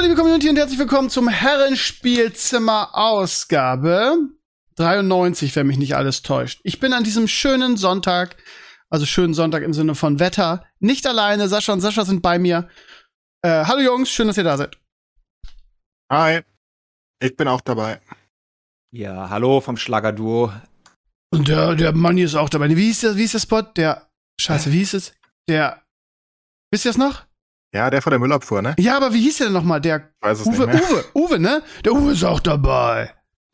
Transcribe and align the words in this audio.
Hallo 0.00 0.08
liebe 0.08 0.18
Community 0.18 0.48
und 0.48 0.56
herzlich 0.56 0.78
willkommen 0.78 1.10
zum 1.10 1.28
Herrenspielzimmer 1.28 2.94
Ausgabe 2.94 4.16
93, 4.76 5.54
wenn 5.54 5.66
mich 5.66 5.76
nicht 5.76 5.94
alles 5.94 6.22
täuscht. 6.22 6.58
Ich 6.64 6.80
bin 6.80 6.94
an 6.94 7.04
diesem 7.04 7.28
schönen 7.28 7.76
Sonntag, 7.76 8.38
also 8.88 9.04
schönen 9.04 9.34
Sonntag 9.34 9.62
im 9.62 9.74
Sinne 9.74 9.94
von 9.94 10.18
Wetter, 10.18 10.64
nicht 10.78 11.06
alleine. 11.06 11.48
Sascha 11.48 11.74
und 11.74 11.82
Sascha 11.82 12.06
sind 12.06 12.22
bei 12.22 12.38
mir. 12.38 12.70
Äh, 13.42 13.66
hallo 13.66 13.82
Jungs, 13.82 14.08
schön, 14.08 14.26
dass 14.26 14.38
ihr 14.38 14.44
da 14.44 14.56
seid. 14.56 14.78
Hi, 16.10 16.40
ich 17.22 17.36
bin 17.36 17.46
auch 17.46 17.60
dabei. 17.60 18.00
Ja, 18.92 19.28
hallo 19.28 19.60
vom 19.60 19.76
Schlagerduo. 19.76 20.50
Und 21.30 21.46
der, 21.46 21.74
der 21.74 21.92
Manni 21.92 22.22
ist 22.22 22.36
auch 22.36 22.48
dabei. 22.48 22.74
Wie 22.74 22.86
hieß 22.86 23.00
der, 23.00 23.16
wie 23.16 23.20
hieß 23.20 23.32
der 23.32 23.38
Spot? 23.40 23.60
Der, 23.60 24.08
scheiße, 24.40 24.72
wie 24.72 24.78
hieß 24.78 24.94
es? 24.94 25.12
Der, 25.46 25.82
wisst 26.70 26.86
ihr 26.86 26.88
das 26.88 26.96
noch? 26.96 27.26
Ja, 27.72 27.88
der 27.90 28.02
vor 28.02 28.10
der 28.10 28.18
Müllabfuhr, 28.18 28.62
ne? 28.62 28.74
Ja, 28.78 28.96
aber 28.96 29.12
wie 29.12 29.20
hieß 29.20 29.38
der 29.38 29.46
denn 29.46 29.54
nochmal? 29.54 29.80
Der 29.80 30.10
weiß 30.20 30.40
es 30.40 30.46
Uwe, 30.46 30.66
nicht 30.66 30.66
mehr. 30.66 30.82
Uwe, 30.90 31.04
Uwe, 31.14 31.38
ne? 31.38 31.62
Der 31.84 31.92
Uwe 31.92 32.12
ist 32.12 32.24
auch 32.24 32.40
dabei. 32.40 33.12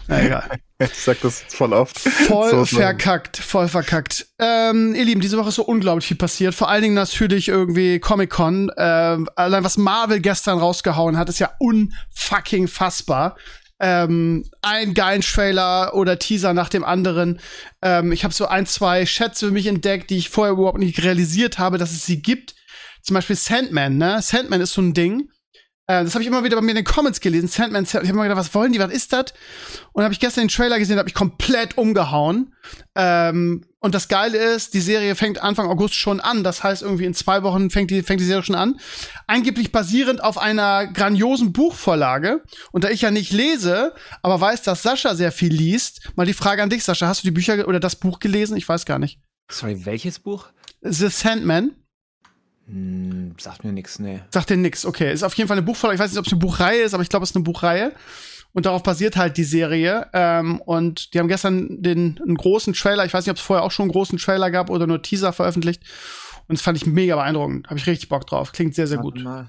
Na 0.09 0.23
egal. 0.23 0.59
Ich 0.79 0.93
sag 0.93 1.19
das 1.23 1.43
voll 1.49 1.73
oft. 1.73 1.99
Voll 1.99 2.51
So 2.51 2.67
verkackt, 2.67 3.39
voll 3.39 3.67
verkackt. 3.67 4.27
Ähm, 4.39 4.95
ihr 4.95 5.07
Lieben, 5.07 5.23
diese 5.23 5.39
Woche 5.39 5.49
ist 5.49 5.55
so 5.55 5.65
unglaublich 5.65 6.07
viel 6.07 6.19
passiert. 6.19 6.55
Vor 6.55 6.69
allen 6.69 6.83
Dingen 6.83 6.95
natürlich 6.95 7.49
irgendwie 7.49 7.99
Comic-Con. 7.99 8.71
Ähm, 8.77 9.27
allein 9.37 9.65
was 9.65 9.79
Marvel 9.79 10.21
gestern 10.21 10.59
rausgehauen 10.59 11.17
hat, 11.17 11.31
ist 11.31 11.39
ja 11.39 11.53
unfucking 11.61 12.69
fassbar. 12.69 13.39
Ähm, 13.81 14.45
ein 14.61 14.93
geilen 14.93 15.23
Trailer 15.23 15.95
oder 15.95 16.19
Teaser 16.19 16.53
nach 16.53 16.69
dem 16.69 16.85
anderen. 16.85 17.41
Ähm, 17.81 18.13
ich 18.13 18.23
habe 18.23 18.35
so 18.35 18.47
ein, 18.47 18.67
zwei 18.67 19.07
Schätze 19.07 19.47
für 19.47 19.53
mich 19.53 19.67
entdeckt, 19.69 20.11
die 20.11 20.19
ich 20.19 20.29
vorher 20.29 20.53
überhaupt 20.53 20.79
nicht 20.79 21.03
realisiert 21.03 21.59
habe, 21.59 21.79
dass 21.79 21.93
es 21.93 22.05
sie 22.05 22.21
gibt. 22.21 22.55
Zum 23.07 23.15
Beispiel 23.15 23.37
Sandman, 23.37 23.99
ne? 23.99 24.21
Sandman 24.21 24.61
ist 24.61 24.73
so 24.73 24.83
ein 24.83 24.93
Ding. 24.93 25.31
Äh, 25.87 26.03
das 26.03 26.15
habe 26.15 26.23
ich 26.23 26.27
immer 26.27 26.43
wieder 26.43 26.57
bei 26.57 26.63
mir 26.63 26.73
in 26.73 26.77
den 26.77 26.85
Comments 26.85 27.21
gelesen. 27.21 27.47
Sandman, 27.47 27.85
Sandman. 27.85 28.05
ich 28.05 28.09
habe 28.09 28.19
immer 28.19 28.23
gedacht, 28.25 28.39
was 28.39 28.55
wollen 28.55 28.73
die, 28.73 28.81
was 28.81 28.91
ist 28.91 29.13
das? 29.13 29.27
Und 29.93 30.03
habe 30.03 30.13
ich 30.13 30.19
gestern 30.19 30.43
den 30.43 30.49
Trailer 30.49 30.81
gesehen, 30.81 30.99
habe 30.99 31.09
ich 31.09 31.15
komplett 31.15 31.79
umgehauen. 31.79 32.53
Ähm, 32.97 33.65
und 33.79 33.95
das 33.95 34.09
Geile 34.09 34.39
ist, 34.39 34.75
die 34.75 34.81
Serie 34.81 35.15
fängt 35.15 35.41
Anfang 35.41 35.69
August 35.69 35.95
schon 35.95 36.19
an. 36.19 36.43
Das 36.43 36.65
heißt, 36.65 36.83
irgendwie 36.83 37.05
in 37.05 37.15
zwei 37.15 37.45
Wochen 37.45 37.71
fängt 37.71 37.93
die, 37.93 38.03
fängt 38.03 38.21
die 38.21 38.25
Serie 38.25 38.43
schon 38.43 38.57
an. 38.57 38.81
Angeblich 39.29 39.71
basierend 39.71 40.25
auf 40.25 40.39
einer 40.39 40.89
grandiosen 40.89 41.53
Buchvorlage. 41.53 42.43
Und 42.73 42.83
da 42.83 42.91
ich 42.91 43.03
ja 43.03 43.13
nicht 43.13 43.33
lese, 43.33 43.95
aber 44.23 44.41
weiß, 44.41 44.63
dass 44.63 44.83
Sascha 44.83 45.15
sehr 45.15 45.31
viel 45.31 45.53
liest, 45.53 46.11
mal 46.17 46.27
die 46.27 46.33
Frage 46.33 46.65
an 46.65 46.71
dich, 46.71 46.83
Sascha, 46.83 47.07
hast 47.07 47.23
du 47.23 47.29
die 47.29 47.33
Bücher 47.33 47.69
oder 47.69 47.79
das 47.79 47.95
Buch 47.95 48.19
gelesen? 48.19 48.57
Ich 48.57 48.69
weiß 48.69 48.85
gar 48.85 48.99
nicht. 48.99 49.21
Sorry, 49.49 49.87
welches 49.87 50.19
Buch? 50.19 50.49
The 50.81 51.09
Sandman. 51.09 51.77
Hm, 52.67 53.35
sagt 53.39 53.65
mir 53.65 53.73
nix, 53.73 53.99
nee. 53.99 54.21
Sagt 54.31 54.51
dir 54.51 54.57
nix. 54.57 54.85
Okay, 54.85 55.13
ist 55.13 55.23
auf 55.23 55.35
jeden 55.35 55.49
Fall 55.49 55.57
eine 55.57 55.67
Buchvorlage. 55.67 55.97
Ich 55.97 56.01
weiß 56.03 56.11
nicht, 56.11 56.19
ob 56.19 56.27
es 56.27 56.33
eine 56.33 56.41
Buchreihe 56.41 56.83
ist, 56.83 56.95
aber 56.95 57.03
ich 57.03 57.09
glaube, 57.09 57.23
es 57.25 57.31
ist 57.31 57.37
eine 57.37 57.45
Buchreihe. 57.45 57.93
Und 58.53 58.67
darauf 58.67 58.83
basiert 58.83 59.17
halt 59.17 59.37
die 59.37 59.45
Serie. 59.45 60.09
Ähm, 60.15 60.61
und 60.63 61.13
die 61.15 61.19
haben 61.19 61.29
gestern 61.29 61.83
den 61.83 62.19
einen 62.23 62.37
großen 62.37 62.73
Trailer, 62.73 63.05
ich 63.05 63.13
weiß 63.15 63.25
nicht, 63.27 63.31
ob 63.31 63.37
es 63.37 63.43
vorher 63.43 63.63
auch 63.65 63.71
schon 63.71 63.85
einen 63.85 63.93
großen 63.93 64.19
Trailer 64.19 64.51
gab 64.51 64.71
oder 64.71 64.87
nur 64.87 65.03
Teaser 65.03 65.33
veröffentlicht. 65.33 65.83
Und 66.49 66.57
das 66.59 66.63
fand 66.63 66.77
ich 66.79 66.87
mega 66.87 67.17
beeindruckend. 67.17 67.67
Habe 67.69 67.79
ich 67.79 67.87
richtig 67.87 68.09
Bock 68.09 68.27
drauf. 68.27 68.53
Klingt 68.53 68.75
sehr, 68.75 68.87
sehr 68.87 68.99
gut. 68.99 69.23
Mal. 69.23 69.49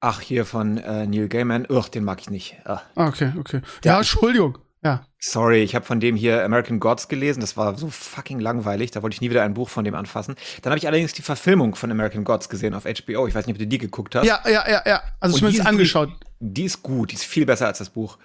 Ach, 0.00 0.20
hier 0.20 0.44
von 0.44 0.78
äh, 0.78 1.06
Neil 1.06 1.28
Gaiman. 1.28 1.66
Ugh, 1.68 1.88
den 1.88 2.04
mag 2.04 2.20
ich 2.20 2.30
nicht. 2.30 2.56
Ah. 2.64 2.82
Ah, 2.94 3.08
Okay, 3.08 3.32
okay. 3.38 3.60
Ja, 3.84 3.92
Ja. 3.92 3.98
Entschuldigung. 3.98 4.58
Ja. 4.84 5.06
Sorry, 5.20 5.62
ich 5.62 5.76
habe 5.76 5.84
von 5.84 6.00
dem 6.00 6.16
hier 6.16 6.44
American 6.44 6.80
Gods 6.80 7.06
gelesen. 7.06 7.40
Das 7.40 7.56
war 7.56 7.78
so 7.78 7.88
fucking 7.88 8.40
langweilig. 8.40 8.90
Da 8.90 9.02
wollte 9.02 9.14
ich 9.14 9.20
nie 9.20 9.30
wieder 9.30 9.44
ein 9.44 9.54
Buch 9.54 9.68
von 9.68 9.84
dem 9.84 9.94
anfassen. 9.94 10.34
Dann 10.62 10.72
habe 10.72 10.78
ich 10.78 10.88
allerdings 10.88 11.12
die 11.12 11.22
Verfilmung 11.22 11.76
von 11.76 11.90
American 11.90 12.24
Gods 12.24 12.48
gesehen 12.48 12.74
auf 12.74 12.84
HBO. 12.84 13.28
Ich 13.28 13.34
weiß 13.34 13.46
nicht, 13.46 13.54
ob 13.54 13.60
du 13.60 13.66
die 13.66 13.78
geguckt 13.78 14.16
hast. 14.16 14.26
Ja, 14.26 14.40
ja, 14.44 14.68
ja, 14.68 14.82
ja. 14.84 15.02
Also 15.20 15.34
Und 15.34 15.38
zumindest 15.38 15.64
die 15.64 15.68
angeschaut. 15.68 16.10
Die 16.40 16.64
ist 16.64 16.82
gut. 16.82 17.12
Die 17.12 17.14
ist 17.14 17.24
viel 17.24 17.46
besser 17.46 17.68
als 17.68 17.78
das 17.78 17.90
Buch. 17.90 18.18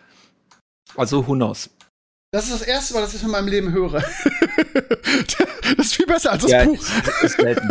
Also, 0.95 1.27
who 1.27 1.33
knows? 1.33 1.69
Das 2.31 2.45
ist 2.45 2.53
das 2.53 2.67
erste 2.67 2.95
Mal, 2.95 3.01
dass 3.01 3.13
ich 3.13 3.21
von 3.21 3.31
meinem 3.31 3.47
Leben 3.47 3.71
höre. 3.71 4.01
das 5.77 5.77
ist 5.77 5.95
viel 5.95 6.07
besser 6.07 6.31
als 6.31 6.41
das 6.41 6.51
ja, 6.51 6.65
Buch. 6.65 6.83
Ist, 7.21 7.39
ist. 7.39 7.61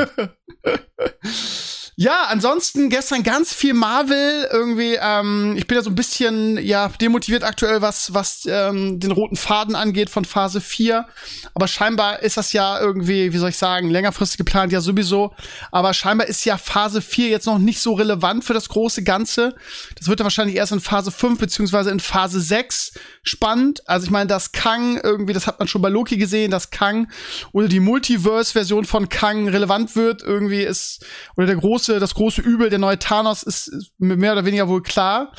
Ja, 1.98 2.24
ansonsten 2.28 2.90
gestern 2.90 3.22
ganz 3.22 3.54
viel 3.54 3.72
Marvel 3.72 4.46
irgendwie. 4.52 4.98
Ähm, 5.00 5.54
ich 5.56 5.66
bin 5.66 5.76
ja 5.76 5.82
so 5.82 5.88
ein 5.88 5.94
bisschen 5.94 6.58
ja 6.58 6.88
demotiviert 7.00 7.42
aktuell, 7.42 7.80
was 7.80 8.12
was 8.12 8.46
ähm, 8.46 9.00
den 9.00 9.12
roten 9.12 9.36
Faden 9.36 9.74
angeht 9.74 10.10
von 10.10 10.26
Phase 10.26 10.60
4. 10.60 11.06
Aber 11.54 11.66
scheinbar 11.68 12.20
ist 12.20 12.36
das 12.36 12.52
ja 12.52 12.78
irgendwie, 12.78 13.32
wie 13.32 13.38
soll 13.38 13.48
ich 13.48 13.56
sagen, 13.56 13.88
längerfristig 13.88 14.36
geplant 14.36 14.74
ja 14.74 14.82
sowieso. 14.82 15.32
Aber 15.72 15.94
scheinbar 15.94 16.26
ist 16.26 16.44
ja 16.44 16.58
Phase 16.58 17.00
4 17.00 17.28
jetzt 17.28 17.46
noch 17.46 17.58
nicht 17.58 17.80
so 17.80 17.94
relevant 17.94 18.44
für 18.44 18.52
das 18.52 18.68
große 18.68 19.02
Ganze. 19.02 19.54
Das 19.96 20.06
wird 20.06 20.20
dann 20.20 20.26
wahrscheinlich 20.26 20.56
erst 20.56 20.72
in 20.72 20.80
Phase 20.80 21.10
5 21.10 21.38
beziehungsweise 21.38 21.90
in 21.90 22.00
Phase 22.00 22.42
6 22.42 22.92
spannend. 23.22 23.88
Also 23.88 24.04
ich 24.04 24.10
meine, 24.10 24.26
dass 24.26 24.52
Kang 24.52 25.00
irgendwie, 25.02 25.32
das 25.32 25.46
hat 25.46 25.58
man 25.58 25.66
schon 25.66 25.80
bei 25.80 25.88
Loki 25.88 26.18
gesehen, 26.18 26.50
dass 26.50 26.70
Kang 26.70 27.08
oder 27.52 27.68
die 27.68 27.80
Multiverse-Version 27.80 28.84
von 28.84 29.08
Kang 29.08 29.48
relevant 29.48 29.96
wird, 29.96 30.22
irgendwie 30.22 30.62
ist, 30.62 31.04
oder 31.36 31.46
der 31.46 31.56
große, 31.56 31.85
das 31.86 32.14
große 32.14 32.42
Übel, 32.42 32.70
der 32.70 32.78
neue 32.78 32.98
Thanos, 32.98 33.42
ist, 33.42 33.68
ist 33.68 33.92
mehr 33.98 34.32
oder 34.32 34.44
weniger 34.44 34.68
wohl 34.68 34.82
klar. 34.82 35.32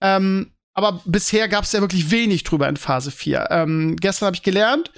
Ähm, 0.00 0.52
aber 0.72 1.00
bisher 1.04 1.48
gab 1.48 1.64
es 1.64 1.72
ja 1.72 1.80
wirklich 1.80 2.10
wenig 2.10 2.44
drüber 2.44 2.68
in 2.68 2.76
Phase 2.76 3.10
4. 3.10 3.48
Ähm, 3.50 3.96
gestern 3.96 4.26
habe 4.26 4.36
ich 4.36 4.42
gelernt 4.42 4.90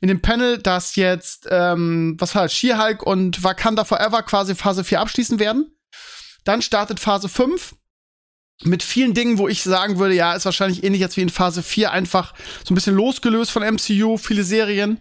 in 0.00 0.08
dem 0.08 0.20
Panel, 0.20 0.58
dass 0.58 0.96
jetzt, 0.96 1.46
ähm, 1.50 2.16
was 2.18 2.32
das, 2.32 2.52
She-Hulk 2.52 3.02
und 3.02 3.42
Wakanda 3.42 3.84
Forever 3.84 4.22
quasi 4.22 4.54
Phase 4.54 4.84
4 4.84 5.00
abschließen 5.00 5.38
werden. 5.38 5.74
Dann 6.44 6.60
startet 6.60 6.98
Phase 6.98 7.28
5 7.28 7.74
mit 8.64 8.82
vielen 8.82 9.14
Dingen, 9.14 9.38
wo 9.38 9.48
ich 9.48 9.62
sagen 9.62 9.98
würde, 9.98 10.14
ja, 10.14 10.34
ist 10.34 10.44
wahrscheinlich 10.44 10.84
ähnlich 10.84 11.00
jetzt 11.00 11.16
wie 11.16 11.22
in 11.22 11.28
Phase 11.28 11.62
4, 11.62 11.92
einfach 11.92 12.34
so 12.64 12.72
ein 12.72 12.74
bisschen 12.74 12.94
losgelöst 12.94 13.50
von 13.50 13.62
MCU, 13.62 14.16
viele 14.16 14.44
Serien. 14.44 15.00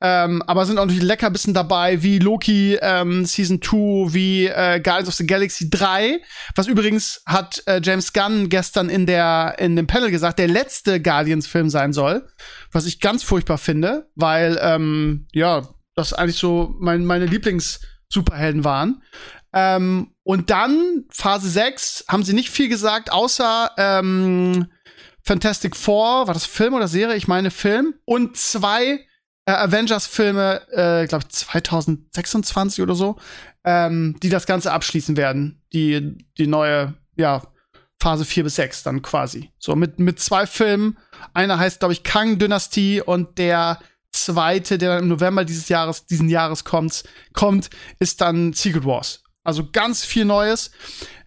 Ähm, 0.00 0.42
aber 0.46 0.66
sind 0.66 0.78
auch 0.78 0.86
natürlich 0.86 1.04
Leckerbissen 1.04 1.54
dabei, 1.54 2.02
wie 2.02 2.18
Loki 2.18 2.76
ähm, 2.80 3.24
Season 3.24 3.62
2, 3.62 4.12
wie 4.12 4.46
äh, 4.46 4.80
Guardians 4.80 5.08
of 5.08 5.14
the 5.14 5.26
Galaxy 5.26 5.70
3. 5.70 6.20
Was 6.56 6.66
übrigens 6.66 7.22
hat 7.24 7.62
äh, 7.66 7.80
James 7.82 8.12
Gunn 8.12 8.48
gestern 8.48 8.88
in 8.88 9.06
der 9.06 9.56
in 9.58 9.76
dem 9.76 9.86
Panel 9.86 10.10
gesagt, 10.10 10.40
der 10.40 10.48
letzte 10.48 11.00
Guardians-Film 11.00 11.70
sein 11.70 11.92
soll. 11.92 12.26
Was 12.72 12.86
ich 12.86 13.00
ganz 13.00 13.22
furchtbar 13.22 13.58
finde, 13.58 14.08
weil 14.16 14.58
ähm, 14.60 15.28
ja, 15.32 15.68
das 15.94 16.12
eigentlich 16.12 16.38
so 16.38 16.74
mein, 16.80 17.04
meine 17.04 17.26
Lieblings-Superhelden 17.26 18.64
waren. 18.64 19.02
Ähm, 19.52 20.11
und 20.24 20.50
dann, 20.50 21.04
Phase 21.10 21.48
6, 21.48 22.04
haben 22.08 22.22
sie 22.22 22.32
nicht 22.32 22.50
viel 22.50 22.68
gesagt, 22.68 23.10
außer 23.12 23.70
ähm, 23.76 24.66
Fantastic 25.22 25.76
Four, 25.76 26.26
war 26.26 26.34
das 26.34 26.46
Film 26.46 26.74
oder 26.74 26.88
Serie? 26.88 27.16
Ich 27.16 27.28
meine 27.28 27.50
Film. 27.50 27.94
Und 28.04 28.36
zwei 28.36 29.04
äh, 29.46 29.52
Avengers-Filme, 29.52 30.62
äh, 30.70 31.06
glaube 31.06 31.24
ich, 31.24 31.30
2026 31.30 32.82
oder 32.82 32.94
so, 32.94 33.16
ähm, 33.64 34.16
die 34.22 34.28
das 34.28 34.46
Ganze 34.46 34.72
abschließen 34.72 35.16
werden. 35.16 35.62
Die, 35.72 36.24
die 36.38 36.46
neue, 36.46 36.94
ja, 37.16 37.42
Phase 38.00 38.24
4 38.24 38.44
bis 38.44 38.56
6 38.56 38.82
dann 38.82 39.02
quasi. 39.02 39.50
So, 39.58 39.76
mit, 39.76 39.98
mit 39.98 40.20
zwei 40.20 40.46
Filmen. 40.46 40.98
Einer 41.34 41.58
heißt, 41.58 41.80
glaube 41.80 41.94
ich, 41.94 42.02
Kang-Dynastie 42.02 43.00
und 43.00 43.38
der 43.38 43.78
zweite, 44.12 44.78
der 44.78 44.94
dann 44.94 45.04
im 45.04 45.08
November 45.08 45.44
dieses 45.44 45.68
Jahres, 45.68 46.06
diesen 46.06 46.28
Jahres 46.28 46.64
kommt, 46.64 47.04
kommt, 47.32 47.70
ist 47.98 48.20
dann 48.20 48.52
Secret 48.52 48.84
Wars. 48.84 49.22
Also 49.44 49.68
ganz 49.70 50.04
viel 50.04 50.24
Neues. 50.24 50.70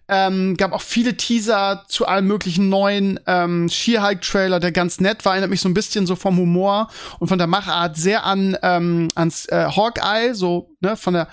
Ähm, 0.08 0.56
gab 0.56 0.72
auch 0.72 0.82
viele 0.82 1.16
Teaser 1.16 1.84
zu 1.88 2.06
allen 2.06 2.26
möglichen 2.26 2.68
neuen 2.68 3.18
ähm, 3.26 3.68
She-Hulk-Trailer, 3.68 4.60
der 4.60 4.70
ganz 4.70 5.00
nett 5.00 5.24
war, 5.24 5.32
erinnert 5.32 5.50
mich 5.50 5.60
so 5.60 5.68
ein 5.68 5.74
bisschen 5.74 6.06
so 6.06 6.14
vom 6.14 6.36
Humor 6.36 6.88
und 7.18 7.26
von 7.26 7.38
der 7.38 7.48
Machart 7.48 7.96
sehr 7.96 8.24
an 8.24 8.56
ähm, 8.62 9.08
ans 9.16 9.46
äh, 9.46 9.66
Hawkeye, 9.68 10.32
so 10.32 10.70
ne, 10.80 10.96
von 10.96 11.14
der 11.14 11.28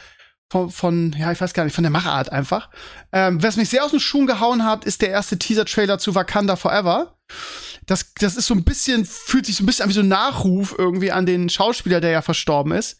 von, 0.51 0.69
von, 0.69 1.15
ja, 1.17 1.31
ich 1.31 1.41
weiß 1.41 1.53
gar 1.53 1.63
nicht, 1.63 1.73
von 1.73 1.83
der 1.83 1.91
Machart 1.91 2.31
einfach. 2.31 2.69
Ähm, 3.11 3.41
was 3.41 3.57
mich 3.57 3.69
sehr 3.69 3.83
aus 3.83 3.91
den 3.91 3.99
Schuhen 3.99 4.27
gehauen 4.27 4.63
hat, 4.65 4.85
ist 4.85 5.01
der 5.01 5.09
erste 5.09 5.39
Teaser-Trailer 5.39 5.97
zu 5.97 6.13
Wakanda 6.13 6.55
Forever. 6.55 7.17
Das, 7.85 8.13
das 8.15 8.35
ist 8.35 8.45
so 8.47 8.53
ein 8.53 8.63
bisschen, 8.63 9.05
fühlt 9.05 9.45
sich 9.45 9.55
so 9.55 9.63
ein 9.63 9.65
bisschen 9.65 9.83
an 9.83 9.89
wie 9.89 9.93
so 9.93 10.01
ein 10.01 10.07
Nachruf 10.07 10.75
irgendwie 10.77 11.11
an 11.11 11.25
den 11.25 11.49
Schauspieler, 11.49 12.01
der 12.01 12.11
ja 12.11 12.21
verstorben 12.21 12.71
ist. 12.71 12.97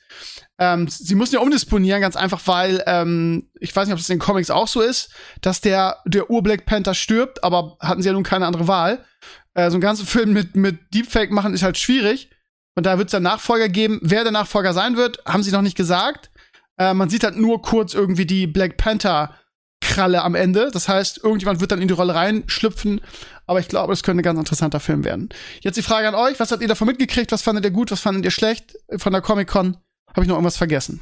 Ähm, 0.57 0.87
sie 0.87 1.15
müssen 1.15 1.35
ja 1.35 1.41
umdisponieren, 1.41 2.01
ganz 2.01 2.15
einfach, 2.15 2.41
weil 2.45 2.83
ähm, 2.87 3.49
ich 3.59 3.75
weiß 3.75 3.87
nicht, 3.87 3.93
ob 3.93 3.99
das 3.99 4.09
in 4.09 4.15
den 4.15 4.25
Comics 4.25 4.49
auch 4.49 4.67
so 4.67 4.81
ist, 4.81 5.11
dass 5.41 5.61
der, 5.61 5.97
der 6.05 6.29
Ur-Black 6.29 6.65
Panther 6.65 6.93
stirbt, 6.93 7.43
aber 7.43 7.77
hatten 7.79 8.01
sie 8.01 8.07
ja 8.07 8.13
nun 8.13 8.23
keine 8.23 8.47
andere 8.47 8.67
Wahl. 8.67 9.05
Äh, 9.53 9.69
so 9.69 9.75
einen 9.75 9.81
ganzen 9.81 10.05
Film 10.05 10.33
mit, 10.33 10.55
mit 10.55 10.93
Deepfake 10.93 11.31
machen 11.31 11.53
ist 11.53 11.63
halt 11.63 11.77
schwierig. 11.77 12.29
Und 12.75 12.85
da 12.85 12.97
wird 12.97 13.09
es 13.09 13.13
einen 13.13 13.23
Nachfolger 13.23 13.69
geben. 13.69 13.99
Wer 14.01 14.23
der 14.23 14.31
Nachfolger 14.31 14.73
sein 14.73 14.97
wird, 14.97 15.23
haben 15.25 15.43
sie 15.43 15.51
noch 15.51 15.61
nicht 15.61 15.77
gesagt. 15.77 16.31
Äh, 16.77 16.93
man 16.93 17.09
sieht 17.09 17.23
halt 17.23 17.37
nur 17.37 17.61
kurz 17.61 17.93
irgendwie 17.93 18.25
die 18.25 18.47
Black 18.47 18.77
Panther 18.77 19.35
Kralle 19.81 20.23
am 20.23 20.33
Ende. 20.33 20.71
Das 20.71 20.87
heißt, 20.87 21.23
irgendjemand 21.23 21.59
wird 21.59 21.71
dann 21.71 21.81
in 21.81 21.87
die 21.87 21.93
Rolle 21.93 22.15
reinschlüpfen. 22.15 23.01
Aber 23.45 23.59
ich 23.59 23.67
glaube, 23.67 23.93
es 23.93 24.01
könnte 24.03 24.21
ein 24.21 24.23
ganz 24.23 24.39
interessanter 24.39 24.79
Film 24.79 25.03
werden. 25.03 25.29
Jetzt 25.61 25.75
die 25.75 25.81
Frage 25.81 26.07
an 26.07 26.15
euch: 26.15 26.39
Was 26.39 26.51
habt 26.51 26.61
ihr 26.61 26.67
davon 26.67 26.87
mitgekriegt? 26.87 27.31
Was 27.31 27.41
fandet 27.41 27.65
ihr 27.65 27.71
gut? 27.71 27.91
Was 27.91 27.99
fandet 27.99 28.23
ihr 28.23 28.31
schlecht 28.31 28.77
von 28.97 29.11
der 29.11 29.21
Comic 29.21 29.49
Con? 29.49 29.77
Habe 30.07 30.21
ich 30.21 30.27
noch 30.27 30.35
irgendwas 30.35 30.57
vergessen? 30.57 31.01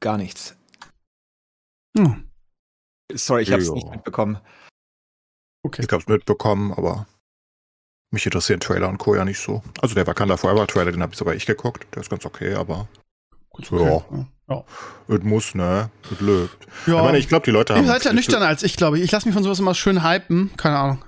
Gar 0.00 0.16
nichts. 0.16 0.56
Hm. 1.96 2.30
Sorry, 3.12 3.42
ich 3.42 3.52
habe 3.52 3.62
es 3.62 3.68
Jo. 3.68 3.74
nicht 3.74 3.90
mitbekommen. 3.90 4.38
Okay. 5.62 5.82
Ich 5.84 5.92
hab's 5.92 6.06
mitbekommen, 6.06 6.72
aber 6.72 7.06
mich 8.12 8.24
interessieren 8.24 8.60
Trailer 8.60 8.88
und 8.88 8.98
Co. 8.98 9.14
ja 9.14 9.24
nicht 9.24 9.38
so. 9.38 9.62
Also 9.80 9.94
der 9.94 10.06
Wakanda 10.06 10.36
Forever 10.36 10.66
Trailer, 10.66 10.92
den 10.92 11.02
habe 11.02 11.12
ich 11.12 11.18
sogar 11.18 11.34
ich 11.34 11.44
geguckt. 11.44 11.86
Der 11.94 12.02
ist 12.02 12.10
ganz 12.10 12.24
okay, 12.24 12.54
aber 12.54 12.88
Gut, 13.56 13.70
Ja. 13.70 14.02
Ja. 14.48 14.62
es 15.08 15.22
muss, 15.24 15.54
ne? 15.56 15.90
Es 16.12 16.20
löbt. 16.20 16.66
ja. 16.86 16.96
Ich 16.98 17.02
meine, 17.02 17.18
ich 17.18 17.28
glaube, 17.28 17.44
die 17.44 17.50
Leute 17.50 17.74
haben. 17.74 17.82
Ihr 17.82 17.88
seid 17.88 18.04
ja 18.04 18.12
nüchterner 18.12 18.46
als 18.46 18.62
ich, 18.62 18.76
glaube 18.76 18.98
ich. 18.98 19.04
Ich 19.04 19.10
lasse 19.10 19.26
mich 19.26 19.34
von 19.34 19.42
sowas 19.42 19.58
immer 19.58 19.74
schön 19.74 20.04
hypen. 20.04 20.50
Keine 20.56 20.78
Ahnung. 20.78 21.04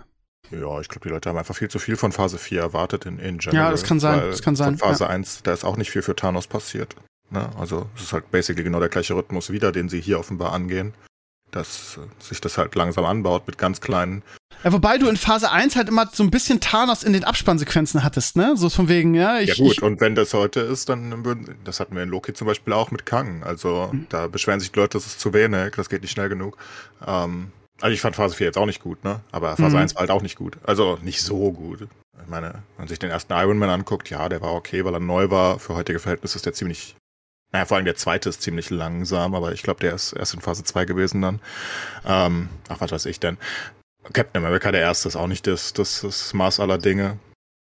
Ja, 0.51 0.81
ich 0.81 0.89
glaube, 0.89 1.07
die 1.07 1.11
Leute 1.13 1.29
haben 1.29 1.37
einfach 1.37 1.55
viel 1.55 1.69
zu 1.69 1.79
viel 1.79 1.97
von 1.97 2.11
Phase 2.11 2.39
4 2.39 2.61
erwartet 2.61 3.07
in, 3.07 3.19
in 3.19 3.39
general. 3.39 3.67
Ja, 3.67 3.71
das 3.71 3.85
kann 3.85 4.01
sein, 4.01 4.21
das 4.31 4.43
kann 4.43 4.57
sein, 4.57 4.79
Von 4.79 4.89
Phase 4.89 5.07
1, 5.07 5.43
da 5.43 5.53
ist 5.53 5.63
auch 5.63 5.77
nicht 5.77 5.91
viel 5.91 6.03
für 6.03 6.17
Thanos 6.17 6.47
passiert. 6.47 6.97
Ne? 7.31 7.51
Also 7.59 7.87
es 7.97 8.05
ist 8.05 8.13
halt 8.13 8.31
basically 8.31 8.65
genau 8.65 8.81
der 8.81 8.89
gleiche 8.89 9.15
Rhythmus 9.15 9.51
wieder, 9.51 9.73
den 9.73 9.89
sie 9.91 10.01
hier 10.01 10.19
offenbar 10.19 10.53
angehen. 10.53 10.95
Dass 11.51 11.97
äh, 11.99 12.23
sich 12.23 12.41
das 12.41 12.59
halt 12.59 12.75
langsam 12.75 13.05
anbaut 13.05 13.47
mit 13.47 13.57
ganz 13.59 13.81
kleinen. 13.81 14.23
Ja, 14.65 14.73
wobei 14.73 14.99
du 14.99 15.09
in 15.09 15.17
Phase 15.17 15.51
1 15.53 15.77
halt 15.77 15.89
immer 15.89 16.09
so 16.13 16.23
ein 16.25 16.31
bisschen 16.31 16.61
Thanos 16.61 17.03
in 17.05 17.13
den 17.13 17.25
Abspannsequenzen 17.25 18.03
hattest, 18.03 18.37
ne? 18.37 18.55
So 18.57 18.69
von 18.71 18.89
wegen, 18.89 19.15
ja, 19.15 19.39
ich. 19.39 19.49
ja 19.51 19.55
gut, 19.65 19.73
ich, 19.75 19.83
und 19.83 20.01
wenn 20.01 20.15
das 20.15 20.35
heute 20.35 20.61
ist, 20.61 20.89
dann 20.89 21.25
würden, 21.25 21.55
das 21.65 21.79
hatten 21.81 21.95
wir 21.95 22.03
in 22.03 22.09
Loki 22.09 22.33
zum 22.35 22.47
Beispiel 22.47 22.73
auch 22.73 22.91
mit 22.91 23.07
Kang. 23.07 23.43
Also 23.45 23.91
Mhm. 23.93 24.07
da 24.09 24.27
beschweren 24.27 24.59
sich 24.61 24.73
die 24.73 24.79
Leute, 24.81 24.99
das 24.99 25.07
ist 25.07 25.21
zu 25.21 25.33
wenig, 25.33 25.75
das 25.77 25.89
geht 25.89 26.03
nicht 26.03 26.11
schnell 26.11 26.29
genug. 26.29 26.57
Ähm, 27.07 27.53
also 27.81 27.95
ich 27.95 28.01
fand 28.01 28.17
Phase 28.17 28.35
4 28.35 28.49
jetzt 28.49 28.59
auch 28.59 28.67
nicht 28.67 28.83
gut, 28.83 29.05
ne? 29.05 29.21
Aber 29.31 29.57
Phase 29.57 29.77
Mhm. 29.77 29.83
1 29.83 29.95
war 29.95 30.01
halt 30.01 30.11
auch 30.11 30.23
nicht 30.23 30.37
gut. 30.37 30.59
Also 30.65 30.99
nicht 31.03 31.23
so 31.23 31.53
gut. 31.53 31.83
Ich 32.21 32.29
meine, 32.29 32.49
wenn 32.49 32.63
man 32.79 32.89
sich 32.89 32.99
den 32.99 33.11
ersten 33.11 33.33
Iron 33.35 33.59
Man 33.59 33.71
anguckt, 33.71 34.11
ja, 34.11 34.29
der 34.29 34.43
war 34.43 34.53
okay, 34.55 34.85
weil 34.85 34.93
er 34.93 35.01
neu 35.01 35.31
war. 35.31 35.61
Für 35.61 35.75
heutige 35.77 36.01
Verhältnisse 36.01 36.37
ist 36.37 36.47
der 36.47 36.53
ziemlich, 36.53 36.97
naja, 37.53 37.65
vor 37.65 37.77
allem 37.77 37.87
der 37.87 37.97
zweite 37.97 38.29
ist 38.29 38.43
ziemlich 38.43 38.71
langsam, 38.71 39.35
aber 39.35 39.53
ich 39.53 39.63
glaube, 39.63 39.81
der 39.81 39.95
ist 39.95 40.13
erst 40.13 40.35
in 40.35 40.41
Phase 40.41 40.65
2 40.65 40.85
gewesen 40.85 41.23
dann. 41.23 41.41
Ähm, 42.07 42.49
ach, 42.69 42.81
was 42.81 42.93
weiß 42.93 43.07
ich 43.07 43.21
denn. 43.21 43.39
Captain 44.13 44.43
America, 44.43 44.71
der 44.71 44.81
erste, 44.81 45.09
ist 45.09 45.17
auch 45.17 45.27
nicht 45.27 45.47
das, 45.47 45.73
das, 45.73 46.03
das 46.03 46.35
Maß 46.35 46.61
aller 46.61 46.79
Dinge. 46.79 47.19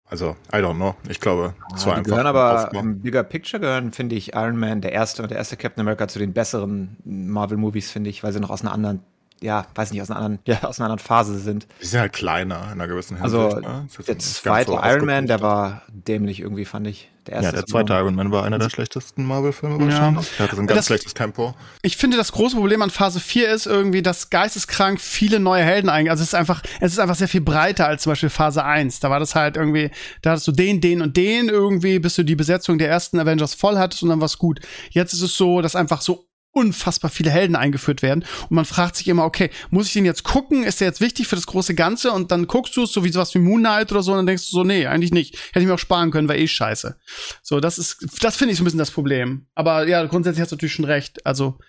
Also, 0.10 0.36
I 0.52 0.58
don't 0.58 0.76
know. 0.76 0.96
Ich 1.08 1.20
glaube, 1.20 1.54
es 1.76 1.86
war 1.86 1.94
die 1.94 2.00
einfach 2.00 2.10
gehören 2.10 2.26
aber 2.26 2.66
Aufbau. 2.66 2.80
im 2.80 3.02
Bigger 3.02 3.24
Picture 3.24 3.60
gehören, 3.62 3.92
finde 3.92 4.16
ich, 4.16 4.34
Iron 4.34 4.58
Man, 4.58 4.82
der 4.82 4.92
erste 4.92 5.22
und 5.22 5.30
der 5.30 5.38
erste 5.38 5.56
Captain 5.56 5.82
America 5.82 6.08
zu 6.08 6.18
den 6.18 6.34
besseren 6.34 6.98
Marvel-Movies, 7.04 7.92
finde 7.92 8.10
ich, 8.10 8.24
weil 8.24 8.34
sie 8.34 8.40
noch 8.40 8.50
aus 8.50 8.62
einer 8.62 8.72
anderen, 8.72 9.04
ja, 9.42 9.66
weiß 9.76 9.92
nicht, 9.92 10.02
aus 10.02 10.10
einer 10.12 10.20
anderen, 10.20 10.40
ja, 10.46 10.64
aus 10.64 10.80
einer 10.80 10.86
anderen 10.92 11.00
Phase 11.06 11.38
sind. 11.40 11.68
Die 11.82 11.86
sind 11.86 12.00
halt 12.00 12.14
kleiner 12.14 12.58
in 12.66 12.72
einer 12.74 12.88
gewissen 12.88 13.18
Hinsicht. 13.18 13.42
Also, 13.42 13.60
ne? 13.60 13.88
Der 14.08 14.20
zweite 14.20 14.72
so 14.72 14.80
Iron 14.84 15.06
Man, 15.06 15.28
der 15.28 15.42
war 15.42 15.82
dämlich 15.90 16.40
irgendwie, 16.42 16.66
fand 16.66 16.88
ich. 16.88 17.10
Der 17.28 17.36
erste 17.36 17.46
Ja, 17.48 17.52
der 17.52 17.66
zweite 17.68 17.94
Iron 17.94 18.16
Man 18.16 18.32
war 18.32 18.44
einer 18.44 18.58
der 18.58 18.70
schlechtesten 18.70 19.24
Marvel-Filme 19.26 19.78
Ja. 19.78 19.86
wahrscheinlich. 19.92 20.30
Der 20.38 20.46
hatte 20.46 20.56
so 20.56 20.62
ein 20.62 20.68
ganz 20.68 20.78
Das- 20.80 20.86
schlechtes 20.88 21.14
Tempo. 21.14 21.54
ich 21.84 21.96
finde, 21.98 22.18
das 22.18 22.32
große 22.32 22.56
Problem 22.56 22.82
an 22.82 22.90
Phase 22.90 23.20
4 23.20 23.50
ist 23.52 23.66
irgendwie, 23.68 24.02
dass 24.02 24.30
geisteskrank 24.30 25.00
viele 25.00 25.40
neue 25.40 25.64
Helden 25.64 25.90
eigentlich. 25.90 26.10
Also 26.12 26.24
es 26.24 26.30
ist 26.30 26.34
einfach, 26.36 26.62
es 26.80 26.94
ist 26.94 27.00
einfach 27.00 27.16
sehr 27.16 27.28
viel 27.28 27.42
breiter 27.42 27.86
als 27.88 28.04
zum 28.04 28.12
Beispiel 28.14 28.30
Phase 28.30 28.64
1. 28.64 29.00
Da 29.00 29.10
war 29.10 29.20
das 29.20 29.36
halt 29.36 29.58
irgendwie, 29.58 29.92
da 30.22 30.32
hattest 30.32 30.48
du 30.48 30.52
den, 30.54 30.82
den 30.82 31.02
und 31.02 31.16
den 31.18 31.50
irgendwie, 31.50 32.00
bis 32.00 32.16
du 32.16 32.24
die 32.24 32.36
Besetzung 32.36 32.78
der 32.78 32.90
ersten 32.90 33.20
Avengers 33.20 33.54
voll 33.54 33.78
hattest 33.78 34.02
und 34.02 34.10
dann 34.10 34.22
war's 34.22 34.38
gut. 34.38 34.60
Jetzt 34.90 35.14
ist 35.14 35.22
es 35.22 35.36
so, 35.38 35.62
dass 35.62 35.76
einfach 35.76 36.02
so 36.02 36.26
unfassbar 36.52 37.12
viele 37.12 37.30
Helden 37.32 37.56
eingeführt 37.56 38.02
werden 38.02 38.26
und 38.50 38.56
man 38.56 38.66
fragt 38.66 38.96
sich 38.96 39.08
immer, 39.08 39.24
okay, 39.24 39.50
muss 39.70 39.88
ich 39.88 39.94
den 39.94 40.06
jetzt 40.06 40.24
gucken? 40.24 40.64
Ist 40.64 40.82
der 40.82 40.88
jetzt 40.88 41.02
wichtig 41.02 41.28
für 41.28 41.36
das 41.36 41.46
große 41.46 41.76
Ganze? 41.76 42.12
Und 42.12 42.32
dann 42.32 42.48
guckst 42.48 42.76
du 42.76 42.84
es 42.84 42.92
so 42.92 43.04
wie 43.04 43.12
sowas 43.12 43.34
wie 43.36 43.40
Moon 43.40 43.62
Knight 43.62 43.92
oder 43.92 44.02
so 44.02 44.12
und 44.12 44.18
dann 44.18 44.26
denkst 44.26 44.50
du 44.50 44.52
so, 44.52 44.64
nee, 44.64 44.88
eigentlich 44.88 45.12
nicht. 45.12 45.36
Hätte 45.50 45.60
ich 45.60 45.68
mir 45.68 45.76
auch 45.76 45.80
sparen 45.80 46.12
können, 46.12 46.28
war 46.28 46.36
eh 46.36 46.48
scheiße. 46.48 46.98
So, 47.44 47.60
das 47.60 47.78
ist, 47.78 48.06
das 48.22 48.36
finde 48.36 48.52
ich 48.52 48.58
so 48.58 48.64
ein 48.64 48.66
bisschen 48.66 48.80
das 48.80 48.92
Problem. 48.92 49.48
Aber 49.54 49.88
ja, 49.88 50.04
grundsätzlich 50.06 50.42
hast 50.42 50.52
du 50.52 50.56
natürlich 50.56 50.74
schon 50.74 50.86
recht. 50.86 51.26
Also, 51.26 51.60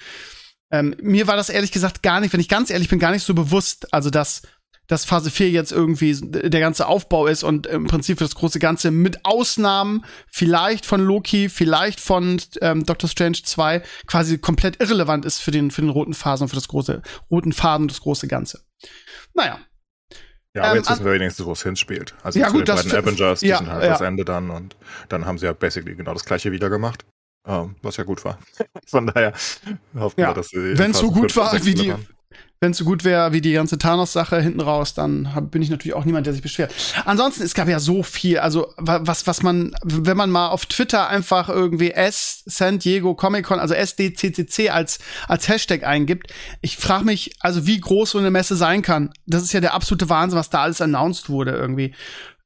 ähm, 0.71 0.95
mir 1.01 1.27
war 1.27 1.37
das 1.37 1.51
ehrlich 1.51 1.73
gesagt 1.73 2.03
gar 2.03 2.21
nicht, 2.21 2.33
wenn 2.33 2.41
ich 2.41 2.49
ganz 2.49 2.71
ehrlich 2.71 2.89
bin, 2.89 2.99
gar 2.99 3.11
nicht 3.11 3.25
so 3.25 3.35
bewusst, 3.35 3.93
also 3.93 4.09
dass, 4.09 4.43
dass 4.91 5.05
Phase 5.05 5.31
4 5.31 5.51
jetzt 5.51 5.71
irgendwie 5.71 6.17
der 6.21 6.61
ganze 6.61 6.87
Aufbau 6.89 7.27
ist 7.29 7.45
und 7.45 7.67
im 7.69 7.87
Prinzip 7.87 8.19
für 8.19 8.25
das 8.25 8.35
große 8.35 8.59
Ganze 8.59 8.91
mit 8.91 9.25
Ausnahmen 9.25 10.05
vielleicht 10.27 10.85
von 10.85 11.01
Loki, 11.01 11.49
vielleicht 11.49 12.01
von 12.01 12.41
ähm, 12.61 12.85
Doctor 12.85 13.09
Strange 13.09 13.39
2 13.45 13.83
quasi 14.07 14.39
komplett 14.39 14.81
irrelevant 14.83 15.25
ist 15.25 15.39
für 15.39 15.53
den, 15.53 15.71
für 15.71 15.81
den 15.83 15.91
roten 15.91 16.13
Phasen 16.15 16.45
und 16.45 16.49
für 16.49 16.57
das 16.57 16.67
große, 16.69 17.03
roten 17.31 17.53
Faden 17.53 17.85
und 17.85 17.93
das 17.93 18.01
große 18.01 18.27
Ganze. 18.27 18.65
Naja. 19.35 19.61
Ja, 20.55 20.63
aber 20.63 20.71
Ähm, 20.73 20.77
jetzt 20.79 20.91
wissen 20.91 21.05
wir 21.05 21.13
wenigstens, 21.13 21.47
wo 21.47 21.53
es 21.53 21.63
hinspielt. 21.63 22.15
Also 22.25 22.41
Ja, 22.41 22.49
zu 22.49 22.55
gut, 22.55 22.67
den 22.67 22.75
beiden 22.75 22.93
Avengers, 22.93 23.41
die 23.41 23.47
ja, 23.47 23.59
sind 23.59 23.71
halt 23.71 23.85
ja. 23.85 23.91
das 23.91 24.01
Ende 24.01 24.25
dann 24.25 24.51
und 24.51 24.77
dann 25.09 25.25
haben 25.25 25.39
sie 25.39 25.47
ja 25.47 25.53
basically 25.53 25.95
genau 25.95 26.13
das 26.15 26.25
gleiche 26.25 26.51
wieder 26.51 26.69
gemacht. 26.69 27.05
Ähm, 27.47 27.77
was 27.83 27.97
ja 27.97 28.03
gut 28.05 28.25
war. 28.25 28.39
Von 28.87 29.07
daher 29.07 29.33
hoffen 29.95 30.21
Ja, 30.21 30.31
wir, 30.31 30.35
dass 30.35 30.49
sie. 30.49 30.77
wenn's 30.77 30.99
so 30.99 31.09
Phase 31.11 31.21
gut 31.21 31.37
war, 31.37 31.65
wie 31.65 31.75
die- 31.75 31.91
waren. 31.93 32.07
Wenn 32.61 32.73
es 32.73 32.79
so 32.79 32.85
gut 32.85 33.05
wäre 33.05 33.33
wie 33.33 33.41
die 33.41 33.53
ganze 33.55 33.79
Thanos-Sache 33.79 34.41
hinten 34.41 34.61
raus, 34.61 34.93
dann 34.93 35.35
hab, 35.35 35.51
bin 35.51 35.63
ich 35.63 35.71
natürlich 35.71 35.95
auch 35.95 36.05
niemand, 36.05 36.27
der 36.27 36.35
sich 36.35 36.43
beschwert. 36.43 36.75
Ansonsten, 37.07 37.43
es 37.43 37.55
gab 37.55 37.69
ja 37.69 37.81
so 37.81 38.03
viel, 38.03 38.39
also 38.39 38.69
wa- 38.77 39.01
was, 39.03 39.27
was 39.27 39.43
man, 39.43 39.75
wenn 39.83 40.17
man 40.17 40.31
mal 40.31 40.49
auf 40.49 40.67
Twitter 40.67 41.09
einfach 41.09 41.49
irgendwie 41.49 41.93
S 41.93 42.43
San 42.45 42.79
Diego 42.79 43.15
Comic 43.15 43.47
Con, 43.47 43.59
also 43.61 43.73
SDCCC 43.75 44.69
als, 44.71 44.99
als 45.27 45.49
Hashtag 45.49 45.85
eingibt, 45.85 46.33
ich 46.61 46.77
frage 46.77 47.05
mich, 47.07 47.33
also 47.41 47.67
wie 47.67 47.81
groß 47.81 48.11
so 48.11 48.19
eine 48.19 48.31
Messe 48.31 48.57
sein 48.57 48.83
kann. 48.83 49.11
Das 49.27 49.43
ist 49.43 49.53
ja 49.55 49.61
der 49.61 49.73
absolute 49.73 50.11
Wahnsinn, 50.11 50.39
was 50.39 50.51
da 50.51 50.61
alles 50.63 50.83
announced 50.83 51.31
wurde 51.31 51.53
irgendwie. 51.53 51.95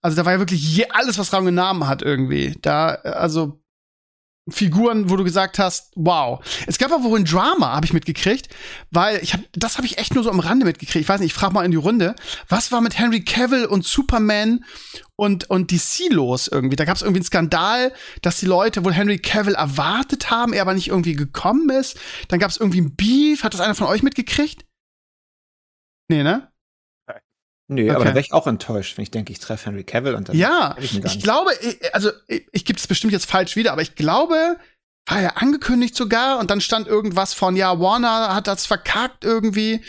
Also 0.01 0.17
da 0.17 0.25
war 0.25 0.35
ja 0.35 0.39
wirklich 0.39 0.77
je, 0.77 0.87
alles, 0.91 1.19
was 1.19 1.33
und 1.33 1.55
Namen 1.55 1.89
hat 1.89 2.03
irgendwie. 2.03 2.57
Da, 2.63 2.91
also 2.91 3.64
Figuren, 4.51 5.09
wo 5.09 5.17
du 5.17 5.25
gesagt 5.25 5.59
hast, 5.59 5.93
wow. 5.97 6.45
Es 6.67 6.77
gab 6.77 6.93
aber 6.93 7.05
wohl 7.05 7.19
ein 7.19 7.25
Drama, 7.25 7.75
habe 7.75 7.87
ich 7.87 7.95
mitgekriegt, 7.95 8.49
weil 8.91 9.23
ich 9.23 9.33
hab, 9.33 9.41
das 9.53 9.79
habe 9.79 9.87
ich 9.87 9.97
echt 9.97 10.15
nur 10.15 10.23
so 10.23 10.31
am 10.31 10.41
Rande 10.41 10.67
mitgekriegt. 10.67 11.03
Ich 11.03 11.09
weiß 11.09 11.21
nicht, 11.21 11.33
ich 11.33 11.35
frage 11.35 11.55
mal 11.55 11.65
in 11.65 11.71
die 11.71 11.79
Runde, 11.79 12.15
was 12.49 12.71
war 12.71 12.83
mit 12.83 12.99
Henry 12.99 13.25
Cavill 13.25 13.65
und 13.65 13.87
Superman 13.87 14.65
und 15.17 15.49
und 15.49 15.71
DC 15.71 16.11
los 16.11 16.49
irgendwie? 16.49 16.77
Da 16.77 16.85
gab 16.85 16.97
es 16.97 17.03
irgendwie 17.03 17.21
einen 17.21 17.27
Skandal, 17.27 17.93
dass 18.21 18.39
die 18.39 18.47
Leute 18.47 18.85
wohl 18.85 18.93
Henry 18.93 19.19
Cavill 19.19 19.55
erwartet 19.55 20.31
haben, 20.31 20.53
er 20.53 20.63
aber 20.63 20.75
nicht 20.75 20.89
irgendwie 20.89 21.15
gekommen 21.15 21.71
ist. 21.71 21.99
Dann 22.29 22.39
gab 22.39 22.51
es 22.51 22.59
irgendwie 22.59 22.83
ein 22.83 22.95
Beef. 22.95 23.45
Hat 23.45 23.55
das 23.55 23.61
einer 23.61 23.75
von 23.75 23.87
euch 23.87 24.03
mitgekriegt? 24.03 24.67
Nee, 26.09 26.23
ne? 26.23 26.54
Nee, 27.67 27.85
Okay. 27.85 27.95
aber 27.97 28.05
da 28.05 28.11
wäre 28.11 28.21
ich 28.21 28.33
auch 28.33 28.47
enttäuscht, 28.47 28.97
wenn 28.99 29.03
ich 29.05 29.11
denke, 29.11 29.33
ich 29.33 29.39
treffe 29.39 29.67
Henry 29.67 29.85
Cavill 29.85 30.15
und 30.15 30.29
dann. 30.29 30.37
Ja, 30.37 30.77
ich 30.79 31.03
ich 31.03 31.21
glaube, 31.23 31.51
ich- 31.63 31.95
also 31.95 32.11
ich, 32.29 32.47
ich 32.53 32.65
gebe 32.65 32.79
es 32.79 32.87
bestimmt 32.87 33.13
jetzt 33.13 33.31
falsch 33.31 33.57
wieder, 33.57 33.73
aber 33.73 33.81
ich 33.83 33.95
glaube, 33.95 34.57
war 35.07 35.21
ja 35.23 35.31
angekündigt 35.37 35.97
sogar 35.97 36.39
und 36.39 36.51
dann 36.51 36.61
stand 36.61 36.87
irgendwas 36.87 37.33
von, 37.35 37.57
ja, 37.57 37.79
Warner 37.81 38.35
hat 38.35 38.47
das 38.47 38.67
verkackt 38.67 39.25
irgendwie. 39.25 39.83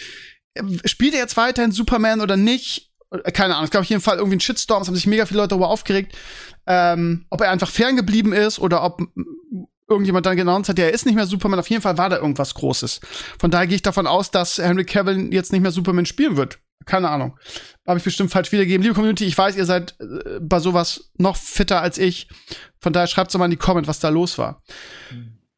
Spielt 0.86 1.13
er 1.13 1.20
jetzt 1.20 1.36
weiterhin 1.38 1.72
Superman 1.74 2.22
oder 2.22 2.38
nicht? 2.38 2.91
Keine 3.34 3.53
Ahnung, 3.55 3.65
es 3.65 3.72
gab 3.72 3.82
auf 3.82 3.88
jeden 3.89 4.01
Fall 4.01 4.17
irgendwie 4.17 4.36
einen 4.36 4.41
Shitstorm, 4.41 4.82
es 4.82 4.88
haben 4.88 4.96
sich 4.96 5.08
mega 5.08 5.25
viele 5.25 5.39
Leute 5.39 5.50
darüber 5.50 5.70
aufgeregt, 5.70 6.15
ähm, 6.67 7.25
ob 7.29 7.41
er 7.41 7.51
einfach 7.51 7.70
ferngeblieben 7.70 8.34
ist 8.34 8.60
oder 8.60 8.84
ob 8.84 9.01
irgendjemand 9.88 10.25
dann 10.25 10.36
genannt 10.38 10.67
hat, 10.67 10.77
der 10.77 10.91
ist 10.94 11.05
nicht 11.05 11.15
mehr 11.15 11.27
Superman. 11.27 11.60
Auf 11.60 11.70
jeden 11.70 11.82
Fall 11.82 11.98
war 11.98 12.10
da 12.10 12.17
irgendwas 12.17 12.53
Großes. 12.55 13.01
Von 13.39 13.51
daher 13.51 13.67
gehe 13.67 13.75
ich 13.75 13.84
davon 13.84 14.08
aus, 14.08 14.32
dass 14.32 14.58
Henry 14.58 14.84
Cavill 14.86 15.34
jetzt 15.34 15.51
nicht 15.51 15.62
mehr 15.62 15.72
Superman 15.72 16.05
spielen 16.05 16.38
wird. 16.38 16.58
Keine 16.86 17.10
Ahnung. 17.10 17.38
Habe 17.88 17.98
ich 17.98 18.03
bestimmt 18.03 18.32
falsch 18.32 18.51
wiedergegeben. 18.51 18.84
Liebe 18.84 18.96
Community, 18.96 19.25
ich 19.25 19.38
weiß, 19.38 19.55
ihr 19.55 19.65
seid 19.65 19.96
äh, 20.00 20.39
bei 20.39 20.60
sowas 20.60 21.10
noch 21.17 21.36
fitter 21.36 21.82
als 21.82 21.98
ich. 21.98 22.27
Von 22.79 22.94
daher 22.94 23.08
schreibt 23.08 23.34
doch 23.34 23.39
mal 23.39 23.46
in 23.46 23.51
die 23.51 23.58
Comment, 23.58 23.88
was 23.88 24.00
da 24.00 24.10
los 24.10 24.38
war. 24.38 24.62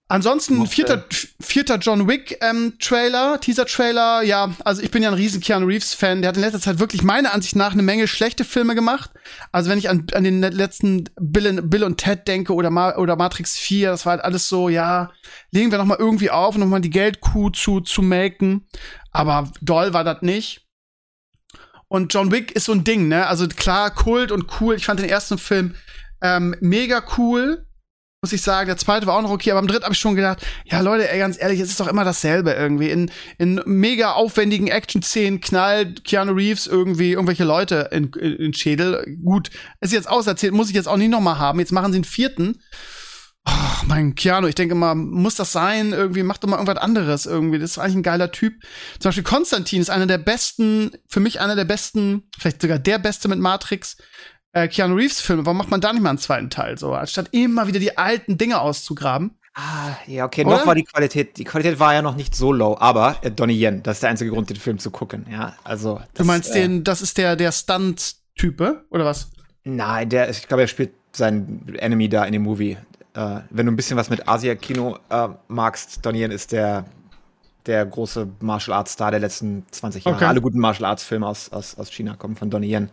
Ansonsten 0.10 0.56
Mochte- 0.56 0.72
vierter, 0.74 1.06
vierter 1.42 1.78
John 1.80 2.08
Wick 2.08 2.38
ähm, 2.40 2.76
Trailer, 2.80 3.42
Teaser 3.42 3.66
Trailer. 3.66 4.22
Ja, 4.24 4.54
also 4.64 4.82
ich 4.82 4.90
bin 4.90 5.04
ja 5.04 5.10
ein 5.10 5.16
riesen 5.16 5.42
Keanu 5.42 5.66
Reeves 5.66 5.94
Fan. 5.94 6.22
Der 6.22 6.30
hat 6.30 6.38
in 6.38 6.44
letzter 6.44 6.62
Zeit 6.62 6.80
wirklich 6.80 7.04
meiner 7.04 7.34
Ansicht 7.34 7.58
nach 7.58 7.74
eine 7.74 7.84
Menge 7.84 8.08
schlechte 8.08 8.46
Filme 8.46 8.74
gemacht. 8.74 9.12
Also 9.52 9.70
wenn 9.70 9.78
ich 9.78 9.90
an, 9.90 10.08
an 10.14 10.24
den 10.24 10.40
letzten 10.42 11.10
Bill, 11.20 11.48
und- 11.60 11.70
Bill 11.70 11.84
und 11.84 11.98
Ted 11.98 12.26
denke 12.26 12.54
oder, 12.54 12.70
Ma 12.70 12.96
oder 12.96 13.18
Matrix 13.18 13.58
4, 13.58 13.90
das 13.90 14.06
war 14.06 14.12
halt 14.12 14.24
alles 14.24 14.48
so, 14.48 14.70
ja, 14.70 15.12
legen 15.52 15.72
wir 15.72 15.78
noch 15.78 15.84
mal 15.84 15.98
irgendwie 16.00 16.30
auf, 16.32 16.56
noch 16.58 16.68
mal 16.68 16.80
die 16.80 16.90
Geldkuh 16.90 17.50
zu 17.50 17.82
zu 17.82 18.02
melken. 18.02 18.66
Aber 19.12 19.52
doll 19.60 19.92
war 19.94 20.06
das 20.06 20.22
nicht. 20.22 20.67
Und 21.90 22.14
John 22.14 22.32
Wick 22.32 22.52
ist 22.52 22.66
so 22.66 22.74
ein 22.74 22.84
Ding, 22.84 23.08
ne? 23.08 23.28
Also 23.28 23.48
klar, 23.48 23.92
Kult 23.92 24.32
und 24.32 24.60
cool. 24.60 24.76
Ich 24.76 24.86
fand 24.86 25.00
den 25.00 25.10
ersten 25.10 25.38
Film 25.38 25.76
ähm, 26.22 26.56
mega 26.60 27.04
cool. 27.18 27.66
muss 28.22 28.34
ich 28.34 28.42
sagen. 28.42 28.68
Der 28.68 28.78
zweite 28.78 29.06
war 29.06 29.16
auch 29.16 29.22
noch 29.22 29.32
okay, 29.32 29.52
aber 29.52 29.60
am 29.60 29.68
dritten 29.68 29.84
habe 29.84 29.94
ich 29.94 30.00
schon 30.00 30.16
gedacht, 30.16 30.46
ja 30.66 30.82
Leute, 30.82 31.10
ey, 31.10 31.20
ganz 31.20 31.40
ehrlich, 31.40 31.60
es 31.60 31.70
ist 31.70 31.80
doch 31.80 31.88
immer 31.88 32.04
dasselbe 32.04 32.52
irgendwie. 32.52 32.90
In, 32.90 33.12
in 33.38 33.62
mega 33.66 34.14
aufwendigen 34.14 34.68
Action-Szenen 34.68 35.40
knallt 35.40 36.04
Keanu 36.04 36.34
Reeves 36.34 36.68
irgendwie 36.68 37.12
irgendwelche 37.12 37.44
Leute 37.44 37.90
in, 37.92 38.12
in, 38.14 38.36
in 38.36 38.54
Schädel. 38.54 39.18
Gut, 39.24 39.50
ist 39.82 39.94
jetzt 39.94 40.10
auserzählt, 40.10 40.54
muss 40.54 40.70
ich 40.70 40.76
jetzt 40.76 40.88
auch 40.88 40.98
nicht 40.98 41.12
noch 41.12 41.22
mal 41.22 41.38
haben. 41.38 41.60
Jetzt 41.60 41.72
machen 41.72 41.92
sie 41.94 41.98
einen 41.98 42.04
vierten. 42.06 42.62
Oh, 43.48 43.86
mein 43.86 44.16
Keanu, 44.16 44.48
ich 44.48 44.56
denke 44.56 44.76
mal, 44.76 44.94
muss 44.94 45.36
das 45.36 45.54
sein? 45.54 45.94
Irgendwie, 45.94 46.24
mach 46.24 46.38
doch 46.38 46.50
mal 46.50 46.58
irgendwas 46.58 46.84
anderes 46.84 47.26
irgendwie. 47.26 47.60
Das 47.60 47.72
ist 47.72 47.78
eigentlich 47.78 47.96
ein 47.96 48.04
geiler 48.04 48.32
Typ. 48.32 48.54
Zum 49.00 49.10
Beispiel 49.10 49.24
Konstantin 49.24 49.82
ist 49.82 49.90
einer 49.90 50.06
der 50.06 50.18
besten, 50.18 50.92
für 51.08 51.22
mich 51.22 51.40
einer 51.40 51.56
der 51.56 51.66
besten, 51.66 52.24
vielleicht 52.38 52.62
sogar 52.62 52.80
der 52.80 53.00
beste 53.00 53.28
mit 53.30 53.40
Matrix 53.40 53.98
äh, 54.58 54.68
Keanu 54.68 54.96
Reeves 54.96 55.22
Filme, 55.22 55.46
warum 55.46 55.58
macht 55.58 55.70
man 55.70 55.82
da 55.82 55.94
nicht 55.94 56.02
mal 56.02 56.10
einen 56.10 56.18
zweiten 56.18 56.50
Teil 56.50 56.78
so, 56.78 56.94
anstatt 56.94 57.30
immer 57.32 57.68
wieder 57.68 57.80
die 57.80 57.98
alten 57.98 58.38
Dinge 58.38 58.60
auszugraben? 58.60 59.38
Ah, 59.54 59.96
ja, 60.06 60.26
okay, 60.26 60.46
Oder? 60.46 60.58
noch 60.58 60.68
war 60.68 60.76
die 60.76 60.84
Qualität, 60.84 61.38
die 61.38 61.44
Qualität 61.44 61.80
war 61.80 61.94
ja 61.94 62.02
noch 62.02 62.16
nicht 62.16 62.36
so 62.36 62.52
low, 62.52 62.78
aber 62.80 63.18
äh, 63.22 63.32
Donnie 63.32 63.60
Yen, 63.60 63.82
das 63.84 63.98
ist 63.98 64.04
der 64.04 64.12
einzige 64.12 64.32
Grund, 64.32 64.50
den 64.50 64.58
Film 64.58 64.78
zu 64.78 64.92
gucken, 64.92 65.26
ja, 65.32 65.56
also. 65.64 65.96
Das, 65.96 66.08
du 66.16 66.24
meinst 66.26 66.52
äh, 66.52 66.62
den, 66.62 66.84
das 66.84 67.02
ist 67.02 67.18
der, 67.18 67.36
der 67.36 67.52
Stunt-Type, 67.52 68.86
oder 68.90 69.06
was? 69.06 69.30
Nein, 69.64 70.10
der, 70.10 70.30
ich 70.30 70.48
glaube, 70.48 70.62
er 70.62 70.68
spielt 70.68 70.92
seinen 71.12 71.76
Enemy 71.80 72.08
da 72.10 72.24
in 72.26 72.34
dem 72.34 72.44
Movie. 72.44 72.78
Äh, 73.18 73.42
wenn 73.50 73.66
du 73.66 73.72
ein 73.72 73.76
bisschen 73.76 73.98
was 73.98 74.12
mit 74.12 74.28
Asia-Kino 74.28 75.00
äh, 75.10 75.30
magst, 75.48 76.06
Donnie 76.06 76.22
Yen 76.22 76.30
ist 76.30 76.52
der, 76.52 76.86
der 77.66 77.84
große 77.84 78.28
Martial 78.42 78.78
Arts 78.78 78.94
Star 78.94 79.10
der 79.10 79.20
letzten 79.20 79.66
20 79.72 80.06
Jahre. 80.06 80.16
Okay. 80.18 80.26
Alle 80.26 80.40
guten 80.40 80.60
Martial 80.60 80.88
Arts 80.88 81.04
Filme 81.04 81.26
aus, 81.26 81.52
aus, 81.52 81.76
aus 81.80 81.92
China 81.92 82.16
kommen 82.16 82.36
von 82.36 82.52
Donnie 82.52 82.72
Yen. 82.72 82.92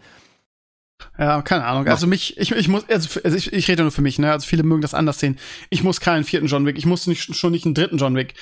Ja, 1.18 1.42
keine 1.42 1.66
Ahnung. 1.66 1.86
Also 1.88 2.06
mich, 2.06 2.38
ich, 2.38 2.52
ich 2.52 2.68
muss, 2.68 2.88
also, 2.88 3.20
also 3.22 3.36
ich, 3.36 3.52
ich 3.52 3.68
rede 3.68 3.82
nur 3.82 3.92
für 3.92 4.00
mich, 4.00 4.18
ne? 4.18 4.32
Also 4.32 4.46
viele 4.46 4.62
mögen 4.62 4.80
das 4.80 4.94
anders 4.94 5.18
sehen. 5.18 5.38
Ich 5.68 5.82
muss 5.82 6.00
keinen 6.00 6.24
vierten 6.24 6.46
John 6.46 6.64
Wick. 6.64 6.78
Ich 6.78 6.86
muss 6.86 7.06
nicht, 7.06 7.36
schon 7.36 7.52
nicht 7.52 7.66
einen 7.66 7.74
dritten 7.74 7.98
John 7.98 8.16
Wick. 8.16 8.32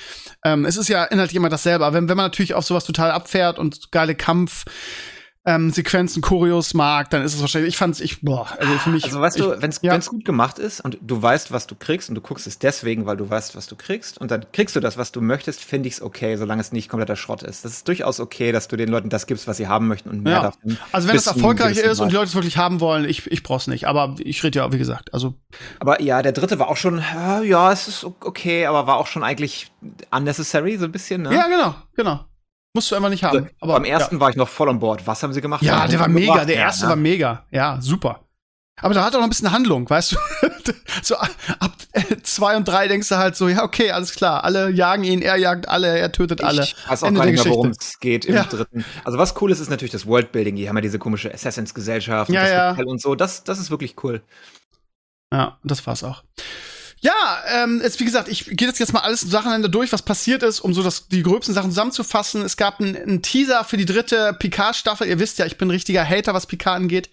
Ähm, 0.45 0.63
es 0.63 0.77
ist 0.77 0.87
ja 0.87 1.03
inhaltlich 1.03 1.35
immer 1.35 1.49
dasselbe. 1.49 1.85
Aber 1.85 1.97
wenn, 1.97 2.07
wenn 2.07 2.15
man 2.15 2.27
natürlich 2.27 2.53
auf 2.53 2.63
sowas 2.63 2.85
total 2.85 3.11
abfährt 3.11 3.59
und 3.59 3.91
geile 3.91 4.15
Kampf, 4.15 4.63
ähm, 5.45 5.71
Sequenzen, 5.71 6.21
Choreos 6.21 6.73
mag, 6.73 7.09
dann 7.09 7.21
ist 7.21 7.33
es 7.33 7.41
wahrscheinlich, 7.41 7.69
ich 7.69 7.77
fand's, 7.77 7.99
ich, 7.99 8.21
boah, 8.21 8.47
also 8.57 8.71
für 8.77 8.89
mich. 8.89 9.03
Also 9.03 9.19
weißt 9.19 9.37
ich, 9.37 9.43
du, 9.43 9.61
wenn's, 9.61 9.79
ja. 9.81 9.91
wenn's 9.91 10.09
gut 10.09 10.23
gemacht 10.23 10.57
ist 10.57 10.79
und 10.79 10.97
du 11.01 11.21
weißt, 11.21 11.51
was 11.51 11.67
du 11.67 11.75
kriegst 11.75 12.07
und 12.07 12.15
du 12.15 12.21
guckst 12.21 12.47
es 12.47 12.59
deswegen, 12.59 13.05
weil 13.05 13.17
du 13.17 13.29
weißt, 13.29 13.55
was 13.55 13.67
du 13.67 13.75
kriegst 13.75 14.17
und 14.17 14.31
dann 14.31 14.45
kriegst 14.53 14.75
du 14.75 14.79
das, 14.79 14.97
was 14.97 15.11
du 15.11 15.19
möchtest, 15.19 15.61
finde 15.61 15.89
ich's 15.89 16.01
okay, 16.01 16.37
solange 16.37 16.61
es 16.61 16.71
nicht 16.71 16.87
kompletter 16.87 17.17
Schrott 17.17 17.43
ist. 17.43 17.65
Das 17.65 17.73
ist 17.73 17.87
durchaus 17.87 18.21
okay, 18.21 18.53
dass 18.53 18.69
du 18.69 18.77
den 18.77 18.87
Leuten 18.87 19.09
das 19.09 19.27
gibst, 19.27 19.47
was 19.47 19.57
sie 19.57 19.67
haben 19.67 19.87
möchten 19.87 20.09
und 20.09 20.23
mehr 20.23 20.33
ja. 20.33 20.41
davon. 20.43 20.77
Also 20.93 21.09
wenn 21.09 21.15
es 21.17 21.27
erfolgreich 21.27 21.77
ist 21.77 21.99
und 21.99 22.09
die 22.09 22.15
Leute 22.15 22.27
es 22.27 22.35
wirklich 22.35 22.57
haben 22.57 22.79
wollen, 22.79 23.03
ich, 23.03 23.29
ich 23.29 23.43
brauch's 23.43 23.67
nicht. 23.67 23.85
Aber 23.87 24.15
ich 24.19 24.41
rede 24.43 24.59
ja, 24.59 24.71
wie 24.71 24.77
gesagt, 24.77 25.13
also. 25.13 25.35
Aber 25.79 26.01
ja, 26.01 26.21
der 26.21 26.31
dritte 26.31 26.57
war 26.59 26.69
auch 26.69 26.77
schon, 26.77 27.03
ja, 27.43 27.71
es 27.71 27.89
ist 27.89 28.05
okay, 28.05 28.65
aber 28.65 28.87
war 28.87 28.97
auch 28.97 29.07
schon 29.07 29.23
eigentlich 29.23 29.71
unnecessary, 30.09 30.77
so 30.77 30.85
ein 30.85 30.91
bisschen, 30.93 31.23
ne? 31.23 31.35
Ja, 31.35 31.47
genau, 31.47 31.75
genau. 31.95 32.25
Musst 32.73 32.89
du 32.89 32.95
einfach 32.95 33.09
nicht 33.09 33.23
haben. 33.23 33.37
Also, 33.37 33.49
aber 33.59 33.73
beim 33.73 33.85
ersten 33.85 34.15
ja. 34.15 34.21
war 34.21 34.29
ich 34.31 34.35
noch 34.35 34.49
voll 34.49 34.67
on 34.67 34.79
board. 34.79 35.05
Was 35.05 35.21
haben 35.21 35.31
sie 35.31 35.41
gemacht? 35.41 35.61
Ja, 35.61 35.87
der 35.87 35.99
war 35.99 36.07
mega. 36.07 36.33
Gemacht? 36.33 36.49
Der 36.49 36.55
erste 36.55 36.83
ja, 36.83 36.89
war 36.89 36.95
mega. 36.95 37.45
Ja, 37.51 37.77
super. 37.79 38.21
Aber 38.81 38.95
da 38.95 39.05
hat 39.05 39.13
er 39.13 39.19
noch 39.19 39.27
ein 39.27 39.29
bisschen 39.29 39.51
Handlung, 39.51 39.87
weißt 39.87 40.13
du? 40.13 40.17
so 41.03 41.15
ab 41.15 41.77
zwei 42.23 42.57
und 42.57 42.67
drei 42.67 42.87
denkst 42.87 43.07
du 43.09 43.17
halt 43.17 43.35
so, 43.35 43.47
ja, 43.47 43.63
okay, 43.63 43.91
alles 43.91 44.13
klar. 44.15 44.43
Alle 44.43 44.71
jagen 44.71 45.03
ihn, 45.03 45.21
er 45.21 45.35
jagt 45.35 45.67
alle, 45.69 45.99
er 45.99 46.11
tötet 46.11 46.43
alle. 46.43 46.63
Ich 46.63 46.75
weiß 46.87 47.03
auch 47.03 47.07
Ende 47.07 47.19
gar 47.19 47.27
nicht 47.27 47.43
mehr, 47.43 47.53
worum 47.53 47.69
es 47.69 47.99
geht 47.99 48.25
im 48.25 48.33
ja. 48.35 48.43
dritten. 48.43 48.83
Also 49.03 49.19
was 49.19 49.39
cool 49.39 49.51
ist, 49.51 49.59
ist 49.59 49.69
natürlich 49.69 49.91
das 49.91 50.07
Worldbuilding. 50.07 50.55
Die 50.55 50.67
haben 50.67 50.75
ja 50.75 50.81
diese 50.81 50.97
komische 50.97 51.31
Assassins-Gesellschaft 51.31 52.31
ja, 52.31 52.71
und, 52.71 52.79
ja. 52.79 52.85
und 52.85 52.99
so. 52.99 53.13
Das, 53.13 53.43
das 53.43 53.59
ist 53.59 53.69
wirklich 53.69 53.95
cool. 54.03 54.23
Ja, 55.31 55.59
das 55.63 55.85
war's 55.85 56.03
auch. 56.03 56.23
Ähm, 57.47 57.81
jetzt, 57.83 57.99
wie 57.99 58.05
gesagt, 58.05 58.27
ich 58.27 58.45
gehe 58.45 58.67
jetzt, 58.67 58.79
jetzt 58.79 58.93
mal 58.93 59.01
alles 59.01 59.21
Sachen 59.21 59.71
durch, 59.71 59.91
was 59.91 60.01
passiert 60.01 60.43
ist, 60.43 60.59
um 60.59 60.73
so 60.73 60.83
das, 60.83 61.07
die 61.07 61.23
gröbsten 61.23 61.53
Sachen 61.53 61.71
zusammenzufassen. 61.71 62.43
Es 62.43 62.57
gab 62.57 62.79
einen 62.79 63.21
Teaser 63.21 63.63
für 63.63 63.77
die 63.77 63.85
dritte 63.85 64.35
Picard-Staffel. 64.37 65.07
Ihr 65.07 65.19
wisst 65.19 65.39
ja, 65.39 65.45
ich 65.45 65.57
bin 65.57 65.69
richtiger 65.69 66.07
Hater, 66.07 66.33
was 66.33 66.47
Picard 66.47 66.77
angeht. 66.77 67.09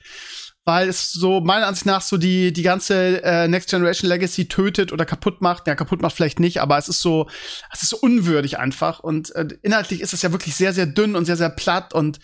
Weil 0.65 0.91
es 0.91 1.11
so 1.11 1.41
meiner 1.41 1.67
Ansicht 1.67 1.87
nach 1.87 2.03
so 2.03 2.19
die, 2.19 2.53
die 2.53 2.63
ganze 2.63 3.23
äh, 3.25 3.49
Next 3.49 3.71
Generation 3.71 4.09
Legacy 4.09 4.47
tötet 4.47 4.93
oder 4.93 5.07
kaputt 5.07 5.41
macht. 5.41 5.67
Ja, 5.67 5.75
kaputt 5.75 6.03
macht 6.03 6.15
vielleicht 6.15 6.39
nicht, 6.39 6.61
aber 6.61 6.77
es 6.77 6.89
ist 6.89 7.01
so, 7.01 7.29
es 7.73 7.83
ist 7.83 7.89
so 7.89 7.97
unwürdig 7.97 8.59
einfach. 8.59 9.01
Und 9.01 9.35
äh, 9.35 9.49
inhaltlich 9.63 10.03
ist 10.03 10.13
es 10.13 10.21
ja 10.23 10.33
wirklich 10.33 10.55
sehr, 10.55 10.75
sehr 10.75 10.87
dünn 10.87 11.17
und 11.17 11.25
sehr, 11.25 11.39
sehr 11.39 11.49
platt 11.49 11.95
und 11.95 12.21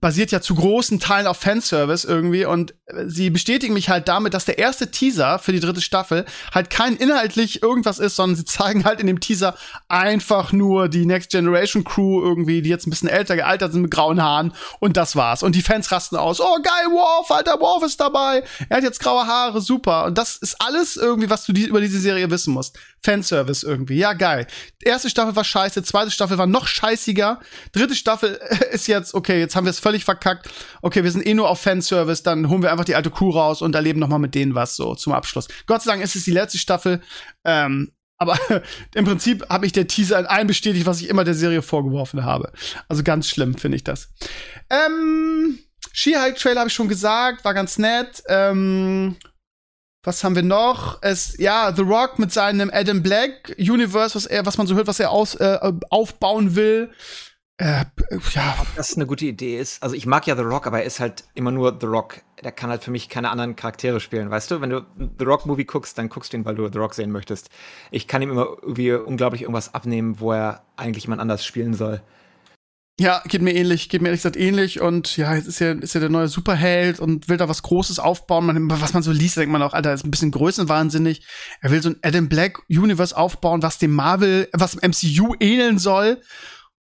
basiert 0.00 0.30
ja 0.32 0.40
zu 0.40 0.54
großen 0.54 0.98
Teilen 0.98 1.26
auf 1.26 1.38
Fanservice 1.38 2.04
irgendwie 2.04 2.44
und 2.44 2.74
sie 3.06 3.30
bestätigen 3.30 3.74
mich 3.74 3.88
halt 3.90 4.08
damit, 4.08 4.34
dass 4.34 4.44
der 4.44 4.58
erste 4.58 4.90
Teaser 4.90 5.38
für 5.38 5.52
die 5.52 5.60
dritte 5.60 5.82
Staffel 5.82 6.24
halt 6.54 6.70
kein 6.70 6.96
inhaltlich 6.96 7.62
irgendwas 7.62 7.98
ist, 7.98 8.16
sondern 8.16 8.36
sie 8.36 8.44
zeigen 8.44 8.84
halt 8.84 9.00
in 9.00 9.06
dem 9.06 9.20
Teaser 9.20 9.56
einfach 9.88 10.52
nur 10.52 10.88
die 10.88 11.06
Next 11.06 11.30
Generation 11.30 11.84
Crew 11.84 12.22
irgendwie, 12.22 12.62
die 12.62 12.70
jetzt 12.70 12.86
ein 12.86 12.90
bisschen 12.90 13.08
älter 13.08 13.36
gealtert 13.36 13.72
sind 13.72 13.82
mit 13.82 13.90
grauen 13.90 14.22
Haaren 14.22 14.54
und 14.78 14.96
das 14.96 15.16
war's. 15.16 15.42
Und 15.42 15.54
die 15.54 15.62
Fans 15.62 15.92
rasten 15.92 16.16
aus. 16.16 16.40
Oh 16.40 16.56
geil, 16.62 16.86
Worf, 16.90 17.30
alter 17.30 17.60
Worf 17.60 17.82
ist 17.84 18.00
dabei. 18.00 18.42
Er 18.68 18.78
hat 18.78 18.84
jetzt 18.84 19.00
graue 19.00 19.26
Haare, 19.26 19.60
super. 19.60 20.06
Und 20.06 20.16
das 20.16 20.36
ist 20.36 20.56
alles 20.60 20.96
irgendwie, 20.96 21.30
was 21.30 21.44
du 21.44 21.52
die, 21.52 21.66
über 21.66 21.80
diese 21.80 22.00
Serie 22.00 22.30
wissen 22.30 22.54
musst. 22.54 22.78
Fanservice 23.02 23.62
irgendwie. 23.62 23.96
Ja, 23.96 24.12
geil. 24.12 24.46
Erste 24.82 25.10
Staffel 25.10 25.34
war 25.36 25.44
scheiße, 25.44 25.82
zweite 25.82 26.10
Staffel 26.10 26.38
war 26.38 26.46
noch 26.46 26.66
scheißiger. 26.66 27.40
Dritte 27.72 27.94
Staffel 27.94 28.40
ist 28.72 28.86
jetzt, 28.88 29.14
okay, 29.14 29.38
jetzt 29.38 29.56
haben 29.56 29.64
wir 29.64 29.70
es 29.70 29.78
völlig 29.78 30.04
verkackt. 30.04 30.48
Okay, 30.82 31.02
wir 31.04 31.10
sind 31.10 31.26
eh 31.26 31.34
nur 31.34 31.48
auf 31.48 31.60
Fanservice, 31.60 32.22
dann 32.22 32.48
holen 32.48 32.62
wir 32.62 32.72
einfach 32.72 32.84
die 32.84 32.94
alte 32.94 33.10
Kuh 33.10 33.30
raus 33.30 33.62
und 33.62 33.74
erleben 33.74 34.00
noch 34.00 34.08
mal 34.08 34.18
mit 34.18 34.34
denen 34.34 34.54
was 34.54 34.76
so 34.76 34.94
zum 34.94 35.12
Abschluss. 35.12 35.48
Gott 35.66 35.82
sei 35.82 35.92
Dank 35.92 36.02
ist 36.02 36.16
es 36.16 36.24
die 36.24 36.30
letzte 36.30 36.58
Staffel. 36.58 37.00
Ähm, 37.44 37.92
aber 38.18 38.38
im 38.94 39.04
Prinzip 39.06 39.48
habe 39.48 39.66
ich 39.66 39.72
der 39.72 39.88
Teaser 39.88 40.18
in 40.18 40.26
allem 40.26 40.46
bestätigt, 40.46 40.86
was 40.86 41.00
ich 41.00 41.08
immer 41.08 41.24
der 41.24 41.34
Serie 41.34 41.62
vorgeworfen 41.62 42.24
habe. 42.24 42.52
Also 42.88 43.02
ganz 43.02 43.28
schlimm 43.28 43.54
finde 43.54 43.76
ich 43.76 43.84
das. 43.84 44.10
Ähm, 44.68 45.58
She-Hulk-Trailer 45.92 46.60
habe 46.60 46.68
ich 46.68 46.74
schon 46.74 46.88
gesagt, 46.88 47.44
war 47.44 47.54
ganz 47.54 47.78
nett. 47.78 48.22
Ähm, 48.28 49.16
was 50.02 50.24
haben 50.24 50.34
wir 50.34 50.42
noch? 50.42 50.98
Es, 51.02 51.36
ja, 51.38 51.72
The 51.74 51.82
Rock 51.82 52.18
mit 52.18 52.32
seinem 52.32 52.70
Adam 52.72 53.02
Black 53.02 53.54
Universe, 53.58 54.14
was 54.14 54.26
er, 54.26 54.46
was 54.46 54.56
man 54.56 54.66
so 54.66 54.74
hört, 54.74 54.86
was 54.86 55.00
er 55.00 55.10
aus, 55.10 55.34
äh, 55.34 55.58
aufbauen 55.90 56.56
will. 56.56 56.90
Äh, 57.58 57.84
ja. 58.32 58.56
Ob 58.58 58.74
das 58.76 58.96
eine 58.96 59.06
gute 59.06 59.26
Idee 59.26 59.58
ist. 59.58 59.82
Also 59.82 59.94
ich 59.94 60.06
mag 60.06 60.26
ja 60.26 60.34
The 60.34 60.42
Rock, 60.42 60.66
aber 60.66 60.80
er 60.80 60.86
ist 60.86 60.98
halt 60.98 61.24
immer 61.34 61.50
nur 61.50 61.76
The 61.78 61.86
Rock. 61.86 62.22
Der 62.42 62.52
kann 62.52 62.70
halt 62.70 62.82
für 62.82 62.90
mich 62.90 63.10
keine 63.10 63.28
anderen 63.28 63.54
Charaktere 63.54 64.00
spielen. 64.00 64.30
Weißt 64.30 64.50
du, 64.50 64.62
wenn 64.62 64.70
du 64.70 64.86
The 65.18 65.26
Rock 65.26 65.44
Movie 65.44 65.66
guckst, 65.66 65.98
dann 65.98 66.08
guckst 66.08 66.32
du 66.32 66.38
ihn, 66.38 66.46
weil 66.46 66.54
du 66.54 66.70
The 66.72 66.78
Rock 66.78 66.94
sehen 66.94 67.10
möchtest. 67.10 67.50
Ich 67.90 68.08
kann 68.08 68.22
ihm 68.22 68.30
immer 68.30 68.46
irgendwie 68.62 68.92
unglaublich 68.92 69.42
irgendwas 69.42 69.74
abnehmen, 69.74 70.20
wo 70.20 70.32
er 70.32 70.62
eigentlich 70.76 71.04
jemand 71.04 71.20
anders 71.20 71.44
spielen 71.44 71.74
soll. 71.74 72.00
Ja, 73.00 73.22
geht 73.26 73.40
mir 73.40 73.54
ähnlich, 73.54 73.88
geht 73.88 74.02
mir 74.02 74.08
ehrlich 74.08 74.20
gesagt 74.20 74.36
ähnlich. 74.36 74.82
Und 74.82 75.16
ja, 75.16 75.34
jetzt 75.34 75.48
ist 75.48 75.58
ja, 75.58 75.72
ist 75.72 75.94
ja 75.94 76.00
der 76.00 76.10
neue 76.10 76.28
Superheld 76.28 77.00
und 77.00 77.30
will 77.30 77.38
da 77.38 77.48
was 77.48 77.62
Großes 77.62 77.98
aufbauen. 77.98 78.44
Man, 78.44 78.70
was 78.78 78.92
man 78.92 79.02
so 79.02 79.10
liest, 79.10 79.38
denkt 79.38 79.50
man 79.50 79.62
auch, 79.62 79.72
Alter, 79.72 79.94
ist 79.94 80.04
ein 80.04 80.10
bisschen 80.10 80.32
größenwahnsinnig. 80.32 81.26
Er 81.62 81.70
will 81.70 81.80
so 81.80 81.88
ein 81.88 81.96
Adam 82.02 82.28
Black 82.28 82.58
Universe 82.68 83.16
aufbauen, 83.16 83.62
was 83.62 83.78
dem 83.78 83.92
Marvel, 83.92 84.50
was 84.52 84.72
dem 84.72 84.90
MCU 84.90 85.34
ähneln 85.40 85.78
soll. 85.78 86.20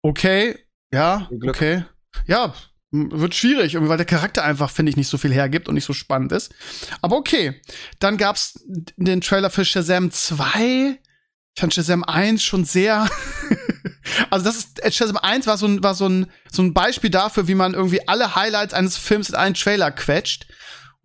Okay, 0.01 0.57
ja, 0.93 1.29
okay. 1.45 1.85
Ja, 2.29 2.55
wird 2.93 3.35
schwierig, 3.35 3.77
weil 3.77 3.97
der 3.97 4.07
Charakter 4.07 4.45
einfach, 4.45 4.71
finde 4.71 4.91
ich, 4.91 4.97
nicht 4.97 5.09
so 5.09 5.19
viel 5.19 5.35
hergibt 5.35 5.69
und 5.69 5.75
nicht 5.75 5.87
so 5.87 5.93
spannend 5.93 6.31
ist. 6.31 6.55
Aber 7.03 7.17
okay. 7.17 7.61
Dann 7.99 8.17
gab's 8.17 8.65
den 8.97 9.23
Trailer 9.23 9.51
für 9.51 9.65
Shazam 9.65 10.13
2. 10.13 11.01
Ich 11.57 11.61
fand 11.61 11.75
Shazam 11.75 12.05
1 12.05 12.45
schon 12.45 12.65
sehr 12.65 13.09
Also 14.31 14.45
das 14.45 14.57
ist 14.57 14.85
Edge 14.85 15.13
1 15.23 15.47
war 15.47 15.57
so 15.57 15.67
ein 15.67 15.83
war 15.83 15.95
so 15.95 16.09
ein 16.09 16.27
so 16.51 16.63
ein 16.63 16.75
Beispiel 16.75 17.11
dafür, 17.11 17.49
wie 17.49 17.55
man 17.55 17.75
irgendwie 17.75 18.07
alle 18.09 18.35
Highlights 18.37 18.75
eines 18.75 18.97
Films 18.97 19.29
in 19.29 19.35
einen 19.35 19.55
Trailer 19.55 19.91
quetscht 19.91 20.47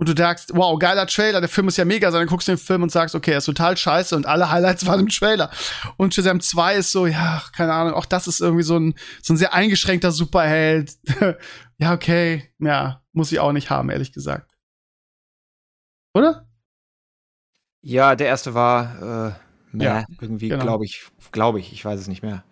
und 0.01 0.09
du 0.09 0.17
sagst, 0.17 0.55
wow, 0.55 0.79
geiler 0.79 1.05
Trailer, 1.05 1.41
der 1.41 1.47
Film 1.47 1.67
ist 1.67 1.77
ja 1.77 1.85
mega, 1.85 2.09
sondern 2.09 2.27
guckst 2.27 2.47
den 2.47 2.57
Film 2.57 2.81
und 2.81 2.91
sagst, 2.91 3.13
okay, 3.13 3.33
er 3.33 3.37
ist 3.37 3.45
total 3.45 3.77
scheiße 3.77 4.15
und 4.15 4.25
alle 4.25 4.49
Highlights 4.49 4.83
waren 4.87 4.99
im 4.99 5.09
Trailer. 5.09 5.51
Und 5.95 6.15
Shazam 6.15 6.41
2 6.41 6.77
ist 6.77 6.91
so, 6.91 7.05
ja, 7.05 7.43
keine 7.55 7.73
Ahnung, 7.73 7.93
auch 7.93 8.07
das 8.07 8.27
ist 8.27 8.41
irgendwie 8.41 8.63
so 8.63 8.79
ein 8.79 8.95
so 9.21 9.33
ein 9.33 9.37
sehr 9.37 9.53
eingeschränkter 9.53 10.11
Superheld. 10.11 10.93
ja, 11.77 11.93
okay, 11.93 12.51
ja, 12.57 13.03
muss 13.13 13.31
ich 13.31 13.39
auch 13.39 13.51
nicht 13.51 13.69
haben, 13.69 13.91
ehrlich 13.91 14.11
gesagt. 14.11 14.51
Oder? 16.15 16.47
Ja, 17.83 18.15
der 18.15 18.25
erste 18.25 18.55
war 18.55 19.35
äh, 19.73 19.83
ja, 19.83 20.05
irgendwie, 20.19 20.49
genau. 20.49 20.63
glaube 20.63 20.85
ich, 20.85 21.03
glaube 21.31 21.59
ich, 21.59 21.73
ich 21.73 21.85
weiß 21.85 21.99
es 21.99 22.07
nicht 22.07 22.23
mehr. 22.23 22.43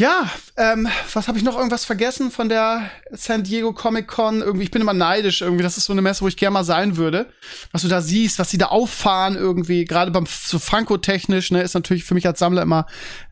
Ja, 0.00 0.30
ähm, 0.56 0.86
was 1.12 1.26
habe 1.26 1.38
ich 1.38 1.44
noch 1.44 1.56
irgendwas 1.56 1.84
vergessen 1.84 2.30
von 2.30 2.48
der 2.48 2.88
San 3.10 3.42
Diego 3.42 3.72
Comic 3.72 4.06
Con? 4.06 4.42
Irgendwie, 4.42 4.62
ich 4.62 4.70
bin 4.70 4.80
immer 4.80 4.92
neidisch 4.92 5.40
irgendwie. 5.40 5.64
Das 5.64 5.76
ist 5.76 5.86
so 5.86 5.92
eine 5.92 6.02
Messe, 6.02 6.20
wo 6.20 6.28
ich 6.28 6.36
gerne 6.36 6.54
mal 6.54 6.62
sein 6.62 6.96
würde. 6.96 7.26
Was 7.72 7.82
du 7.82 7.88
da 7.88 8.00
siehst, 8.00 8.38
was 8.38 8.48
sie 8.48 8.58
da 8.58 8.66
auffahren 8.66 9.34
irgendwie, 9.34 9.84
gerade 9.84 10.12
beim 10.12 10.26
so 10.26 10.60
Franco-technisch, 10.60 11.50
ne, 11.50 11.62
ist 11.62 11.74
natürlich 11.74 12.04
für 12.04 12.14
mich 12.14 12.28
als 12.28 12.38
Sammler 12.38 12.62
immer 12.62 12.86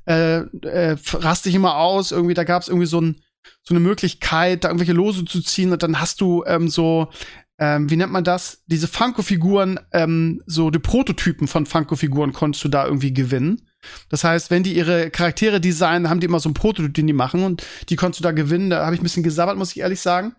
äh, 0.09 0.39
äh, 0.39 0.97
raste 1.13 1.49
ich 1.49 1.55
immer 1.55 1.77
aus. 1.77 2.11
Irgendwie, 2.11 2.35
da 2.35 2.43
gab 2.43 2.63
es 2.63 2.69
irgendwie 2.69 2.87
so 2.87 3.01
ein 3.01 3.23
so 3.63 3.73
eine 3.73 3.81
Möglichkeit, 3.81 4.65
da 4.65 4.69
irgendwelche 4.69 4.93
Lose 4.93 5.25
zu 5.25 5.41
ziehen 5.41 5.73
und 5.73 5.85
dann 5.85 6.01
hast 6.01 6.21
du 6.21 6.43
ähm, 6.49 6.69
so 6.69 7.13
ähm, 7.61 7.89
wie 7.89 7.97
nennt 7.97 8.13
man 8.13 8.25
das? 8.25 8.65
Diese 8.67 8.89
Funko-Figuren, 8.89 9.79
ähm, 9.93 10.43
so 10.47 10.71
die 10.71 10.81
Prototypen 10.81 11.47
von 11.47 11.65
Funko-Figuren 11.65 12.33
konntest 12.33 12.65
du 12.65 12.69
da 12.69 12.87
irgendwie 12.87 13.15
gewinnen. 13.15 13.66
Das 14.09 14.25
heißt, 14.25 14.51
wenn 14.51 14.63
die 14.63 14.75
ihre 14.75 15.11
Charaktere 15.11 15.61
designen, 15.61 16.11
haben 16.11 16.21
die 16.21 16.27
immer 16.27 16.41
so 16.41 16.49
einen 16.49 16.55
Prototyp, 16.55 16.95
den 16.95 17.07
die 17.07 17.13
machen 17.13 17.45
und 17.45 17.65
die 17.89 17.97
konntest 17.97 18.21
du 18.21 18.25
da 18.25 18.33
gewinnen. 18.33 18.71
Da 18.71 18.85
habe 18.85 18.95
ich 18.95 19.01
ein 19.01 19.05
bisschen 19.05 19.23
gesabbert, 19.23 19.57
muss 19.57 19.73
ich 19.73 19.81
ehrlich 19.81 20.01
sagen. 20.01 20.35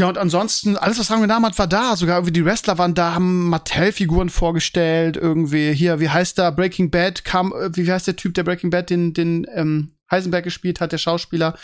Ja, 0.00 0.08
und 0.08 0.18
ansonsten, 0.18 0.76
alles, 0.76 0.98
was 0.98 1.08
Namen 1.08 1.46
hat, 1.46 1.58
war 1.58 1.68
da. 1.68 1.94
Sogar 1.94 2.16
irgendwie 2.16 2.32
die 2.32 2.44
Wrestler 2.44 2.78
waren 2.78 2.94
da, 2.94 3.14
haben 3.14 3.48
Mattel-Figuren 3.48 4.28
vorgestellt. 4.28 5.16
Irgendwie 5.16 5.72
hier, 5.72 6.00
wie 6.00 6.08
heißt 6.08 6.36
da, 6.38 6.50
Breaking 6.50 6.90
Bad 6.90 7.24
kam, 7.24 7.52
äh, 7.52 7.76
wie 7.76 7.90
heißt 7.90 8.08
der 8.08 8.16
Typ, 8.16 8.34
der 8.34 8.42
Breaking 8.42 8.70
Bad 8.70 8.90
den, 8.90 9.14
den 9.14 9.46
ähm, 9.54 9.92
Heisenberg 10.10 10.42
gespielt 10.42 10.80
hat, 10.80 10.90
der 10.90 10.98
Schauspieler. 10.98 11.56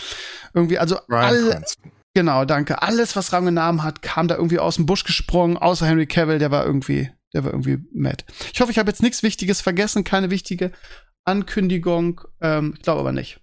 Irgendwie, 0.55 0.79
also 0.79 0.97
Ryan 1.09 1.25
alle, 1.25 1.51
Cranston. 1.51 1.93
Genau, 2.15 2.45
danke. 2.45 2.83
Alles, 2.83 3.17
was 3.17 3.33
Rang 3.33 3.47
und 3.49 3.55
Namen 3.55 3.83
hat, 3.83 4.03
kam 4.03 4.29
da 4.29 4.37
irgendwie 4.37 4.59
aus 4.59 4.77
dem 4.77 4.87
Busch 4.87 5.05
gesprungen, 5.05 5.57
außer 5.57 5.87
Henry 5.87 6.07
Cavill, 6.07 6.39
der 6.39 6.51
war 6.51 6.65
irgendwie, 6.65 7.11
der 7.33 7.45
war 7.45 7.53
irgendwie 7.53 7.79
mad. 7.93 8.25
Ich 8.53 8.61
hoffe, 8.61 8.71
ich 8.71 8.79
habe 8.79 8.91
jetzt 8.91 9.03
nichts 9.03 9.23
Wichtiges 9.23 9.61
vergessen, 9.61 10.05
keine 10.05 10.31
wichtige 10.31 10.73
Ankündigung. 11.25 12.21
Ähm, 12.41 12.75
ich 12.77 12.83
glaube 12.83 13.01
aber 13.01 13.13
nicht. 13.13 13.41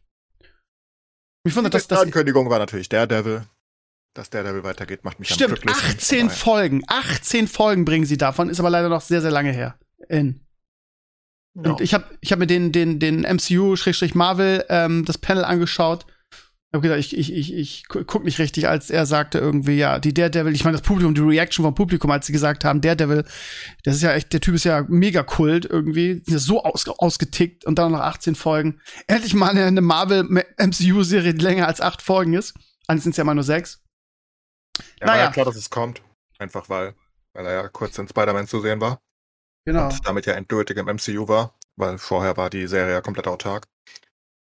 Mich 1.43 1.55
wundert, 1.55 1.73
dass 1.73 1.87
Die 1.87 1.95
das. 1.95 2.03
Ankündigung 2.03 2.49
war 2.49 2.59
natürlich 2.59 2.89
Daredevil. 2.89 3.43
Dass 4.13 4.29
Daredevil 4.29 4.63
weitergeht, 4.63 5.03
macht 5.03 5.19
mich 5.19 5.29
am 5.31 5.35
Stimmt, 5.35 5.61
glücklichsten. 5.61 5.89
18 5.89 6.25
Nein. 6.25 6.29
Folgen. 6.35 6.83
18 6.87 7.47
Folgen 7.47 7.85
bringen 7.85 8.05
sie 8.05 8.17
davon, 8.17 8.49
ist 8.49 8.59
aber 8.59 8.69
leider 8.69 8.89
noch 8.89 9.01
sehr, 9.01 9.21
sehr 9.21 9.31
lange 9.31 9.51
her. 9.51 9.77
In. 10.09 10.41
Ja. 11.55 11.71
Und 11.71 11.81
ich 11.81 11.93
habe 11.93 12.05
ich 12.21 12.31
hab 12.31 12.39
mir 12.39 12.47
den, 12.47 12.71
den, 12.71 12.99
den 12.99 13.21
MCU-Marvel 13.21 14.65
ähm, 14.69 15.05
das 15.05 15.17
Panel 15.17 15.45
angeschaut. 15.45 16.05
Ich 16.69 16.73
habe 16.75 16.81
gedacht, 16.81 16.99
ich, 16.99 17.15
ich, 17.17 17.33
ich, 17.33 17.53
ich 17.53 17.87
gu- 17.87 18.03
guck 18.05 18.25
nicht 18.25 18.39
richtig, 18.39 18.67
als 18.67 18.89
er 18.89 19.05
sagte 19.05 19.37
irgendwie, 19.39 19.77
ja, 19.77 19.99
die 19.99 20.13
Daredevil, 20.13 20.53
ich 20.53 20.65
meine 20.65 20.75
das 20.75 20.85
Publikum, 20.85 21.15
die 21.15 21.21
Reaction 21.21 21.63
vom 21.63 21.73
Publikum, 21.73 22.11
als 22.11 22.25
sie 22.25 22.33
gesagt 22.33 22.65
haben, 22.65 22.81
Daredevil, 22.81 23.23
das 23.85 23.95
ist 23.95 24.01
ja 24.01 24.11
echt, 24.11 24.33
der 24.33 24.41
Typ 24.41 24.53
ist 24.55 24.65
ja 24.65 24.83
mega 24.89 25.23
Kult 25.23 25.63
irgendwie, 25.65 26.09
ist 26.11 26.29
ja 26.29 26.39
so 26.39 26.63
aus, 26.63 26.85
ausgetickt 26.89 27.63
und 27.63 27.79
dann 27.79 27.93
noch 27.93 28.01
18 28.01 28.35
Folgen. 28.35 28.81
Endlich 29.07 29.33
mal 29.33 29.49
eine, 29.49 29.63
eine 29.65 29.79
Marvel-MCU-Serie, 29.79 31.33
die 31.33 31.43
länger 31.43 31.67
als 31.67 31.79
acht 31.79 32.01
Folgen 32.01 32.33
ist. 32.33 32.53
Eigentlich 32.87 33.03
sind 33.03 33.11
es 33.11 33.17
ja 33.17 33.21
immer 33.21 33.33
nur 33.33 33.45
sechs. 33.45 33.81
Ja, 34.99 35.07
war 35.07 35.15
naja. 35.15 35.25
ja 35.27 35.31
klar, 35.31 35.45
dass 35.45 35.55
es 35.55 35.69
kommt. 35.69 36.01
Einfach 36.37 36.67
weil, 36.69 36.95
weil 37.33 37.45
er 37.45 37.53
ja 37.53 37.67
kurz 37.69 37.97
in 37.97 38.09
Spider-Man 38.09 38.47
zu 38.47 38.59
sehen 38.59 38.81
war. 38.81 38.99
Genau. 39.65 39.85
Und 39.85 40.05
damit 40.05 40.25
ja 40.25 40.33
endgültig 40.33 40.77
im 40.77 40.85
MCU 40.87 41.29
war. 41.29 41.57
Weil 41.77 41.97
vorher 41.97 42.35
war 42.35 42.49
die 42.49 42.67
Serie 42.67 42.93
ja 42.93 43.01
komplett 43.01 43.27
autark. 43.27 43.67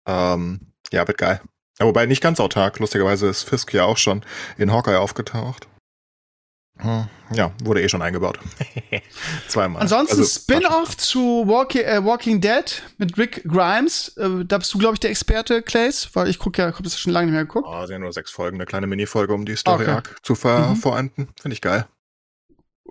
Ähm, 0.07 0.73
ja, 0.91 1.07
wird 1.07 1.17
geil. 1.17 1.41
Ja, 1.79 1.85
wobei 1.85 2.05
nicht 2.05 2.21
ganz 2.21 2.39
autark. 2.39 2.79
Lustigerweise 2.79 3.27
ist 3.27 3.43
Fisk 3.43 3.73
ja 3.73 3.83
auch 3.85 3.97
schon 3.97 4.23
in 4.57 4.71
Hawkeye 4.71 4.97
aufgetaucht. 4.99 5.67
Hm, 6.79 7.07
Ja, 7.31 7.51
wurde 7.63 7.81
eh 7.81 7.89
schon 7.89 8.01
eingebaut. 8.03 8.39
Zweimal. 9.47 9.81
Ansonsten 9.81 10.19
Also, 10.19 10.39
Spin-off 10.39 10.95
zu 10.95 11.43
Walking, 11.47 11.81
äh, 11.83 12.03
Walking 12.05 12.39
Dead 12.39 12.83
mit 12.97 13.17
Rick 13.17 13.43
Grimes. 13.47 14.09
Äh, 14.17 14.45
da 14.45 14.59
bist 14.59 14.73
du, 14.73 14.77
glaube 14.77 14.93
ich, 14.93 14.99
der 14.99 15.09
Experte, 15.09 15.61
Clays, 15.63 16.09
weil 16.13 16.27
ich 16.29 16.37
gucke 16.39 16.61
ja, 16.61 16.67
hab 16.67 16.83
das 16.83 16.99
schon 16.99 17.13
lange 17.13 17.27
nicht 17.27 17.33
mehr 17.33 17.45
geguckt. 17.45 17.67
Oh, 17.67 17.85
sind 17.87 18.01
nur 18.01 18.13
sechs 18.13 18.29
Folgen, 18.31 18.57
eine 18.57 18.65
kleine 18.65 18.85
Minifolge, 18.87 19.33
um 19.33 19.45
die 19.45 19.55
Story 19.55 19.83
Okay. 19.85 19.91
Arc 19.91 20.15
zu 20.23 20.35
ver 20.35 20.69
Mhm. 20.69 20.75
vorenden. 20.75 21.29
Finde 21.41 21.53
ich 21.53 21.61
geil. 21.61 21.87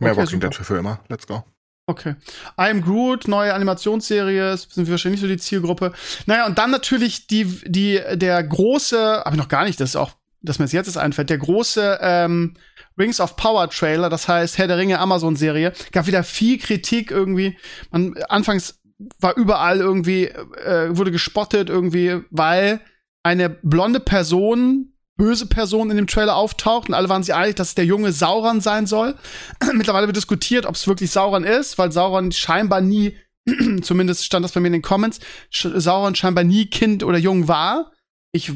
Mehr 0.01 0.11
Okay, 0.13 0.21
Walking 0.21 0.41
super. 0.41 0.49
Dead 0.49 0.55
für, 0.57 0.65
für 0.65 0.79
immer. 0.79 1.01
Let's 1.09 1.27
go. 1.27 1.45
Okay. 1.89 2.17
I 2.59 2.71
am 2.71 2.83
Groot, 2.83 3.29
neue 3.29 3.55
Animationsserie, 3.55 4.57
sind 4.57 4.87
wir 4.87 4.91
wahrscheinlich 4.91 5.21
nicht 5.21 5.29
so 5.29 5.35
die 5.35 5.41
Zielgruppe. 5.41 5.93
Naja, 6.27 6.47
und 6.47 6.59
dann 6.59 6.73
natürlich 6.73 7.29
die, 7.29 7.45
die, 7.65 8.01
der 8.15 8.43
große, 8.43 9.23
habe 9.25 9.37
ich 9.37 9.41
noch 9.41 9.49
gar 9.49 9.65
nicht, 9.65 9.81
das 9.81 9.91
ist 9.91 9.97
auch, 9.97 10.11
dass 10.43 10.59
mir 10.59 10.65
das 10.65 10.73
jetzt 10.73 10.89
erst 10.89 10.99
einfällt, 10.99 11.31
der 11.31 11.39
große 11.39 11.99
ähm, 12.03 12.55
Rings 12.99 13.21
of 13.21 13.37
Power 13.37 13.71
Trailer, 13.71 14.11
das 14.11 14.27
heißt 14.27 14.59
Herr 14.59 14.67
der 14.67 14.79
Ringe 14.79 14.99
Amazon-Serie, 14.99 15.73
gab 15.93 16.09
wieder 16.09 16.25
viel 16.25 16.59
Kritik 16.59 17.13
irgendwie. 17.13 17.57
Man, 17.93 18.15
anfangs 18.29 18.81
war 19.21 19.37
überall 19.37 19.79
irgendwie, 19.79 20.27
äh, 20.27 20.97
wurde 20.97 21.13
gespottet 21.13 21.69
irgendwie, 21.69 22.21
weil 22.31 22.81
eine 23.23 23.49
blonde 23.49 24.01
Person, 24.01 24.93
böse 25.17 25.47
Person 25.47 25.91
in 25.91 25.97
dem 25.97 26.07
Trailer 26.07 26.37
auftaucht 26.37 26.89
und 26.89 26.95
alle 26.95 27.09
waren 27.09 27.23
sich 27.23 27.35
einig, 27.35 27.57
dass 27.57 27.69
es 27.69 27.75
der 27.75 27.87
junge 27.87 28.13
Sauron 28.13 28.61
sein 28.61 28.87
soll. 28.87 29.15
Mittlerweile 29.73 30.07
wird 30.07 30.17
diskutiert, 30.17 30.67
ob 30.67 30.75
es 30.75 30.87
wirklich 30.87 31.11
Sauron 31.11 31.45
ist, 31.45 31.79
weil 31.79 31.93
Sauron 31.93 32.33
scheinbar 32.33 32.81
nie, 32.81 33.17
zumindest 33.83 34.25
stand 34.25 34.45
das 34.45 34.53
bei 34.53 34.61
mir 34.61 34.69
in 34.69 34.75
den 34.75 34.83
Comments, 34.83 35.19
Sauron 35.51 36.15
scheinbar 36.15 36.45
nie 36.45 36.67
Kind 36.67 37.03
oder 37.03 37.19
jung 37.19 37.49
war. 37.49 37.93
Ich 38.33 38.53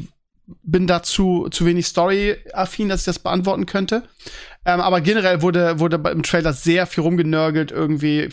bin 0.63 0.87
dazu 0.87 1.47
zu 1.49 1.65
wenig 1.65 1.87
Story-affin, 1.87 2.89
dass 2.89 3.01
ich 3.01 3.05
das 3.05 3.19
beantworten 3.19 3.65
könnte. 3.65 4.03
Ähm, 4.65 4.79
aber 4.79 5.01
generell 5.01 5.41
wurde, 5.41 5.79
wurde 5.79 6.01
im 6.11 6.23
Trailer 6.23 6.53
sehr 6.53 6.85
viel 6.85 7.03
rumgenörgelt 7.03 7.71
irgendwie. 7.71 8.29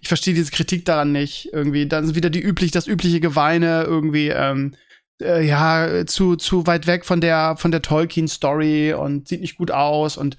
Ich 0.00 0.08
verstehe 0.08 0.34
diese 0.34 0.50
Kritik 0.50 0.84
daran 0.84 1.12
nicht. 1.12 1.48
Irgendwie, 1.52 1.86
dann 1.86 2.04
sind 2.04 2.16
wieder 2.16 2.30
die 2.30 2.42
üblich, 2.42 2.70
das 2.70 2.86
übliche 2.86 3.20
Geweine 3.20 3.84
irgendwie, 3.84 4.28
ähm, 4.28 4.74
äh, 5.20 5.42
ja, 5.42 6.06
zu, 6.06 6.36
zu 6.36 6.66
weit 6.66 6.86
weg 6.86 7.04
von 7.04 7.20
der, 7.20 7.56
von 7.56 7.70
der 7.70 7.82
Tolkien-Story 7.82 8.94
und 8.94 9.28
sieht 9.28 9.40
nicht 9.40 9.56
gut 9.56 9.70
aus 9.70 10.16
und 10.16 10.36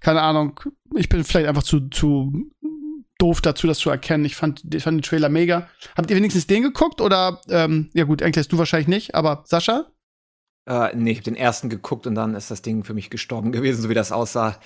keine 0.00 0.22
Ahnung. 0.22 0.60
Ich 0.94 1.08
bin 1.08 1.24
vielleicht 1.24 1.48
einfach 1.48 1.62
zu, 1.62 1.88
zu 1.88 2.32
doof 3.18 3.40
dazu, 3.40 3.66
das 3.66 3.78
zu 3.78 3.90
erkennen. 3.90 4.24
Ich 4.24 4.36
fand, 4.36 4.62
ich 4.74 4.82
fand 4.82 4.98
den 4.98 5.02
Trailer 5.02 5.28
mega. 5.28 5.68
Habt 5.96 6.10
ihr 6.10 6.16
wenigstens 6.16 6.46
den 6.46 6.62
geguckt 6.62 7.00
oder, 7.00 7.40
ähm, 7.48 7.90
ja 7.94 8.04
gut, 8.04 8.22
eigentlich 8.22 8.48
du 8.48 8.58
wahrscheinlich 8.58 8.88
nicht, 8.88 9.14
aber 9.14 9.44
Sascha? 9.46 9.86
Äh, 10.66 10.96
nee, 10.96 11.12
ich 11.12 11.18
habe 11.18 11.24
den 11.24 11.36
ersten 11.36 11.68
geguckt 11.68 12.06
und 12.06 12.14
dann 12.14 12.34
ist 12.34 12.50
das 12.50 12.62
Ding 12.62 12.84
für 12.84 12.94
mich 12.94 13.10
gestorben 13.10 13.52
gewesen, 13.52 13.82
so 13.82 13.88
wie 13.88 13.94
das 13.94 14.12
aussah. 14.12 14.58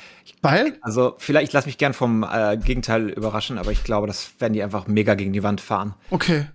Weil? 0.42 0.78
Also 0.80 1.14
vielleicht, 1.18 1.48
ich 1.48 1.52
lasse 1.52 1.66
mich 1.66 1.78
gern 1.78 1.92
vom 1.92 2.24
äh, 2.24 2.56
Gegenteil 2.56 3.10
überraschen, 3.10 3.58
aber 3.58 3.72
ich 3.72 3.84
glaube, 3.84 4.06
das 4.06 4.40
werden 4.40 4.52
die 4.52 4.62
einfach 4.62 4.86
mega 4.86 5.14
gegen 5.14 5.32
die 5.32 5.42
Wand 5.42 5.60
fahren. 5.60 5.94
Okay. 6.10 6.46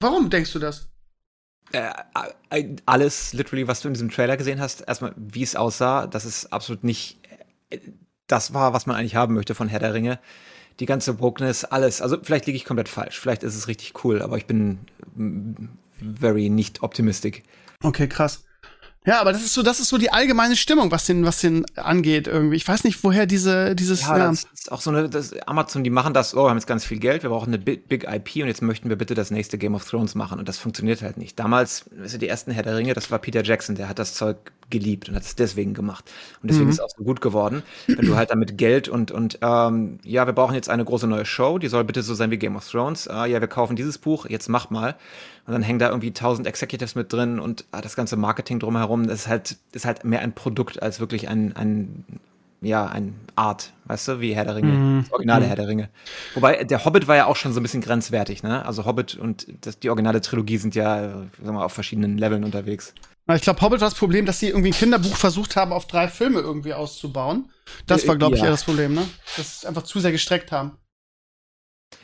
Warum 0.00 0.30
denkst 0.30 0.52
du 0.52 0.58
das? 0.58 0.91
Äh, 1.72 1.90
äh, 2.50 2.76
alles, 2.86 3.32
literally, 3.32 3.66
was 3.66 3.80
du 3.80 3.88
in 3.88 3.94
diesem 3.94 4.10
Trailer 4.10 4.36
gesehen 4.36 4.60
hast, 4.60 4.82
erstmal, 4.86 5.14
wie 5.16 5.42
es 5.42 5.56
aussah, 5.56 6.06
das 6.06 6.24
ist 6.24 6.52
absolut 6.52 6.84
nicht 6.84 7.18
äh, 7.70 7.78
das 8.32 8.54
war, 8.54 8.72
was 8.72 8.86
man 8.86 8.96
eigentlich 8.96 9.14
haben 9.14 9.34
möchte 9.34 9.54
von 9.54 9.68
Herr 9.68 9.80
der 9.80 9.94
Ringe. 9.94 10.18
Die 10.80 10.86
ganze 10.86 11.12
Brokenness, 11.12 11.64
alles. 11.64 12.00
Also 12.00 12.16
vielleicht 12.22 12.46
liege 12.46 12.56
ich 12.56 12.64
komplett 12.64 12.88
falsch. 12.88 13.20
Vielleicht 13.20 13.42
ist 13.42 13.54
es 13.54 13.68
richtig 13.68 14.04
cool, 14.04 14.22
aber 14.22 14.38
ich 14.38 14.46
bin 14.46 14.78
mm, 15.14 15.68
very 16.18 16.48
nicht 16.48 16.82
optimistic. 16.82 17.44
Okay, 17.82 18.08
krass. 18.08 18.44
Ja, 19.04 19.20
aber 19.20 19.32
das 19.32 19.42
ist 19.42 19.52
so, 19.52 19.62
das 19.62 19.80
ist 19.80 19.88
so 19.88 19.98
die 19.98 20.12
allgemeine 20.12 20.54
Stimmung, 20.54 20.92
was 20.92 21.06
den, 21.06 21.26
was 21.26 21.40
den 21.40 21.66
angeht 21.76 22.28
irgendwie. 22.28 22.54
Ich 22.54 22.66
weiß 22.66 22.84
nicht, 22.84 23.02
woher 23.02 23.26
diese, 23.26 23.74
dieses, 23.74 24.02
Ja, 24.02 24.16
ja, 24.16 24.28
das 24.28 24.46
ist 24.54 24.70
auch 24.70 24.80
so 24.80 24.90
eine, 24.90 25.08
das, 25.08 25.34
Amazon, 25.46 25.82
die 25.82 25.90
machen 25.90 26.14
das, 26.14 26.36
oh, 26.36 26.44
wir 26.44 26.50
haben 26.50 26.56
jetzt 26.56 26.68
ganz 26.68 26.84
viel 26.84 27.00
Geld, 27.00 27.24
wir 27.24 27.30
brauchen 27.30 27.48
eine 27.48 27.58
Big, 27.58 27.88
Big 27.88 28.04
IP 28.04 28.42
und 28.42 28.48
jetzt 28.48 28.62
möchten 28.62 28.88
wir 28.88 28.96
bitte 28.96 29.14
das 29.14 29.32
nächste 29.32 29.58
Game 29.58 29.74
of 29.74 29.88
Thrones 29.88 30.14
machen 30.14 30.38
und 30.38 30.48
das 30.48 30.58
funktioniert 30.58 31.02
halt 31.02 31.16
nicht. 31.16 31.36
Damals, 31.38 31.86
weißt 31.96 32.14
du, 32.14 32.18
die 32.18 32.28
ersten 32.28 32.52
Herr 32.52 32.62
der 32.62 32.76
Ringe, 32.76 32.94
das 32.94 33.10
war 33.10 33.18
Peter 33.18 33.42
Jackson, 33.42 33.74
der 33.74 33.88
hat 33.88 33.98
das 33.98 34.14
Zeug 34.14 34.36
geliebt 34.72 35.08
und 35.08 35.14
hat 35.14 35.22
es 35.22 35.36
deswegen 35.36 35.72
gemacht. 35.74 36.10
Und 36.42 36.50
deswegen 36.50 36.64
Mhm. 36.64 36.70
ist 36.70 36.78
es 36.80 36.84
auch 36.84 36.90
so 36.98 37.04
gut 37.04 37.20
geworden, 37.20 37.62
wenn 37.86 38.06
du 38.06 38.16
halt 38.16 38.30
damit 38.30 38.58
Geld 38.58 38.88
und, 38.88 39.12
und 39.12 39.38
ähm, 39.40 39.98
ja, 40.02 40.26
wir 40.26 40.32
brauchen 40.32 40.56
jetzt 40.56 40.68
eine 40.68 40.84
große 40.84 41.06
neue 41.06 41.24
Show, 41.24 41.58
die 41.58 41.68
soll 41.68 41.84
bitte 41.84 42.02
so 42.02 42.14
sein 42.14 42.32
wie 42.32 42.38
Game 42.38 42.56
of 42.56 42.68
Thrones. 42.68 43.06
Ah, 43.06 43.26
ja, 43.26 43.40
wir 43.40 43.46
kaufen 43.48 43.76
dieses 43.76 43.98
Buch, 43.98 44.26
jetzt 44.28 44.48
mach 44.48 44.70
mal. 44.70 44.96
Und 45.46 45.52
dann 45.52 45.62
hängen 45.62 45.78
da 45.78 45.88
irgendwie 45.88 46.12
tausend 46.12 46.48
Executives 46.48 46.96
mit 46.96 47.12
drin 47.12 47.38
und 47.38 47.64
ah, 47.70 47.80
das 47.80 47.94
ganze 47.94 48.16
Marketing 48.16 48.58
drumherum, 48.58 49.06
das 49.06 49.20
ist 49.20 49.28
halt, 49.28 49.56
ist 49.72 49.84
halt 49.84 50.02
mehr 50.04 50.20
ein 50.20 50.32
Produkt 50.32 50.82
als 50.82 50.98
wirklich 50.98 51.28
ein, 51.28 51.54
ein 51.54 52.04
ja, 52.64 52.86
ein 52.86 53.16
Art, 53.34 53.72
weißt 53.86 54.06
du, 54.06 54.20
wie 54.20 54.36
Herr 54.36 54.44
der 54.44 54.54
Ringe, 54.54 54.70
Mhm. 54.74 55.00
das 55.02 55.12
originale 55.12 55.44
Mhm. 55.44 55.48
Herr 55.48 55.56
der 55.56 55.66
Ringe. 55.66 55.88
Wobei, 56.34 56.62
der 56.62 56.84
Hobbit 56.84 57.08
war 57.08 57.16
ja 57.16 57.26
auch 57.26 57.34
schon 57.34 57.52
so 57.52 57.58
ein 57.58 57.64
bisschen 57.64 57.80
grenzwertig, 57.80 58.44
ne? 58.44 58.64
Also 58.64 58.84
Hobbit 58.86 59.16
und 59.16 59.48
das, 59.62 59.80
die 59.80 59.88
originale 59.90 60.20
Trilogie 60.20 60.58
sind 60.58 60.76
ja, 60.76 61.08
sagen 61.08 61.30
wir 61.40 61.52
mal, 61.54 61.64
auf 61.64 61.72
verschiedenen 61.72 62.18
Leveln 62.18 62.44
unterwegs. 62.44 62.94
Ich 63.34 63.42
glaube, 63.42 63.60
Hobbit 63.60 63.80
war 63.80 63.88
das 63.88 63.98
Problem, 63.98 64.26
dass 64.26 64.40
sie 64.40 64.48
irgendwie 64.48 64.70
ein 64.70 64.74
Kinderbuch 64.74 65.16
versucht 65.16 65.54
haben, 65.56 65.72
auf 65.72 65.86
drei 65.86 66.08
Filme 66.08 66.40
irgendwie 66.40 66.74
auszubauen. 66.74 67.50
Das 67.86 68.04
Äh, 68.04 68.08
war, 68.08 68.16
glaube 68.16 68.34
ich, 68.34 68.40
ja. 68.40 68.46
eher 68.46 68.50
das 68.52 68.64
Problem, 68.64 68.94
ne? 68.94 69.08
Dass 69.36 69.46
sie 69.46 69.56
es 69.60 69.64
einfach 69.64 69.84
zu 69.84 70.00
sehr 70.00 70.12
gestreckt 70.12 70.50
haben. 70.50 70.78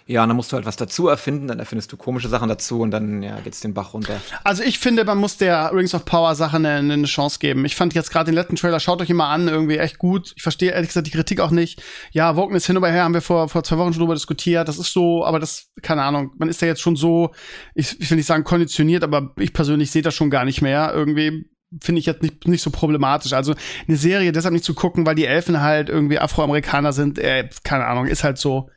Ja, 0.07 0.23
und 0.23 0.31
dann 0.31 0.37
musst 0.37 0.51
du 0.53 0.57
halt 0.57 0.65
was 0.65 0.77
dazu 0.77 1.07
erfinden, 1.09 1.49
dann 1.49 1.59
erfindest 1.59 1.93
du 1.93 1.99
komische 1.99 2.29
Sachen 2.29 2.49
dazu 2.49 2.81
und 2.81 2.91
dann, 2.91 3.23
ja, 3.23 3.39
geht's 3.41 3.61
den 3.61 3.75
Bach 3.75 3.93
runter. 3.93 4.21
Also 4.43 4.63
ich 4.63 4.79
finde, 4.79 5.05
man 5.05 5.19
muss 5.19 5.37
der 5.37 5.71
Rings 5.75 5.95
of 5.95 6.07
Power 6.07 6.35
Sache 6.35 6.57
eine, 6.57 6.77
eine 6.77 7.05
Chance 7.05 7.39
geben. 7.39 7.67
Ich 7.67 7.77
fand 7.77 7.93
jetzt 7.95 8.11
gerade 8.11 8.25
den 8.27 8.35
letzten 8.35 8.57
Trailer, 8.57 8.81
schaut 8.81 9.03
euch 9.03 9.11
immer 9.11 9.29
an, 9.29 9.49
irgendwie 9.49 9.77
echt 9.77 9.99
gut. 9.99 10.33
Ich 10.37 10.43
verstehe 10.43 10.71
ehrlich 10.71 10.89
gesagt 10.89 11.07
die 11.07 11.11
Kritik 11.11 11.41
auch 11.41 11.51
nicht. 11.51 11.83
Ja, 12.11 12.37
Woken 12.37 12.57
ist 12.57 12.67
hin 12.67 12.79
und 12.79 12.85
her, 12.87 13.05
haben 13.05 13.13
wir 13.13 13.21
vor, 13.21 13.51
vor 13.51 13.65
zwei 13.65 13.77
Wochen 13.77 13.93
schon 13.93 14.01
drüber 14.01 14.15
diskutiert. 14.15 14.67
Das 14.67 14.79
ist 14.79 14.95
so, 14.95 15.27
aber 15.27 15.41
das, 15.41 15.69
keine 15.83 16.03
Ahnung, 16.03 16.33
man 16.39 16.49
ist 16.49 16.63
da 16.63 16.67
jetzt 16.67 16.81
schon 16.81 16.97
so, 16.97 17.35
ich, 17.75 18.01
ich 18.01 18.11
will 18.11 18.17
nicht 18.17 18.27
sagen 18.27 18.45
konditioniert, 18.45 19.05
aber 19.05 19.35
ich 19.39 19.53
persönlich 19.53 19.91
sehe 19.91 20.03
das 20.03 20.15
schon 20.15 20.31
gar 20.31 20.47
nicht 20.47 20.63
mehr. 20.63 20.91
Irgendwie 20.95 21.51
finde 21.83 21.99
ich 21.99 22.07
jetzt 22.07 22.23
nicht, 22.23 22.49
nicht 22.49 22.63
so 22.63 22.71
problematisch. 22.71 23.33
Also 23.33 23.55
eine 23.87 23.97
Serie 23.97 24.33
deshalb 24.33 24.55
nicht 24.55 24.65
zu 24.65 24.75
gucken, 24.75 25.05
weil 25.05 25.15
die 25.15 25.27
Elfen 25.27 25.61
halt 25.61 25.89
irgendwie 25.89 26.19
Afroamerikaner 26.19 26.93
sind, 26.93 27.19
äh, 27.19 27.49
keine 27.63 27.87
Ahnung, 27.87 28.07
ist 28.07 28.25
halt 28.25 28.39
so. 28.39 28.71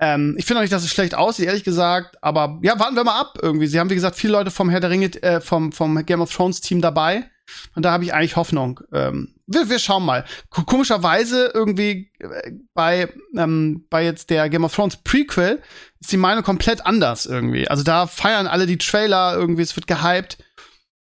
Ähm, 0.00 0.34
ich 0.38 0.44
finde 0.44 0.58
auch 0.58 0.62
nicht, 0.62 0.72
dass 0.72 0.84
es 0.84 0.90
schlecht 0.90 1.14
aussieht, 1.14 1.46
ehrlich 1.46 1.64
gesagt. 1.64 2.16
Aber 2.22 2.58
ja, 2.62 2.78
warten 2.78 2.96
wir 2.96 3.04
mal 3.04 3.20
ab 3.20 3.38
irgendwie. 3.40 3.66
Sie 3.66 3.78
haben, 3.78 3.90
wie 3.90 3.94
gesagt, 3.94 4.16
viele 4.16 4.32
Leute 4.32 4.50
vom 4.50 4.68
Herr 4.68 4.80
der 4.80 4.90
Ringe, 4.90 5.06
äh, 5.22 5.40
vom, 5.40 5.72
vom 5.72 6.04
Game 6.04 6.20
of 6.20 6.34
Thrones 6.34 6.60
Team 6.60 6.80
dabei. 6.80 7.30
Und 7.74 7.84
da 7.84 7.92
habe 7.92 8.04
ich 8.04 8.14
eigentlich 8.14 8.36
Hoffnung. 8.36 8.80
Ähm, 8.92 9.34
wir, 9.46 9.68
wir 9.68 9.78
schauen 9.78 10.04
mal. 10.04 10.24
Komischerweise 10.50 11.50
irgendwie 11.52 12.10
äh, 12.18 12.52
bei, 12.72 13.12
ähm, 13.36 13.86
bei 13.90 14.04
jetzt 14.04 14.30
der 14.30 14.48
Game 14.48 14.64
of 14.64 14.74
Thrones 14.74 14.96
Prequel 14.96 15.62
ist 16.00 16.12
die 16.12 16.16
Meinung 16.16 16.42
komplett 16.42 16.86
anders 16.86 17.26
irgendwie. 17.26 17.68
Also 17.68 17.82
da 17.82 18.06
feiern 18.06 18.46
alle 18.46 18.66
die 18.66 18.78
Trailer 18.78 19.34
irgendwie, 19.36 19.62
es 19.62 19.76
wird 19.76 19.86
gehypt. 19.86 20.38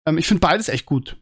Ähm, 0.07 0.17
ich 0.17 0.27
finde 0.27 0.41
beides 0.41 0.69
echt 0.69 0.85
gut. 0.85 1.17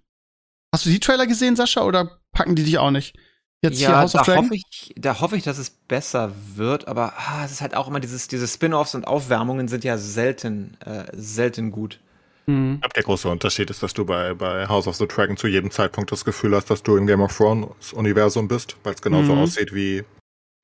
Hast 0.74 0.86
du 0.86 0.90
die 0.90 1.00
Trailer 1.00 1.28
gesehen, 1.28 1.56
Sascha, 1.56 1.82
oder 1.82 2.20
packen 2.32 2.56
die 2.56 2.64
dich 2.64 2.78
auch 2.78 2.92
nicht? 2.92 3.18
Jetzt 3.64 3.80
ja, 3.80 4.06
da 4.06 4.28
hoffe, 4.28 4.54
ich, 4.54 4.94
da 4.96 5.20
hoffe 5.20 5.36
ich, 5.36 5.44
dass 5.44 5.58
es 5.58 5.72
besser 5.72 6.32
wird, 6.56 6.88
aber 6.88 7.14
ah, 7.18 7.44
es 7.44 7.52
ist 7.52 7.62
halt 7.62 7.76
auch 7.76 7.88
immer 7.88 8.00
dieses, 8.00 8.28
diese 8.28 8.48
Spin-offs 8.48 8.94
und 8.94 9.08
Aufwärmungen 9.08 9.68
sind 9.68 9.84
ja 9.84 9.98
selten, 9.98 10.78
äh, 10.82 11.06
selten 11.14 11.72
gut. 11.72 12.00
Mhm. 12.46 12.82
Der 12.96 13.04
große 13.04 13.28
Unterschied 13.28 13.70
ist, 13.72 13.82
dass 13.82 13.94
du 13.94 14.06
bei, 14.06 14.36
bei 14.36 14.68
House 14.68 14.88
of 14.88 14.96
the 14.96 15.08
Dragon 15.08 15.38
zu 15.38 15.48
jedem 15.48 15.72
Zeitpunkt 15.72 16.12
das 16.12 16.24
Gefühl 16.24 16.56
hast, 16.56 16.70
dass 16.70 16.84
du 16.84 16.98
im 16.98 17.08
Game 17.08 17.22
of 17.22 17.36
Thrones 17.36 17.94
Universum 17.94 18.48
bist, 18.48 18.78
weil 18.84 18.94
es 18.94 19.02
genauso 19.02 19.34
mhm. 19.34 19.42
aussieht 19.42 19.74
wie 19.74 20.04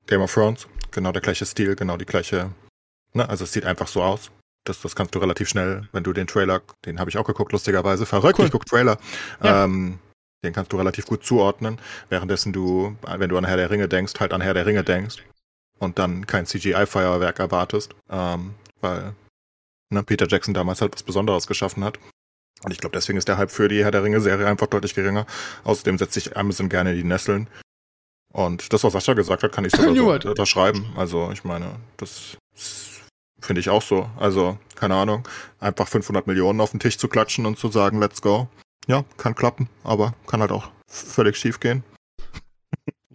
Game 0.06 0.22
of 0.22 0.32
Thrones. 0.32 0.68
Genau 0.92 1.10
der 1.10 1.20
gleiche 1.20 1.46
Stil, 1.46 1.74
genau 1.74 1.96
die 1.96 2.06
gleiche, 2.06 2.50
ne, 3.12 3.28
also 3.28 3.42
es 3.42 3.52
sieht 3.52 3.64
einfach 3.64 3.88
so 3.88 4.02
aus. 4.02 4.30
Das, 4.64 4.80
das 4.80 4.94
kannst 4.96 5.14
du 5.14 5.18
relativ 5.18 5.48
schnell, 5.48 5.88
wenn 5.92 6.04
du 6.04 6.12
den 6.12 6.26
Trailer, 6.26 6.62
den 6.86 7.00
habe 7.00 7.10
ich 7.10 7.18
auch 7.18 7.26
geguckt, 7.26 7.52
lustigerweise, 7.52 8.06
verrückt, 8.06 8.38
cool. 8.38 8.46
ich 8.46 8.52
guck 8.52 8.64
Trailer, 8.64 8.98
ja. 9.42 9.64
ähm, 9.64 9.98
den 10.44 10.52
kannst 10.52 10.72
du 10.72 10.76
relativ 10.76 11.06
gut 11.06 11.24
zuordnen, 11.24 11.78
währenddessen 12.08 12.52
du, 12.52 12.96
wenn 13.02 13.28
du 13.28 13.38
an 13.38 13.44
Herr 13.44 13.56
der 13.56 13.70
Ringe 13.70 13.88
denkst, 13.88 14.14
halt 14.20 14.32
an 14.32 14.40
Herr 14.40 14.54
der 14.54 14.66
Ringe 14.66 14.84
denkst 14.84 15.16
und 15.78 15.98
dann 15.98 16.26
kein 16.26 16.46
CGI-Feuerwerk 16.46 17.38
erwartest, 17.38 17.94
ähm, 18.10 18.54
weil 18.80 19.14
ne, 19.90 20.02
Peter 20.02 20.26
Jackson 20.28 20.54
damals 20.54 20.80
halt 20.80 20.94
was 20.94 21.02
Besonderes 21.02 21.46
geschaffen 21.46 21.84
hat. 21.84 21.98
Und 22.62 22.72
ich 22.72 22.78
glaube, 22.78 22.94
deswegen 22.94 23.18
ist 23.18 23.28
der 23.28 23.36
Hype 23.36 23.50
für 23.50 23.68
die 23.68 23.84
Herr 23.84 23.90
der 23.90 24.02
Ringe-Serie 24.02 24.46
einfach 24.46 24.68
deutlich 24.68 24.94
geringer. 24.94 25.26
Außerdem 25.64 25.98
setzt 25.98 26.14
sich 26.14 26.36
Amazon 26.36 26.68
gerne 26.68 26.92
in 26.92 26.96
die 26.96 27.04
Nesseln. 27.04 27.48
Und 28.32 28.72
das, 28.72 28.84
was 28.84 28.92
Sascha 28.92 29.12
gesagt 29.12 29.42
hat, 29.42 29.52
kann 29.52 29.64
ich 29.64 29.72
sogar 29.76 29.94
so 29.94 30.30
unterschreiben. 30.30 30.86
Also, 30.96 31.30
ich 31.30 31.44
meine, 31.44 31.76
das 31.98 32.36
finde 33.40 33.60
ich 33.60 33.68
auch 33.68 33.82
so. 33.82 34.08
Also, 34.16 34.58
keine 34.76 34.94
Ahnung, 34.94 35.28
einfach 35.60 35.88
500 35.88 36.26
Millionen 36.26 36.60
auf 36.60 36.70
den 36.70 36.80
Tisch 36.80 36.96
zu 36.96 37.08
klatschen 37.08 37.44
und 37.44 37.58
zu 37.58 37.68
sagen, 37.68 38.00
let's 38.00 38.22
go 38.22 38.48
ja, 38.86 39.04
kann 39.16 39.34
klappen, 39.34 39.68
aber 39.82 40.14
kann 40.26 40.40
halt 40.40 40.52
auch 40.52 40.68
völlig 40.86 41.36
schief 41.36 41.60
gehen. 41.60 41.82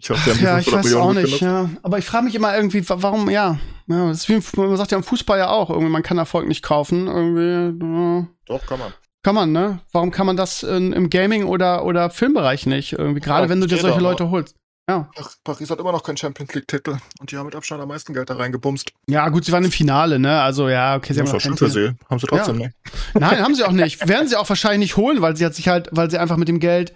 Ich 0.02 0.08
hoffe, 0.08 0.30
ja, 0.42 0.58
ich 0.58 0.72
weiß 0.72 0.84
Millionen 0.86 1.18
auch 1.18 1.22
nicht, 1.22 1.42
ja. 1.42 1.68
Aber 1.82 1.98
ich 1.98 2.06
frage 2.06 2.24
mich 2.24 2.34
immer 2.34 2.56
irgendwie, 2.56 2.82
warum, 2.88 3.28
ja. 3.28 3.58
ja 3.86 4.08
das 4.08 4.26
ist 4.26 4.28
wie, 4.30 4.58
man 4.58 4.74
sagt 4.78 4.92
ja 4.92 4.96
im 4.96 5.04
Fußball 5.04 5.38
ja 5.38 5.50
auch, 5.50 5.68
irgendwie, 5.68 5.90
man 5.90 6.02
kann 6.02 6.16
Erfolg 6.16 6.48
nicht 6.48 6.62
kaufen. 6.62 7.06
Irgendwie, 7.06 7.84
ja. 7.84 8.26
Doch, 8.46 8.64
kann 8.64 8.78
man. 8.78 8.94
Kann 9.22 9.34
man, 9.34 9.52
ne? 9.52 9.80
Warum 9.92 10.10
kann 10.10 10.24
man 10.24 10.38
das 10.38 10.62
in, 10.62 10.94
im 10.94 11.10
Gaming- 11.10 11.44
oder, 11.44 11.84
oder 11.84 12.08
Filmbereich 12.08 12.64
nicht? 12.64 12.94
Irgendwie, 12.94 13.20
gerade 13.20 13.44
ja, 13.44 13.48
wenn 13.50 13.60
du 13.60 13.66
dir 13.66 13.76
solche 13.76 14.00
Leute 14.00 14.30
holst. 14.30 14.56
Ja. 14.90 15.08
Paris 15.44 15.70
hat 15.70 15.78
immer 15.78 15.92
noch 15.92 16.02
keinen 16.02 16.16
Champions 16.16 16.52
League-Titel 16.54 16.96
und 17.20 17.30
die 17.30 17.36
haben 17.36 17.46
mit 17.46 17.54
Abstand 17.54 17.80
am 17.80 17.88
meisten 17.88 18.12
Geld 18.12 18.28
da 18.28 18.34
reingebumst. 18.34 18.92
Ja, 19.06 19.28
gut, 19.28 19.44
sie 19.44 19.52
waren 19.52 19.64
im 19.64 19.70
Finale, 19.70 20.18
ne? 20.18 20.40
Also 20.40 20.68
ja, 20.68 20.96
okay, 20.96 21.12
sie 21.12 21.20
das 21.20 21.28
haben 21.28 21.32
war 21.34 21.40
schön 21.40 21.56
für 21.56 21.70
sie. 21.70 21.92
Haben 22.08 22.18
sie 22.18 22.26
trotzdem 22.26 22.60
ja. 22.60 22.66
nicht. 22.66 22.76
Nein, 23.14 23.42
haben 23.42 23.54
sie 23.54 23.64
auch 23.64 23.72
nicht. 23.72 24.08
Werden 24.08 24.28
sie 24.28 24.36
auch 24.36 24.48
wahrscheinlich 24.48 24.80
nicht 24.80 24.96
holen, 24.96 25.22
weil 25.22 25.36
sie 25.36 25.46
hat 25.46 25.54
sich 25.54 25.68
halt, 25.68 25.88
weil 25.92 26.10
sie 26.10 26.18
einfach 26.18 26.36
mit 26.36 26.48
dem 26.48 26.58
Geld 26.58 26.92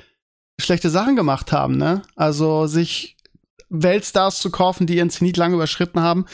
schlechte 0.60 0.90
Sachen 0.90 1.16
gemacht 1.16 1.52
haben, 1.52 1.76
ne? 1.76 2.02
Also 2.16 2.66
sich 2.66 3.14
Weltstars 3.70 4.38
zu 4.38 4.50
kaufen, 4.50 4.86
die 4.86 4.96
ihren 4.96 5.10
Zenit 5.10 5.36
lange 5.36 5.54
überschritten 5.54 6.00
haben, 6.00 6.26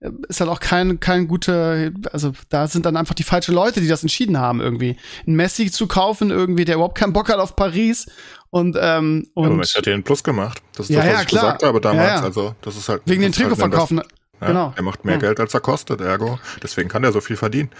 äh, 0.00 0.10
ist 0.28 0.40
halt 0.40 0.50
auch 0.50 0.60
kein, 0.60 1.00
kein 1.00 1.28
gute, 1.28 1.92
also 2.12 2.32
da 2.48 2.68
sind 2.68 2.86
dann 2.86 2.96
einfach 2.96 3.14
die 3.14 3.22
falschen 3.22 3.54
Leute, 3.54 3.80
die 3.80 3.88
das 3.88 4.02
entschieden 4.02 4.38
haben 4.38 4.60
irgendwie. 4.60 4.96
Ein 5.26 5.36
Messi 5.36 5.70
zu 5.70 5.86
kaufen 5.86 6.30
irgendwie, 6.30 6.64
der 6.64 6.76
überhaupt 6.76 6.98
keinen 6.98 7.12
Bock 7.12 7.28
hat 7.28 7.38
auf 7.38 7.56
Paris 7.56 8.06
und, 8.50 8.76
ähm, 8.80 9.28
und. 9.34 9.46
Aber 9.46 9.54
Messi 9.56 9.74
hat 9.74 9.86
ja 9.86 9.94
einen 9.94 10.02
Plus 10.02 10.22
gemacht. 10.22 10.62
Das 10.74 10.88
ist 10.88 10.94
ja, 10.94 11.02
das, 11.02 11.06
was 11.06 11.14
ja, 11.14 11.22
ich 11.22 11.28
klar. 11.28 11.42
gesagt 11.42 11.62
habe 11.62 11.80
damals. 11.80 12.08
Ja, 12.08 12.16
ja. 12.16 12.22
Also, 12.22 12.54
das 12.62 12.76
ist 12.76 12.88
halt. 12.88 13.02
Wegen 13.06 13.22
den 13.22 13.32
Trikotverkaufen. 13.32 13.98
Halt 13.98 14.08
ja, 14.40 14.48
genau. 14.48 14.74
Er 14.76 14.82
macht 14.82 15.04
mehr 15.04 15.14
ja. 15.14 15.20
Geld, 15.20 15.40
als 15.40 15.54
er 15.54 15.60
kostet, 15.60 16.00
ergo. 16.00 16.38
Deswegen 16.62 16.88
kann 16.88 17.02
er 17.04 17.12
so 17.12 17.20
viel 17.20 17.36
verdienen. 17.36 17.70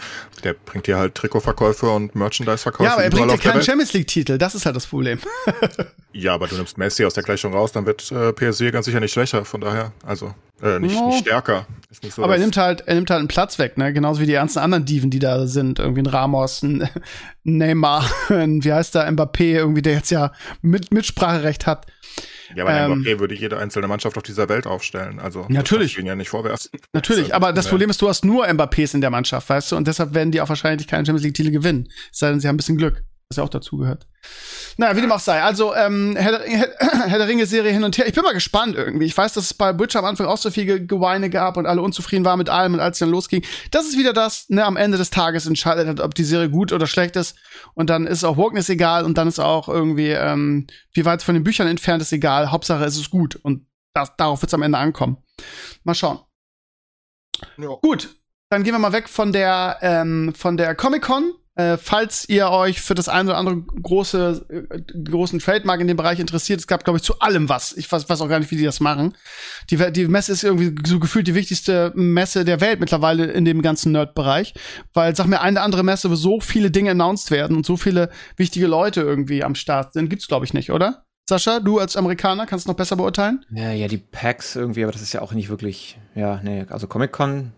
Der 0.43 0.55
bringt 0.55 0.87
dir 0.87 0.97
halt 0.97 1.15
Trikotverkäufe 1.15 1.89
und 1.91 2.15
Merchandise-Verkäufe. 2.15 2.85
Ja, 2.85 2.95
aber 2.95 3.05
er 3.05 3.11
bringt 3.11 3.31
dir 3.31 3.39
keinen 3.39 3.63
Champions 3.63 3.93
League-Titel. 3.93 4.39
Das 4.39 4.55
ist 4.55 4.65
halt 4.65 4.75
das 4.75 4.87
Problem. 4.87 5.19
ja, 6.13 6.33
aber 6.33 6.47
du 6.47 6.57
nimmst 6.57 6.79
Messi 6.79 7.05
aus 7.05 7.13
der 7.13 7.25
Gleichung 7.25 7.53
raus, 7.53 7.73
dann 7.73 7.85
wird 7.85 8.11
äh, 8.11 8.33
PSG 8.33 8.73
ganz 8.73 8.87
sicher 8.87 9.01
nicht 9.01 9.13
schwächer. 9.13 9.45
Von 9.45 9.61
daher, 9.61 9.93
also 10.05 10.35
äh, 10.63 10.79
nicht, 10.79 10.95
no. 10.95 11.09
nicht 11.09 11.21
stärker. 11.21 11.67
Nicht 12.03 12.15
so, 12.15 12.23
aber 12.23 12.35
er 12.35 12.41
nimmt 12.41 12.57
halt, 12.57 12.83
er 12.87 12.95
nimmt 12.95 13.11
halt 13.11 13.21
einen 13.21 13.29
Platz 13.29 13.59
weg, 13.59 13.79
ne? 13.79 13.93
Genauso 13.93 14.21
wie 14.21 14.27
die 14.27 14.33
ganzen 14.33 14.59
anderen 14.59 14.85
Diven, 14.85 15.11
die 15.11 15.19
da 15.19 15.47
sind. 15.47 15.79
Irgendwie 15.79 16.03
ein 16.03 16.07
Ramos, 16.07 16.63
ein 16.63 16.89
Neymar, 17.45 18.09
ein, 18.29 18.65
wie 18.65 18.73
heißt 18.73 18.95
der, 18.95 19.11
Mbappé, 19.11 19.55
irgendwie, 19.55 19.83
der 19.83 19.95
jetzt 19.95 20.11
ja 20.11 20.33
mit, 20.63 20.93
Mitspracherecht 20.93 21.67
hat. 21.67 21.87
Ja, 22.55 22.65
aber 22.65 22.75
ähm, 22.75 23.03
Mbappé 23.03 23.19
würde 23.19 23.35
jede 23.35 23.59
einzelne 23.59 23.89
Mannschaft 23.89 24.17
auf 24.17 24.23
dieser 24.23 24.49
Welt 24.49 24.67
aufstellen. 24.67 25.19
Also 25.19 25.47
natürlich. 25.49 25.95
Das 25.95 26.01
ihn 26.01 26.07
ja 26.07 26.15
nicht 26.15 26.29
vorwerfen. 26.29 26.71
Natürlich, 26.93 27.35
aber 27.35 27.53
das 27.53 27.69
Problem 27.69 27.91
ist, 27.91 28.01
du 28.01 28.09
hast 28.09 28.25
nur 28.25 28.47
Mbappés 28.47 28.95
in 28.95 29.01
der 29.01 29.11
Mannschaft, 29.11 29.49
weißt 29.49 29.73
du, 29.73 29.77
und 29.77 29.87
deshalb 29.89 30.15
werden 30.15 30.31
die 30.31 30.41
auch 30.41 30.49
wahrscheinlich 30.49 30.87
keine 30.87 31.05
Champions 31.05 31.25
League-Titel 31.25 31.51
gewinnen. 31.51 31.89
Es 32.13 32.19
sei 32.19 32.31
denn, 32.31 32.41
sie 32.41 32.49
haben 32.49 32.55
ein 32.55 32.59
bisschen 32.59 32.79
Glück, 32.79 33.03
was 33.29 33.39
ja 33.39 33.43
auch 33.43 33.49
dazu 33.49 33.79
gehört. 33.79 34.07
Naja, 34.77 34.97
wie 34.97 35.01
dem 35.01 35.11
auch 35.11 35.21
sei. 35.21 35.43
Also, 35.43 35.75
ähm, 35.75 36.15
Herr, 36.17 36.41
Herr, 36.41 36.69
Herr 36.79 37.19
der 37.19 37.29
Ringe-Serie 37.29 37.73
hin 37.73 37.83
und 37.83 37.97
her. 37.99 38.07
Ich 38.07 38.15
bin 38.15 38.23
mal 38.23 38.35
gespannt 38.35 38.77
irgendwie. 38.77 39.07
Ich 39.07 39.17
weiß, 39.17 39.33
dass 39.33 39.45
es 39.45 39.55
bei 39.55 39.73
Butcher 39.73 39.99
am 40.01 40.05
Anfang 40.05 40.27
auch 40.27 40.37
so 40.37 40.51
viel 40.51 40.87
Geweine 40.87 41.31
gab 41.31 41.57
und 41.57 41.67
alle 41.67 41.83
unzufrieden 41.83 42.25
waren 42.25 42.39
mit 42.39 42.49
allem 42.49 42.75
und 42.75 42.81
als 42.81 42.97
es 42.97 42.99
dann 43.01 43.11
losging. 43.11 43.45
Das 43.71 43.87
ist 43.87 43.99
wieder 43.99 44.13
das, 44.13 44.49
ne, 44.49 44.65
am 44.65 44.77
Ende 44.77 44.99
des 44.99 45.11
Tages 45.11 45.47
entscheidet 45.47 45.89
hat, 45.89 46.01
ob 46.01 46.15
die 46.15 46.25
Serie 46.25 46.51
gut 46.51 46.73
oder 46.73 46.87
schlecht 46.87 47.17
ist. 47.17 47.37
Und 47.75 47.91
dann 47.91 48.07
ist 48.07 48.23
auch 48.23 48.37
Wokeness 48.37 48.69
egal 48.69 49.05
und 49.05 49.19
dann 49.19 49.29
ist 49.29 49.41
auch 49.41 49.69
irgendwie, 49.69 50.11
ähm, 50.11 50.67
wie 50.93 51.05
weit 51.05 51.21
es 51.21 51.25
von 51.25 51.35
den 51.35 51.45
Büchern 51.45 51.67
entfernt 51.67 52.03
ist, 52.03 52.13
egal. 52.13 52.51
Hauptsache 52.53 52.85
es 52.85 52.97
ist 52.97 53.11
gut. 53.11 53.37
Und 53.37 53.67
das, 53.95 54.15
darauf 54.17 54.43
wird 54.43 54.51
es 54.51 54.55
am 54.55 54.63
Ende 54.63 54.79
ankommen. 54.79 55.17
Mal 55.83 55.95
schauen. 55.95 56.21
Jo. 57.57 57.79
Gut, 57.79 58.15
dann 58.51 58.63
gehen 58.63 58.75
wir 58.75 58.79
mal 58.79 58.93
weg 58.93 59.09
von 59.09 59.33
der, 59.33 59.79
ähm, 59.83 60.33
von 60.35 60.57
der 60.57 60.75
Comic-Con 60.75 61.33
äh, 61.57 61.79
falls 61.79 62.29
ihr 62.29 62.51
euch 62.51 62.83
für 62.83 62.95
das 62.95 63.09
eine 63.09 63.31
oder 63.31 63.39
andere 63.39 63.63
große, 63.63 64.47
äh, 64.71 65.01
großen 65.03 65.39
Trademark 65.39 65.81
in 65.81 65.89
dem 65.89 65.97
Bereich 65.97 66.21
interessiert, 66.21 66.61
es 66.61 66.67
gab, 66.67 66.85
glaube 66.85 66.99
ich, 66.99 67.03
zu 67.03 67.19
allem 67.21 67.49
was. 67.49 67.75
Ich 67.77 67.91
weiß, 67.91 68.09
weiß 68.09 68.21
auch 68.21 68.29
gar 68.29 68.39
nicht, 68.39 68.51
wie 68.51 68.57
die 68.57 68.65
das 68.65 68.81
machen. 68.81 69.17
Die, 69.71 69.79
die 69.93 70.07
Messe 70.07 70.33
ist 70.33 70.45
irgendwie 70.45 70.75
so 70.87 71.01
gefühlt 71.01 71.27
die 71.27 71.35
wichtigste 71.35 71.93
Messe 71.95 72.45
der 72.45 72.61
Welt 72.61 72.79
mittlerweile 72.79 73.25
in 73.25 73.47
dem 73.47 73.63
ganzen 73.63 73.93
Nerd-Bereich. 73.93 74.53
Weil, 74.93 75.17
sag 75.17 75.29
mir, 75.29 75.41
eine 75.41 75.63
andere 75.63 75.83
Messe, 75.83 76.11
wo 76.11 76.15
so 76.15 76.41
viele 76.41 76.71
Dinge 76.71 76.91
announced 76.91 77.31
werden 77.31 77.57
und 77.57 77.65
so 77.65 77.79
viele 77.79 78.11
wichtige 78.37 78.67
Leute 78.67 79.01
irgendwie 79.01 79.43
am 79.43 79.55
Start 79.55 79.95
sind, 79.95 80.11
gibt's, 80.11 80.29
glaube 80.29 80.45
ich, 80.45 80.53
nicht, 80.53 80.71
oder? 80.71 81.05
Sascha, 81.29 81.59
du 81.59 81.79
als 81.79 81.97
Amerikaner 81.97 82.47
kannst 82.47 82.69
noch 82.69 82.77
besser 82.77 82.97
beurteilen? 82.97 83.45
Ja, 83.51 83.73
ja, 83.73 83.89
die 83.89 83.97
Packs 83.97 84.57
irgendwie, 84.57 84.85
aber 84.85 84.93
das 84.93 85.03
ist 85.03 85.13
ja 85.13 85.23
auch 85.23 85.33
nicht 85.33 85.49
wirklich, 85.49 85.99
ja, 86.15 86.41
nee, 86.45 86.67
also 86.69 86.87
Comic-Con 86.87 87.53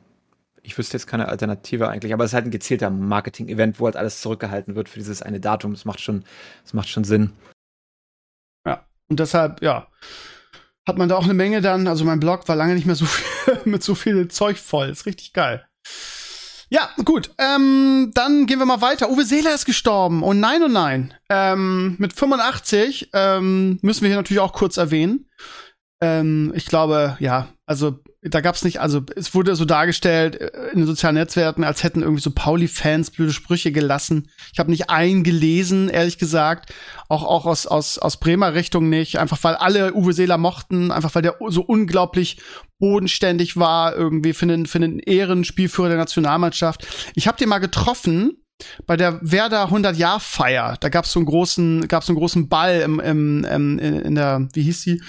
ich 0.68 0.76
wüsste 0.76 0.98
jetzt 0.98 1.06
keine 1.06 1.28
Alternative 1.28 1.88
eigentlich, 1.88 2.12
aber 2.12 2.24
es 2.24 2.30
ist 2.30 2.34
halt 2.34 2.44
ein 2.44 2.50
gezielter 2.50 2.90
Marketing-Event, 2.90 3.80
wo 3.80 3.86
halt 3.86 3.96
alles 3.96 4.20
zurückgehalten 4.20 4.76
wird 4.76 4.90
für 4.90 4.98
dieses 4.98 5.22
eine 5.22 5.40
Datum. 5.40 5.72
Das 5.72 5.86
macht 5.86 6.00
schon, 6.00 6.24
das 6.62 6.74
macht 6.74 6.90
schon 6.90 7.04
Sinn. 7.04 7.32
Ja, 8.66 8.86
und 9.08 9.18
deshalb, 9.18 9.62
ja, 9.62 9.88
hat 10.86 10.98
man 10.98 11.08
da 11.08 11.16
auch 11.16 11.24
eine 11.24 11.32
Menge 11.32 11.62
dann, 11.62 11.88
also 11.88 12.04
mein 12.04 12.20
Blog 12.20 12.46
war 12.48 12.56
lange 12.56 12.74
nicht 12.74 12.84
mehr 12.84 12.96
so 12.96 13.06
viel, 13.06 13.58
mit 13.64 13.82
so 13.82 13.94
viel 13.94 14.28
Zeug 14.28 14.58
voll. 14.58 14.90
Ist 14.90 15.06
richtig 15.06 15.32
geil. 15.32 15.66
Ja, 16.68 16.90
gut. 17.02 17.30
Ähm, 17.38 18.10
dann 18.12 18.44
gehen 18.44 18.58
wir 18.58 18.66
mal 18.66 18.82
weiter. 18.82 19.08
Uwe 19.08 19.24
Seeler 19.24 19.54
ist 19.54 19.64
gestorben. 19.64 20.22
Oh 20.22 20.34
nein, 20.34 20.62
oh 20.62 20.68
nein. 20.68 21.14
Ähm, 21.30 21.96
mit 21.98 22.12
85 22.12 23.08
ähm, 23.14 23.78
müssen 23.80 24.02
wir 24.02 24.08
hier 24.08 24.18
natürlich 24.18 24.40
auch 24.40 24.52
kurz 24.52 24.76
erwähnen. 24.76 25.30
Ähm, 26.02 26.52
ich 26.54 26.66
glaube, 26.66 27.16
ja, 27.20 27.48
also 27.64 28.00
da 28.28 28.40
gab's 28.40 28.64
nicht, 28.64 28.80
also 28.80 29.02
es 29.16 29.34
wurde 29.34 29.56
so 29.56 29.64
dargestellt 29.64 30.40
äh, 30.40 30.70
in 30.72 30.80
den 30.80 30.86
sozialen 30.86 31.16
Netzwerken, 31.16 31.64
als 31.64 31.82
hätten 31.82 32.02
irgendwie 32.02 32.22
so 32.22 32.30
Pauli-Fans 32.30 33.10
blöde 33.10 33.32
Sprüche 33.32 33.72
gelassen. 33.72 34.30
Ich 34.52 34.58
habe 34.58 34.70
nicht 34.70 34.90
einen 34.90 35.24
gelesen, 35.24 35.88
ehrlich 35.88 36.18
gesagt. 36.18 36.72
Auch, 37.08 37.24
auch 37.24 37.46
aus, 37.46 37.66
aus, 37.66 37.98
aus 37.98 38.18
Bremer 38.18 38.54
Richtung 38.54 38.88
nicht. 38.88 39.18
Einfach 39.18 39.38
weil 39.42 39.54
alle 39.54 39.94
Uwe 39.94 40.12
Seeler 40.12 40.38
mochten, 40.38 40.90
einfach 40.90 41.14
weil 41.14 41.22
der 41.22 41.36
so 41.48 41.62
unglaublich 41.62 42.38
bodenständig 42.78 43.56
war, 43.56 43.96
irgendwie 43.96 44.32
für 44.32 44.46
den, 44.46 44.66
für 44.66 44.78
den 44.78 44.98
Ehrenspielführer 44.98 45.88
der 45.88 45.98
Nationalmannschaft. 45.98 46.86
Ich 47.14 47.26
habe 47.26 47.38
den 47.38 47.48
mal 47.48 47.58
getroffen 47.58 48.32
bei 48.86 48.96
der 48.96 49.18
Werder 49.22 49.64
100 49.64 49.96
Jahr 49.96 50.20
Feier. 50.20 50.76
Da 50.80 50.88
gab's 50.88 51.12
so 51.12 51.20
einen 51.20 51.26
großen, 51.26 51.88
gab's 51.88 52.06
so 52.06 52.12
einen 52.12 52.18
großen 52.18 52.48
Ball 52.48 52.80
im, 52.80 53.00
im, 53.00 53.44
im 53.44 53.78
in 53.78 54.14
der, 54.14 54.48
wie 54.52 54.62
hieß 54.62 54.82
sie? 54.82 55.02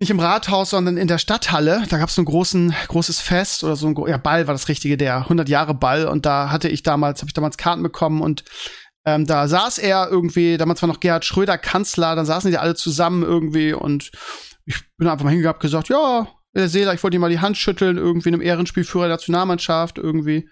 Nicht 0.00 0.10
im 0.10 0.20
Rathaus, 0.20 0.70
sondern 0.70 0.96
in 0.96 1.08
der 1.08 1.18
Stadthalle. 1.18 1.84
Da 1.88 1.98
gab 1.98 2.08
es 2.08 2.14
so 2.14 2.22
ein 2.22 2.26
großen, 2.26 2.74
großes 2.86 3.20
Fest 3.20 3.64
oder 3.64 3.74
so 3.74 3.88
ein 3.88 3.96
ja, 4.06 4.16
Ball 4.16 4.46
war 4.46 4.54
das 4.54 4.68
richtige, 4.68 4.96
der 4.96 5.16
100 5.18 5.48
Jahre 5.48 5.74
Ball. 5.74 6.06
Und 6.06 6.24
da 6.24 6.50
hatte 6.50 6.68
ich 6.68 6.82
damals, 6.82 7.20
habe 7.20 7.28
ich 7.28 7.34
damals 7.34 7.56
Karten 7.56 7.82
bekommen 7.82 8.20
und 8.20 8.44
ähm, 9.04 9.26
da 9.26 9.48
saß 9.48 9.78
er 9.78 10.08
irgendwie, 10.08 10.56
damals 10.56 10.82
war 10.82 10.88
noch 10.88 11.00
Gerhard 11.00 11.24
Schröder 11.24 11.58
Kanzler, 11.58 12.14
dann 12.14 12.26
saßen 12.26 12.50
die 12.50 12.58
alle 12.58 12.74
zusammen 12.74 13.22
irgendwie 13.22 13.72
und 13.72 14.10
ich 14.66 14.76
bin 14.98 15.08
einfach 15.08 15.24
mal 15.24 15.30
hingegangen, 15.30 15.60
gesagt, 15.60 15.88
ja, 15.88 16.28
der 16.54 16.68
Seeler, 16.68 16.92
ich 16.92 17.02
wollte 17.02 17.16
ihm 17.16 17.20
mal 17.20 17.30
die 17.30 17.40
Hand 17.40 17.56
schütteln, 17.56 17.96
irgendwie 17.96 18.28
in 18.28 18.34
einem 18.34 18.42
Ehrenspielführer 18.42 19.06
der 19.06 19.16
Nationalmannschaft 19.16 19.98
irgendwie. 19.98 20.48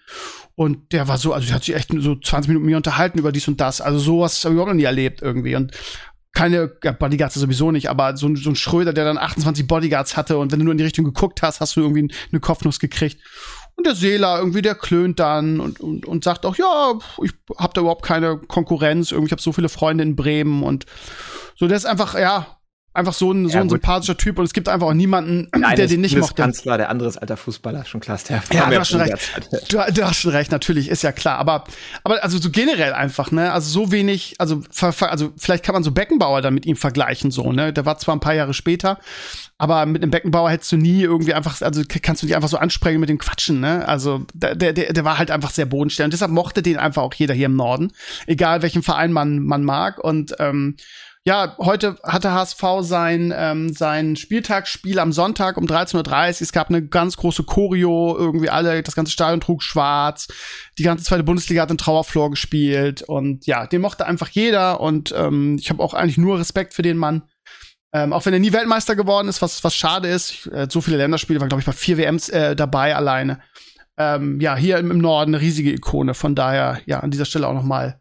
Und 0.55 0.93
der 0.93 1.09
war 1.09 1.19
so, 1.19 1.33
also 1.33 1.47
der 1.47 1.57
hat 1.57 1.65
sich 1.65 1.75
echt 1.75 1.91
so 1.99 2.15
20 2.15 2.49
Minuten 2.49 2.65
mit 2.65 2.73
mir 2.73 2.77
unterhalten 2.77 3.19
über 3.19 3.33
dies 3.33 3.49
und 3.49 3.61
das. 3.61 3.81
Also 3.81 3.99
sowas 3.99 4.45
habe 4.45 4.55
ich 4.55 4.61
auch 4.61 4.67
noch 4.67 4.75
nie 4.75 4.85
erlebt 4.85 5.21
irgendwie. 5.21 5.57
Und 5.57 5.73
keine 6.37 6.71
ja, 6.85 6.93
Bodyguards 6.93 7.35
sowieso 7.35 7.71
nicht, 7.71 7.89
aber 7.89 8.15
so 8.19 8.29
ein, 8.29 8.37
so 8.37 8.51
ein 8.51 8.57
Schröder, 8.57 8.93
der 8.93 9.07
dann 9.07 9.17
28 9.17 9.67
Bodyguards 9.67 10.19
hatte 10.19 10.37
und 10.37 10.53
wenn 10.53 10.59
du 10.59 10.67
nur 10.67 10.73
in 10.73 10.79
die 10.79 10.85
Richtung 10.85 11.07
geguckt 11.07 11.41
hast, 11.41 11.63
hast 11.63 11.77
du 11.77 11.81
irgendwie 11.81 12.15
eine 12.31 12.41
Kopfnuss 12.41 12.79
gekriegt. 12.79 13.23
Und 13.75 13.87
der 13.87 13.95
Seeler, 13.95 14.39
irgendwie, 14.39 14.61
der 14.61 14.75
klönt 14.75 15.19
dann 15.19 15.61
und, 15.61 15.81
und, 15.81 16.05
und 16.05 16.25
sagt 16.25 16.45
auch, 16.45 16.57
ja, 16.57 16.93
ich 17.23 17.33
hab 17.57 17.73
da 17.73 17.81
überhaupt 17.81 18.05
keine 18.05 18.37
Konkurrenz, 18.37 19.13
irgendwie, 19.13 19.29
ich 19.29 19.33
habe 19.33 19.41
so 19.41 19.53
viele 19.53 19.71
Freunde 19.71 20.05
in 20.05 20.15
Bremen 20.15 20.63
und 20.63 20.85
so, 21.57 21.67
der 21.69 21.79
ist 21.79 21.87
einfach, 21.87 22.19
ja, 22.19 22.56
einfach 22.97 23.13
so 23.13 23.33
ein, 23.33 23.49
so 23.49 23.59
ein 23.59 23.69
sympathischer 23.69 24.17
Typ 24.17 24.39
und 24.39 24.45
es 24.45 24.53
gibt 24.53 24.69
einfach 24.69 24.89
auch 24.89 24.95
niemanden, 24.95 25.49
der, 25.55 25.75
der 25.75 25.87
den 25.87 26.01
nicht 26.01 26.17
mochte. 26.17 26.43
Kanzler, 26.43 26.79
der 26.79 26.91
andere 26.91 27.09
ist 27.09 27.17
alter 27.17 27.37
Fußballer, 27.37 27.85
schon 27.85 28.01
klar. 28.01 28.19
Der 28.29 28.43
ja, 28.53 28.71
du 28.71 28.79
hast 28.79 28.89
schon 28.89 29.01
recht. 29.01 29.15
Du, 29.69 29.79
du, 29.93 30.05
hast 30.05 30.17
schon 30.17 30.31
recht, 30.31 30.51
natürlich, 30.51 30.89
ist 30.89 31.03
ja 31.03 31.13
klar. 31.13 31.39
Aber, 31.39 31.65
aber 32.05 32.23
also 32.23 32.39
so 32.39 32.51
generell 32.51 32.93
einfach, 32.93 33.31
ne? 33.31 33.53
Also 33.53 33.69
so 33.71 33.93
wenig, 33.93 34.35
also, 34.39 34.63
also 34.81 35.33
vielleicht 35.37 35.65
kann 35.65 35.75
man 35.75 35.83
so 35.83 35.93
Beckenbauer 35.93 36.41
dann 36.41 36.55
mit 36.55 36.67
ihm 36.67 36.77
vergleichen, 36.77 37.31
so, 37.31 37.53
ne? 37.53 37.73
Der 37.73 37.85
war 37.85 37.99
zwar 37.99 38.17
ein 38.17 38.21
paar 38.21 38.35
Jahre 38.35 38.55
später, 38.55 38.99
aber 39.59 39.87
mit 39.87 40.03
einem 40.03 40.11
Beckenbauer 40.11 40.51
hättest 40.51 40.73
du 40.73 40.77
nie 40.77 41.03
irgendwie 41.03 41.35
einfach, 41.35 41.61
also 41.63 41.83
kannst 42.03 42.23
du 42.23 42.27
dich 42.27 42.37
einfach 42.37 42.49
so 42.49 42.59
ansprechen 42.59 43.01
mit 43.01 43.09
dem 43.09 43.19
Quatschen, 43.19 43.61
ne? 43.61 43.87
Also 43.89 44.27
der, 44.35 44.55
der, 44.55 44.73
der 44.73 45.05
war 45.05 45.19
halt 45.19 45.31
einfach 45.31 45.51
sehr 45.51 45.67
bodenständig. 45.67 46.07
Und 46.07 46.13
deshalb 46.13 46.33
mochte 46.33 46.63
den 46.63 46.77
einfach 46.77 47.03
auch 47.03 47.15
jeder 47.15 47.35
hier 47.35 47.47
im 47.47 47.57
Norden, 47.57 47.93
egal 48.27 48.63
welchen 48.63 48.83
Verein 48.83 49.13
man, 49.13 49.41
man 49.41 49.65
mag. 49.65 49.99
Und 49.99 50.35
ähm, 50.39 50.77
ja, 51.27 51.57
heute 51.59 51.97
hatte 52.05 52.31
HSV 52.31 52.63
sein, 52.83 53.35
ähm, 53.37 53.73
sein 53.73 54.15
Spieltagsspiel 54.15 55.01
am 55.01 55.11
Sonntag 55.11 55.57
um 55.57 55.65
13.30 55.65 55.97
Uhr. 55.97 56.43
Es 56.43 56.53
gab 56.53 56.69
eine 56.69 56.87
ganz 56.87 57.17
große 57.17 57.43
Choreo, 57.43 58.17
irgendwie 58.17 58.49
alle, 58.49 58.81
das 58.85 58.95
ganze 58.95 59.11
Stadion 59.11 59.41
trug 59.41 59.65
schwarz. 59.65 60.29
Die 60.79 60.85
ganze 60.85 61.05
zweite 61.05 61.25
Bundesliga 61.25 61.63
hat 61.63 61.71
den 61.71 61.79
Trauerflor 61.79 62.31
gespielt. 62.31 63.03
Und 63.03 63.45
ja, 63.45 63.67
den 63.67 63.81
mochte 63.81 64.07
einfach 64.07 64.29
jeder. 64.29 64.79
Und 64.79 65.13
ähm, 65.17 65.57
ich 65.59 65.69
habe 65.69 65.83
auch 65.83 65.95
eigentlich 65.95 66.17
nur 66.17 66.39
Respekt 66.39 66.75
für 66.75 66.83
den 66.83 66.97
Mann. 66.97 67.23
Ähm, 67.93 68.13
auch 68.13 68.25
wenn 68.25 68.33
er 68.33 68.39
nie 68.39 68.53
Weltmeister 68.53 68.95
geworden 68.95 69.27
ist, 69.27 69.43
was, 69.43 69.65
was 69.65 69.75
schade 69.75 70.07
ist. 70.07 70.47
Äh, 70.53 70.69
so 70.71 70.81
viele 70.81 70.99
Länderspiele, 70.99 71.41
war, 71.41 71.49
glaube 71.49 71.61
ich, 71.61 71.67
bei 71.67 71.73
vier 71.73 71.99
WMs 71.99 72.29
äh, 72.29 72.55
dabei 72.55 72.95
alleine. 72.95 73.41
Ähm, 73.99 74.41
ja, 74.41 74.55
hier 74.55 74.79
im, 74.79 74.93
im 74.93 74.99
Norden 74.99 75.35
eine 75.35 75.43
riesige 75.43 75.73
Ikone. 75.73 76.15
Von 76.15 76.37
daher, 76.37 76.81
ja, 76.87 77.01
an 77.01 77.11
dieser 77.11 77.25
Stelle 77.25 77.49
auch 77.49 77.55
noch 77.55 77.65
mal 77.65 78.01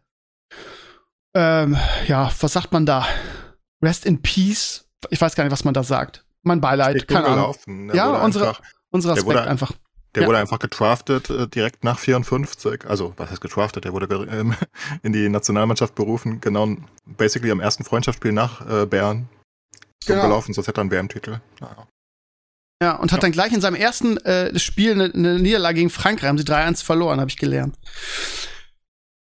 ähm, 1.36 1.76
ja, 2.06 2.32
was 2.40 2.52
sagt 2.54 2.72
man 2.72 2.86
da? 2.86 3.06
Rest 3.82 4.06
in 4.06 4.22
Peace. 4.22 4.88
Ich 5.10 5.20
weiß 5.20 5.34
gar 5.34 5.44
nicht, 5.44 5.52
was 5.52 5.64
man 5.64 5.74
da 5.74 5.82
sagt. 5.82 6.24
Mein 6.42 6.60
Beileid, 6.60 7.06
keine 7.06 7.26
Ahnung. 7.26 7.54
Ja, 7.92 8.08
unsere, 8.24 8.48
einfach, 8.48 8.62
unser 8.90 9.10
Respekt 9.10 9.26
wurde, 9.26 9.42
einfach. 9.42 9.72
Der 10.14 10.22
ja. 10.22 10.28
wurde 10.28 10.38
einfach 10.38 10.58
getraftet 10.58 11.28
äh, 11.28 11.46
direkt 11.46 11.84
nach 11.84 11.98
54. 11.98 12.86
Also, 12.86 13.12
was 13.18 13.30
heißt 13.30 13.42
getraftet? 13.42 13.84
Der 13.84 13.92
wurde 13.92 14.06
ähm, 14.30 14.54
in 15.02 15.12
die 15.12 15.28
Nationalmannschaft 15.28 15.94
berufen, 15.94 16.40
genau, 16.40 16.74
basically 17.04 17.50
am 17.50 17.60
ersten 17.60 17.84
Freundschaftsspiel 17.84 18.32
nach 18.32 18.66
äh, 18.66 18.86
Bern 18.86 19.28
genau. 20.06 20.22
gelaufen, 20.22 20.54
sonst 20.54 20.68
hätte 20.68 20.80
er 20.80 20.82
einen 20.82 20.90
WM-Titel. 20.90 21.40
Naja. 21.60 21.86
Ja, 22.82 22.96
und 22.96 23.12
hat 23.12 23.18
ja. 23.18 23.22
dann 23.22 23.32
gleich 23.32 23.52
in 23.52 23.60
seinem 23.60 23.76
ersten 23.76 24.16
äh, 24.18 24.58
Spiel 24.58 24.92
eine, 24.92 25.12
eine 25.12 25.38
Niederlage 25.38 25.76
gegen 25.76 25.90
Frankreich, 25.90 26.28
haben 26.28 26.38
sie 26.38 26.44
3-1 26.44 26.82
verloren, 26.84 27.20
habe 27.20 27.30
ich 27.30 27.36
gelernt. 27.36 27.76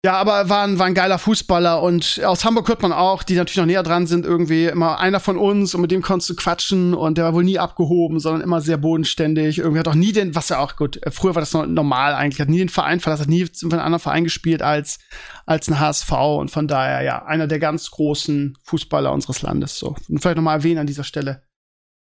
Ja, 0.05 0.15
aber 0.15 0.49
war 0.49 0.65
ein, 0.65 0.81
war 0.81 0.87
ein 0.87 0.95
geiler 0.95 1.17
Fußballer 1.17 1.81
und 1.81 2.21
aus 2.25 2.45
Hamburg 2.45 2.67
hört 2.67 2.83
man 2.83 2.93
auch, 2.93 3.23
die 3.23 3.37
natürlich 3.37 3.59
noch 3.59 3.67
näher 3.67 3.85
dran 3.85 4.09
sind, 4.09 4.27
irgendwie 4.27 4.65
immer 4.65 4.99
einer 4.99 5.21
von 5.21 5.37
uns 5.37 5.77
und 5.77 5.81
mit 5.81 5.93
dem 5.93 6.03
konntest 6.03 6.29
du 6.31 6.35
quatschen 6.35 6.93
und 6.93 7.19
der 7.19 7.25
war 7.27 7.35
wohl 7.35 7.45
nie 7.45 7.61
abgehoben, 7.61 8.19
sondern 8.19 8.41
immer 8.41 8.61
sehr 8.61 8.79
bodenständig. 8.79 9.59
Irgendwie 9.59 9.79
hat 9.79 9.87
auch 9.87 9.95
nie 9.95 10.11
den, 10.11 10.35
was 10.35 10.49
ja 10.49 10.59
auch 10.59 10.75
gut, 10.75 11.01
äh, 11.07 11.13
früher 11.13 11.37
war 11.37 11.43
das 11.43 11.55
normal 11.55 12.15
eigentlich, 12.15 12.41
hat 12.41 12.49
nie 12.49 12.59
den 12.59 12.69
Verein 12.69 12.99
verlassen, 12.99 13.23
hat 13.23 13.29
nie 13.29 13.47
für 13.47 13.67
einen 13.67 13.79
anderen 13.79 14.01
Verein 14.01 14.25
gespielt 14.25 14.61
als, 14.61 14.99
als 15.47 15.69
ein 15.69 15.79
HSV 15.79 16.11
und 16.11 16.51
von 16.51 16.67
daher, 16.67 17.03
ja, 17.03 17.25
einer 17.25 17.47
der 17.47 17.61
ganz 17.61 17.89
großen 17.93 18.59
Fußballer 18.65 19.13
unseres 19.13 19.43
Landes, 19.43 19.79
so. 19.79 19.95
Und 20.09 20.19
vielleicht 20.19 20.37
nochmal 20.37 20.57
erwähnen 20.57 20.81
an 20.81 20.89
dieser 20.89 21.05
Stelle. 21.05 21.45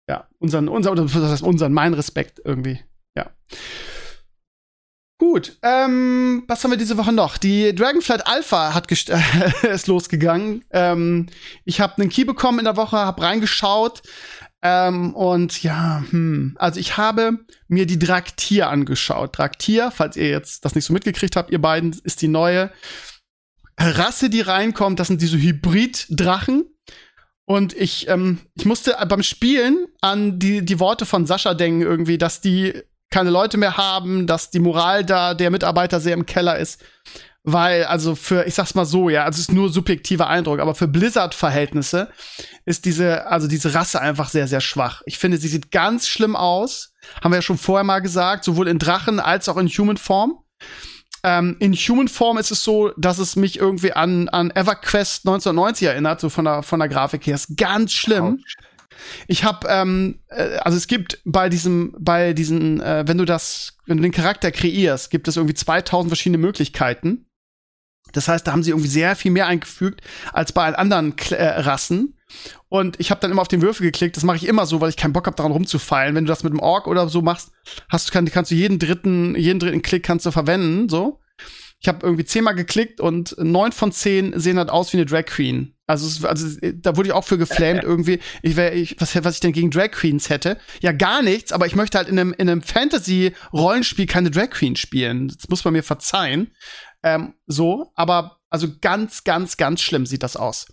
Ja, 0.08 0.28
unseren, 0.38 0.68
unser, 0.70 0.92
oder 0.92 1.04
das 1.04 1.16
heißt 1.16 1.42
unseren, 1.42 1.74
mein 1.74 1.96
Respekt 1.96 2.40
irgendwie, 2.46 2.80
ja. 3.16 3.32
Gut, 5.20 5.58
ähm, 5.64 6.44
was 6.48 6.64
haben 6.64 6.72
wir 6.72 6.78
diese 6.78 6.98
Woche 6.98 7.12
noch? 7.12 7.38
Die 7.38 7.74
Dragonflight 7.74 8.28
Alpha 8.28 8.76
hat 8.76 8.92
ist 9.64 9.88
losgegangen. 9.88 10.64
Ähm, 10.72 11.28
ich 11.66 11.82
habe 11.82 12.00
einen 12.00 12.12
Key 12.12 12.24
bekommen 12.24 12.60
in 12.60 12.66
der 12.66 12.78
Woche, 12.78 12.98
habe 12.98 13.24
reingeschaut. 13.24 14.04
Ähm, 14.62 15.16
und 15.16 15.64
ja, 15.64 16.04
hm, 16.10 16.56
also 16.60 16.80
ich 16.80 16.98
habe 16.98 17.40
mir 17.68 17.88
die 17.88 17.98
Draktier 17.98 18.70
angeschaut. 18.70 19.38
Draktier, 19.38 19.90
falls 19.92 20.18
ihr 20.18 20.30
jetzt 20.30 20.66
das 20.66 20.76
nicht 20.76 20.86
so 20.86 20.94
mitgekriegt 20.94 21.36
habt, 21.36 21.52
ihr 21.52 21.62
beiden, 21.62 22.00
ist 22.04 22.22
die 22.22 22.28
neue 22.28 22.72
Rasse, 23.80 24.30
die 24.30 24.42
reinkommt. 24.42 25.00
Das 25.00 25.08
sind 25.08 25.22
diese 25.24 25.38
Hybrid-Drachen. 25.38 26.66
Und 27.46 27.74
ich, 27.74 28.08
ähm, 28.08 28.40
ich 28.56 28.66
musste 28.66 28.96
beim 29.08 29.24
Spielen 29.24 29.88
an 30.02 30.38
die, 30.38 30.64
die 30.64 30.80
Worte 30.80 31.08
von 31.08 31.26
Sascha 31.26 31.56
denken, 31.56 31.82
irgendwie, 31.82 32.20
dass 32.20 32.42
die 32.42 32.84
keine 33.10 33.30
Leute 33.30 33.58
mehr 33.58 33.78
haben, 33.78 34.28
dass 34.28 34.50
die 34.50 34.60
Moral 34.60 35.06
da 35.06 35.34
der 35.34 35.50
Mitarbeiter 35.50 36.00
sehr 36.00 36.14
im 36.14 36.26
Keller 36.26 36.58
ist. 36.58 36.82
Weil, 37.50 37.86
also 37.86 38.16
für, 38.16 38.46
ich 38.46 38.56
sag's 38.56 38.76
mal 38.76 38.84
so, 38.84 39.10
ja, 39.10 39.24
also 39.24 39.38
es 39.38 39.48
ist 39.48 39.54
nur 39.54 39.70
subjektiver 39.70 40.28
Eindruck, 40.28 40.60
aber 40.60 40.76
für 40.76 40.90
Blizzard-Verhältnisse 40.90 42.10
ist 42.66 42.84
diese, 42.84 43.28
also 43.28 43.48
diese 43.48 43.74
Rasse 43.74 44.02
einfach 44.02 44.28
sehr, 44.28 44.50
sehr 44.50 44.60
schwach. 44.60 45.02
Ich 45.06 45.18
finde, 45.18 45.38
sie 45.38 45.48
sieht 45.48 45.72
ganz 45.72 46.10
schlimm 46.10 46.36
aus. 46.36 46.94
Haben 47.24 47.32
wir 47.32 47.38
ja 47.38 47.42
schon 47.42 47.58
vorher 47.58 47.86
mal 47.86 48.00
gesagt, 48.00 48.44
sowohl 48.44 48.68
in 48.68 48.80
Drachen 48.80 49.22
als 49.22 49.48
auch 49.48 49.56
in 49.56 49.70
Human 49.70 49.96
Form. 49.96 50.40
Ähm, 51.24 51.56
in 51.60 51.74
Human 51.74 52.10
Form 52.10 52.38
ist 52.38 52.52
es 52.52 52.66
so, 52.66 52.92
dass 52.98 53.18
es 53.18 53.38
mich 53.38 53.58
irgendwie 53.58 53.94
an, 53.94 54.28
an 54.28 54.52
EverQuest 54.52 55.26
1990 55.26 55.88
erinnert, 55.88 56.20
so 56.20 56.28
von 56.28 56.44
der, 56.44 56.64
von 56.64 56.80
der 56.80 56.90
Grafik 56.90 57.26
her. 57.28 57.36
Ist 57.36 57.56
ganz 57.56 57.94
schlimm. 57.94 58.40
Ouch. 58.40 58.67
Ich 59.28 59.44
habe, 59.44 59.68
ähm, 59.70 60.20
äh, 60.30 60.58
also 60.58 60.78
es 60.78 60.88
gibt 60.88 61.20
bei 61.26 61.50
diesem, 61.50 61.96
bei 62.00 62.34
diesen, 62.34 62.82
äh, 62.82 63.04
wenn 63.08 63.18
du 63.18 63.26
das, 63.26 63.78
wenn 63.86 63.98
du 63.98 64.04
den 64.04 64.12
Charakter 64.12 64.52
kreierst, 64.52 65.10
gibt 65.10 65.28
es 65.28 65.38
irgendwie 65.38 65.54
2000 65.54 66.10
verschiedene 66.10 66.38
Möglichkeiten. 66.38 67.26
Das 68.14 68.28
heißt, 68.28 68.48
da 68.48 68.52
haben 68.52 68.64
sie 68.64 68.72
irgendwie 68.72 68.90
sehr 68.90 69.16
viel 69.16 69.32
mehr 69.32 69.48
eingefügt 69.48 70.02
als 70.34 70.52
bei 70.52 70.74
anderen 70.76 71.16
Kl 71.16 71.36
äh, 71.36 71.60
Rassen. 71.60 72.14
Und 72.70 73.00
ich 73.00 73.12
habe 73.12 73.22
dann 73.22 73.32
immer 73.32 73.42
auf 73.42 73.48
den 73.48 73.62
Würfel 73.62 73.86
geklickt. 73.86 74.18
Das 74.18 74.24
mache 74.24 74.38
ich 74.38 74.48
immer 74.48 74.66
so, 74.66 74.82
weil 74.82 74.90
ich 74.90 74.98
keinen 74.98 75.14
Bock 75.14 75.28
habe, 75.28 75.36
daran 75.36 75.52
rumzufeilen. 75.52 76.16
Wenn 76.16 76.26
du 76.26 76.30
das 76.30 76.44
mit 76.44 76.52
dem 76.52 76.60
Ork 76.60 76.88
oder 76.88 77.08
so 77.10 77.22
machst, 77.22 77.52
hast 77.90 78.10
du 78.10 78.14
kann, 78.14 78.26
kannst 78.26 78.52
du 78.52 78.56
jeden 78.56 78.80
dritten, 78.80 79.36
jeden 79.36 79.60
dritten 79.60 79.82
Klick 79.82 80.04
kannst 80.04 80.26
du 80.26 80.32
verwenden. 80.32 80.90
So. 80.90 81.20
Ich 81.80 81.88
habe 81.88 82.06
irgendwie 82.06 82.26
zehnmal 82.26 82.56
geklickt 82.56 83.00
und 83.00 83.36
neun 83.38 83.72
von 83.72 83.92
zehn 83.92 84.38
sehen 84.40 84.58
halt 84.58 84.70
aus 84.70 84.92
wie 84.92 84.98
eine 84.98 85.06
Drag 85.06 85.26
Queen. 85.26 85.77
Also, 85.88 86.28
also 86.28 86.60
da 86.74 86.98
wurde 86.98 87.10
ich 87.10 87.14
auch 87.14 87.24
für 87.24 87.38
geflamed 87.38 87.84
irgendwie. 87.86 88.20
Ich 88.42 88.56
wäre, 88.58 88.74
ich, 88.74 89.00
was, 89.00 89.16
was 89.24 89.36
ich 89.36 89.40
denn 89.40 89.54
gegen 89.54 89.72
Drag 89.72 89.92
Queens 89.92 90.30
hätte? 90.30 90.58
Ja, 90.82 90.92
gar 90.92 91.22
nichts, 91.22 91.52
aber 91.54 91.66
ich 91.66 91.76
möchte 91.76 91.98
halt 91.98 92.10
in 92.10 92.20
einem, 92.20 92.34
in 92.38 92.50
einem 92.50 92.62
Fantasy-Rollenspiel 92.62 94.06
keine 94.06 94.30
Drag 94.30 94.50
Queen 94.50 94.76
spielen. 94.76 95.30
Das 95.30 95.48
muss 95.50 95.64
man 95.64 95.74
mir 95.74 95.84
verzeihen. 95.84 96.52
Ähm, 97.04 97.36
so, 97.48 97.92
aber 97.96 98.40
also 98.50 98.68
ganz, 98.82 99.24
ganz, 99.24 99.56
ganz 99.58 99.82
schlimm 99.82 100.06
sieht 100.06 100.24
das 100.24 100.36
aus. 100.36 100.68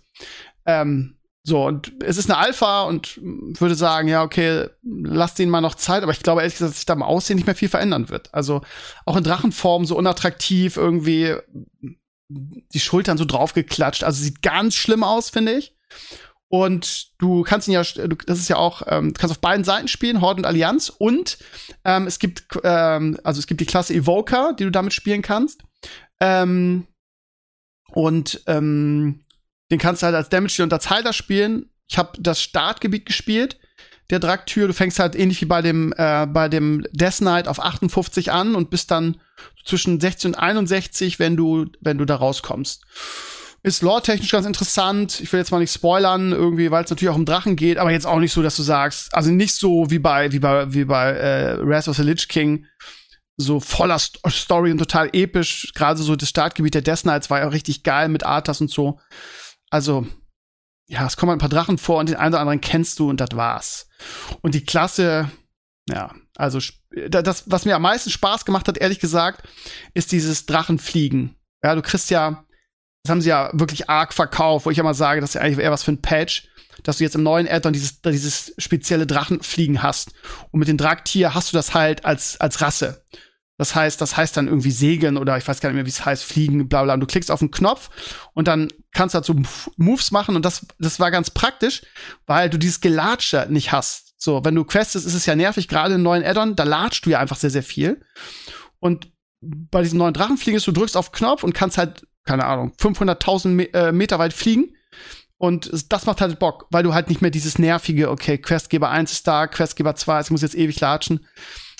Ähm, 0.65 1.17
so, 1.47 1.63
und 1.63 1.93
es 2.03 2.17
ist 2.17 2.29
eine 2.29 2.39
Alpha 2.39 2.83
und 2.83 3.19
würde 3.21 3.75
sagen, 3.75 4.07
ja, 4.07 4.23
okay, 4.23 4.67
lass 4.81 5.35
denen 5.35 5.51
mal 5.51 5.61
noch 5.61 5.75
Zeit, 5.75 6.01
aber 6.01 6.11
ich 6.11 6.23
glaube 6.23 6.41
ehrlich 6.41 6.55
gesagt, 6.55 6.71
dass 6.71 6.77
sich 6.77 6.87
da 6.87 6.93
im 6.93 7.03
Aussehen 7.03 7.35
nicht 7.35 7.45
mehr 7.45 7.55
viel 7.55 7.69
verändern 7.69 8.09
wird. 8.09 8.33
Also 8.33 8.61
auch 9.05 9.15
in 9.15 9.23
Drachenform 9.23 9.85
so 9.85 9.95
unattraktiv, 9.95 10.75
irgendwie 10.75 11.35
die 12.27 12.79
Schultern 12.79 13.17
so 13.17 13.25
draufgeklatscht. 13.25 14.03
Also 14.03 14.23
sieht 14.23 14.41
ganz 14.41 14.75
schlimm 14.75 15.03
aus, 15.03 15.29
finde 15.29 15.53
ich. 15.53 15.75
Und 16.47 17.19
du 17.19 17.43
kannst 17.43 17.67
ihn 17.67 17.73
ja, 17.73 17.81
das 17.81 18.39
ist 18.39 18.49
ja 18.49 18.57
auch, 18.57 18.83
ähm, 18.87 19.13
du 19.13 19.19
kannst 19.19 19.35
auf 19.35 19.41
beiden 19.41 19.65
Seiten 19.65 19.87
spielen, 19.87 20.21
Horde 20.21 20.41
und 20.41 20.45
Allianz. 20.45 20.89
Und 20.89 21.37
ähm, 21.83 22.07
es 22.07 22.19
gibt, 22.19 22.45
ähm, 22.63 23.19
also 23.23 23.39
es 23.39 23.47
gibt 23.47 23.61
die 23.61 23.65
Klasse 23.65 23.93
Evoker, 23.93 24.53
die 24.53 24.63
du 24.63 24.71
damit 24.71 24.93
spielen 24.93 25.21
kannst. 25.21 25.63
Ähm, 26.19 26.87
und 27.91 28.41
ähm, 28.47 29.25
den 29.71 29.79
kannst 29.79 30.01
du 30.01 30.05
halt 30.05 30.15
als 30.15 30.29
Damage 30.29 30.63
und 30.63 30.71
als 30.71 30.89
Heiler 30.89 31.13
spielen. 31.13 31.71
Ich 31.87 31.97
habe 31.97 32.11
das 32.19 32.41
Startgebiet 32.41 33.05
gespielt, 33.05 33.59
der 34.09 34.19
Draktür. 34.19 34.67
Du 34.67 34.73
fängst 34.73 34.99
halt 34.99 35.15
ähnlich 35.15 35.41
wie 35.41 35.45
bei 35.45 35.61
dem, 35.61 35.93
äh, 35.97 36.27
bei 36.27 36.49
dem 36.49 36.85
Death 36.91 37.17
Knight 37.17 37.47
auf 37.47 37.59
58 37.59 38.31
an 38.31 38.55
und 38.55 38.69
bist 38.69 38.91
dann 38.91 39.17
zwischen 39.65 39.99
60 39.99 40.27
und 40.27 40.35
61, 40.35 41.19
wenn 41.19 41.35
du, 41.35 41.65
wenn 41.81 41.97
du 41.97 42.05
da 42.05 42.15
rauskommst. 42.15 42.83
Ist 43.63 43.81
lore-technisch 43.81 44.31
ganz 44.31 44.45
interessant. 44.45 45.19
Ich 45.21 45.33
will 45.33 45.39
jetzt 45.39 45.49
mal 45.49 45.57
nicht 45.59 45.73
spoilern, 45.73 46.31
irgendwie, 46.31 46.69
weil 46.69 46.83
es 46.83 46.91
natürlich 46.91 47.09
auch 47.09 47.17
um 47.17 47.25
Drachen 47.25 47.55
geht, 47.55 47.79
aber 47.79 47.91
jetzt 47.91 48.05
auch 48.05 48.19
nicht 48.19 48.31
so, 48.31 48.43
dass 48.43 48.55
du 48.55 48.61
sagst, 48.61 49.13
also 49.15 49.31
nicht 49.31 49.55
so 49.55 49.89
wie 49.89 49.97
bei, 49.97 50.31
wie 50.31 50.39
bei, 50.39 50.71
wie 50.71 50.85
bei 50.85 51.13
äh, 51.13 51.67
Wrath 51.67 51.87
of 51.87 51.95
the 51.95 52.03
Lich 52.03 52.27
King, 52.27 52.67
so 53.37 53.59
voller 53.59 53.97
St 53.97 54.19
Story 54.29 54.71
und 54.71 54.77
total 54.77 55.09
episch. 55.13 55.71
Gerade 55.73 55.99
so 56.01 56.15
das 56.15 56.29
Startgebiet 56.29 56.75
der 56.75 56.83
Death 56.83 57.01
Knights 57.01 57.29
war 57.31 57.39
ja 57.39 57.47
richtig 57.47 57.81
geil 57.81 58.07
mit 58.07 58.23
Arthas 58.23 58.61
und 58.61 58.69
so. 58.69 58.99
Also, 59.71 60.05
ja, 60.87 61.05
es 61.05 61.17
kommen 61.17 61.31
ein 61.31 61.39
paar 61.39 61.49
Drachen 61.49 61.77
vor 61.77 61.99
und 61.99 62.09
den 62.09 62.15
einen 62.15 62.33
oder 62.33 62.41
anderen 62.41 62.61
kennst 62.61 62.99
du 62.99 63.09
und 63.09 63.19
das 63.19 63.29
war's. 63.33 63.87
Und 64.41 64.55
die 64.55 64.65
Klasse, 64.65 65.29
Ja, 65.87 66.13
also 66.35 66.59
das, 67.09 67.43
was 67.49 67.65
mir 67.65 67.75
am 67.75 67.81
meisten 67.83 68.09
Spaß 68.09 68.45
gemacht 68.45 68.67
hat, 68.67 68.77
ehrlich 68.77 68.99
gesagt, 68.99 69.47
ist 69.93 70.11
dieses 70.11 70.45
Drachenfliegen. 70.45 71.35
Ja, 71.63 71.75
du 71.75 71.81
kriegst 71.81 72.09
ja, 72.09 72.45
das 73.03 73.11
haben 73.11 73.21
sie 73.21 73.29
ja 73.29 73.51
wirklich 73.53 73.89
arg 73.89 74.13
verkauft, 74.13 74.65
wo 74.65 74.71
ich 74.71 74.81
mal 74.81 74.93
sage, 74.93 75.21
das 75.21 75.31
ist 75.31 75.33
ja 75.35 75.41
eigentlich 75.41 75.59
eher 75.59 75.71
was 75.71 75.83
für 75.83 75.91
ein 75.91 76.01
Patch, 76.01 76.47
dass 76.83 76.97
du 76.97 77.03
jetzt 77.03 77.15
im 77.15 77.23
neuen 77.23 77.47
Addon 77.47 77.73
dieses, 77.73 78.01
dieses 78.01 78.53
spezielle 78.57 79.07
Drachenfliegen 79.07 79.83
hast. 79.83 80.11
Und 80.51 80.59
mit 80.59 80.67
dem 80.67 80.77
Dragtier 80.77 81.33
hast 81.33 81.53
du 81.53 81.57
das 81.57 81.73
halt 81.73 82.03
als, 82.03 82.39
als 82.39 82.61
Rasse. 82.61 83.03
Das 83.57 83.73
heißt, 83.73 84.01
das 84.01 84.17
heißt 84.17 84.35
dann 84.35 84.47
irgendwie 84.47 84.71
segeln 84.71 85.17
oder 85.17 85.37
ich 85.37 85.47
weiß 85.47 85.61
gar 85.61 85.69
nicht 85.69 85.75
mehr, 85.75 85.85
wie 85.85 85.89
es 85.89 86.05
heißt, 86.05 86.23
fliegen, 86.23 86.67
bla 86.67 86.83
bla. 86.83 86.93
Und 86.93 86.99
du 86.99 87.07
klickst 87.07 87.31
auf 87.31 87.39
den 87.39 87.51
Knopf 87.51 87.89
und 88.33 88.47
dann 88.47 88.67
kannst 88.93 89.15
du 89.15 89.19
dazu 89.19 89.41
Moves 89.77 90.11
machen 90.11 90.35
und 90.35 90.43
das, 90.43 90.65
das 90.77 90.99
war 90.99 91.11
ganz 91.11 91.29
praktisch, 91.29 91.83
weil 92.25 92.49
du 92.49 92.57
dieses 92.57 92.81
Gelatsche 92.81 93.47
nicht 93.49 93.71
hast. 93.71 94.15
So, 94.17 94.43
wenn 94.43 94.55
du 94.55 94.63
questest, 94.63 95.05
ist 95.05 95.13
es 95.13 95.25
ja 95.25 95.35
nervig, 95.35 95.67
gerade 95.67 95.95
im 95.95 96.03
neuen 96.03 96.23
Addon, 96.23 96.55
da 96.55 96.63
latscht 96.63 97.05
du 97.05 97.11
ja 97.11 97.19
einfach 97.19 97.37
sehr, 97.37 97.49
sehr 97.49 97.63
viel. 97.63 98.01
Und 98.79 99.11
bei 99.41 99.81
diesem 99.81 99.99
neuen 99.99 100.13
Drachenfliegen 100.13 100.57
ist, 100.57 100.67
du 100.67 100.71
drückst 100.71 100.97
auf 100.97 101.11
Knopf 101.11 101.43
und 101.43 101.53
kannst 101.53 101.77
halt, 101.77 102.07
keine 102.23 102.45
Ahnung, 102.45 102.73
500.000 102.79 103.47
Me 103.49 103.73
äh, 103.73 103.91
Meter 103.91 104.19
weit 104.19 104.33
fliegen. 104.33 104.75
Und 105.37 105.69
das 105.89 106.05
macht 106.05 106.21
halt 106.21 106.39
Bock, 106.39 106.65
weil 106.71 106.83
du 106.83 106.93
halt 106.93 107.09
nicht 107.09 107.21
mehr 107.21 107.31
dieses 107.31 107.59
nervige, 107.59 108.09
okay, 108.09 108.37
Questgeber 108.37 108.89
1 108.89 109.11
ist 109.11 109.27
da, 109.27 109.47
Questgeber 109.47 109.95
2, 109.95 110.21
ich 110.21 110.31
muss 110.31 110.41
jetzt 110.41 110.55
ewig 110.55 110.79
latschen. 110.79 111.27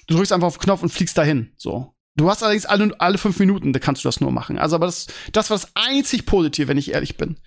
Du 0.07 0.15
drückst 0.15 0.31
einfach 0.31 0.47
auf 0.47 0.57
den 0.57 0.63
Knopf 0.63 0.83
und 0.83 0.89
fliegst 0.89 1.17
dahin. 1.17 1.53
So. 1.57 1.95
Du 2.17 2.29
hast 2.29 2.43
allerdings 2.43 2.65
alle, 2.65 2.93
alle 2.99 3.17
fünf 3.17 3.39
Minuten, 3.39 3.73
da 3.73 3.79
kannst 3.79 4.03
du 4.03 4.07
das 4.07 4.21
nur 4.21 4.31
machen. 4.31 4.57
Also, 4.57 4.77
aber 4.77 4.85
das, 4.85 5.07
das 5.33 5.49
war 5.49 5.57
das 5.57 5.71
einzig 5.75 6.25
Positive, 6.25 6.67
wenn 6.67 6.77
ich 6.77 6.93
ehrlich 6.93 7.17
bin. 7.17 7.37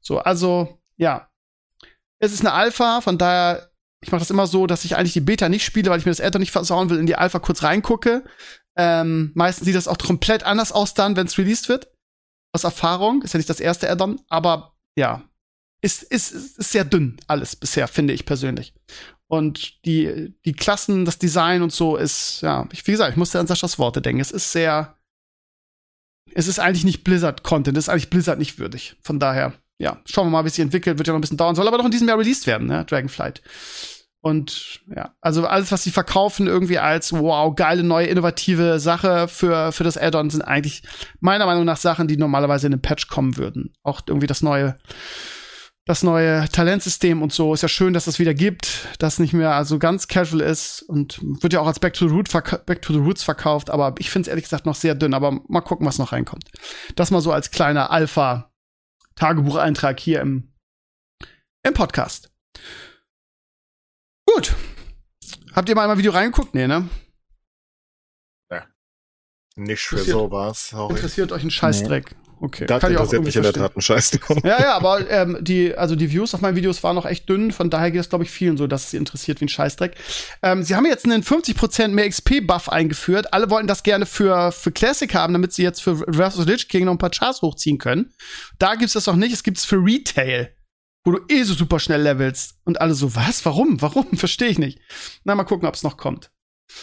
So, 0.00 0.18
also, 0.18 0.80
ja. 0.96 1.30
Es 2.18 2.32
ist 2.32 2.40
eine 2.40 2.52
Alpha, 2.52 3.00
von 3.02 3.18
daher, 3.18 3.70
ich 4.02 4.10
mache 4.10 4.20
das 4.20 4.30
immer 4.30 4.46
so, 4.46 4.66
dass 4.66 4.84
ich 4.84 4.96
eigentlich 4.96 5.12
die 5.12 5.20
Beta 5.20 5.48
nicht 5.48 5.64
spiele, 5.64 5.90
weil 5.90 5.98
ich 5.98 6.06
mir 6.06 6.10
das 6.10 6.20
Addon 6.20 6.40
nicht 6.40 6.50
versauen 6.50 6.90
will, 6.90 6.98
in 6.98 7.06
die 7.06 7.16
Alpha 7.16 7.38
kurz 7.38 7.62
reingucke. 7.62 8.24
Ähm, 8.76 9.32
meistens 9.34 9.66
sieht 9.66 9.76
das 9.76 9.88
auch 9.88 9.98
komplett 9.98 10.42
anders 10.42 10.72
aus 10.72 10.94
dann, 10.94 11.16
wenn 11.16 11.26
es 11.26 11.38
released 11.38 11.68
wird. 11.68 11.92
Aus 12.52 12.64
Erfahrung. 12.64 13.22
Ist 13.22 13.34
ja 13.34 13.38
nicht 13.38 13.50
das 13.50 13.60
erste 13.60 13.88
Addon, 13.88 14.20
aber 14.28 14.74
ja. 14.96 15.22
Ist, 15.82 16.02
ist, 16.02 16.32
ist 16.32 16.72
sehr 16.72 16.84
dünn 16.84 17.18
alles 17.28 17.54
bisher, 17.54 17.86
finde 17.86 18.12
ich 18.12 18.24
persönlich. 18.26 18.74
Und 19.28 19.84
die, 19.84 20.34
die 20.44 20.52
Klassen, 20.52 21.04
das 21.04 21.18
Design 21.18 21.62
und 21.62 21.72
so 21.72 21.96
ist, 21.96 22.42
ja, 22.42 22.68
ich, 22.72 22.86
wie 22.86 22.92
gesagt, 22.92 23.10
ich 23.10 23.16
musste 23.16 23.40
an 23.40 23.46
Saschas 23.46 23.78
Worte 23.78 24.00
denken. 24.00 24.20
Es 24.20 24.30
ist 24.30 24.52
sehr, 24.52 24.96
es 26.32 26.46
ist 26.46 26.60
eigentlich 26.60 26.84
nicht 26.84 27.02
Blizzard-Content, 27.02 27.76
es 27.76 27.84
ist 27.84 27.88
eigentlich 27.88 28.10
Blizzard 28.10 28.38
nicht 28.38 28.58
würdig. 28.58 28.96
Von 29.02 29.18
daher, 29.18 29.54
ja, 29.78 30.00
schauen 30.04 30.26
wir 30.26 30.30
mal, 30.30 30.44
wie 30.44 30.48
es 30.48 30.54
sich 30.54 30.62
entwickelt, 30.62 30.98
wird 30.98 31.08
ja 31.08 31.12
noch 31.12 31.18
ein 31.18 31.22
bisschen 31.22 31.36
dauern, 31.36 31.56
soll 31.56 31.66
aber 31.66 31.78
noch 31.78 31.84
in 31.84 31.90
diesem 31.90 32.08
Jahr 32.08 32.18
released 32.18 32.46
werden, 32.46 32.68
ne, 32.68 32.84
Dragonflight. 32.84 33.42
Und 34.20 34.80
ja, 34.94 35.14
also 35.20 35.46
alles, 35.46 35.70
was 35.70 35.84
sie 35.84 35.90
verkaufen, 35.90 36.46
irgendwie 36.46 36.78
als 36.78 37.12
wow, 37.12 37.54
geile, 37.54 37.84
neue, 37.84 38.06
innovative 38.06 38.80
Sache 38.80 39.28
für, 39.28 39.70
für 39.70 39.84
das 39.84 39.96
Add-on, 39.96 40.30
sind 40.30 40.42
eigentlich 40.42 40.82
meiner 41.20 41.46
Meinung 41.46 41.64
nach 41.64 41.76
Sachen, 41.76 42.08
die 42.08 42.16
normalerweise 42.16 42.66
in 42.66 42.72
den 42.72 42.82
Patch 42.82 43.06
kommen 43.06 43.36
würden. 43.36 43.72
Auch 43.82 44.00
irgendwie 44.06 44.26
das 44.26 44.42
neue 44.42 44.78
das 45.86 46.02
neue 46.02 46.46
Talentsystem 46.48 47.22
und 47.22 47.32
so. 47.32 47.54
Ist 47.54 47.62
ja 47.62 47.68
schön, 47.68 47.94
dass 47.94 48.08
es 48.08 48.14
das 48.14 48.18
wieder 48.18 48.34
gibt, 48.34 48.88
das 48.98 49.20
nicht 49.20 49.32
mehr 49.32 49.54
also 49.54 49.78
ganz 49.78 50.08
casual 50.08 50.42
ist 50.42 50.82
und 50.82 51.20
wird 51.42 51.52
ja 51.52 51.60
auch 51.60 51.68
als 51.68 51.78
Back 51.78 51.94
to 51.94 52.08
the, 52.08 52.14
Root 52.14 52.28
Back 52.66 52.82
to 52.82 52.92
the 52.92 52.98
Roots 52.98 53.22
verkauft, 53.22 53.70
aber 53.70 53.94
ich 53.98 54.10
finde 54.10 54.26
es 54.26 54.28
ehrlich 54.28 54.42
gesagt 54.44 54.66
noch 54.66 54.74
sehr 54.74 54.96
dünn, 54.96 55.14
aber 55.14 55.40
mal 55.48 55.60
gucken, 55.60 55.86
was 55.86 55.98
noch 55.98 56.10
reinkommt. 56.12 56.50
Das 56.96 57.12
mal 57.12 57.20
so 57.20 57.30
als 57.32 57.52
kleiner 57.52 57.92
Alpha-Tagebucheintrag 57.92 60.00
hier 60.00 60.20
im, 60.20 60.52
im 61.62 61.72
Podcast. 61.72 62.32
Gut. 64.26 64.56
Habt 65.54 65.68
ihr 65.68 65.76
mal 65.76 65.88
ein 65.88 65.98
Video 65.98 66.10
reingeguckt? 66.10 66.52
Nee, 66.52 66.66
ne? 66.66 66.88
Ja. 68.50 68.66
Nicht 69.54 69.84
für 69.84 69.98
sowas. 69.98 70.70
Sorry. 70.70 70.94
Interessiert 70.94 71.30
euch 71.30 71.44
ein 71.44 71.52
Scheißdreck. 71.52 72.10
Nee. 72.10 72.25
Okay. 72.38 72.66
Das 72.66 72.80
kann 72.80 72.92
ich 72.92 72.98
auch 72.98 73.10
mich 73.12 73.36
in 73.36 73.42
der 73.42 73.52
Tat 73.52 73.76
ein 73.76 73.80
Scheiß. 73.80 74.18
Ja, 74.44 74.60
ja, 74.60 74.76
aber 74.76 75.08
ähm, 75.10 75.38
die, 75.40 75.74
also 75.74 75.96
die 75.96 76.10
Views 76.12 76.34
auf 76.34 76.42
meinen 76.42 76.56
Videos 76.56 76.82
waren 76.82 76.94
noch 76.94 77.06
echt 77.06 77.28
dünn, 77.28 77.50
von 77.50 77.70
daher 77.70 77.90
geht 77.90 78.00
es, 78.00 78.10
glaube 78.10 78.24
ich, 78.24 78.30
vielen 78.30 78.56
so, 78.58 78.66
dass 78.66 78.84
es 78.84 78.90
sie 78.90 78.98
interessiert 78.98 79.40
wie 79.40 79.46
ein 79.46 79.48
Scheißdreck. 79.48 79.96
Ähm, 80.42 80.62
sie 80.62 80.74
haben 80.74 80.84
jetzt 80.84 81.06
einen 81.06 81.22
50% 81.22 81.88
mehr 81.88 82.08
XP-Buff 82.08 82.68
eingeführt. 82.68 83.32
Alle 83.32 83.48
wollten 83.48 83.66
das 83.66 83.82
gerne 83.82 84.04
für, 84.04 84.52
für 84.52 84.70
Classic 84.70 85.12
haben, 85.14 85.32
damit 85.32 85.52
sie 85.52 85.62
jetzt 85.62 85.82
für 85.82 85.96
Versus 85.96 86.46
Lich 86.46 86.68
King 86.68 86.84
noch 86.84 86.92
ein 86.92 86.98
paar 86.98 87.10
Charts 87.10 87.40
hochziehen 87.40 87.78
können. 87.78 88.12
Da 88.58 88.74
gibt's 88.74 88.92
das 88.92 89.06
noch 89.06 89.16
nicht, 89.16 89.32
es 89.32 89.42
gibt's 89.42 89.64
für 89.64 89.76
Retail 89.76 90.50
wo 91.06 91.12
du 91.12 91.20
eh 91.28 91.44
so 91.44 91.54
super 91.54 91.78
schnell 91.78 92.02
levelst. 92.02 92.58
Und 92.64 92.80
alle 92.80 92.94
so, 92.94 93.14
was? 93.14 93.44
Warum? 93.46 93.80
Warum? 93.80 94.06
Verstehe 94.16 94.48
ich 94.48 94.58
nicht. 94.58 94.80
Na, 95.22 95.36
mal 95.36 95.44
gucken, 95.44 95.68
ob 95.68 95.74
es 95.76 95.84
noch 95.84 95.96
kommt. 95.96 96.32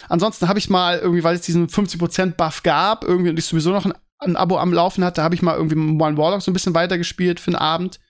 Ansonsten 0.08 0.48
habe 0.48 0.58
ich 0.58 0.70
mal 0.70 0.98
irgendwie, 0.98 1.22
weil 1.22 1.36
es 1.36 1.42
diesen 1.42 1.68
50% 1.68 2.32
Buff 2.32 2.62
gab, 2.62 3.04
irgendwie 3.04 3.28
und 3.28 3.38
ich 3.38 3.44
sowieso 3.44 3.70
noch 3.70 3.84
ein, 3.84 3.92
ein 4.26 4.36
Abo 4.36 4.58
am 4.58 4.72
Laufen 4.72 5.04
hatte, 5.04 5.22
habe 5.22 5.34
ich 5.34 5.42
mal 5.42 5.56
irgendwie 5.56 5.76
One 5.76 6.16
Warlock 6.16 6.42
so 6.42 6.50
ein 6.50 6.54
bisschen 6.54 6.74
weitergespielt 6.74 7.40
für 7.40 7.50
den 7.50 7.58
Abend. 7.58 8.00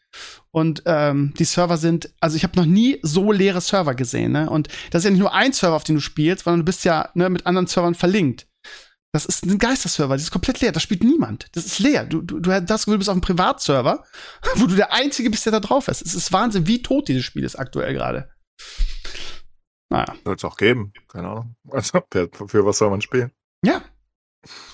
Und 0.50 0.82
ähm, 0.86 1.34
die 1.38 1.44
Server 1.44 1.76
sind, 1.76 2.10
also 2.20 2.36
ich 2.36 2.44
habe 2.44 2.56
noch 2.56 2.66
nie 2.66 3.00
so 3.02 3.32
leere 3.32 3.60
Server 3.60 3.94
gesehen, 3.94 4.32
ne? 4.32 4.48
Und 4.48 4.68
das 4.90 5.00
ist 5.00 5.04
ja 5.06 5.10
nicht 5.10 5.20
nur 5.20 5.34
ein 5.34 5.52
Server, 5.52 5.74
auf 5.74 5.84
den 5.84 5.96
du 5.96 6.00
spielst, 6.00 6.44
sondern 6.44 6.60
du 6.60 6.64
bist 6.64 6.84
ja 6.84 7.10
ne, 7.14 7.28
mit 7.28 7.46
anderen 7.46 7.66
Servern 7.66 7.96
verlinkt. 7.96 8.46
Das 9.12 9.26
ist 9.26 9.44
ein 9.46 9.58
Geisterserver, 9.58 10.14
das 10.14 10.24
ist 10.24 10.30
komplett 10.32 10.60
leer, 10.60 10.72
da 10.72 10.80
spielt 10.80 11.04
niemand. 11.04 11.46
Das 11.52 11.66
ist 11.66 11.78
leer. 11.78 12.04
Du, 12.04 12.20
du, 12.20 12.40
du 12.40 12.52
hast 12.52 12.86
du 12.86 12.98
bist 12.98 13.08
auf 13.08 13.14
einem 13.14 13.20
Privatserver, 13.20 14.04
wo 14.56 14.66
du 14.66 14.74
der 14.74 14.92
Einzige 14.92 15.30
bist, 15.30 15.46
der 15.46 15.52
da 15.52 15.60
drauf 15.60 15.86
ist. 15.88 16.02
Es 16.02 16.14
ist 16.14 16.32
Wahnsinn, 16.32 16.66
wie 16.66 16.82
tot 16.82 17.08
dieses 17.08 17.24
Spiel 17.24 17.44
ist 17.44 17.56
aktuell 17.56 17.94
gerade. 17.94 18.28
Naja. 19.88 20.14
Soll 20.24 20.34
es 20.34 20.44
auch 20.44 20.56
geben, 20.56 20.92
keine 21.06 21.28
Ahnung. 21.28 21.56
Also, 21.70 22.00
für 22.10 22.66
was 22.66 22.78
soll 22.78 22.90
man 22.90 23.00
spielen? 23.00 23.30
Ja. 23.64 23.82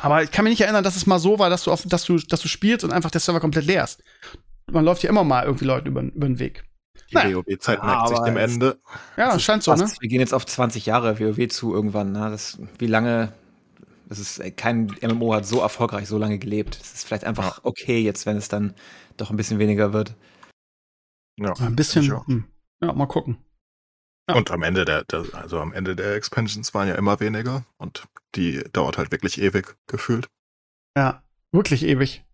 Aber 0.00 0.22
ich 0.22 0.30
kann 0.30 0.44
mich 0.44 0.52
nicht 0.52 0.62
erinnern, 0.62 0.84
dass 0.84 0.96
es 0.96 1.06
mal 1.06 1.18
so 1.18 1.38
war, 1.38 1.50
dass 1.50 1.64
du, 1.64 1.72
auf, 1.72 1.82
dass 1.86 2.04
du, 2.04 2.18
dass 2.18 2.40
du 2.40 2.48
spielst 2.48 2.84
und 2.84 2.92
einfach 2.92 3.10
der 3.10 3.20
Server 3.20 3.40
komplett 3.40 3.66
leer 3.66 3.84
ist. 3.84 4.02
Man 4.70 4.84
läuft 4.84 5.02
ja 5.02 5.10
immer 5.10 5.24
mal 5.24 5.44
irgendwie 5.44 5.64
Leuten 5.64 5.88
über, 5.88 6.02
über 6.02 6.26
den 6.26 6.38
Weg. 6.38 6.64
Die 7.10 7.14
naja. 7.14 7.36
WoW-Zeit 7.36 7.82
neigt 7.82 8.08
sich 8.08 8.18
dem 8.20 8.36
Ende. 8.36 8.78
Ja, 9.16 9.38
scheint 9.38 9.62
so, 9.62 9.74
ne? 9.74 9.90
Wir 10.00 10.08
gehen 10.08 10.20
jetzt 10.20 10.34
auf 10.34 10.46
20 10.46 10.86
Jahre 10.86 11.18
WoW 11.18 11.48
zu 11.48 11.74
irgendwann. 11.74 12.12
Ne? 12.12 12.30
Das, 12.30 12.58
wie 12.78 12.86
lange 12.86 13.32
das 14.10 14.18
ist 14.18 14.56
kein 14.56 14.90
MMO 15.02 15.34
hat 15.34 15.46
so 15.46 15.60
erfolgreich 15.60 16.08
so 16.08 16.18
lange 16.18 16.40
gelebt. 16.40 16.76
Es 16.82 16.94
ist 16.94 17.06
vielleicht 17.06 17.24
einfach 17.24 17.60
okay 17.62 18.00
jetzt, 18.00 18.26
wenn 18.26 18.36
es 18.36 18.48
dann 18.48 18.74
doch 19.16 19.30
ein 19.30 19.36
bisschen 19.36 19.60
weniger 19.60 19.92
wird. 19.92 20.16
Ja, 21.38 21.52
ein 21.60 21.76
bisschen. 21.76 22.10
Hm. 22.26 22.44
Ja, 22.82 22.92
mal 22.92 23.06
gucken. 23.06 23.38
Ja. 24.30 24.36
Und 24.36 24.50
am 24.50 24.62
Ende 24.62 24.84
der, 24.84 25.04
der, 25.04 25.24
also 25.32 25.60
am 25.60 25.72
Ende 25.72 25.96
der 25.96 26.14
Expansions 26.14 26.72
waren 26.74 26.88
ja 26.88 26.94
immer 26.94 27.20
weniger 27.20 27.64
und 27.78 28.04
die 28.34 28.62
dauert 28.72 28.98
halt 28.98 29.10
wirklich 29.10 29.40
ewig 29.40 29.76
gefühlt. 29.86 30.28
Ja, 30.96 31.22
wirklich 31.52 31.82
ewig. 31.84 32.24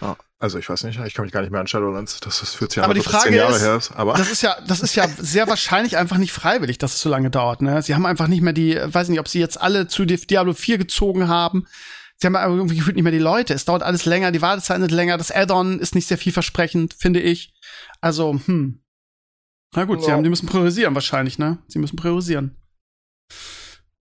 Ja. 0.00 0.16
Also 0.38 0.58
ich 0.58 0.68
weiß 0.68 0.84
nicht, 0.84 1.00
ich 1.00 1.14
kann 1.14 1.24
mich 1.24 1.32
gar 1.32 1.40
nicht 1.40 1.50
mehr 1.50 1.60
an 1.60 1.66
Shadowlands, 1.66 2.20
das 2.20 2.42
ist 2.42 2.56
40 2.56 2.76
Jahre, 2.76 2.84
aber 2.86 2.94
die 2.94 3.00
Frage 3.00 3.34
Jahre 3.34 3.54
ist, 3.54 3.62
her 3.62 3.76
ist. 3.76 3.92
Aber 3.92 4.14
das 4.14 4.30
ist 4.30 4.42
ja, 4.42 4.56
das 4.66 4.80
ist 4.80 4.94
ja 4.94 5.08
sehr 5.18 5.48
wahrscheinlich 5.48 5.96
einfach 5.96 6.18
nicht 6.18 6.32
freiwillig, 6.32 6.76
dass 6.76 6.94
es 6.94 7.00
so 7.00 7.08
lange 7.08 7.30
dauert. 7.30 7.62
Ne? 7.62 7.80
Sie 7.80 7.94
haben 7.94 8.04
einfach 8.04 8.26
nicht 8.26 8.42
mehr 8.42 8.52
die, 8.52 8.76
weiß 8.76 9.08
nicht, 9.08 9.20
ob 9.20 9.28
sie 9.28 9.40
jetzt 9.40 9.58
alle 9.58 9.88
zu 9.88 10.04
Diablo 10.04 10.52
4 10.52 10.76
gezogen 10.76 11.28
haben. 11.28 11.66
Sie 12.18 12.26
haben 12.26 12.36
aber 12.36 12.54
irgendwie 12.54 12.76
gefühlt 12.76 12.96
nicht 12.96 13.04
mehr 13.04 13.12
die 13.12 13.18
Leute. 13.18 13.54
Es 13.54 13.64
dauert 13.64 13.82
alles 13.82 14.04
länger, 14.04 14.30
die 14.30 14.42
Wartezeit 14.42 14.80
ist 14.80 14.90
länger, 14.90 15.16
das 15.16 15.30
Add-on 15.30 15.78
ist 15.78 15.94
nicht 15.94 16.06
sehr 16.06 16.18
vielversprechend, 16.18 16.94
finde 16.94 17.20
ich. 17.20 17.54
Also, 18.00 18.38
hm. 18.44 18.80
Na 19.74 19.84
gut, 19.84 20.00
ja. 20.00 20.04
sie 20.04 20.12
haben, 20.12 20.22
die 20.22 20.30
müssen 20.30 20.46
priorisieren 20.46 20.94
wahrscheinlich, 20.94 21.38
ne? 21.38 21.58
Sie 21.66 21.78
müssen 21.78 21.96
priorisieren. 21.96 22.56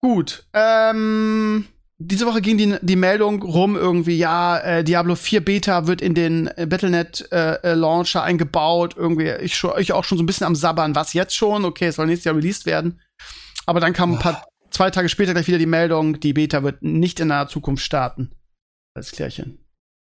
Gut. 0.02 0.46
Ähm, 0.54 1.66
diese 1.98 2.26
Woche 2.26 2.42
ging 2.42 2.58
die, 2.58 2.78
die 2.82 2.96
Meldung 2.96 3.42
rum 3.42 3.76
irgendwie, 3.76 4.18
ja, 4.18 4.60
äh, 4.60 4.84
Diablo 4.84 5.16
4 5.16 5.44
Beta 5.46 5.88
wird 5.88 6.02
in 6.02 6.14
den 6.14 6.48
äh, 6.48 6.66
Battlenet 6.68 7.32
äh, 7.32 7.56
äh, 7.64 7.74
Launcher 7.74 8.24
eingebaut. 8.24 8.96
Irgendwie, 8.98 9.32
ich, 9.42 9.56
schon, 9.56 9.72
ich 9.80 9.94
auch 9.94 10.04
schon 10.04 10.18
so 10.18 10.24
ein 10.24 10.28
bisschen 10.28 10.48
am 10.48 10.56
Sabbern, 10.56 10.96
was 10.96 11.14
jetzt 11.14 11.36
schon? 11.36 11.66
Okay, 11.66 11.88
es 11.88 11.96
soll 11.96 12.08
nächstes 12.08 12.26
Jahr 12.26 12.36
released 12.36 12.66
werden. 12.66 13.00
Aber 13.66 13.80
dann 13.80 13.94
kam 13.94 14.14
ein 14.14 14.20
paar, 14.20 14.46
zwei 14.72 14.90
Tage 14.90 15.08
später 15.08 15.34
gleich 15.34 15.48
wieder 15.48 15.58
die 15.58 15.66
Meldung, 15.66 16.20
die 16.20 16.34
Beta 16.34 16.64
wird 16.64 16.82
nicht 16.82 17.20
in 17.20 17.30
naher 17.30 17.48
Zukunft 17.48 17.84
starten. 17.84 18.32
Als 18.96 19.12
Klärchen. 19.12 19.60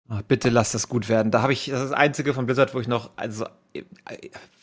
Oh, 0.10 0.20
bitte 0.28 0.50
lass 0.50 0.72
das 0.72 0.90
gut 0.90 1.10
werden. 1.10 1.32
Da 1.32 1.42
habe 1.42 1.54
ich, 1.54 1.66
das 1.66 1.82
ist 1.82 1.90
das 1.92 1.98
einzige 1.98 2.34
von 2.34 2.46
Blizzard, 2.46 2.74
wo 2.74 2.80
ich 2.80 2.88
noch, 2.88 3.12
also, 3.16 3.46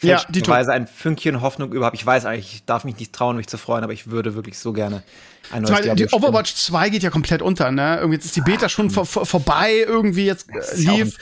ja, 0.00 0.24
die 0.28 0.46
Weise 0.46 0.72
ein 0.72 0.86
Fünkchen 0.86 1.40
Hoffnung 1.40 1.72
überhaupt. 1.72 1.94
Ich 1.94 2.04
weiß 2.04 2.24
eigentlich, 2.24 2.54
ich 2.54 2.64
darf 2.64 2.84
mich 2.84 2.98
nicht 2.98 3.12
trauen, 3.12 3.36
mich 3.36 3.46
zu 3.46 3.56
freuen, 3.56 3.84
aber 3.84 3.92
ich 3.92 4.10
würde 4.10 4.34
wirklich 4.34 4.58
so 4.58 4.72
gerne 4.72 5.02
ein 5.52 5.62
neues 5.62 5.80
Zumal, 5.80 5.96
Die 5.96 6.08
Overwatch 6.08 6.54
2 6.54 6.90
geht 6.90 7.02
ja 7.02 7.10
komplett 7.10 7.40
unter, 7.40 7.70
ne? 7.70 7.96
Irgendwie 7.96 8.16
jetzt 8.16 8.26
ist 8.26 8.36
die 8.36 8.40
Beta 8.40 8.68
schon 8.68 8.90
vor, 8.90 9.06
vor, 9.06 9.24
vorbei, 9.24 9.84
irgendwie 9.86 10.26
jetzt 10.26 10.48
lief. 10.74 11.18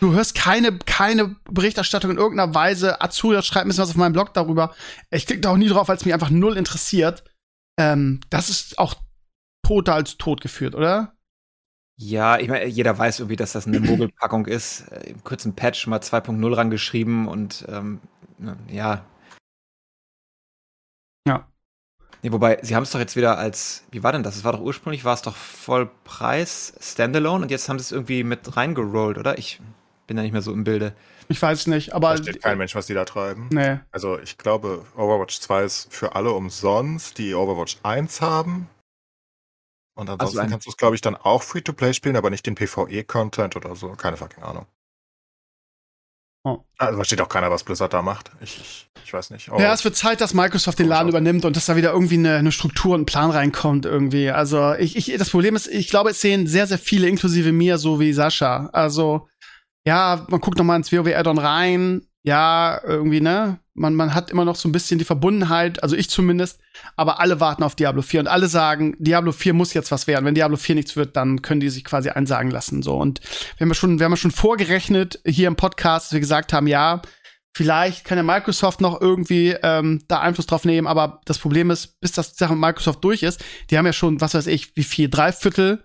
Du 0.00 0.12
hörst 0.12 0.34
keine, 0.34 0.76
keine 0.78 1.36
Berichterstattung 1.48 2.10
in 2.10 2.16
irgendeiner 2.16 2.54
Weise. 2.54 3.00
Azuya 3.00 3.42
schreibt 3.42 3.66
ein 3.66 3.68
bisschen 3.68 3.82
was 3.82 3.90
auf 3.90 3.96
meinem 3.96 4.14
Blog 4.14 4.34
darüber. 4.34 4.74
Ich 5.10 5.26
klicke 5.26 5.42
da 5.42 5.50
auch 5.50 5.56
nie 5.56 5.68
drauf, 5.68 5.88
weil 5.88 5.96
es 5.96 6.04
mich 6.04 6.14
einfach 6.14 6.30
null 6.30 6.56
interessiert. 6.56 7.22
Ähm, 7.78 8.20
das 8.30 8.50
ist 8.50 8.78
auch 8.78 8.94
toter 9.64 9.94
als 9.94 10.18
tot 10.18 10.40
geführt, 10.40 10.74
oder? 10.74 11.14
Ja, 11.96 12.38
ich 12.38 12.48
meine, 12.48 12.66
jeder 12.66 12.96
weiß 12.96 13.20
irgendwie, 13.20 13.36
dass 13.36 13.52
das 13.52 13.66
eine 13.66 13.80
Mogelpackung 13.80 14.46
ist. 14.46 14.88
Äh, 14.92 15.10
Im 15.10 15.24
kurzen 15.24 15.54
Patch 15.54 15.86
mal 15.86 16.00
2.0 16.00 16.56
rangeschrieben 16.56 17.28
und 17.28 17.64
ähm, 17.68 18.00
ja. 18.68 19.04
Ja. 21.26 21.46
Nee, 22.22 22.32
wobei, 22.32 22.58
sie 22.62 22.76
haben 22.76 22.84
es 22.84 22.90
doch 22.92 23.00
jetzt 23.00 23.16
wieder 23.16 23.38
als, 23.38 23.84
wie 23.90 24.02
war 24.02 24.12
denn 24.12 24.22
das? 24.22 24.36
Es 24.36 24.44
war 24.44 24.52
doch 24.52 24.60
ursprünglich, 24.60 25.04
war 25.04 25.14
es 25.14 25.22
doch 25.22 25.34
Vollpreis, 25.34 26.74
Standalone 26.80 27.44
und 27.44 27.50
jetzt 27.50 27.68
haben 27.68 27.78
sie 27.78 27.84
es 27.84 27.92
irgendwie 27.92 28.22
mit 28.22 28.56
reingerollt, 28.56 29.18
oder? 29.18 29.38
Ich 29.38 29.60
bin 30.06 30.16
da 30.16 30.22
nicht 30.22 30.32
mehr 30.32 30.42
so 30.42 30.52
im 30.52 30.64
Bilde. 30.64 30.94
Ich 31.28 31.40
weiß 31.40 31.68
nicht, 31.68 31.94
aber. 31.94 32.16
Da 32.16 32.22
steht 32.22 32.42
kein 32.42 32.58
Mensch, 32.58 32.74
was 32.74 32.86
die 32.86 32.94
da 32.94 33.04
treiben. 33.04 33.48
Nee. 33.50 33.80
Also 33.90 34.18
ich 34.18 34.38
glaube, 34.38 34.84
Overwatch 34.96 35.40
2 35.40 35.64
ist 35.64 35.92
für 35.92 36.14
alle 36.14 36.32
umsonst, 36.32 37.18
die 37.18 37.34
Overwatch 37.34 37.78
1 37.82 38.20
haben. 38.20 38.68
Und 39.94 40.08
ansonsten 40.08 40.38
ein- 40.40 40.50
kannst 40.50 40.66
du 40.66 40.70
es, 40.70 40.76
glaube 40.76 40.94
ich, 40.94 41.00
dann 41.00 41.16
auch 41.16 41.42
Free-to-Play 41.42 41.92
spielen, 41.94 42.16
aber 42.16 42.30
nicht 42.30 42.46
den 42.46 42.54
PvE-Content 42.54 43.56
oder 43.56 43.76
so. 43.76 43.90
Keine 43.90 44.16
fucking 44.16 44.42
Ahnung. 44.42 44.66
Oh. 46.44 46.64
Also 46.76 46.98
da 46.98 47.04
steht 47.04 47.20
auch 47.20 47.28
keiner, 47.28 47.50
was 47.52 47.62
Blizzard 47.62 47.92
da 47.92 48.02
macht. 48.02 48.32
Ich, 48.40 48.58
ich, 48.60 48.90
ich 49.04 49.12
weiß 49.12 49.30
nicht. 49.30 49.46
Ja, 49.46 49.72
es 49.72 49.84
wird 49.84 49.94
Zeit, 49.94 50.20
dass 50.20 50.34
Microsoft 50.34 50.78
den 50.80 50.88
Laden 50.88 51.08
übernimmt 51.08 51.44
und 51.44 51.56
dass 51.56 51.66
da 51.66 51.76
wieder 51.76 51.92
irgendwie 51.92 52.16
eine, 52.16 52.36
eine 52.36 52.50
Struktur 52.50 52.96
und 52.96 53.02
ein 53.02 53.06
Plan 53.06 53.30
reinkommt 53.30 53.84
irgendwie. 53.86 54.28
Also 54.30 54.74
ich, 54.74 54.96
ich, 54.96 55.16
das 55.16 55.30
Problem 55.30 55.54
ist, 55.54 55.68
ich 55.68 55.88
glaube, 55.88 56.10
es 56.10 56.20
sehen 56.20 56.48
sehr, 56.48 56.66
sehr 56.66 56.78
viele, 56.78 57.06
inklusive 57.06 57.52
mir, 57.52 57.78
so 57.78 58.00
wie 58.00 58.12
Sascha. 58.12 58.70
Also 58.72 59.28
ja, 59.86 60.26
man 60.28 60.40
guckt 60.40 60.58
noch 60.58 60.64
mal 60.64 60.74
ins 60.76 60.90
WoW-Add-on 60.90 61.38
rein. 61.38 62.06
Ja, 62.24 62.80
irgendwie, 62.84 63.20
ne? 63.20 63.58
Man, 63.74 63.94
man 63.94 64.14
hat 64.14 64.30
immer 64.30 64.44
noch 64.44 64.54
so 64.54 64.68
ein 64.68 64.72
bisschen 64.72 64.98
die 64.98 65.04
Verbundenheit, 65.04 65.82
also 65.82 65.96
ich 65.96 66.10
zumindest, 66.10 66.60
aber 66.94 67.20
alle 67.20 67.40
warten 67.40 67.62
auf 67.62 67.74
Diablo 67.74 68.02
4 68.02 68.20
und 68.20 68.26
alle 68.28 68.46
sagen, 68.46 68.94
Diablo 68.98 69.32
4 69.32 69.54
muss 69.54 69.72
jetzt 69.72 69.90
was 69.90 70.06
werden. 70.06 70.26
Wenn 70.26 70.34
Diablo 70.34 70.56
4 70.56 70.74
nichts 70.74 70.94
wird, 70.94 71.16
dann 71.16 71.42
können 71.42 71.60
die 71.60 71.70
sich 71.70 71.82
quasi 71.82 72.10
einsagen 72.10 72.50
lassen. 72.50 72.82
So. 72.82 72.96
Und 72.96 73.20
wir 73.56 73.64
haben 73.64 73.70
ja 73.70 73.74
schon, 73.74 73.98
wir 73.98 74.04
haben 74.04 74.12
ja 74.12 74.18
schon 74.18 74.30
vorgerechnet 74.30 75.20
hier 75.24 75.48
im 75.48 75.56
Podcast, 75.56 76.06
dass 76.06 76.12
wir 76.12 76.20
gesagt 76.20 76.52
haben, 76.52 76.66
ja, 76.66 77.00
vielleicht 77.54 78.04
kann 78.04 78.18
ja 78.18 78.24
Microsoft 78.24 78.80
noch 78.80 79.00
irgendwie 79.00 79.56
ähm, 79.62 80.02
da 80.06 80.20
Einfluss 80.20 80.46
drauf 80.46 80.64
nehmen, 80.64 80.86
aber 80.86 81.20
das 81.24 81.38
Problem 81.38 81.70
ist, 81.70 81.98
bis 82.00 82.12
das 82.12 82.36
Sache 82.36 82.52
mit 82.52 82.60
Microsoft 82.60 83.02
durch 83.02 83.22
ist, 83.22 83.44
die 83.70 83.78
haben 83.78 83.86
ja 83.86 83.92
schon, 83.92 84.20
was 84.20 84.34
weiß 84.34 84.46
ich, 84.46 84.76
wie 84.76 84.84
viel, 84.84 85.08
drei 85.08 85.32
Viertel 85.32 85.82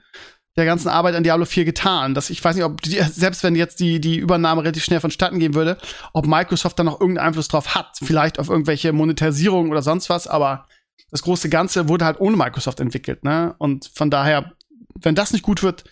der 0.58 0.66
ganzen 0.66 0.90
Arbeit 0.90 1.16
an 1.16 1.24
Diablo 1.24 1.46
4 1.46 1.66
getan. 1.66 2.16
Das, 2.16 2.30
ich 2.32 2.44
weiß 2.44 2.56
nicht, 2.56 2.66
ob 2.66 2.82
die, 2.82 3.00
selbst 3.04 3.44
wenn 3.44 3.56
jetzt 3.56 3.80
die, 3.80 4.02
die 4.02 4.18
Übernahme 4.18 4.64
relativ 4.64 4.84
schnell 4.84 5.00
vonstatten 5.00 5.40
gehen 5.40 5.54
würde, 5.54 5.78
ob 6.14 6.26
Microsoft 6.26 6.80
da 6.80 6.84
noch 6.84 7.00
irgendeinen 7.00 7.28
Einfluss 7.28 7.48
drauf 7.48 7.76
hat. 7.76 7.98
Vielleicht 8.02 8.40
auf 8.40 8.50
irgendwelche 8.50 8.92
Monetarisierung 8.92 9.70
oder 9.70 9.84
sonst 9.84 10.10
was, 10.10 10.28
aber 10.28 10.68
das 11.12 11.22
große 11.22 11.50
Ganze 11.50 11.88
wurde 11.88 12.06
halt 12.06 12.20
ohne 12.20 12.36
Microsoft 12.36 12.80
entwickelt, 12.80 13.24
ne? 13.24 13.56
Und 13.60 13.90
von 13.94 14.10
daher, 14.10 14.52
wenn 15.00 15.16
das 15.16 15.32
nicht 15.32 15.44
gut 15.44 15.64
wird, 15.64 15.86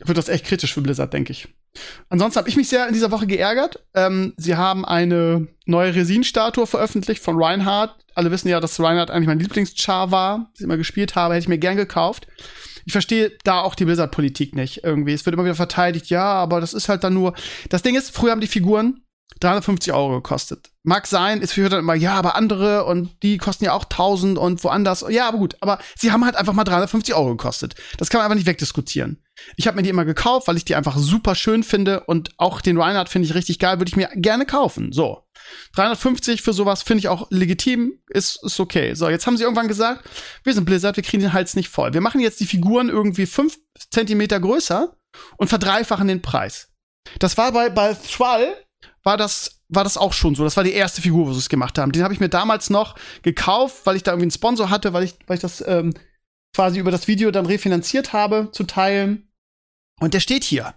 wird 0.00 0.18
das 0.18 0.28
echt 0.28 0.44
kritisch 0.44 0.74
für 0.74 0.82
Blizzard, 0.82 1.12
denke 1.12 1.32
ich. 1.32 1.48
Ansonsten 2.08 2.38
habe 2.38 2.48
ich 2.48 2.56
mich 2.56 2.68
sehr 2.68 2.86
in 2.86 2.94
dieser 2.94 3.10
Woche 3.10 3.26
geärgert. 3.26 3.84
Ähm, 3.94 4.34
sie 4.36 4.56
haben 4.56 4.84
eine 4.84 5.48
neue 5.66 5.94
Resin-Statue 5.94 6.66
veröffentlicht 6.66 7.22
von 7.22 7.42
Reinhardt. 7.42 7.96
Alle 8.14 8.30
wissen 8.30 8.48
ja, 8.48 8.60
dass 8.60 8.78
Reinhardt 8.78 9.10
eigentlich 9.10 9.26
mein 9.26 9.40
Lieblingschar 9.40 10.10
war, 10.10 10.38
den 10.38 10.46
ich 10.54 10.60
immer 10.62 10.76
gespielt 10.76 11.16
habe, 11.16 11.34
hätte 11.34 11.44
ich 11.44 11.48
mir 11.48 11.58
gern 11.58 11.76
gekauft. 11.76 12.28
Ich 12.84 12.92
verstehe 12.92 13.32
da 13.44 13.60
auch 13.60 13.74
die 13.74 13.84
Blizzard-Politik 13.84 14.54
nicht 14.54 14.84
irgendwie. 14.84 15.12
Es 15.12 15.24
wird 15.24 15.34
immer 15.34 15.44
wieder 15.44 15.54
verteidigt, 15.54 16.10
ja, 16.10 16.24
aber 16.24 16.60
das 16.60 16.74
ist 16.74 16.88
halt 16.88 17.04
dann 17.04 17.14
nur. 17.14 17.34
Das 17.68 17.82
Ding 17.82 17.94
ist, 17.96 18.14
früher 18.14 18.32
haben 18.32 18.40
die 18.40 18.46
Figuren 18.46 19.00
350 19.40 19.92
Euro 19.92 20.16
gekostet. 20.16 20.70
Mag 20.82 21.06
sein, 21.06 21.40
ist 21.40 21.52
für 21.52 21.68
dann 21.68 21.80
immer, 21.80 21.94
ja, 21.94 22.14
aber 22.14 22.36
andere 22.36 22.84
und 22.84 23.22
die 23.22 23.38
kosten 23.38 23.64
ja 23.64 23.72
auch 23.72 23.84
1000 23.84 24.38
und 24.38 24.62
woanders. 24.64 25.04
Ja, 25.08 25.28
aber 25.28 25.38
gut, 25.38 25.56
aber 25.60 25.78
sie 25.96 26.12
haben 26.12 26.24
halt 26.24 26.36
einfach 26.36 26.52
mal 26.52 26.64
350 26.64 27.14
Euro 27.14 27.30
gekostet. 27.30 27.74
Das 27.98 28.10
kann 28.10 28.18
man 28.18 28.26
einfach 28.26 28.36
nicht 28.36 28.46
wegdiskutieren. 28.46 29.22
Ich 29.56 29.66
habe 29.66 29.76
mir 29.76 29.82
die 29.82 29.90
immer 29.90 30.04
gekauft, 30.04 30.46
weil 30.46 30.56
ich 30.56 30.64
die 30.64 30.74
einfach 30.74 30.96
super 30.96 31.34
schön 31.34 31.62
finde 31.62 32.04
und 32.04 32.30
auch 32.36 32.60
den 32.60 32.80
Reinhardt 32.80 33.08
finde 33.08 33.26
ich 33.26 33.34
richtig 33.34 33.58
geil, 33.58 33.78
würde 33.78 33.88
ich 33.88 33.96
mir 33.96 34.08
gerne 34.14 34.46
kaufen. 34.46 34.92
So. 34.92 35.23
350 35.74 36.42
für 36.42 36.52
sowas 36.52 36.82
finde 36.82 37.00
ich 37.00 37.08
auch 37.08 37.26
legitim, 37.30 38.00
ist, 38.08 38.42
ist 38.42 38.60
okay. 38.60 38.94
So, 38.94 39.08
jetzt 39.08 39.26
haben 39.26 39.36
sie 39.36 39.44
irgendwann 39.44 39.68
gesagt, 39.68 40.08
wir 40.42 40.54
sind 40.54 40.64
Blizzard, 40.64 40.96
wir 40.96 41.02
kriegen 41.02 41.22
den 41.22 41.32
Hals 41.32 41.56
nicht 41.56 41.68
voll. 41.68 41.92
Wir 41.94 42.00
machen 42.00 42.20
jetzt 42.20 42.40
die 42.40 42.46
Figuren 42.46 42.88
irgendwie 42.88 43.26
5 43.26 43.58
Zentimeter 43.90 44.40
größer 44.40 44.96
und 45.36 45.48
verdreifachen 45.48 46.08
den 46.08 46.22
Preis. 46.22 46.68
Das 47.18 47.36
war 47.36 47.52
bei, 47.52 47.70
bei 47.70 47.94
Thrall, 47.94 48.54
war 49.02 49.16
das, 49.16 49.60
war 49.68 49.84
das 49.84 49.96
auch 49.96 50.12
schon 50.12 50.34
so. 50.34 50.44
Das 50.44 50.56
war 50.56 50.64
die 50.64 50.72
erste 50.72 51.02
Figur, 51.02 51.26
wo 51.26 51.32
sie 51.32 51.38
es 51.38 51.48
gemacht 51.48 51.78
haben. 51.78 51.92
Den 51.92 52.02
habe 52.02 52.14
ich 52.14 52.20
mir 52.20 52.28
damals 52.28 52.70
noch 52.70 52.96
gekauft, 53.22 53.82
weil 53.84 53.96
ich 53.96 54.02
da 54.02 54.12
irgendwie 54.12 54.24
einen 54.24 54.30
Sponsor 54.30 54.70
hatte, 54.70 54.92
weil 54.92 55.04
ich, 55.04 55.14
weil 55.26 55.36
ich 55.36 55.42
das 55.42 55.62
ähm, 55.66 55.94
quasi 56.54 56.78
über 56.78 56.90
das 56.90 57.08
Video 57.08 57.30
dann 57.30 57.46
refinanziert 57.46 58.12
habe, 58.12 58.48
zu 58.52 58.64
teilen. 58.64 59.28
Und 60.00 60.14
der 60.14 60.20
steht 60.20 60.44
hier. 60.44 60.74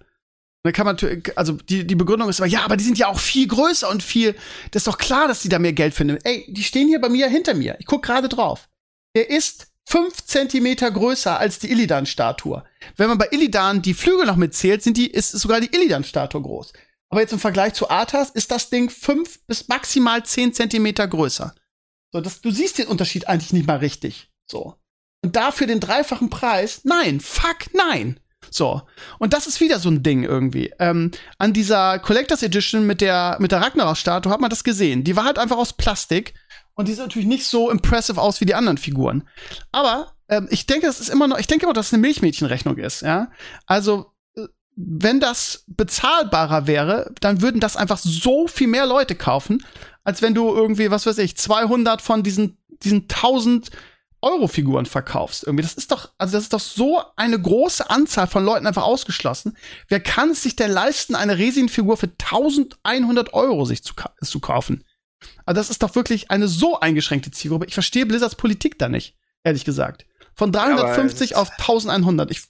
Dann 0.63 0.73
kann 0.73 0.85
man, 0.85 0.97
also 1.35 1.53
die, 1.53 1.85
die 1.85 1.95
Begründung 1.95 2.29
ist 2.29 2.41
aber, 2.41 2.49
ja, 2.49 2.63
aber 2.63 2.77
die 2.77 2.83
sind 2.83 2.97
ja 2.97 3.07
auch 3.07 3.19
viel 3.19 3.47
größer 3.47 3.89
und 3.89 4.03
viel, 4.03 4.35
das 4.71 4.81
ist 4.81 4.87
doch 4.87 4.97
klar, 4.97 5.27
dass 5.27 5.41
die 5.41 5.49
da 5.49 5.59
mehr 5.59 5.73
Geld 5.73 5.93
finden. 5.93 6.17
Ey, 6.23 6.45
die 6.49 6.63
stehen 6.63 6.87
hier 6.87 6.99
bei 6.99 7.09
mir 7.09 7.27
hinter 7.27 7.53
mir. 7.53 7.77
Ich 7.79 7.85
guck 7.85 8.03
gerade 8.03 8.27
drauf. 8.27 8.67
Der 9.15 9.29
ist 9.29 9.67
fünf 9.85 10.25
Zentimeter 10.25 10.91
größer 10.91 11.39
als 11.39 11.59
die 11.59 11.71
Illidan-Statue. 11.71 12.63
Wenn 12.97 13.07
man 13.07 13.17
bei 13.17 13.29
Illidan 13.31 13.81
die 13.81 13.93
Flügel 13.93 14.25
noch 14.25 14.35
mitzählt, 14.35 14.83
sind 14.83 14.97
die, 14.97 15.09
ist 15.09 15.31
sogar 15.31 15.61
die 15.61 15.73
Illidan-Statue 15.73 16.41
groß. 16.41 16.73
Aber 17.09 17.21
jetzt 17.21 17.31
im 17.31 17.39
Vergleich 17.39 17.73
zu 17.73 17.89
Arthas 17.89 18.31
ist 18.31 18.51
das 18.51 18.69
Ding 18.69 18.89
fünf 18.89 19.39
bis 19.47 19.69
maximal 19.69 20.25
zehn 20.25 20.53
Zentimeter 20.53 21.07
größer. 21.07 21.55
So, 22.11 22.19
das, 22.19 22.41
du 22.41 22.51
siehst 22.51 22.77
den 22.77 22.87
Unterschied 22.87 23.27
eigentlich 23.27 23.53
nicht 23.53 23.67
mal 23.67 23.77
richtig. 23.77 24.29
So. 24.45 24.75
Und 25.23 25.35
dafür 25.35 25.67
den 25.67 25.79
dreifachen 25.79 26.29
Preis? 26.29 26.81
Nein, 26.83 27.21
fuck, 27.21 27.73
nein. 27.73 28.19
So. 28.49 28.81
Und 29.19 29.33
das 29.33 29.47
ist 29.47 29.59
wieder 29.61 29.79
so 29.79 29.89
ein 29.89 30.03
Ding 30.03 30.23
irgendwie. 30.23 30.73
Ähm, 30.79 31.11
an 31.37 31.53
dieser 31.53 31.99
Collectors 31.99 32.43
Edition 32.43 32.85
mit 32.85 33.01
der, 33.01 33.37
mit 33.39 33.51
der 33.51 33.61
Ragnarok-Statue 33.61 34.31
hat 34.31 34.41
man 34.41 34.49
das 34.49 34.63
gesehen. 34.63 35.03
Die 35.03 35.15
war 35.15 35.25
halt 35.25 35.39
einfach 35.39 35.57
aus 35.57 35.73
Plastik. 35.73 36.33
Und 36.73 36.87
die 36.87 36.93
sieht 36.93 37.01
natürlich 37.01 37.27
nicht 37.27 37.45
so 37.45 37.71
impressive 37.71 38.21
aus 38.21 38.39
wie 38.39 38.45
die 38.45 38.53
anderen 38.53 38.77
Figuren. 38.77 39.27
Aber 39.71 40.13
ähm, 40.29 40.47
ich 40.51 40.67
denke, 40.67 40.85
das 40.85 40.99
ist 40.99 41.09
immer 41.09 41.27
noch, 41.27 41.39
ich 41.39 41.47
denke 41.47 41.65
immer, 41.65 41.73
dass 41.73 41.87
es 41.87 41.93
eine 41.93 42.01
Milchmädchenrechnung 42.01 42.77
ist, 42.77 43.01
ja. 43.01 43.31
Also, 43.65 44.13
äh, 44.35 44.45
wenn 44.75 45.19
das 45.19 45.63
bezahlbarer 45.67 46.67
wäre, 46.67 47.13
dann 47.19 47.41
würden 47.41 47.59
das 47.59 47.77
einfach 47.77 47.97
so 47.97 48.47
viel 48.47 48.67
mehr 48.67 48.85
Leute 48.85 49.15
kaufen, 49.15 49.65
als 50.03 50.21
wenn 50.21 50.35
du 50.35 50.53
irgendwie, 50.53 50.91
was 50.91 51.05
weiß 51.05 51.17
ich, 51.19 51.35
200 51.37 52.01
von 52.01 52.23
diesen, 52.23 52.57
diesen 52.83 53.03
1000 53.03 53.71
Euro-Figuren 54.27 54.85
verkaufst. 54.85 55.43
Irgendwie, 55.45 55.63
das 55.63 55.73
ist 55.73 55.91
doch, 55.91 56.09
also 56.17 56.33
das 56.37 56.43
ist 56.43 56.53
doch 56.53 56.59
so 56.59 57.01
eine 57.15 57.39
große 57.39 57.89
Anzahl 57.89 58.27
von 58.27 58.43
Leuten 58.45 58.67
einfach 58.67 58.83
ausgeschlossen. 58.83 59.57
Wer 59.87 59.99
kann 59.99 60.31
es 60.31 60.43
sich 60.43 60.55
denn 60.55 60.71
leisten, 60.71 61.15
eine 61.15 61.37
Resin-Figur 61.37 61.97
für 61.97 62.09
1100 62.21 63.33
Euro 63.33 63.65
sich 63.65 63.83
zu, 63.83 63.93
zu 64.23 64.39
kaufen? 64.39 64.83
Also 65.45 65.59
das 65.59 65.69
ist 65.69 65.81
doch 65.83 65.95
wirklich 65.95 66.29
eine 66.31 66.47
so 66.47 66.79
eingeschränkte 66.79 67.31
Zielgruppe. 67.31 67.65
Ich 67.65 67.73
verstehe 67.73 68.05
Blizzards 68.05 68.35
Politik 68.35 68.77
da 68.77 68.87
nicht, 68.89 69.15
ehrlich 69.43 69.65
gesagt. 69.65 70.05
Von 70.35 70.51
350 70.51 71.35
aber 71.35 71.41
auf 71.43 71.49
1100. 71.57 72.29
Ich 72.31 72.43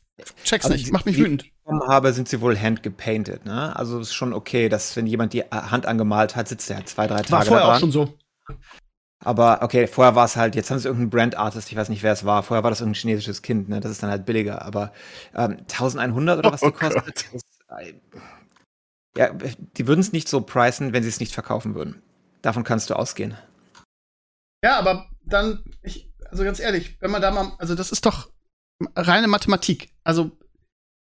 check's 0.43 0.65
Also 0.65 0.75
nicht, 0.75 0.87
die- 0.87 0.91
macht 0.91 1.05
mich 1.05 1.15
die- 1.15 1.21
wütend. 1.23 1.45
bekommen 1.63 1.87
habe, 1.87 2.11
sind 2.11 2.27
sie 2.27 2.41
wohl 2.41 2.57
handgepainted, 2.59 3.45
ne? 3.45 3.73
Also 3.75 3.99
ist 3.99 4.13
schon 4.13 4.33
okay, 4.33 4.67
dass 4.67 4.95
wenn 4.97 5.07
jemand 5.07 5.31
die 5.33 5.43
Hand 5.43 5.85
angemalt 5.85 6.35
hat, 6.35 6.47
sitzt 6.49 6.69
er 6.69 6.77
halt 6.77 6.89
zwei, 6.89 7.07
drei 7.07 7.17
Tage 7.21 7.31
War 7.31 7.45
vorher 7.45 7.67
da 7.67 7.75
auch 7.75 7.79
schon 7.79 7.91
so. 7.91 8.13
Aber 9.27 9.61
okay, 9.61 9.87
vorher 9.87 10.15
war 10.15 10.23
es 10.23 10.37
halt, 10.37 10.55
jetzt 10.55 10.71
haben 10.71 10.79
sie 10.79 10.87
irgendeinen 10.87 11.09
Brand-Artist, 11.09 11.69
ich 11.69 11.77
weiß 11.77 11.89
nicht, 11.89 12.01
wer 12.01 12.13
es 12.13 12.23
war. 12.23 12.43
Vorher 12.43 12.63
war 12.63 12.71
das 12.71 12.79
irgendein 12.79 13.01
chinesisches 13.01 13.41
Kind, 13.41 13.67
ne? 13.67 13.81
Das 13.81 13.91
ist 13.91 14.01
dann 14.01 14.09
halt 14.09 14.25
billiger. 14.25 14.61
Aber 14.61 14.93
ähm, 15.35 15.57
1100 15.69 16.39
oder 16.39 16.53
was 16.53 16.61
die 16.61 16.67
Oh 16.67 16.71
kostet? 16.71 17.03
Gott. 17.03 17.25
Das, 17.33 17.41
äh, 17.77 17.93
ja, 19.17 19.33
die 19.33 19.85
würden 19.85 19.99
es 19.99 20.13
nicht 20.13 20.29
so 20.29 20.39
preisen, 20.39 20.93
wenn 20.93 21.03
sie 21.03 21.09
es 21.09 21.19
nicht 21.19 21.33
verkaufen 21.33 21.75
würden. 21.75 22.01
Davon 22.41 22.63
kannst 22.63 22.89
du 22.89 22.93
ausgehen. 22.93 23.37
Ja, 24.63 24.79
aber 24.79 25.09
dann, 25.25 25.61
ich, 25.81 26.09
also 26.31 26.45
ganz 26.45 26.61
ehrlich, 26.61 26.95
wenn 27.01 27.11
man 27.11 27.21
da 27.21 27.29
mal, 27.31 27.51
also 27.57 27.75
das 27.75 27.91
ist 27.91 28.05
doch 28.05 28.29
reine 28.95 29.27
Mathematik. 29.27 29.89
Also 30.05 30.31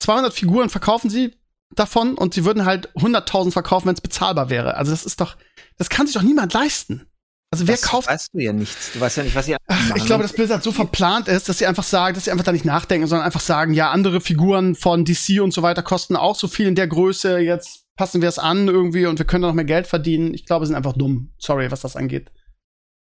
200 0.02 0.34
Figuren 0.34 0.70
verkaufen 0.70 1.10
sie 1.10 1.36
davon 1.76 2.18
und 2.18 2.34
sie 2.34 2.46
würden 2.46 2.64
halt 2.64 2.96
100.000 2.96 3.52
verkaufen, 3.52 3.88
wenn 3.88 3.96
es 3.96 4.00
bezahlbar 4.00 4.50
wäre. 4.50 4.78
Also 4.78 4.92
das 4.92 5.06
ist 5.06 5.20
doch, 5.20 5.36
das 5.76 5.90
kann 5.90 6.08
sich 6.08 6.16
doch 6.16 6.22
niemand 6.22 6.54
leisten. 6.54 7.10
Also 7.52 7.68
wer 7.68 7.76
das 7.76 7.84
kauft 7.84 8.08
weißt 8.08 8.34
du 8.34 8.40
ja 8.40 8.54
nichts. 8.54 8.92
Du 8.94 9.00
weißt 9.00 9.18
ja 9.18 9.24
nicht, 9.24 9.36
was 9.36 9.46
sie 9.46 9.56
Ach, 9.68 9.96
ich 9.96 10.06
glaube, 10.06 10.24
dass 10.24 10.34
Blizzard 10.34 10.64
so 10.64 10.72
verplant 10.72 11.28
ist, 11.28 11.48
dass 11.48 11.58
sie 11.58 11.66
einfach 11.66 11.84
sagen, 11.84 12.16
dass 12.16 12.26
sie 12.26 12.32
einfach 12.32 12.44
da 12.44 12.52
nicht 12.52 12.66
nachdenken, 12.66 13.08
sondern 13.08 13.26
einfach 13.26 13.40
sagen, 13.40 13.74
ja, 13.74 13.92
andere 13.92 14.20
Figuren 14.20 14.76
von 14.76 15.06
DC 15.06 15.42
und 15.42 15.52
so 15.52 15.62
weiter 15.62 15.84
kosten 15.84 16.16
auch 16.16 16.36
so 16.36 16.48
viel 16.48 16.68
in 16.68 16.76
der 16.76 16.88
Größe, 16.88 17.40
jetzt 17.40 17.86
passen 17.96 18.22
wir 18.22 18.30
es 18.30 18.40
an 18.40 18.68
irgendwie 18.68 19.06
und 19.06 19.20
wir 19.20 19.26
können 19.26 19.44
da 19.44 19.48
noch 19.48 19.56
mehr 19.56 19.66
Geld 19.66 19.88
verdienen. 19.88 20.34
Ich 20.34 20.46
glaube, 20.46 20.66
sie 20.66 20.70
sind 20.70 20.76
einfach 20.76 20.94
dumm. 20.94 21.34
Sorry, 21.38 21.72
was 21.72 21.82
das 21.82 21.96
angeht. 21.96 22.32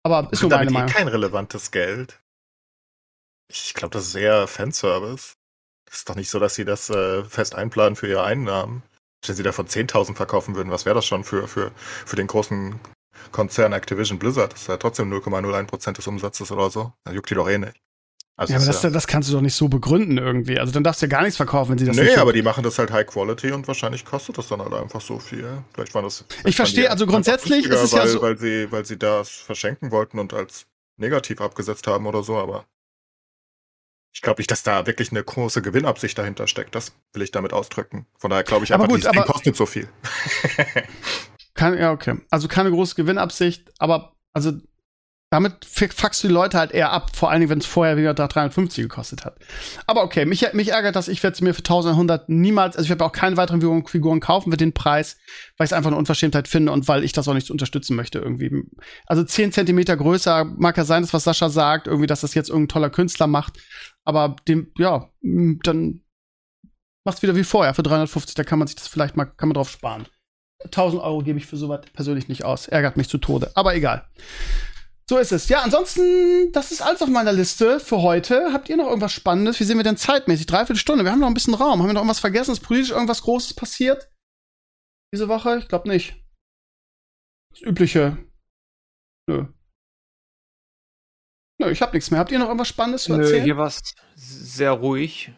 Aber 0.04 0.28
ist 0.32 0.42
nur 0.42 0.50
meine 0.50 0.66
damit 0.66 0.72
eh 0.72 0.74
Meinung. 0.74 0.94
kein 0.94 1.08
relevantes 1.08 1.72
Geld. 1.72 2.20
Ich 3.50 3.74
glaube, 3.74 3.94
das 3.94 4.08
ist 4.08 4.16
eher 4.16 4.48
Fanservice. 4.48 5.34
Das 5.86 6.00
ist 6.00 6.10
doch 6.10 6.16
nicht 6.16 6.30
so, 6.30 6.40
dass 6.40 6.56
sie 6.56 6.66
das 6.66 6.90
äh, 6.90 7.24
fest 7.24 7.56
einplanen 7.56 7.96
für 7.96 8.08
ihre 8.08 8.24
Einnahmen. 8.24 8.84
Wenn 9.26 9.36
sie 9.36 9.44
davon 9.44 9.68
10.000 9.68 10.16
verkaufen 10.16 10.56
würden, 10.56 10.72
was 10.72 10.86
wäre 10.86 10.96
das 10.96 11.06
schon 11.06 11.24
für, 11.24 11.48
für, 11.48 11.72
für 12.06 12.16
den 12.16 12.28
großen 12.28 12.80
Konzern 13.32 13.74
Activision 13.74 14.20
Blizzard? 14.20 14.54
Das 14.54 14.62
ist 14.62 14.68
ja 14.68 14.78
trotzdem 14.78 15.12
0,01% 15.14 15.94
des 15.94 16.08
Umsatzes 16.08 16.52
oder 16.52 16.70
so. 16.70 16.94
Da 17.04 17.12
juckt 17.12 17.30
die 17.30 17.36
doch 17.36 17.50
eh 17.50 17.58
nicht. 17.58 17.80
Also 18.38 18.54
Ja, 18.54 18.60
aber 18.60 18.66
das, 18.66 18.82
das 18.82 19.08
kannst 19.08 19.30
du 19.30 19.34
doch 19.34 19.42
nicht 19.42 19.54
so 19.54 19.68
begründen 19.68 20.18
irgendwie. 20.18 20.58
Also 20.60 20.72
dann 20.74 20.84
darfst 20.84 21.02
du 21.02 21.06
ja 21.06 21.10
gar 21.12 21.22
nichts 21.22 21.38
verkaufen, 21.38 21.72
wenn 21.72 21.78
sie 21.78 21.86
das 21.86 21.96
nee, 21.96 22.04
nicht 22.06 22.18
aber 22.18 22.34
die 22.34 22.42
machen 22.42 22.64
das 22.64 22.80
halt 22.80 22.90
High 22.92 23.06
Quality 23.06 23.52
und 23.52 23.68
wahrscheinlich 23.68 24.04
kostet 24.04 24.38
das 24.38 24.48
dann 24.48 24.62
halt 24.62 24.74
einfach 24.74 25.02
so 25.02 25.20
viel. 25.20 25.62
Vielleicht 25.74 25.94
waren 25.94 26.06
das. 26.06 26.24
vielleicht 26.28 26.48
Ich 26.48 26.56
verstehe, 26.56 26.90
also 26.90 27.06
grundsätzlich 27.06 27.66
ist 27.66 27.80
es 27.82 27.92
ja 27.92 28.00
weil, 28.00 28.08
so- 28.08 28.22
Weil 28.22 28.38
sie, 28.40 28.72
weil 28.72 28.86
sie 28.86 28.98
das 28.98 29.30
verschenken 29.30 29.92
wollten 29.92 30.18
und 30.18 30.34
als 30.34 30.66
negativ 30.98 31.40
abgesetzt 31.42 31.86
haben 31.88 32.08
oder 32.08 32.24
so, 32.24 32.38
aber 32.38 32.66
ich 34.14 34.22
glaube 34.22 34.40
nicht, 34.42 34.50
dass 34.52 34.64
da 34.64 34.88
wirklich 34.88 35.12
eine 35.12 35.24
große 35.24 35.62
Gewinnabsicht 35.62 36.18
dahinter 36.18 36.48
steckt. 36.48 36.74
Das 36.76 36.94
will 37.14 37.22
ich 37.22 37.32
damit 37.32 37.54
ausdrücken. 37.54 38.08
Von 38.18 38.30
daher 38.32 38.44
glaube 38.44 38.66
ich 38.66 38.74
Aber 38.74 38.84
einfach, 38.86 38.96
gut, 38.96 39.06
Ding 39.14 39.22
aber- 39.22 39.32
kostet 39.32 39.56
so 39.56 39.66
viel. 39.66 39.88
Keine, 41.54 41.80
ja, 41.80 41.92
okay. 41.92 42.20
Also 42.30 42.48
keine 42.48 42.72
große 42.72 42.96
Gewinnabsicht, 42.96 43.72
aber 43.80 44.14
also 44.34 44.54
damit 45.32 45.64
fuckst 45.64 46.24
du 46.24 46.28
die 46.28 46.34
Leute 46.34 46.60
halt 46.60 46.72
eher 46.72 46.92
ab, 46.92 47.16
vor 47.16 47.32
allen 47.32 47.40
Dingen, 47.40 47.52
wenn 47.52 47.60
es 47.60 47.66
vorher 47.66 47.96
wieder 47.96 48.14
da 48.14 48.28
350 48.28 48.84
gekostet 48.84 49.24
hat. 49.24 49.40
Aber 49.88 50.04
okay, 50.04 50.26
mich, 50.26 50.52
mich 50.52 50.74
ärgert 50.74 50.98
das, 50.98 51.08
ich 51.08 51.24
werde 51.24 51.36
es 51.36 51.42
mir 51.42 51.54
für 51.54 51.62
1100 51.62 52.28
niemals, 52.28 52.76
also 52.76 52.84
ich 52.84 52.90
werde 52.90 53.06
auch 53.06 53.14
keine 53.14 53.38
weiteren 53.38 53.62
Figuren, 53.62 53.88
Figuren 53.88 54.20
kaufen 54.20 54.52
für 54.52 54.58
den 54.58 54.74
Preis, 54.74 55.16
weil 55.56 55.64
ich 55.66 55.70
es 55.70 55.74
einfach 55.74 55.90
eine 55.90 55.98
Unverschämtheit 55.98 56.50
finde 56.50 56.74
und 56.74 56.90
weil 56.90 57.06
ich 57.06 57.14
das 57.14 57.30
auch 57.30 57.34
nicht 57.34 57.50
unterstützen 57.50 57.96
möchte 57.96 58.20
irgendwie. 58.20 58.52
Also 59.06 59.24
10 59.24 59.54
Zentimeter 59.54 59.96
größer 59.96 60.44
mag 60.44 60.76
ja 60.76 60.84
sein, 60.84 61.04
das 61.04 61.14
was 61.14 61.24
Sascha 61.24 61.48
sagt, 61.48 61.88
irgendwie, 61.88 62.08
dass 62.08 62.22
das 62.22 62.34
jetzt 62.34 62.50
irgendein 62.50 62.74
toller 62.74 62.90
Künstler 62.90 63.28
macht, 63.28 63.58
aber 64.04 64.36
dem, 64.50 64.74
ja, 64.78 65.08
dann 65.22 66.02
macht's 67.06 67.22
wieder 67.22 67.38
wie 67.38 67.46
vorher 67.46 67.74
für 67.74 67.84
350, 67.84 68.36
da 68.36 68.44
kann 68.44 68.60
man 68.60 68.68
sich 68.68 68.76
das 68.76 68.90
vielleicht 68.90 69.16
mal, 69.16 69.26
kann 69.26 69.48
man 69.48 69.54
drauf 69.54 69.70
sparen. 69.70 70.08
1000 70.66 71.02
Euro 71.02 71.22
gebe 71.22 71.40
ich 71.40 71.46
für 71.46 71.58
sowas 71.58 71.82
persönlich 71.94 72.28
nicht 72.28 72.46
aus. 72.46 72.68
Ärgert 72.68 72.98
mich 72.98 73.10
zu 73.10 73.18
Tode. 73.18 73.52
Aber 73.56 73.76
egal. 73.76 74.06
So 75.10 75.18
ist 75.18 75.32
es. 75.32 75.50
Ja, 75.50 75.62
ansonsten, 75.62 76.52
das 76.54 76.72
ist 76.72 76.82
alles 76.82 77.02
auf 77.02 77.10
meiner 77.10 77.34
Liste 77.34 77.80
für 77.80 78.02
heute. 78.02 78.54
Habt 78.54 78.70
ihr 78.70 78.78
noch 78.78 78.88
irgendwas 78.88 79.12
Spannendes? 79.12 79.60
Wie 79.60 79.66
sehen 79.66 79.78
wir 79.78 79.84
denn 79.84 79.98
zeitmäßig? 79.98 80.46
Dreiviertel 80.46 80.80
Stunde. 80.80 81.04
Wir 81.04 81.12
haben 81.12 81.20
noch 81.20 81.28
ein 81.28 81.34
bisschen 81.34 81.54
Raum. 81.54 81.80
Haben 81.80 81.90
wir 81.90 81.94
noch 81.94 82.02
irgendwas 82.02 82.22
vergessen? 82.22 82.52
Ist 82.52 82.62
politisch 82.62 82.92
irgendwas 82.92 83.24
Großes 83.24 83.54
passiert? 83.54 84.10
Diese 85.14 85.28
Woche? 85.28 85.58
Ich 85.58 85.68
glaube 85.68 85.90
nicht. 85.90 86.16
Das 87.52 87.62
Übliche. 87.62 88.18
Nö. 89.28 89.48
Nö, 91.60 91.70
ich 91.70 91.82
hab 91.82 91.94
nichts 91.94 92.10
mehr. 92.10 92.20
Habt 92.20 92.32
ihr 92.32 92.40
noch 92.40 92.48
irgendwas 92.48 92.70
Spannendes 92.70 93.04
zu 93.04 93.14
Nö, 93.14 93.22
erzählen? 93.24 93.44
hier 93.44 93.58
war 93.58 93.68
es 93.68 93.82
sehr 94.16 94.72
ruhig. 94.72 95.32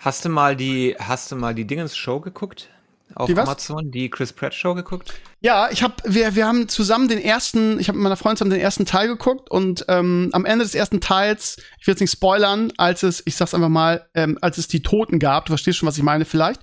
Hast 0.00 0.24
du 0.24 0.30
mal 0.30 0.56
die, 0.56 0.96
hast 0.98 1.30
du 1.30 1.36
mal 1.36 1.54
die 1.54 1.66
Dingens-Show 1.66 2.20
geguckt? 2.20 2.68
Auf 3.14 3.26
Die 3.26 3.36
was? 3.36 3.46
Amazon, 3.48 3.90
die 3.90 4.08
Chris 4.08 4.32
Pratt-Show 4.32 4.74
geguckt? 4.74 5.12
Ja, 5.40 5.68
ich 5.70 5.82
habe, 5.82 5.94
wir, 6.04 6.34
wir 6.36 6.46
haben 6.46 6.68
zusammen 6.68 7.08
den 7.08 7.18
ersten, 7.20 7.78
ich 7.78 7.88
habe 7.88 7.98
mit 7.98 8.04
meiner 8.04 8.16
Freundin 8.16 8.36
zusammen 8.38 8.52
den 8.52 8.60
ersten 8.60 8.86
Teil 8.86 9.08
geguckt 9.08 9.50
und 9.50 9.84
ähm, 9.88 10.30
am 10.32 10.44
Ende 10.44 10.64
des 10.64 10.74
ersten 10.74 11.00
Teils, 11.00 11.56
ich 11.78 11.86
will 11.86 11.92
jetzt 11.92 12.00
nicht 12.00 12.12
spoilern, 12.12 12.72
als 12.78 13.02
es, 13.02 13.22
ich 13.26 13.36
sag's 13.36 13.52
einfach 13.52 13.68
mal, 13.68 14.08
ähm, 14.14 14.38
als 14.40 14.58
es 14.58 14.68
die 14.68 14.82
Toten 14.82 15.18
gab, 15.18 15.46
du 15.46 15.50
verstehst 15.50 15.78
schon, 15.78 15.86
was 15.88 15.98
ich 15.98 16.04
meine 16.04 16.24
vielleicht, 16.24 16.62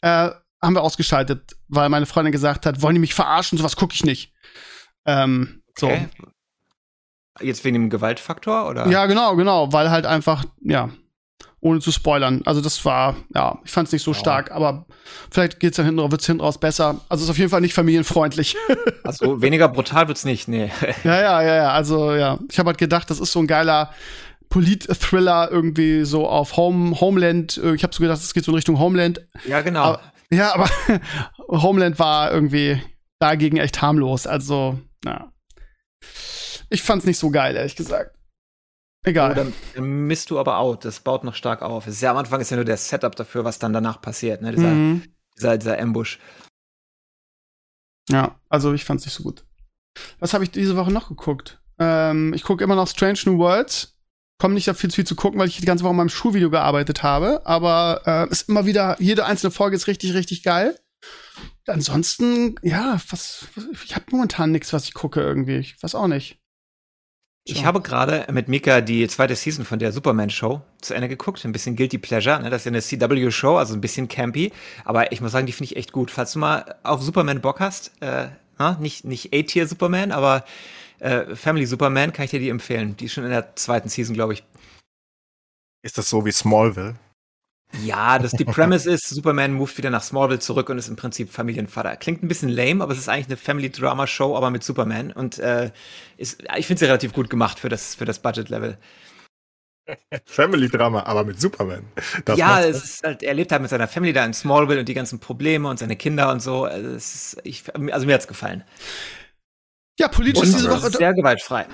äh, 0.00 0.30
haben 0.62 0.74
wir 0.74 0.82
ausgeschaltet, 0.82 1.56
weil 1.68 1.88
meine 1.88 2.06
Freundin 2.06 2.32
gesagt 2.32 2.64
hat, 2.64 2.80
wollen 2.80 2.94
die 2.94 3.00
mich 3.00 3.14
verarschen, 3.14 3.58
sowas 3.58 3.76
gucke 3.76 3.94
ich 3.94 4.04
nicht. 4.04 4.32
Ähm, 5.04 5.62
Okay. 5.80 6.08
Jetzt 7.40 7.64
wegen 7.64 7.74
dem 7.74 7.90
Gewaltfaktor, 7.90 8.68
oder? 8.68 8.84
so. 8.84 8.90
Ja, 8.90 9.06
genau, 9.06 9.36
genau, 9.36 9.72
weil 9.72 9.90
halt 9.90 10.06
einfach, 10.06 10.44
ja, 10.60 10.90
ohne 11.60 11.80
zu 11.80 11.90
spoilern. 11.92 12.42
Also 12.44 12.60
das 12.60 12.84
war, 12.84 13.16
ja, 13.34 13.58
ich 13.64 13.70
fand's 13.72 13.90
nicht 13.92 14.02
so 14.04 14.12
Ja. 14.12 14.18
stark, 14.18 14.50
aber 14.52 14.86
vielleicht 15.30 15.58
geht's 15.60 15.76
dann 15.76 15.86
hinten 15.86 15.98
raus, 16.00 16.10
wird's 16.12 16.26
hinten 16.26 16.40
raus 16.42 16.58
besser. 16.58 17.00
Also 17.08 17.24
ist 17.24 17.30
auf 17.30 17.38
jeden 17.38 17.50
Fall 17.50 17.60
nicht 17.60 17.74
familienfreundlich. 17.74 18.56
Also 19.04 19.40
weniger 19.40 19.68
brutal 19.68 20.06
wird's 20.08 20.24
nicht, 20.24 20.48
nee. 20.48 20.70
Ja, 21.04 21.20
ja, 21.20 21.42
ja, 21.42 21.54
ja. 21.56 21.70
Also, 21.72 22.14
ja. 22.14 22.38
Ich 22.50 22.58
habe 22.58 22.68
halt 22.68 22.78
gedacht, 22.78 23.08
das 23.10 23.20
ist 23.20 23.32
so 23.32 23.38
ein 23.40 23.46
geiler 23.46 23.90
Polit-Thriller 24.50 25.48
irgendwie 25.50 26.04
so 26.04 26.28
auf 26.28 26.56
Home, 26.56 27.00
Homeland. 27.00 27.56
Äh, 27.58 27.74
Ich 27.74 27.82
habe 27.82 27.94
so 27.94 28.02
gedacht, 28.02 28.18
es 28.18 28.34
geht 28.34 28.44
so 28.44 28.52
in 28.52 28.56
Richtung 28.56 28.78
Homeland. 28.78 29.26
ja, 29.46 29.60
genau. 29.62 29.82
Aber- 29.84 30.00
Ja, 30.30 30.54
aber 30.54 30.68
Homeland 31.48 31.98
war 31.98 32.30
irgendwie 32.32 32.80
dagegen 33.18 33.56
echt 33.56 33.80
harmlos. 33.82 34.26
Also, 34.26 34.78
ja. 35.04 35.32
Ich 36.70 36.82
fand's 36.82 37.06
nicht 37.06 37.18
so 37.18 37.30
geil, 37.30 37.56
ehrlich 37.56 37.76
gesagt. 37.76 38.14
Egal. 39.04 39.32
Oh, 39.32 39.34
dann, 39.34 39.52
dann 39.74 40.06
misst 40.06 40.30
du 40.30 40.38
aber 40.38 40.58
out. 40.58 40.84
Das 40.84 41.00
baut 41.00 41.24
noch 41.24 41.34
stark 41.34 41.62
auf. 41.62 41.86
Es 41.86 41.94
ist 41.94 42.00
ja 42.00 42.10
am 42.10 42.16
Anfang 42.16 42.40
ist 42.40 42.50
ja 42.50 42.56
nur 42.56 42.64
der 42.64 42.76
Setup 42.76 43.14
dafür, 43.14 43.44
was 43.44 43.58
dann 43.58 43.72
danach 43.72 44.00
passiert, 44.00 44.42
ne? 44.42 44.52
Dieser, 44.52 44.68
mhm. 44.68 45.02
dieser, 45.36 45.56
dieser 45.56 45.78
Ambush. 45.80 46.18
Ja, 48.10 48.40
also 48.48 48.72
ich 48.72 48.84
fand's 48.84 49.04
nicht 49.04 49.14
so 49.14 49.22
gut. 49.22 49.44
Was 50.18 50.34
habe 50.34 50.44
ich 50.44 50.50
diese 50.50 50.76
Woche 50.76 50.92
noch 50.92 51.08
geguckt? 51.08 51.60
Ähm, 51.78 52.32
ich 52.34 52.42
gucke 52.42 52.64
immer 52.64 52.74
noch 52.74 52.88
Strange 52.88 53.18
New 53.26 53.38
Worlds. 53.38 53.94
Komme 54.40 54.54
nicht 54.54 54.68
da 54.68 54.74
viel, 54.74 54.90
viel 54.90 55.06
zu 55.06 55.16
gucken, 55.16 55.38
weil 55.38 55.48
ich 55.48 55.58
die 55.58 55.66
ganze 55.66 55.84
Woche 55.84 55.90
an 55.90 55.96
meinem 55.96 56.08
Schulvideo 56.08 56.50
gearbeitet 56.50 57.02
habe. 57.02 57.44
Aber 57.44 58.02
äh, 58.06 58.30
ist 58.30 58.48
immer 58.48 58.66
wieder, 58.66 58.96
jede 59.00 59.26
einzelne 59.26 59.50
Folge 59.50 59.76
ist 59.76 59.86
richtig, 59.86 60.14
richtig 60.14 60.42
geil. 60.42 60.78
Ansonsten, 61.66 62.56
ja, 62.62 63.00
was, 63.10 63.46
was 63.54 63.66
ich 63.84 63.94
habe 63.94 64.06
momentan 64.10 64.52
nichts, 64.52 64.72
was 64.72 64.84
ich 64.84 64.94
gucke 64.94 65.20
irgendwie. 65.20 65.56
Ich 65.56 65.82
weiß 65.82 65.94
auch 65.94 66.08
nicht. 66.08 66.38
Ich 67.50 67.64
habe 67.64 67.80
gerade 67.80 68.26
mit 68.30 68.48
Mika 68.48 68.82
die 68.82 69.08
zweite 69.08 69.34
Season 69.34 69.64
von 69.64 69.78
der 69.78 69.90
Superman-Show 69.90 70.60
zu 70.82 70.92
Ende 70.92 71.08
geguckt. 71.08 71.42
Ein 71.44 71.52
bisschen 71.52 71.76
Guilty 71.76 71.96
Pleasure. 71.96 72.42
Ne? 72.42 72.50
Das 72.50 72.60
ist 72.60 72.64
ja 72.66 72.70
eine 72.70 72.82
CW-Show, 72.82 73.56
also 73.56 73.72
ein 73.72 73.80
bisschen 73.80 74.06
campy. 74.06 74.52
Aber 74.84 75.12
ich 75.12 75.22
muss 75.22 75.32
sagen, 75.32 75.46
die 75.46 75.52
finde 75.52 75.72
ich 75.72 75.76
echt 75.76 75.92
gut. 75.92 76.10
Falls 76.10 76.32
du 76.32 76.40
mal 76.40 76.76
auf 76.82 77.02
Superman 77.02 77.40
Bock 77.40 77.60
hast, 77.60 77.92
äh, 78.00 78.28
na, 78.58 78.76
nicht, 78.80 79.04
nicht 79.04 79.34
A-Tier 79.34 79.66
Superman, 79.66 80.12
aber 80.12 80.44
äh, 80.98 81.34
Family 81.34 81.64
Superman, 81.64 82.12
kann 82.12 82.26
ich 82.26 82.32
dir 82.32 82.40
die 82.40 82.50
empfehlen. 82.50 82.96
Die 82.98 83.06
ist 83.06 83.14
schon 83.14 83.24
in 83.24 83.30
der 83.30 83.56
zweiten 83.56 83.88
Season, 83.88 84.14
glaube 84.14 84.34
ich. 84.34 84.44
Ist 85.82 85.96
das 85.96 86.10
so 86.10 86.26
wie 86.26 86.32
Smallville? 86.32 86.96
Ja, 87.72 88.18
das, 88.18 88.32
die 88.32 88.44
Premise 88.46 88.90
ist, 88.90 89.08
Superman 89.08 89.52
moved 89.52 89.76
wieder 89.76 89.90
nach 89.90 90.02
Smallville 90.02 90.38
zurück 90.40 90.70
und 90.70 90.78
ist 90.78 90.88
im 90.88 90.96
Prinzip 90.96 91.30
Familienvater. 91.30 91.96
Klingt 91.96 92.22
ein 92.22 92.28
bisschen 92.28 92.48
lame, 92.48 92.82
aber 92.82 92.92
es 92.92 92.98
ist 92.98 93.08
eigentlich 93.08 93.26
eine 93.26 93.36
Family-Drama-Show, 93.36 94.36
aber 94.36 94.50
mit 94.50 94.64
Superman. 94.64 95.12
Und 95.12 95.38
äh, 95.38 95.70
ist, 96.16 96.42
ich 96.56 96.66
finde 96.66 96.80
sie 96.80 96.86
relativ 96.86 97.12
gut 97.12 97.28
gemacht 97.28 97.58
für 97.58 97.68
das, 97.68 97.94
für 97.94 98.06
das 98.06 98.20
Budget-Level. 98.20 98.78
Family-Drama, 100.26 101.04
aber 101.04 101.24
mit 101.24 101.40
Superman. 101.40 101.84
Das 102.24 102.38
ja, 102.38 102.46
macht's 102.48 102.66
es 102.68 102.84
ist 102.84 103.04
halt, 103.04 103.22
er 103.22 103.34
lebt 103.34 103.52
halt 103.52 103.62
mit 103.62 103.70
seiner 103.70 103.88
Family 103.88 104.12
da 104.12 104.24
in 104.24 104.34
Smallville 104.34 104.80
und 104.80 104.88
die 104.88 104.94
ganzen 104.94 105.18
Probleme 105.18 105.68
und 105.68 105.78
seine 105.78 105.96
Kinder 105.96 106.30
und 106.30 106.40
so. 106.40 106.64
Also, 106.64 106.88
es 106.90 107.14
ist, 107.14 107.40
ich, 107.44 107.64
also 107.92 108.06
mir 108.06 108.14
hat's 108.14 108.28
gefallen. 108.28 108.64
Ja, 109.98 110.08
politisch 110.08 110.42
Und 110.42 110.48
ist 110.48 110.54
diese 110.54 110.68
es 110.68 110.70
Woche. 110.70 110.88
ist 110.88 110.96
sehr 110.96 111.12
gewaltfrei. 111.12 111.66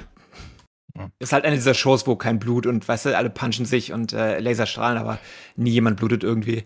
Ist 1.18 1.32
halt 1.32 1.44
eine 1.44 1.56
dieser 1.56 1.74
Shows, 1.74 2.06
wo 2.06 2.14
kein 2.14 2.38
Blut 2.38 2.66
und, 2.66 2.86
weißt 2.86 3.06
du, 3.06 3.16
alle 3.16 3.30
punchen 3.30 3.66
sich 3.66 3.92
und 3.92 4.12
äh, 4.12 4.38
Laserstrahlen, 4.38 4.98
aber 4.98 5.18
nie 5.56 5.70
jemand 5.70 5.96
blutet 5.96 6.22
irgendwie. 6.22 6.64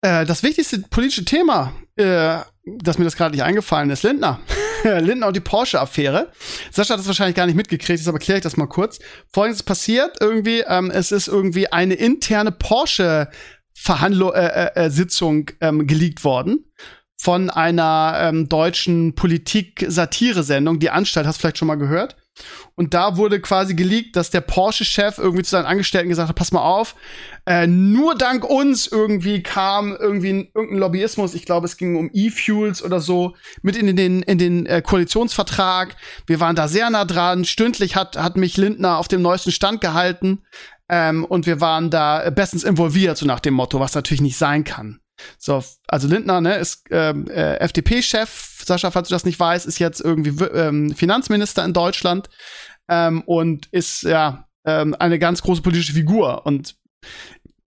Äh, 0.00 0.24
das 0.24 0.42
wichtigste 0.42 0.78
politische 0.80 1.26
Thema, 1.26 1.74
äh, 1.96 2.38
dass 2.64 2.98
mir 2.98 3.04
das 3.04 3.16
gerade 3.16 3.34
nicht 3.34 3.44
eingefallen 3.44 3.90
ist, 3.90 4.02
Lindner. 4.02 4.40
Lindner 4.84 5.28
und 5.28 5.36
die 5.36 5.40
Porsche-Affäre. 5.40 6.30
Sascha 6.70 6.94
hat 6.94 7.00
das 7.00 7.06
wahrscheinlich 7.06 7.36
gar 7.36 7.46
nicht 7.46 7.56
mitgekriegt, 7.56 7.98
jetzt 7.98 8.08
aber 8.08 8.18
kläre 8.18 8.38
ich 8.38 8.42
das 8.42 8.56
mal 8.56 8.66
kurz. 8.66 8.98
Folgendes 9.32 9.62
passiert, 9.62 10.16
irgendwie, 10.20 10.60
ähm, 10.60 10.90
es 10.90 11.12
ist 11.12 11.28
irgendwie 11.28 11.70
eine 11.70 11.94
interne 11.94 12.52
Porsche-Verhandlung, 12.52 14.32
äh, 14.32 14.70
äh, 14.74 14.86
äh, 14.86 15.44
ähm, 15.60 15.86
geleakt 15.86 16.24
worden 16.24 16.64
von 17.24 17.48
einer 17.48 18.18
ähm, 18.20 18.50
deutschen 18.50 19.14
Politik-Satire-Sendung, 19.14 20.78
die 20.78 20.90
Anstalt, 20.90 21.26
hast 21.26 21.38
du 21.38 21.40
vielleicht 21.40 21.56
schon 21.56 21.68
mal 21.68 21.76
gehört. 21.76 22.16
Und 22.74 22.92
da 22.92 23.16
wurde 23.16 23.40
quasi 23.40 23.74
geleakt, 23.74 24.16
dass 24.16 24.28
der 24.28 24.42
Porsche-Chef 24.42 25.16
irgendwie 25.16 25.42
zu 25.42 25.52
seinen 25.52 25.64
Angestellten 25.64 26.10
gesagt 26.10 26.28
hat, 26.28 26.36
pass 26.36 26.52
mal 26.52 26.60
auf, 26.60 26.96
äh, 27.46 27.66
nur 27.66 28.14
dank 28.14 28.44
uns 28.44 28.86
irgendwie 28.86 29.42
kam 29.42 29.96
irgendwie 29.98 30.34
ein, 30.34 30.48
irgendein 30.54 30.80
Lobbyismus, 30.80 31.32
ich 31.32 31.46
glaube, 31.46 31.64
es 31.64 31.78
ging 31.78 31.96
um 31.96 32.10
E-Fuels 32.12 32.82
oder 32.82 33.00
so, 33.00 33.34
mit 33.62 33.76
in 33.76 33.96
den, 33.96 34.22
in 34.22 34.36
den 34.36 34.66
äh, 34.66 34.82
Koalitionsvertrag. 34.82 35.96
Wir 36.26 36.40
waren 36.40 36.56
da 36.56 36.68
sehr 36.68 36.90
nah 36.90 37.06
dran. 37.06 37.46
Stündlich 37.46 37.96
hat, 37.96 38.18
hat 38.18 38.36
mich 38.36 38.58
Lindner 38.58 38.98
auf 38.98 39.08
dem 39.08 39.22
neuesten 39.22 39.50
Stand 39.50 39.80
gehalten. 39.80 40.42
Ähm, 40.90 41.24
und 41.24 41.46
wir 41.46 41.62
waren 41.62 41.88
da 41.88 42.28
bestens 42.28 42.64
involviert, 42.64 43.16
so 43.16 43.24
nach 43.24 43.40
dem 43.40 43.54
Motto, 43.54 43.80
was 43.80 43.94
natürlich 43.94 44.20
nicht 44.20 44.36
sein 44.36 44.64
kann. 44.64 45.00
So, 45.38 45.62
also 45.88 46.08
Lindner, 46.08 46.40
ne, 46.40 46.56
ist 46.56 46.84
ähm, 46.90 47.28
äh, 47.28 47.56
FDP-Chef. 47.56 48.62
Sascha, 48.64 48.90
falls 48.90 49.08
du 49.08 49.14
das 49.14 49.24
nicht 49.24 49.38
weißt, 49.38 49.66
ist 49.66 49.78
jetzt 49.78 50.00
irgendwie 50.00 50.44
ähm, 50.44 50.94
Finanzminister 50.94 51.64
in 51.64 51.72
Deutschland 51.72 52.28
ähm, 52.88 53.22
und 53.26 53.66
ist 53.72 54.02
ja 54.02 54.48
ähm, 54.64 54.94
eine 54.98 55.18
ganz 55.18 55.42
große 55.42 55.62
politische 55.62 55.92
Figur. 55.92 56.46
Und 56.46 56.76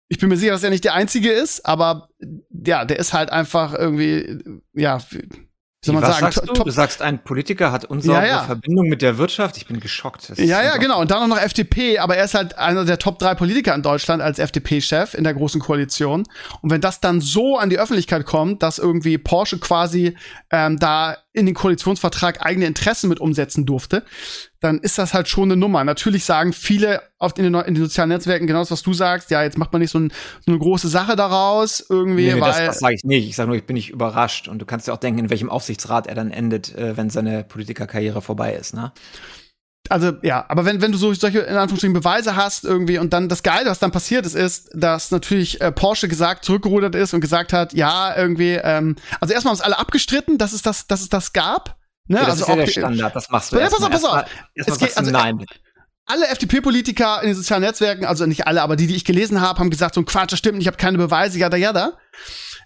ich 0.09 0.19
bin 0.19 0.29
mir 0.29 0.37
sicher, 0.37 0.53
dass 0.53 0.63
er 0.63 0.71
nicht 0.71 0.85
der 0.85 0.95
Einzige 0.95 1.33
ist, 1.33 1.67
aber 1.67 2.09
ja, 2.51 2.85
der 2.85 2.99
ist 2.99 3.13
halt 3.13 3.31
einfach 3.31 3.75
irgendwie, 3.75 4.39
ja, 4.73 5.01
soll 5.85 5.95
man 5.95 6.03
Was 6.03 6.19
sagen, 6.19 6.33
sagst 6.33 6.49
du? 6.49 6.65
Du 6.65 6.71
sagst, 6.71 7.03
ein 7.03 7.23
Politiker 7.23 7.73
hat 7.73 7.85
unsere 7.85 8.15
Ja, 8.15 8.27
ja. 8.27 8.43
Verbindung 8.45 8.89
mit 8.89 9.03
der 9.03 9.19
Wirtschaft. 9.19 9.57
Ich 9.57 9.67
bin 9.67 9.81
geschockt. 9.81 10.31
Das 10.31 10.39
Ja, 10.39 10.63
ja, 10.63 10.77
genau. 10.77 11.01
Und 11.01 11.11
dann 11.11 11.29
noch 11.29 11.39
FDP, 11.39 11.99
aber 11.99 12.17
er 12.17 12.25
ist 12.25 12.35
halt 12.35 12.59
einer 12.59 12.85
der 12.85 12.99
Top 12.99 13.19
drei 13.19 13.35
Politiker 13.35 13.75
in 13.75 13.83
Deutschland 13.83 14.23
als 14.23 14.39
FDP-Chef 14.39 15.15
in 15.15 15.25
der 15.25 15.35
großen 15.35 15.61
Koalition. 15.61 16.25
Und 16.63 16.71
wenn 16.71 16.81
das 16.81 17.01
dann 17.01 17.21
so 17.21 17.59
an 17.59 17.71
die 17.71 17.79
Öffentlichkeit 17.79 18.25
kommt, 18.27 18.63
dass 18.63 18.79
irgendwie 18.79 19.19
Porsche 19.19 19.59
quasi 19.59 20.17
ähm, 20.51 20.79
da 20.79 21.17
in 21.35 21.47
den 21.47 21.55
Koalitionsvertrag 21.55 22.47
eigene 22.47 22.65
Interessen 22.67 23.09
mit 23.09 23.21
umsetzen 23.21 23.67
durfte, 23.67 24.05
dann 24.61 24.79
ist 24.79 24.99
das 24.99 25.13
halt 25.13 25.29
schon 25.29 25.51
eine 25.51 25.57
Nummer. 25.57 25.83
Natürlich 25.83 26.25
sagen 26.25 26.53
viele 26.53 27.03
oft 27.19 27.39
in 27.39 27.45
den, 27.45 27.55
in 27.55 27.75
den 27.75 27.83
sozialen 27.83 28.11
Netzwerken 28.11 28.47
genau 28.47 28.61
das, 28.61 28.71
was 28.71 28.83
du 28.83 28.95
sagst. 28.95 29.31
Ja, 29.33 29.43
jetzt 29.43 29.59
macht 29.59 29.73
man 29.73 29.83
nicht 29.83 29.91
so, 29.91 29.99
ein, 29.99 30.13
so 30.41 30.53
eine 30.53 30.61
große 30.61 30.89
Sache 30.89 31.17
daraus 31.17 31.85
irgendwie, 31.89 32.33
nee, 32.33 32.41
weil. 32.41 32.53
Das, 32.53 32.59
das 32.59 32.79
sage 32.79 32.95
ich 32.95 33.05
nicht. 33.05 33.29
Ich 33.29 33.37
sage 33.37 33.49
nur, 33.49 33.57
ich 33.57 33.67
bin 33.67 33.75
nicht 33.75 33.91
überrascht. 33.91 34.47
Und 34.47 34.61
du 34.61 34.65
kannst 34.65 34.87
ja 34.87 34.95
auch 34.95 34.99
denken, 34.99 35.19
in 35.19 35.31
welchem 35.31 35.51
Aufsichtsrat 35.51 36.07
er 36.07 36.15
dann 36.15 36.31
endet, 36.31 36.75
äh, 36.77 36.97
wenn 36.97 37.11
seine 37.11 37.43
Politikerkarriere 37.43 38.23
vorbei 38.23 38.55
ist, 38.55 38.73
ne? 38.73 38.93
Also 39.91 40.13
ja, 40.23 40.45
aber 40.49 40.65
wenn, 40.65 40.81
wenn 40.81 40.93
du 40.93 40.99
so 40.99 41.13
solche 41.13 41.41
in 41.41 41.57
Anführungsstrichen 41.57 41.93
Beweise 41.93 42.37
hast 42.37 42.65
irgendwie 42.65 42.99
und 42.99 43.13
dann 43.13 43.29
das 43.29 43.43
Geile, 43.43 43.69
was 43.69 43.79
dann 43.79 43.91
passiert 43.91 44.25
ist, 44.25 44.35
ist, 44.35 44.71
dass 44.73 45.11
natürlich 45.11 45.61
äh, 45.61 45.73
Porsche 45.73 46.09
gesagt 46.09 46.45
zurückgerudert 46.45 46.95
ist 46.95 47.13
und 47.13 47.21
gesagt 47.21 47.53
hat, 47.53 47.75
ja, 47.75 48.17
irgendwie, 48.17 48.55
ähm, 48.55 48.97
also 49.21 49.35
erstmal 49.35 49.51
haben 49.51 49.59
es 49.59 49.65
alle 49.65 49.79
abgestritten, 49.79 50.39
dass 50.39 50.53
es 50.53 50.63
das, 50.63 50.87
dass 50.87 51.03
es 51.03 51.11
das 51.11 51.35
gab. 51.35 51.77
Ne? 52.07 52.17
Ja, 52.17 52.25
das 52.25 52.43
also 52.43 52.45
ist 52.45 52.49
ja 52.49 52.57
der 52.57 52.67
Standard, 52.67 53.17
das 53.17 53.31
machst 53.31 53.53
du 53.53 53.59
ja, 53.59 53.69
pass 53.69 53.83
auf, 53.83 53.91
pass 53.91 54.05
auf. 54.05 54.25
Erst 54.55 54.69
es 54.71 54.79
geht, 54.79 54.97
also, 54.97 55.11
nein. 55.11 55.45
Alle 56.07 56.29
FDP-Politiker 56.29 57.23
in 57.23 57.29
den 57.29 57.37
sozialen 57.37 57.63
Netzwerken, 57.63 58.05
also 58.05 58.27
nicht 58.27 58.47
alle, 58.47 58.63
aber 58.63 58.77
die, 58.77 58.87
die 58.87 58.95
ich 58.95 59.07
gelesen 59.07 59.41
habe, 59.41 59.59
haben 59.59 59.71
gesagt, 59.71 59.95
so 59.95 60.03
ein 60.03 60.07
Quatsch, 60.07 60.33
das 60.33 60.39
stimmt, 60.39 60.61
ich 60.61 60.67
habe 60.67 60.77
keine 60.77 60.99
Beweise, 60.99 61.39
jada, 61.39 61.57
jada. 61.57 61.99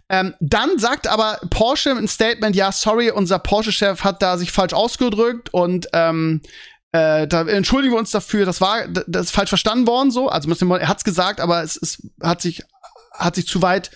Ähm, 0.09 0.35
dann 0.41 0.79
sagt 0.79 1.07
aber 1.07 1.39
Porsche 1.51 1.91
ein 1.93 2.09
Statement, 2.09 2.57
ja, 2.57 2.73
sorry, 2.73 3.11
unser 3.11 3.39
Porsche-Chef 3.39 4.03
hat 4.05 4.23
da 4.23 4.39
sich 4.39 4.51
falsch 4.51 4.73
ausgedrückt 4.73 5.53
und 5.53 5.87
ähm, 5.93 6.41
äh, 6.93 7.27
da 7.27 7.43
entschuldigen 7.43 7.95
wir 7.95 7.99
uns 7.99 8.11
dafür, 8.11 8.47
das 8.47 8.61
war, 8.61 8.89
das 8.89 9.27
ist 9.27 9.31
falsch 9.33 9.51
verstanden 9.51 9.87
worden 9.87 10.11
so. 10.11 10.29
Also 10.29 10.51
er 10.51 10.89
hat's 10.89 11.05
gesagt, 11.05 11.41
aber 11.41 11.63
es, 11.63 11.77
es 11.77 12.09
hat 12.23 12.41
sich, 12.41 12.63
hat 13.13 13.35
sich 13.35 13.47
zu 13.47 13.61
weit 13.63 13.91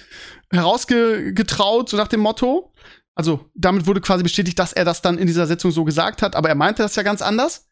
herausgetraut, 0.52 1.88
so 1.88 1.96
nach 1.96 2.08
dem 2.08 2.20
Motto. 2.20 2.72
Also 3.14 3.50
damit 3.54 3.86
wurde 3.86 4.00
quasi 4.00 4.22
bestätigt, 4.22 4.58
dass 4.58 4.72
er 4.72 4.84
das 4.84 5.02
dann 5.02 5.18
in 5.18 5.26
dieser 5.26 5.46
Sitzung 5.46 5.70
so 5.70 5.84
gesagt 5.84 6.22
hat, 6.22 6.36
aber 6.36 6.48
er 6.48 6.54
meinte 6.54 6.82
das 6.82 6.96
ja 6.96 7.02
ganz 7.02 7.22
anders. 7.22 7.68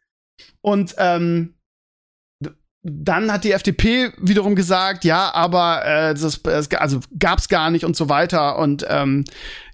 Und 0.62 0.94
ähm, 0.98 1.54
dann 2.82 3.30
hat 3.30 3.44
die 3.44 3.52
FDP 3.52 4.12
wiederum 4.18 4.54
gesagt, 4.54 5.04
ja, 5.04 5.34
aber 5.34 5.84
äh, 5.84 6.14
das, 6.14 6.42
also 6.44 7.00
gab's 7.18 7.48
gar 7.48 7.70
nicht 7.70 7.84
und 7.84 7.94
so 7.94 8.08
weiter. 8.08 8.58
Und 8.58 8.86
ähm, 8.88 9.24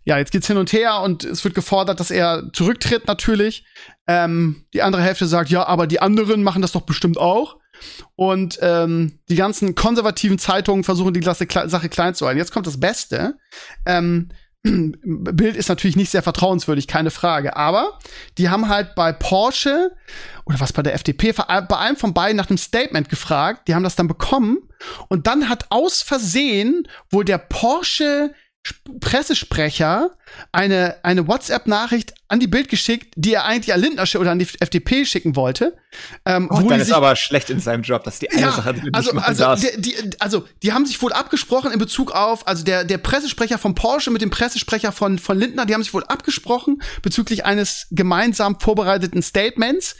ja, 0.07 0.19
jetzt 0.19 0.31
geht's 0.31 0.47
hin 0.47 0.57
und 0.57 0.73
her 0.73 1.01
und 1.01 1.25
es 1.25 1.43
wird 1.45 1.57
gefordert, 1.57 1.99
dass 1.99 2.13
er 2.13 2.45
zurücktritt 2.53 3.09
natürlich. 3.09 3.67
Ähm, 4.07 4.65
die 4.73 4.83
andere 4.83 5.03
Hälfte 5.03 5.27
sagt, 5.27 5.51
ja, 5.51 5.67
aber 5.67 5.89
die 5.89 6.01
anderen 6.01 6.45
machen 6.45 6.63
das 6.63 6.73
doch 6.73 6.83
bestimmt 6.83 7.19
auch. 7.19 7.57
Und 8.15 8.59
ähm, 8.63 9.19
die 9.29 9.35
ganzen 9.35 9.75
konservativen 9.75 10.39
Zeitungen 10.39 10.85
versuchen 10.85 11.13
die 11.13 11.23
Sache 11.23 11.47
klein 11.89 12.15
zu 12.15 12.25
halten. 12.25 12.39
Jetzt 12.39 12.53
kommt 12.53 12.69
das 12.69 12.79
Beste. 12.79 13.37
Ähm, 13.85 14.31
Bild 14.63 15.57
ist 15.57 15.69
natürlich 15.69 15.97
nicht 15.97 16.11
sehr 16.11 16.23
vertrauenswürdig, 16.23 16.87
keine 16.87 17.11
Frage. 17.11 17.57
Aber 17.57 17.99
die 18.39 18.49
haben 18.49 18.69
halt 18.69 18.95
bei 18.95 19.13
Porsche 19.13 19.91
oder 20.45 20.61
was 20.61 20.73
bei 20.73 20.83
der 20.83 20.95
FDP, 20.95 21.33
bei 21.33 21.77
einem 21.77 21.97
von 21.97 22.15
beiden 22.15 22.37
nach 22.37 22.49
einem 22.49 22.59
Statement 22.59 23.09
gefragt. 23.09 23.67
Die 23.67 23.75
haben 23.75 23.83
das 23.83 23.97
dann 23.97 24.07
bekommen. 24.07 24.59
Und 25.09 25.27
dann 25.27 25.49
hat 25.49 25.67
aus 25.71 26.03
Versehen 26.03 26.87
wohl 27.11 27.25
der 27.25 27.39
Porsche 27.39 28.33
Pressesprecher 29.01 30.11
eine, 30.53 30.97
eine 31.03 31.27
WhatsApp-Nachricht 31.27 32.14
an 32.29 32.41
die 32.41 32.47
Bild 32.47 32.68
geschickt, 32.68 33.14
die 33.16 33.35
er 33.35 33.45
eigentlich 33.45 33.72
an 33.72 33.81
Lindner 33.81 34.05
oder 34.18 34.33
an 34.33 34.39
die 34.39 34.49
FDP 34.59 35.05
schicken 35.05 35.37
wollte. 35.37 35.77
Ähm, 36.24 36.49
oh, 36.51 36.61
dann 36.61 36.81
ist 36.81 36.93
aber 36.93 37.14
schlecht 37.14 37.51
in 37.51 37.61
seinem 37.61 37.83
Job, 37.83 38.03
dass 38.05 38.18
die 38.18 38.31
eine 38.31 38.41
ja, 38.41 38.53
Sache 38.53 38.74
die 38.74 38.93
also, 38.93 39.12
also, 39.12 39.55
die, 39.55 39.81
die, 39.81 40.20
also 40.20 40.45
die 40.62 40.72
haben 40.72 40.87
sich 40.87 41.01
wohl 41.01 41.12
abgesprochen 41.12 41.70
in 41.70 41.79
Bezug 41.79 42.12
auf, 42.12 42.47
also 42.49 42.64
der, 42.64 42.85
der 42.85 42.99
Pressesprecher 42.99 43.59
von 43.59 43.74
Porsche 43.74 44.11
mit 44.11 44.22
dem 44.22 44.31
Pressesprecher 44.31 44.91
von, 44.91 45.18
von 45.18 45.39
Lindner, 45.39 45.66
die 45.66 45.74
haben 45.74 45.83
sich 45.83 45.95
wohl 45.95 46.05
abgesprochen 46.05 46.83
bezüglich 47.03 47.45
eines 47.45 47.87
gemeinsam 47.93 48.59
vorbereiteten 48.59 49.22
Statements. 49.22 49.97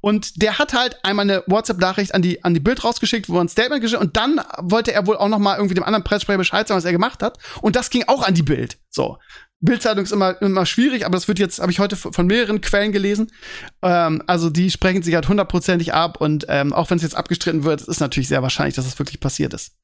Und 0.00 0.42
der 0.42 0.58
hat 0.58 0.74
halt 0.74 1.02
einmal 1.04 1.30
eine 1.30 1.42
WhatsApp-Nachricht 1.46 2.14
an 2.14 2.22
die, 2.22 2.44
an 2.44 2.54
die 2.54 2.60
Bild 2.60 2.84
rausgeschickt, 2.84 3.28
wo 3.28 3.36
er 3.36 3.44
ein 3.44 3.48
Statement 3.48 3.80
geschickt 3.80 4.02
und 4.02 4.16
dann 4.16 4.40
wollte 4.58 4.92
er 4.92 5.06
wohl 5.06 5.16
auch 5.16 5.28
noch 5.28 5.38
mal 5.38 5.56
irgendwie 5.56 5.74
dem 5.74 5.84
anderen 5.84 6.04
Pressesprecher 6.04 6.38
Bescheid 6.38 6.68
sagen, 6.68 6.76
was 6.76 6.84
er 6.84 6.92
gemacht 6.92 7.22
hat. 7.22 7.38
Und 7.62 7.76
das 7.76 7.88
ging 7.88 8.04
auch 8.08 8.22
an 8.22 8.34
die 8.34 8.42
Bild. 8.42 8.78
So. 8.90 9.18
Bildzeitung 9.62 10.04
ist 10.04 10.12
immer, 10.12 10.40
immer 10.42 10.66
schwierig, 10.66 11.06
aber 11.06 11.16
das 11.16 11.28
wird 11.28 11.38
jetzt, 11.38 11.60
habe 11.60 11.70
ich 11.70 11.78
heute 11.78 11.96
von 11.96 12.26
mehreren 12.26 12.60
Quellen 12.60 12.92
gelesen. 12.92 13.32
Ähm, 13.80 14.22
also 14.26 14.50
die 14.50 14.70
sprechen 14.70 15.02
sich 15.02 15.14
halt 15.14 15.28
hundertprozentig 15.28 15.94
ab 15.94 16.20
und 16.20 16.46
ähm, 16.48 16.72
auch 16.72 16.90
wenn 16.90 16.96
es 16.96 17.02
jetzt 17.02 17.14
abgestritten 17.14 17.64
wird, 17.64 17.82
ist 17.82 18.00
natürlich 18.00 18.28
sehr 18.28 18.42
wahrscheinlich, 18.42 18.74
dass 18.74 18.84
es 18.84 18.92
das 18.92 18.98
wirklich 18.98 19.20
passiert 19.20 19.54
ist. 19.54 19.76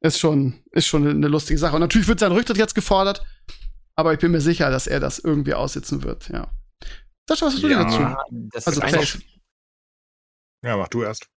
Ist 0.00 0.20
schon, 0.20 0.62
ist 0.70 0.86
schon 0.86 1.06
eine 1.06 1.28
lustige 1.28 1.58
Sache. 1.58 1.74
Und 1.74 1.80
natürlich 1.80 2.06
wird 2.06 2.20
sein 2.20 2.32
Rücktritt 2.32 2.56
jetzt 2.56 2.76
gefordert, 2.76 3.26
aber 3.96 4.12
ich 4.12 4.20
bin 4.20 4.30
mir 4.30 4.40
sicher, 4.40 4.70
dass 4.70 4.86
er 4.86 5.00
das 5.00 5.18
irgendwie 5.18 5.54
aussitzen 5.54 6.04
wird, 6.04 6.28
ja. 6.28 6.48
Sascha, 7.28 7.46
was 7.46 7.54
hast 7.54 7.62
du 7.62 7.68
ja, 7.68 7.78
denn 7.78 7.88
dazu? 7.88 8.02
Also, 8.66 8.82
ist 8.82 9.18
ja, 10.64 10.76
mach 10.76 10.88
du 10.88 11.02
erst. 11.02 11.28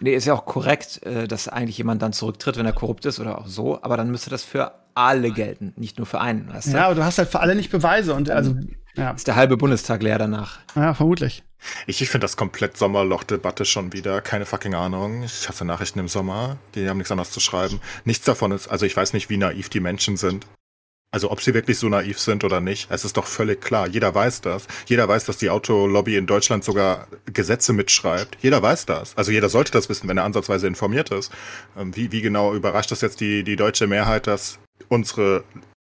Nee, 0.00 0.14
ist 0.14 0.26
ja 0.26 0.34
auch 0.34 0.44
korrekt, 0.44 1.02
äh, 1.04 1.26
dass 1.26 1.48
eigentlich 1.48 1.78
jemand 1.78 2.02
dann 2.02 2.12
zurücktritt, 2.12 2.56
wenn 2.56 2.66
er 2.66 2.72
korrupt 2.72 3.04
ist 3.06 3.20
oder 3.20 3.38
auch 3.38 3.46
so, 3.46 3.82
aber 3.82 3.96
dann 3.96 4.10
müsste 4.10 4.30
das 4.30 4.44
für 4.44 4.72
alle 4.94 5.30
gelten, 5.30 5.72
nicht 5.76 5.98
nur 5.98 6.06
für 6.06 6.20
einen. 6.20 6.52
Weißt 6.52 6.68
du? 6.68 6.72
Ja, 6.72 6.86
aber 6.86 6.94
du 6.94 7.04
hast 7.04 7.18
halt 7.18 7.28
für 7.28 7.40
alle 7.40 7.54
nicht 7.54 7.70
Beweise 7.70 8.14
und 8.14 8.30
also 8.30 8.54
ja. 8.96 9.10
Ist 9.10 9.26
der 9.26 9.36
halbe 9.36 9.58
Bundestag 9.58 10.02
leer 10.02 10.18
danach. 10.18 10.58
Ja, 10.74 10.94
vermutlich. 10.94 11.42
Ich, 11.86 12.00
ich 12.00 12.08
finde 12.08 12.24
das 12.24 12.36
komplett 12.36 12.76
Sommerloch-Debatte 12.78 13.64
schon 13.64 13.92
wieder. 13.92 14.22
Keine 14.22 14.46
fucking 14.46 14.74
Ahnung. 14.74 15.22
Ich 15.22 15.48
hasse 15.48 15.64
Nachrichten 15.64 15.98
im 15.98 16.08
Sommer. 16.08 16.56
Die 16.74 16.88
haben 16.88 16.96
nichts 16.96 17.10
anderes 17.10 17.30
zu 17.30 17.40
schreiben. 17.40 17.80
Nichts 18.04 18.24
davon 18.24 18.52
ist, 18.52 18.68
also 18.68 18.86
ich 18.86 18.96
weiß 18.96 19.12
nicht, 19.12 19.28
wie 19.28 19.36
naiv 19.36 19.68
die 19.68 19.80
Menschen 19.80 20.16
sind. 20.16 20.46
Also 21.16 21.30
ob 21.30 21.40
sie 21.40 21.54
wirklich 21.54 21.78
so 21.78 21.88
naiv 21.88 22.20
sind 22.20 22.44
oder 22.44 22.60
nicht, 22.60 22.90
es 22.90 23.06
ist 23.06 23.16
doch 23.16 23.26
völlig 23.26 23.62
klar. 23.62 23.88
Jeder 23.88 24.14
weiß 24.14 24.42
das. 24.42 24.66
Jeder 24.84 25.08
weiß, 25.08 25.24
dass 25.24 25.38
die 25.38 25.48
Autolobby 25.48 26.14
in 26.18 26.26
Deutschland 26.26 26.62
sogar 26.62 27.06
Gesetze 27.24 27.72
mitschreibt. 27.72 28.36
Jeder 28.42 28.60
weiß 28.60 28.84
das. 28.84 29.16
Also 29.16 29.32
jeder 29.32 29.48
sollte 29.48 29.72
das 29.72 29.88
wissen, 29.88 30.08
wenn 30.08 30.18
er 30.18 30.24
ansatzweise 30.24 30.66
informiert 30.66 31.10
ist. 31.12 31.32
Ähm, 31.74 31.96
wie, 31.96 32.12
wie 32.12 32.20
genau 32.20 32.52
überrascht 32.52 32.90
das 32.90 33.00
jetzt 33.00 33.20
die, 33.20 33.44
die 33.44 33.56
deutsche 33.56 33.86
Mehrheit, 33.86 34.26
dass 34.26 34.58
unsere, 34.90 35.44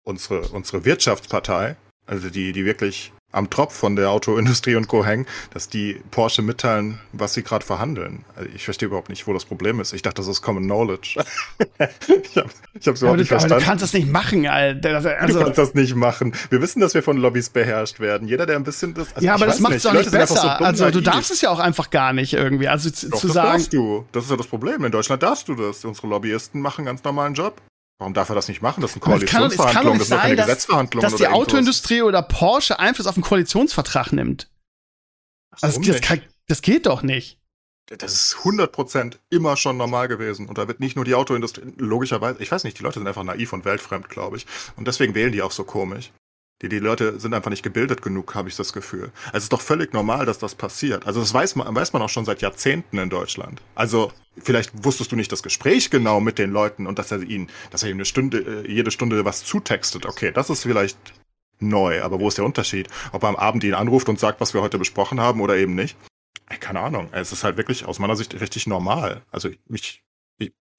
unsere, 0.04 0.40
unsere 0.48 0.86
Wirtschaftspartei, 0.86 1.76
also 2.06 2.30
die, 2.30 2.52
die 2.52 2.64
wirklich 2.64 3.12
am 3.32 3.48
Tropf 3.48 3.74
von 3.74 3.96
der 3.96 4.10
Autoindustrie 4.10 4.74
und 4.74 4.88
Co. 4.88 5.04
hängen, 5.04 5.26
dass 5.52 5.68
die 5.68 6.00
Porsche 6.10 6.42
mitteilen, 6.42 6.98
was 7.12 7.34
sie 7.34 7.42
gerade 7.42 7.64
verhandeln. 7.64 8.24
Also 8.36 8.48
ich 8.54 8.64
verstehe 8.64 8.88
überhaupt 8.88 9.08
nicht, 9.08 9.26
wo 9.26 9.32
das 9.32 9.44
Problem 9.44 9.80
ist. 9.80 9.92
Ich 9.92 10.02
dachte, 10.02 10.16
das 10.16 10.28
ist 10.28 10.42
Common 10.42 10.64
Knowledge. 10.64 11.22
ich 11.78 12.36
habe 12.36 12.50
hab's 12.86 13.00
überhaupt 13.00 13.18
nicht 13.18 13.28
verstanden. 13.28 13.52
Aber 13.52 13.60
du 13.60 13.66
kannst 13.66 13.82
das 13.82 13.92
nicht 13.92 14.10
machen, 14.10 14.46
Alter. 14.46 14.96
Also, 14.96 15.38
du 15.38 15.44
kannst 15.44 15.58
das 15.58 15.74
nicht 15.74 15.94
machen. 15.94 16.34
Wir 16.50 16.60
wissen, 16.60 16.80
dass 16.80 16.94
wir 16.94 17.02
von 17.02 17.16
Lobbys 17.16 17.50
beherrscht 17.50 18.00
werden. 18.00 18.26
Jeder, 18.26 18.46
der 18.46 18.56
ein 18.56 18.64
bisschen 18.64 18.94
das. 18.94 19.14
Also 19.14 19.26
ja, 19.26 19.34
aber 19.34 19.46
das 19.46 19.60
macht 19.60 19.74
es 19.74 19.82
doch 19.84 19.92
nicht 19.92 20.10
besser. 20.10 20.36
So 20.36 20.64
also 20.64 20.90
du 20.90 21.00
darfst 21.00 21.30
es 21.30 21.40
ja 21.40 21.50
auch 21.50 21.60
einfach 21.60 21.90
gar 21.90 22.12
nicht 22.12 22.32
irgendwie. 22.32 22.68
Also 22.68 22.90
zu, 22.90 23.08
Doch, 23.10 23.18
zu 23.18 23.26
das 23.28 23.34
sagen. 23.34 23.48
Darfst 23.52 23.72
du. 23.72 24.04
Das 24.12 24.24
ist 24.24 24.30
ja 24.30 24.36
das 24.36 24.46
Problem. 24.46 24.84
In 24.84 24.92
Deutschland 24.92 25.22
darfst 25.22 25.48
du 25.48 25.54
das. 25.54 25.84
Unsere 25.84 26.08
Lobbyisten 26.08 26.60
machen 26.60 26.80
einen 26.80 26.86
ganz 26.86 27.04
normalen 27.04 27.34
Job. 27.34 27.60
Warum 28.00 28.14
darf 28.14 28.30
er 28.30 28.34
das 28.34 28.48
nicht 28.48 28.62
machen? 28.62 28.80
Das 28.80 28.92
sind 28.92 29.02
Koalitionsverhandlungen, 29.02 29.98
das 29.98 30.08
sind 30.08 30.18
keine 30.18 30.36
dass. 30.36 30.56
Dass 31.02 31.16
die 31.16 31.26
Autoindustrie 31.26 32.00
oder 32.00 32.22
Porsche 32.22 32.78
Einfluss 32.78 33.06
auf 33.06 33.12
den 33.12 33.22
Koalitionsvertrag 33.22 34.12
nimmt. 34.12 34.48
Also 35.60 35.78
das, 35.82 36.00
kann, 36.00 36.22
das 36.48 36.62
geht 36.62 36.86
doch 36.86 37.02
nicht. 37.02 37.38
Das 37.84 38.14
ist 38.14 38.36
100% 38.36 39.18
immer 39.28 39.58
schon 39.58 39.76
normal 39.76 40.08
gewesen. 40.08 40.48
Und 40.48 40.56
da 40.56 40.66
wird 40.66 40.80
nicht 40.80 40.96
nur 40.96 41.04
die 41.04 41.14
Autoindustrie, 41.14 41.74
logischerweise, 41.76 42.42
ich 42.42 42.50
weiß 42.50 42.64
nicht, 42.64 42.78
die 42.78 42.82
Leute 42.82 43.00
sind 43.00 43.06
einfach 43.06 43.22
naiv 43.22 43.52
und 43.52 43.66
weltfremd, 43.66 44.08
glaube 44.08 44.38
ich. 44.38 44.46
Und 44.76 44.88
deswegen 44.88 45.14
wählen 45.14 45.32
die 45.32 45.42
auch 45.42 45.52
so 45.52 45.64
komisch. 45.64 46.10
Die, 46.62 46.68
die 46.68 46.78
Leute 46.78 47.18
sind 47.18 47.32
einfach 47.32 47.50
nicht 47.50 47.62
gebildet 47.62 48.02
genug, 48.02 48.34
habe 48.34 48.48
ich 48.48 48.56
das 48.56 48.72
Gefühl. 48.72 49.12
Also 49.26 49.38
es 49.38 49.42
ist 49.44 49.52
doch 49.52 49.62
völlig 49.62 49.94
normal, 49.94 50.26
dass 50.26 50.38
das 50.38 50.54
passiert. 50.54 51.06
Also 51.06 51.20
das 51.20 51.32
weiß 51.32 51.56
man, 51.56 51.74
weiß 51.74 51.92
man 51.94 52.02
auch 52.02 52.08
schon 52.08 52.26
seit 52.26 52.42
Jahrzehnten 52.42 52.98
in 52.98 53.08
Deutschland. 53.08 53.62
Also 53.74 54.12
vielleicht 54.36 54.84
wusstest 54.84 55.10
du 55.10 55.16
nicht 55.16 55.32
das 55.32 55.42
Gespräch 55.42 55.90
genau 55.90 56.20
mit 56.20 56.38
den 56.38 56.50
Leuten 56.50 56.86
und 56.86 56.98
dass 56.98 57.12
er 57.12 57.22
ihnen, 57.22 57.48
dass 57.70 57.82
er 57.82 57.88
ihm 57.88 57.96
eine 57.96 58.04
Stunde, 58.04 58.64
äh, 58.66 58.70
jede 58.70 58.90
Stunde 58.90 59.24
was 59.24 59.44
zutextet. 59.44 60.04
Okay, 60.04 60.32
das 60.32 60.50
ist 60.50 60.62
vielleicht 60.62 60.98
neu, 61.60 62.02
aber 62.02 62.20
wo 62.20 62.28
ist 62.28 62.36
der 62.38 62.44
Unterschied? 62.44 62.88
Ob 63.12 63.22
er 63.22 63.30
am 63.30 63.36
Abend 63.36 63.64
ihn 63.64 63.74
anruft 63.74 64.08
und 64.08 64.18
sagt, 64.18 64.40
was 64.40 64.52
wir 64.52 64.60
heute 64.60 64.78
besprochen 64.78 65.20
haben 65.20 65.40
oder 65.40 65.56
eben 65.56 65.74
nicht? 65.74 65.96
Keine 66.58 66.80
Ahnung. 66.80 67.08
Es 67.12 67.32
ist 67.32 67.44
halt 67.44 67.56
wirklich 67.56 67.86
aus 67.86 67.98
meiner 67.98 68.16
Sicht 68.16 68.38
richtig 68.40 68.66
normal. 68.66 69.22
Also 69.30 69.48
ich, 69.68 70.02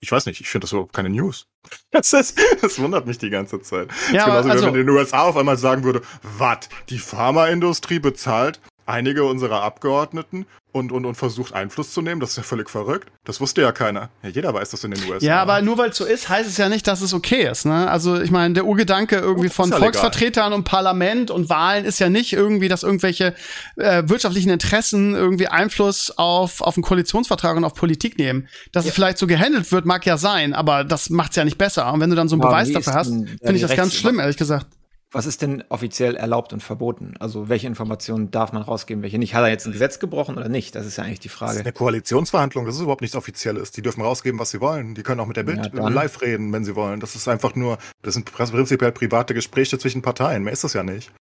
ich 0.02 0.12
weiß 0.12 0.26
nicht, 0.26 0.42
ich 0.42 0.50
finde 0.50 0.66
das 0.66 0.74
überhaupt 0.74 0.94
keine 0.94 1.10
News. 1.10 1.48
Das, 1.92 2.12
ist, 2.14 2.40
das 2.62 2.80
wundert 2.80 3.06
mich 3.06 3.18
die 3.18 3.30
ganze 3.30 3.62
Zeit. 3.62 3.90
Ja, 4.12 4.26
das 4.28 4.46
ist 4.46 4.46
genauso, 4.46 4.50
also, 4.50 4.66
wenn 4.66 4.72
man 4.72 4.82
in 4.82 4.88
den 4.88 4.96
USA 4.96 5.22
auf 5.24 5.38
einmal 5.38 5.58
sagen 5.58 5.84
würde, 5.84 6.02
was, 6.24 6.70
die 6.90 6.98
Pharmaindustrie 6.98 8.00
bezahlt 8.00 8.60
einige 8.86 9.26
unserer 9.26 9.62
Abgeordneten 9.62 10.46
und, 10.72 10.92
und, 10.92 11.06
und 11.06 11.16
versucht 11.16 11.54
Einfluss 11.54 11.92
zu 11.92 12.02
nehmen. 12.02 12.22
Das 12.22 12.32
ist 12.32 12.38
ja 12.38 12.44
völlig 12.44 12.70
verrückt. 12.70 13.10
Das 13.26 13.42
wusste 13.42 13.62
ja 13.62 13.72
keiner. 13.72 14.10
Ja, 14.24 14.30
jeder 14.30 14.54
weiß 14.54 14.70
das 14.70 14.84
in 14.84 14.92
den 14.92 15.04
USA. 15.10 15.26
Ja, 15.26 15.42
aber 15.42 15.62
nur 15.62 15.78
weil 15.78 15.90
es 15.90 15.98
so 15.98 16.06
ist, 16.06 16.30
heißt 16.30 16.48
es 16.50 16.58
ja 16.58 16.70
nicht, 16.70 16.88
dass 16.88 17.02
es 17.02 17.14
okay 17.14 17.50
ist. 17.50 17.66
Ne? 17.66 17.90
Also 17.90 18.20
ich 18.22 18.32
meine, 18.32 18.54
der 18.54 18.66
Urgedanke 18.66 19.18
irgendwie 19.18 19.50
von 19.50 19.70
ja 19.70 19.78
Volksvertretern 19.78 20.46
legal. 20.46 20.60
und 20.60 20.64
Parlament 20.64 21.32
und 21.32 21.50
Wahlen 21.50 21.86
ist 21.86 22.00
ja 22.00 22.10
nicht 22.10 22.34
irgendwie, 22.34 22.70
dass 22.70 22.84
irgendwelche 22.84 23.36
äh, 23.76 24.04
wirtschaftlichen 24.06 24.50
Interessen 24.50 25.14
irgendwie 25.16 25.48
Einfluss 25.48 26.12
auf, 26.18 26.62
auf 26.62 26.78
einen 26.78 26.84
Koalitionsvertrag 26.84 27.58
und 27.58 27.64
auf 27.64 27.74
Politik 27.74 28.18
nehmen. 28.18 28.48
Dass 28.72 28.86
ja. 28.86 28.90
es 28.90 28.96
vielleicht 28.96 29.18
so 29.18 29.28
gehandelt 29.28 29.72
wird, 29.72 29.86
mag 29.86 30.06
ja 30.06 30.18
sein, 30.18 30.54
aber 30.54 30.84
das 30.84 31.10
macht's 31.10 31.36
ja 31.36 31.44
nicht 31.44 31.58
besser. 31.58 31.92
Und 31.92 32.00
wenn 32.00 32.10
du 32.10 32.16
dann 32.16 32.30
so 32.30 32.36
einen 32.36 32.44
ja, 32.44 32.48
Beweis 32.48 32.72
dafür 32.72 32.94
hast, 32.94 33.10
finde 33.10 33.54
ich 33.54 33.62
das 33.62 33.76
ganz 33.76 33.94
schlimm, 33.94 34.20
ehrlich 34.20 34.38
gesagt. 34.38 34.68
Was 35.14 35.26
ist 35.26 35.42
denn 35.42 35.62
offiziell 35.68 36.16
erlaubt 36.16 36.54
und 36.54 36.64
verboten? 36.64 37.16
Also 37.20 37.50
welche 37.50 37.68
Informationen 37.68 38.32
darf 38.32 38.54
man 38.54 38.62
rausgeben, 38.62 39.04
welche 39.04 39.20
nicht? 39.20 39.36
Hat 39.36 39.44
er 39.44 39.50
jetzt 39.50 39.66
ein 39.66 39.74
Gesetz 39.74 40.00
gebrochen 40.00 40.38
oder 40.38 40.48
nicht? 40.48 40.74
Das 40.74 40.86
ist 40.86 40.98
ja 40.98 41.04
eigentlich 41.04 41.20
die 41.20 41.28
Frage. 41.28 41.52
Das 41.52 41.58
ist 41.58 41.66
eine 41.66 41.74
Koalitionsverhandlung, 41.74 42.66
das 42.66 42.76
ist 42.76 42.82
überhaupt 42.82 43.02
nichts 43.02 43.18
Offizielles. 43.18 43.72
Die 43.72 43.82
dürfen 43.82 44.02
rausgeben, 44.02 44.40
was 44.40 44.52
sie 44.52 44.62
wollen. 44.62 44.96
Die 44.96 45.04
können 45.04 45.20
auch 45.20 45.26
mit 45.26 45.36
der 45.36 45.44
Bild 45.44 45.72
ja, 45.74 45.88
live 45.90 46.22
reden, 46.22 46.54
wenn 46.54 46.64
sie 46.64 46.76
wollen. 46.76 47.02
Das 47.02 47.16
ist 47.16 47.28
einfach 47.28 47.56
nur, 47.56 47.78
das 48.04 48.14
sind 48.14 48.32
prinzipiell 48.32 48.94
private 48.94 49.34
Gespräche 49.34 49.78
zwischen 49.78 50.02
Parteien. 50.02 50.44
Mehr 50.44 50.54
ist 50.54 50.64
das 50.64 50.74
ja 50.74 50.84
nicht. 50.84 51.12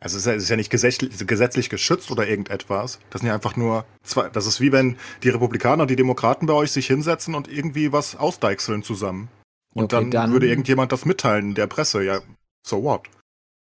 Also 0.00 0.16
es 0.16 0.26
ist 0.26 0.48
ja, 0.48 0.54
nicht 0.54 0.70
gesetzlich, 0.70 1.26
gesetzlich 1.26 1.70
geschützt 1.70 2.12
oder 2.12 2.28
irgendetwas. 2.28 3.00
Das 3.10 3.20
sind 3.20 3.28
ja 3.28 3.34
einfach 3.34 3.56
nur 3.56 3.84
zwei. 4.04 4.28
Das 4.28 4.46
ist 4.46 4.60
wie 4.60 4.70
wenn 4.70 4.96
die 5.24 5.30
Republikaner 5.30 5.82
und 5.82 5.90
die 5.90 5.96
Demokraten 5.96 6.46
bei 6.46 6.52
euch 6.52 6.70
sich 6.70 6.86
hinsetzen 6.86 7.34
und 7.34 7.48
irgendwie 7.48 7.90
was 7.90 8.14
ausdeichseln 8.14 8.84
zusammen. 8.84 9.28
Und 9.74 9.92
okay, 9.92 9.96
dann, 9.96 10.10
dann, 10.12 10.32
würde 10.32 10.48
irgendjemand 10.48 10.92
das 10.92 11.04
mitteilen 11.04 11.54
der 11.54 11.66
Presse. 11.66 12.04
Ja, 12.04 12.20
so 12.62 12.82
what? 12.82 13.02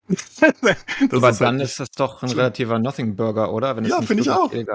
Aber 1.11 1.30
ist 1.30 1.40
dann 1.40 1.59
halt 1.59 1.68
ist 1.68 1.80
das 1.80 1.90
doch 1.90 2.22
ein 2.22 2.30
relativer 2.30 2.78
Nothing 2.78 3.16
Burger, 3.16 3.53
oder? 3.53 3.76
Wenn 3.76 3.84
ja, 3.84 4.01
finde 4.03 4.22
ich 4.22 4.30
auch. 4.30 4.53
Hm, 4.53 4.66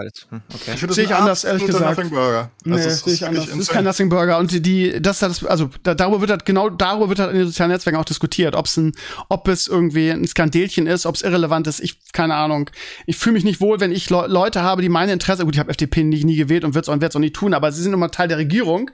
okay. 0.54 0.74
Ich 0.76 0.94
sehe 0.94 1.06
ich 1.06 1.16
anders, 1.16 1.46
ehrlich 1.46 1.66
gesagt. 1.66 1.98
Nothing 1.98 2.10
Burger. 2.10 2.52
Nee, 2.66 2.90
sehe 2.90 3.14
ich 3.14 3.26
anders. 3.26 3.48
Das 3.48 3.58
ist 3.58 3.70
kein 3.70 3.86
Nothing 3.86 4.10
Burger. 4.10 4.38
Und 4.40 4.66
die, 4.66 5.02
das, 5.02 5.20
das 5.20 5.46
also 5.46 5.70
da, 5.84 5.96
darüber 5.96 6.20
wird 6.20 6.32
halt, 6.32 6.46
genau 6.46 6.70
darüber 6.70 7.08
wird 7.08 7.20
halt 7.20 7.32
in 7.32 7.38
den 7.38 7.48
sozialen 7.48 7.72
Netzwerken 7.72 7.98
auch 7.98 8.06
diskutiert, 8.06 8.56
ob 8.56 8.66
es 8.66 8.76
ein, 8.76 8.92
ob 9.30 9.48
es 9.48 9.68
irgendwie 9.68 10.10
ein 10.10 10.28
Skandelchen 10.28 10.86
ist, 10.86 11.06
ob 11.06 11.16
es 11.16 11.22
irrelevant 11.22 11.66
ist. 11.68 11.80
Ich, 11.80 12.12
keine 12.12 12.36
Ahnung. 12.36 12.70
Ich 13.06 13.16
fühle 13.16 13.34
mich 13.34 13.46
nicht 13.46 13.62
wohl, 13.62 13.80
wenn 13.80 13.94
ich 13.94 14.10
Le 14.10 14.28
Leute 14.28 14.64
habe, 14.64 14.82
die 14.82 14.90
meine 14.90 15.14
Interesse, 15.14 15.46
gut, 15.46 15.56
ich 15.56 15.60
habe 15.60 15.70
FDP 15.70 16.04
nie, 16.04 16.26
nie 16.26 16.36
gewählt 16.36 16.66
und 16.66 16.74
wird 16.74 16.90
es 16.90 17.16
auch 17.16 17.20
nicht 17.20 17.36
tun, 17.36 17.54
aber 17.54 17.72
sie 17.72 17.82
sind 17.82 17.94
immer 17.94 18.12
Teil 18.12 18.28
der 18.28 18.38
Regierung 18.38 18.92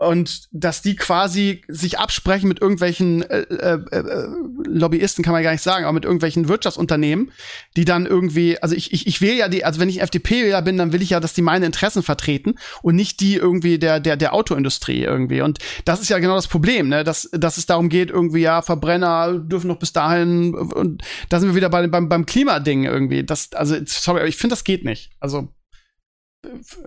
und 0.00 0.48
dass 0.50 0.80
die 0.80 0.96
quasi 0.96 1.60
sich 1.68 1.98
absprechen 1.98 2.48
mit 2.48 2.62
irgendwelchen 2.62 3.22
äh, 3.22 3.40
äh, 3.42 3.78
äh, 3.90 4.28
Lobbyisten 4.66 5.22
kann 5.22 5.34
man 5.34 5.42
gar 5.42 5.52
nicht 5.52 5.62
sagen, 5.62 5.84
aber 5.84 5.92
mit 5.92 6.06
irgendwelchen 6.06 6.48
Wirtschaftsunternehmen, 6.48 7.32
die 7.76 7.84
dann 7.84 8.06
irgendwie, 8.06 8.60
also 8.62 8.74
ich, 8.74 8.94
ich, 8.94 9.06
ich 9.06 9.20
will 9.20 9.34
ja 9.34 9.48
die, 9.48 9.62
also 9.62 9.78
wenn 9.78 9.90
ich 9.90 10.00
FDP-Wähler 10.00 10.62
bin, 10.62 10.78
dann 10.78 10.94
will 10.94 11.02
ich 11.02 11.10
ja, 11.10 11.20
dass 11.20 11.34
die 11.34 11.42
meine 11.42 11.66
Interessen 11.66 12.02
vertreten 12.02 12.54
und 12.80 12.96
nicht 12.96 13.20
die 13.20 13.34
irgendwie 13.34 13.78
der 13.78 14.00
der 14.00 14.16
der 14.16 14.32
Autoindustrie 14.32 15.02
irgendwie. 15.02 15.42
Und 15.42 15.58
das 15.84 16.00
ist 16.00 16.08
ja 16.08 16.18
genau 16.18 16.34
das 16.34 16.48
Problem, 16.48 16.88
ne, 16.88 17.04
dass 17.04 17.28
dass 17.32 17.58
es 17.58 17.66
darum 17.66 17.90
geht 17.90 18.08
irgendwie 18.08 18.40
ja 18.40 18.62
Verbrenner 18.62 19.38
dürfen 19.38 19.68
noch 19.68 19.78
bis 19.78 19.92
dahin 19.92 20.54
und 20.54 21.02
da 21.28 21.40
sind 21.40 21.50
wir 21.50 21.56
wieder 21.56 21.68
bei, 21.68 21.86
beim 21.88 22.08
beim 22.08 22.24
Klimading 22.24 22.84
irgendwie. 22.84 23.22
Das 23.22 23.52
also 23.52 23.76
sorry, 23.84 24.20
aber 24.20 24.28
ich 24.28 24.38
finde 24.38 24.54
das 24.54 24.64
geht 24.64 24.82
nicht. 24.82 25.10
Also 25.20 25.50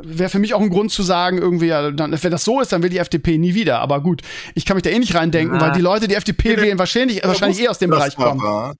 wäre 0.01 0.29
für 0.29 0.39
mich 0.39 0.53
auch 0.53 0.61
ein 0.61 0.69
Grund 0.69 0.91
zu 0.91 1.03
sagen, 1.03 1.37
irgendwie, 1.37 1.67
ja, 1.67 1.91
dann, 1.91 2.11
wenn 2.11 2.31
das 2.31 2.43
so 2.43 2.61
ist, 2.61 2.71
dann 2.71 2.83
will 2.83 2.89
die 2.89 2.97
FDP 2.97 3.37
nie 3.37 3.53
wieder. 3.53 3.79
Aber 3.79 4.01
gut, 4.01 4.21
ich 4.55 4.65
kann 4.65 4.75
mich 4.75 4.83
da 4.83 4.89
eh 4.89 4.99
nicht 4.99 5.15
reindenken, 5.15 5.55
ja. 5.55 5.61
weil 5.61 5.71
die 5.73 5.81
Leute, 5.81 6.07
die 6.07 6.15
FDP 6.15 6.49
Jeder, 6.49 6.61
wählen, 6.63 6.79
wahrscheinlich, 6.79 7.23
wahrscheinlich 7.23 7.61
eh 7.61 7.67
aus 7.67 7.79
dem 7.79 7.89
Bereich 7.89 8.15
kommen. 8.15 8.41
War. 8.41 8.75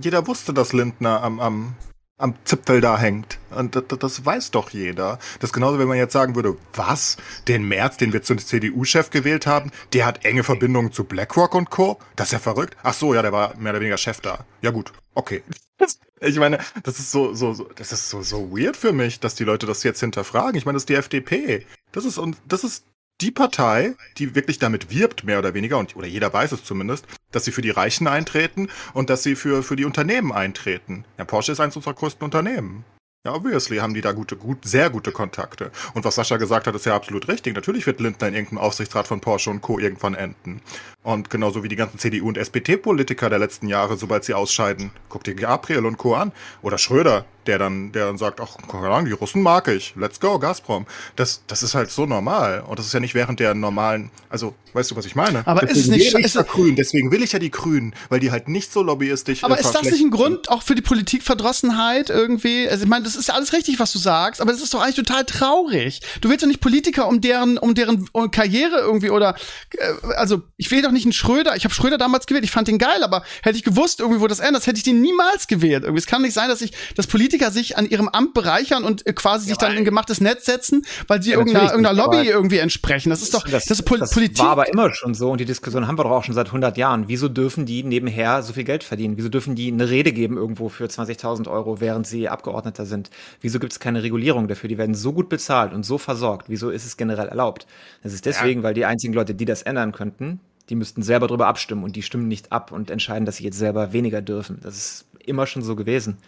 Jeder 0.00 0.26
wusste, 0.26 0.52
dass 0.52 0.72
Lindner 0.72 1.22
am, 1.22 1.38
am, 1.38 1.76
am 2.18 2.34
Zipfel 2.44 2.80
da 2.80 2.98
hängt. 2.98 3.38
Und 3.50 3.76
das, 3.76 3.84
das, 3.98 4.26
weiß 4.26 4.50
doch 4.50 4.70
jeder. 4.70 5.18
Das 5.40 5.50
ist 5.50 5.52
genauso, 5.54 5.78
wenn 5.78 5.88
man 5.88 5.96
jetzt 5.96 6.12
sagen 6.12 6.34
würde, 6.34 6.56
was? 6.74 7.16
Den 7.46 7.66
März, 7.66 7.96
den 7.96 8.12
wir 8.12 8.22
zum 8.22 8.38
CDU-Chef 8.38 9.10
gewählt 9.10 9.46
haben, 9.46 9.70
der 9.92 10.04
hat 10.04 10.24
enge 10.24 10.44
Verbindungen 10.44 10.92
zu 10.92 11.04
BlackRock 11.04 11.54
und 11.54 11.70
Co. 11.70 11.98
Das 12.16 12.28
ist 12.28 12.32
ja 12.32 12.38
verrückt. 12.40 12.76
Ach 12.82 12.94
so, 12.94 13.14
ja, 13.14 13.22
der 13.22 13.32
war 13.32 13.56
mehr 13.56 13.72
oder 13.72 13.80
weniger 13.80 13.98
Chef 13.98 14.20
da. 14.20 14.44
Ja 14.60 14.70
gut, 14.70 14.92
okay. 15.14 15.42
Ich 16.20 16.36
meine, 16.36 16.58
das 16.82 16.98
ist 16.98 17.12
so, 17.12 17.32
so, 17.32 17.54
so, 17.54 17.70
das 17.76 17.92
ist 17.92 18.10
so, 18.10 18.22
so 18.22 18.50
weird 18.50 18.76
für 18.76 18.92
mich, 18.92 19.20
dass 19.20 19.36
die 19.36 19.44
Leute 19.44 19.66
das 19.66 19.84
jetzt 19.84 20.00
hinterfragen. 20.00 20.56
Ich 20.56 20.66
meine, 20.66 20.74
das 20.74 20.82
ist 20.82 20.88
die 20.88 20.96
FDP. 20.96 21.64
Das 21.92 22.04
ist, 22.04 22.18
und 22.18 22.36
das 22.44 22.64
ist 22.64 22.84
die 23.20 23.30
Partei, 23.30 23.94
die 24.16 24.34
wirklich 24.34 24.58
damit 24.58 24.90
wirbt, 24.90 25.24
mehr 25.24 25.38
oder 25.38 25.54
weniger, 25.54 25.78
und, 25.78 25.96
oder 25.96 26.06
jeder 26.06 26.32
weiß 26.32 26.52
es 26.52 26.64
zumindest, 26.64 27.06
dass 27.32 27.44
sie 27.44 27.52
für 27.52 27.62
die 27.62 27.70
Reichen 27.70 28.06
eintreten 28.06 28.68
und 28.94 29.10
dass 29.10 29.22
sie 29.22 29.34
für, 29.34 29.62
für 29.62 29.76
die 29.76 29.84
Unternehmen 29.84 30.32
eintreten. 30.32 31.04
Ja, 31.18 31.24
Porsche 31.24 31.52
ist 31.52 31.60
eines 31.60 31.76
unserer 31.76 31.94
größten 31.94 32.24
Unternehmen. 32.24 32.84
Ja, 33.26 33.34
obviously 33.34 33.78
haben 33.78 33.94
die 33.94 34.00
da 34.00 34.12
gute, 34.12 34.36
gut, 34.36 34.64
sehr 34.64 34.90
gute 34.90 35.10
Kontakte. 35.10 35.72
Und 35.92 36.04
was 36.04 36.14
Sascha 36.14 36.36
gesagt 36.36 36.68
hat, 36.68 36.74
ist 36.76 36.86
ja 36.86 36.94
absolut 36.94 37.26
richtig. 37.26 37.54
Natürlich 37.54 37.84
wird 37.84 37.98
Lindner 37.98 38.28
in 38.28 38.34
irgendeinem 38.34 38.58
Aufsichtsrat 38.60 39.08
von 39.08 39.20
Porsche 39.20 39.50
und 39.50 39.60
Co. 39.60 39.80
irgendwann 39.80 40.14
enden. 40.14 40.62
Und 41.02 41.28
genauso 41.28 41.64
wie 41.64 41.68
die 41.68 41.76
ganzen 41.76 41.98
CDU- 41.98 42.28
und 42.28 42.38
SPD-Politiker 42.38 43.28
der 43.28 43.40
letzten 43.40 43.66
Jahre, 43.66 43.96
sobald 43.96 44.22
sie 44.24 44.34
ausscheiden, 44.34 44.92
guck 45.08 45.24
dir 45.24 45.34
Gabriel 45.34 45.84
und 45.84 45.98
Co. 45.98 46.14
an. 46.14 46.30
Oder 46.62 46.78
Schröder, 46.78 47.26
der 47.48 47.58
dann, 47.58 47.92
der 47.92 48.06
dann 48.06 48.18
sagt, 48.18 48.40
ach, 48.40 48.56
keine 48.70 48.88
Ahnung, 48.88 49.06
die 49.06 49.12
Russen 49.12 49.42
mag 49.42 49.66
ich. 49.68 49.94
Let's 49.96 50.20
go, 50.20 50.38
Gazprom. 50.38 50.86
Das, 51.16 51.42
das 51.46 51.62
ist 51.62 51.74
halt 51.74 51.90
so 51.90 52.04
normal. 52.04 52.62
Und 52.68 52.78
das 52.78 52.86
ist 52.86 52.92
ja 52.92 53.00
nicht 53.00 53.14
während 53.14 53.40
der 53.40 53.54
normalen, 53.54 54.10
also, 54.28 54.54
weißt 54.74 54.90
du, 54.90 54.96
was 54.96 55.06
ich 55.06 55.16
meine? 55.16 55.46
Aber 55.46 55.62
deswegen 55.62 55.78
ist 55.78 56.08
es 56.08 56.14
nicht, 56.14 56.24
ist 56.26 56.34
ja 56.36 56.42
grün. 56.42 56.76
Deswegen 56.76 57.10
will 57.10 57.22
ich 57.22 57.32
ja 57.32 57.38
die 57.38 57.50
Grünen, 57.50 57.94
weil 58.10 58.20
die 58.20 58.30
halt 58.30 58.48
nicht 58.48 58.70
so 58.70 58.82
lobbyistisch 58.82 59.42
Aber 59.44 59.58
ist 59.58 59.72
das 59.72 59.82
nicht 59.82 60.02
ein 60.02 60.10
Grund 60.10 60.50
auch 60.50 60.62
für 60.62 60.74
die 60.74 60.82
Politikverdrossenheit 60.82 62.10
irgendwie? 62.10 62.68
Also, 62.68 62.84
ich 62.84 62.88
meine, 62.88 63.04
das 63.04 63.16
ist 63.16 63.28
ja 63.28 63.34
alles 63.34 63.54
richtig, 63.54 63.80
was 63.80 63.92
du 63.92 63.98
sagst, 63.98 64.42
aber 64.42 64.52
es 64.52 64.62
ist 64.62 64.74
doch 64.74 64.82
eigentlich 64.82 64.96
total 64.96 65.24
traurig. 65.24 66.00
Du 66.20 66.28
willst 66.28 66.42
doch 66.42 66.48
nicht 66.48 66.60
Politiker 66.60 67.08
um 67.08 67.22
deren, 67.22 67.56
um 67.56 67.74
deren 67.74 68.08
Karriere 68.30 68.80
irgendwie 68.80 69.10
oder, 69.10 69.36
äh, 69.78 70.14
also, 70.16 70.42
ich 70.58 70.70
will 70.70 70.82
doch 70.82 70.92
nicht 70.92 71.06
einen 71.06 71.14
Schröder. 71.14 71.56
Ich 71.56 71.64
habe 71.64 71.74
Schröder 71.74 71.96
damals 71.96 72.26
gewählt. 72.26 72.44
Ich 72.44 72.50
fand 72.50 72.68
den 72.68 72.76
geil, 72.78 73.02
aber 73.02 73.24
hätte 73.42 73.56
ich 73.56 73.64
gewusst, 73.64 74.00
irgendwie, 74.00 74.20
wo 74.20 74.26
das 74.26 74.40
endet, 74.40 74.66
hätte 74.66 74.76
ich 74.76 74.84
den 74.84 75.00
niemals 75.00 75.46
gewählt. 75.46 75.84
Irgendwie, 75.84 76.00
es 76.00 76.06
kann 76.06 76.20
nicht 76.20 76.34
sein, 76.34 76.50
dass 76.50 76.60
ich, 76.60 76.72
dass 76.94 77.06
Politiker 77.06 77.37
Politiker 77.38 77.50
sich 77.50 77.78
an 77.78 77.88
ihrem 77.88 78.08
Amt 78.08 78.34
bereichern 78.34 78.84
und 78.84 79.06
äh, 79.06 79.12
quasi 79.12 79.46
ja, 79.46 79.48
sich 79.50 79.58
dann 79.58 79.76
in 79.76 79.84
gemachtes 79.84 80.20
Netz 80.20 80.44
setzen, 80.44 80.84
weil 81.06 81.22
sie 81.22 81.30
ja, 81.30 81.38
irgendeiner, 81.38 81.70
irgendeiner 81.70 81.96
Lobby 81.96 82.28
irgendwie 82.28 82.58
entsprechen. 82.58 83.10
Das 83.10 83.22
ist 83.22 83.34
doch 83.34 83.46
das, 83.48 83.64
das, 83.64 83.82
Pol 83.82 83.98
das 83.98 84.10
Politik. 84.10 84.40
war 84.40 84.50
aber 84.50 84.68
immer 84.68 84.92
schon 84.92 85.14
so 85.14 85.30
und 85.30 85.40
die 85.40 85.44
Diskussion 85.44 85.86
haben 85.86 85.98
wir 85.98 86.04
doch 86.04 86.10
auch 86.10 86.24
schon 86.24 86.34
seit 86.34 86.46
100 86.46 86.76
Jahren. 86.76 87.04
Wieso 87.08 87.28
dürfen 87.28 87.66
die 87.66 87.82
nebenher 87.82 88.42
so 88.42 88.52
viel 88.52 88.64
Geld 88.64 88.84
verdienen? 88.84 89.16
Wieso 89.16 89.28
dürfen 89.28 89.54
die 89.54 89.70
eine 89.70 89.88
Rede 89.88 90.12
geben 90.12 90.36
irgendwo 90.36 90.68
für 90.68 90.84
20.000 90.84 91.48
Euro, 91.48 91.80
während 91.80 92.06
sie 92.06 92.28
Abgeordneter 92.28 92.86
sind? 92.86 93.10
Wieso 93.40 93.58
gibt 93.58 93.72
es 93.72 93.80
keine 93.80 94.02
Regulierung 94.02 94.48
dafür? 94.48 94.68
Die 94.68 94.78
werden 94.78 94.94
so 94.94 95.12
gut 95.12 95.28
bezahlt 95.28 95.72
und 95.72 95.84
so 95.84 95.98
versorgt. 95.98 96.48
Wieso 96.48 96.70
ist 96.70 96.84
es 96.84 96.96
generell 96.96 97.28
erlaubt? 97.28 97.66
Das 98.02 98.12
ist 98.12 98.26
deswegen, 98.26 98.60
ja. 98.60 98.64
weil 98.64 98.74
die 98.74 98.84
einzigen 98.84 99.14
Leute, 99.14 99.34
die 99.34 99.44
das 99.44 99.62
ändern 99.62 99.92
könnten, 99.92 100.40
die 100.68 100.74
müssten 100.74 101.02
selber 101.02 101.28
darüber 101.28 101.46
abstimmen 101.46 101.82
und 101.82 101.96
die 101.96 102.02
stimmen 102.02 102.28
nicht 102.28 102.52
ab 102.52 102.72
und 102.72 102.90
entscheiden, 102.90 103.24
dass 103.24 103.36
sie 103.36 103.44
jetzt 103.44 103.58
selber 103.58 103.92
weniger 103.92 104.20
dürfen. 104.20 104.60
Das 104.62 104.76
ist 104.76 105.06
immer 105.24 105.46
schon 105.46 105.62
so 105.62 105.76
gewesen. 105.76 106.18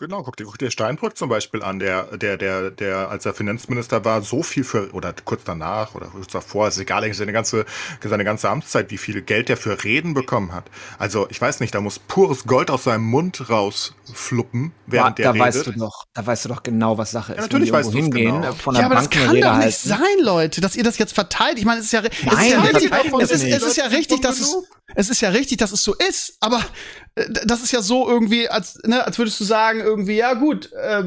Genau, 0.00 0.22
guck 0.22 0.34
dir, 0.38 0.44
guck 0.44 0.56
dir 0.56 0.70
Steinbrück 0.70 1.14
zum 1.14 1.28
Beispiel 1.28 1.62
an, 1.62 1.78
der, 1.78 2.16
der, 2.16 2.38
der, 2.38 2.70
der, 2.70 3.10
als 3.10 3.26
er 3.26 3.34
Finanzminister 3.34 4.02
war, 4.02 4.22
so 4.22 4.42
viel 4.42 4.64
für, 4.64 4.90
oder 4.94 5.12
kurz 5.26 5.42
danach 5.44 5.94
oder 5.94 6.06
kurz 6.06 6.28
davor, 6.32 6.68
ist 6.68 6.78
egal, 6.78 7.04
eigentlich 7.04 7.18
seine 7.18 7.34
ganze, 7.34 7.66
seine 8.02 8.24
ganze 8.24 8.48
Amtszeit, 8.48 8.90
wie 8.90 8.96
viel 8.96 9.20
Geld 9.20 9.50
der 9.50 9.58
für 9.58 9.84
Reden 9.84 10.14
bekommen 10.14 10.54
hat. 10.54 10.64
Also, 10.98 11.28
ich 11.28 11.38
weiß 11.38 11.60
nicht, 11.60 11.74
da 11.74 11.82
muss 11.82 11.98
pures 11.98 12.44
Gold 12.44 12.70
aus 12.70 12.84
seinem 12.84 13.04
Mund 13.04 13.50
rausfluppen, 13.50 14.72
während 14.86 15.18
ja, 15.18 15.24
der 15.24 15.38
da 15.38 15.44
redet. 15.44 15.66
Weißt 15.66 15.66
du 15.66 15.72
doch, 15.72 16.04
da 16.14 16.26
weißt 16.26 16.46
du 16.46 16.48
doch 16.48 16.62
genau, 16.62 16.96
was 16.96 17.10
Sache 17.10 17.32
ist. 17.32 17.36
Ja, 17.36 17.42
natürlich 17.42 17.70
weißt 17.70 17.92
du 17.92 17.98
hingehen, 17.98 18.40
genau. 18.40 18.52
von 18.54 18.72
der 18.72 18.80
ja, 18.80 18.86
aber 18.86 18.94
Bank 18.94 19.10
das 19.10 19.20
kann 19.20 19.38
doch 19.38 19.56
nicht 19.58 19.78
sein, 19.78 19.98
Leute, 20.22 20.62
dass 20.62 20.76
ihr 20.76 20.84
das 20.84 20.96
jetzt 20.96 21.12
verteilt. 21.12 21.58
Ich 21.58 21.66
meine, 21.66 21.80
es 21.80 21.86
ist 21.86 21.92
ja, 21.92 22.00
Nein, 22.00 22.52
es 22.70 22.82
ist 22.82 22.88
ja 22.88 22.88
richtig, 22.88 22.90
es 23.20 23.30
ist, 23.30 23.44
es 23.44 23.62
ist 23.62 23.76
ja 23.76 23.84
richtig, 23.84 24.22
dass 24.22 24.40
es, 24.40 24.56
es 24.94 25.10
ist 25.10 25.20
ja 25.20 25.28
richtig, 25.28 25.58
dass 25.58 25.72
es 25.72 25.84
so 25.84 25.94
ist, 25.94 26.38
aber 26.40 26.62
das 27.14 27.62
ist 27.62 27.72
ja 27.72 27.82
so 27.82 28.08
irgendwie, 28.08 28.48
als, 28.48 28.78
ne, 28.84 29.04
als 29.04 29.18
würdest 29.18 29.40
du 29.40 29.44
sagen, 29.44 29.80
irgendwie, 29.80 30.16
ja 30.16 30.34
gut, 30.34 30.72
äh, 30.72 31.04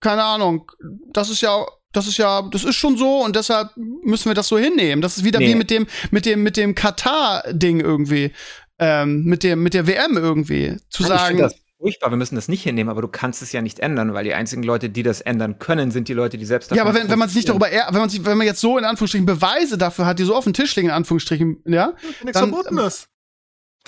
keine 0.00 0.24
Ahnung, 0.24 0.70
das 1.12 1.30
ist 1.30 1.40
ja, 1.40 1.64
das 1.92 2.06
ist 2.06 2.18
ja, 2.18 2.42
das 2.42 2.64
ist 2.64 2.76
schon 2.76 2.96
so 2.96 3.24
und 3.24 3.36
deshalb 3.36 3.70
müssen 3.76 4.26
wir 4.26 4.34
das 4.34 4.48
so 4.48 4.58
hinnehmen. 4.58 5.00
Das 5.02 5.16
ist 5.16 5.24
wieder 5.24 5.38
nee. 5.38 5.48
wie 5.48 5.54
mit 5.54 5.70
dem, 5.70 5.86
mit 6.10 6.26
dem, 6.26 6.42
mit 6.42 6.56
dem 6.56 6.74
Katar-Ding 6.74 7.80
irgendwie, 7.80 8.32
ähm, 8.78 9.24
mit 9.24 9.42
dem, 9.42 9.62
mit 9.62 9.74
der 9.74 9.86
WM 9.86 10.16
irgendwie, 10.16 10.76
zu 10.90 11.04
Nein, 11.04 11.38
sagen 11.38 11.50
furchtbar, 11.78 12.10
wir 12.10 12.16
müssen 12.16 12.34
das 12.34 12.48
nicht 12.48 12.62
hinnehmen, 12.62 12.90
aber 12.90 13.02
du 13.02 13.08
kannst 13.08 13.42
es 13.42 13.52
ja 13.52 13.62
nicht 13.62 13.80
ändern, 13.80 14.14
weil 14.14 14.24
die 14.24 14.34
einzigen 14.34 14.62
Leute, 14.62 14.88
die 14.88 15.02
das 15.02 15.20
ändern 15.20 15.58
können, 15.58 15.90
sind 15.90 16.08
die 16.08 16.14
Leute, 16.14 16.38
die 16.38 16.44
selbst 16.44 16.70
davon 16.70 16.78
Ja, 16.78 16.84
aber 16.84 16.98
wenn, 16.98 17.10
wenn 17.10 17.18
man 17.18 17.28
sich 17.28 17.36
nicht 17.36 17.48
darüber, 17.48 17.68
wenn 17.70 18.00
man 18.00 18.08
sich, 18.08 18.24
wenn 18.24 18.38
man 18.38 18.46
jetzt 18.46 18.60
so 18.60 18.78
in 18.78 18.84
Anführungsstrichen 18.84 19.26
Beweise 19.26 19.78
dafür 19.78 20.06
hat, 20.06 20.18
die 20.18 20.24
so 20.24 20.34
auf 20.34 20.44
den 20.44 20.54
Tisch 20.54 20.74
liegen, 20.76 20.88
in 20.88 20.94
Anführungsstrichen, 20.94 21.62
ja, 21.66 21.92
nichts 22.24 22.38
verboten 22.38 22.78
ist. 22.78 23.08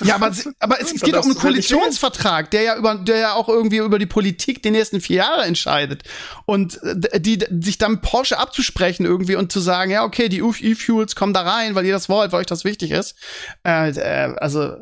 Ja, 0.01 0.14
aber, 0.14 0.32
aber 0.61 0.80
es, 0.80 0.92
es 0.92 1.01
geht 1.01 1.14
doch 1.14 1.24
um 1.24 1.30
einen 1.30 1.40
Koalitionsvertrag, 1.40 2.51
der 2.51 2.62
ja 2.62 2.76
über, 2.76 2.94
der 2.96 3.18
ja 3.18 3.32
auch 3.34 3.49
irgendwie 3.49 3.78
über 3.78 3.99
die 3.99 4.07
Politik 4.07 4.62
die 4.62 4.70
nächsten 4.70 5.01
vier 5.01 5.16
Jahre 5.16 5.42
entscheidet. 5.44 6.05
Und 6.46 6.80
äh, 6.82 7.20
die, 7.20 7.38
sich 7.61 7.78
dann 7.78 8.01
Porsche 8.01 8.38
abzusprechen 8.38 9.05
irgendwie 9.05 9.36
und 9.36 9.51
zu 9.51 9.61
sagen, 9.61 9.90
ja, 9.90 10.05
okay, 10.05 10.28
die 10.28 10.38
E-Fuels 10.40 11.16
kommen 11.16 11.32
da 11.32 11.42
rein, 11.42 11.74
weil 11.74 11.86
ihr 11.86 11.92
das 11.92 12.09
wollt, 12.09 12.32
weil 12.32 12.40
euch 12.40 12.46
das 12.46 12.64
wichtig 12.64 12.90
ist. 12.90 13.16
Äh, 13.66 13.90
äh, 13.90 14.34
also, 14.36 14.76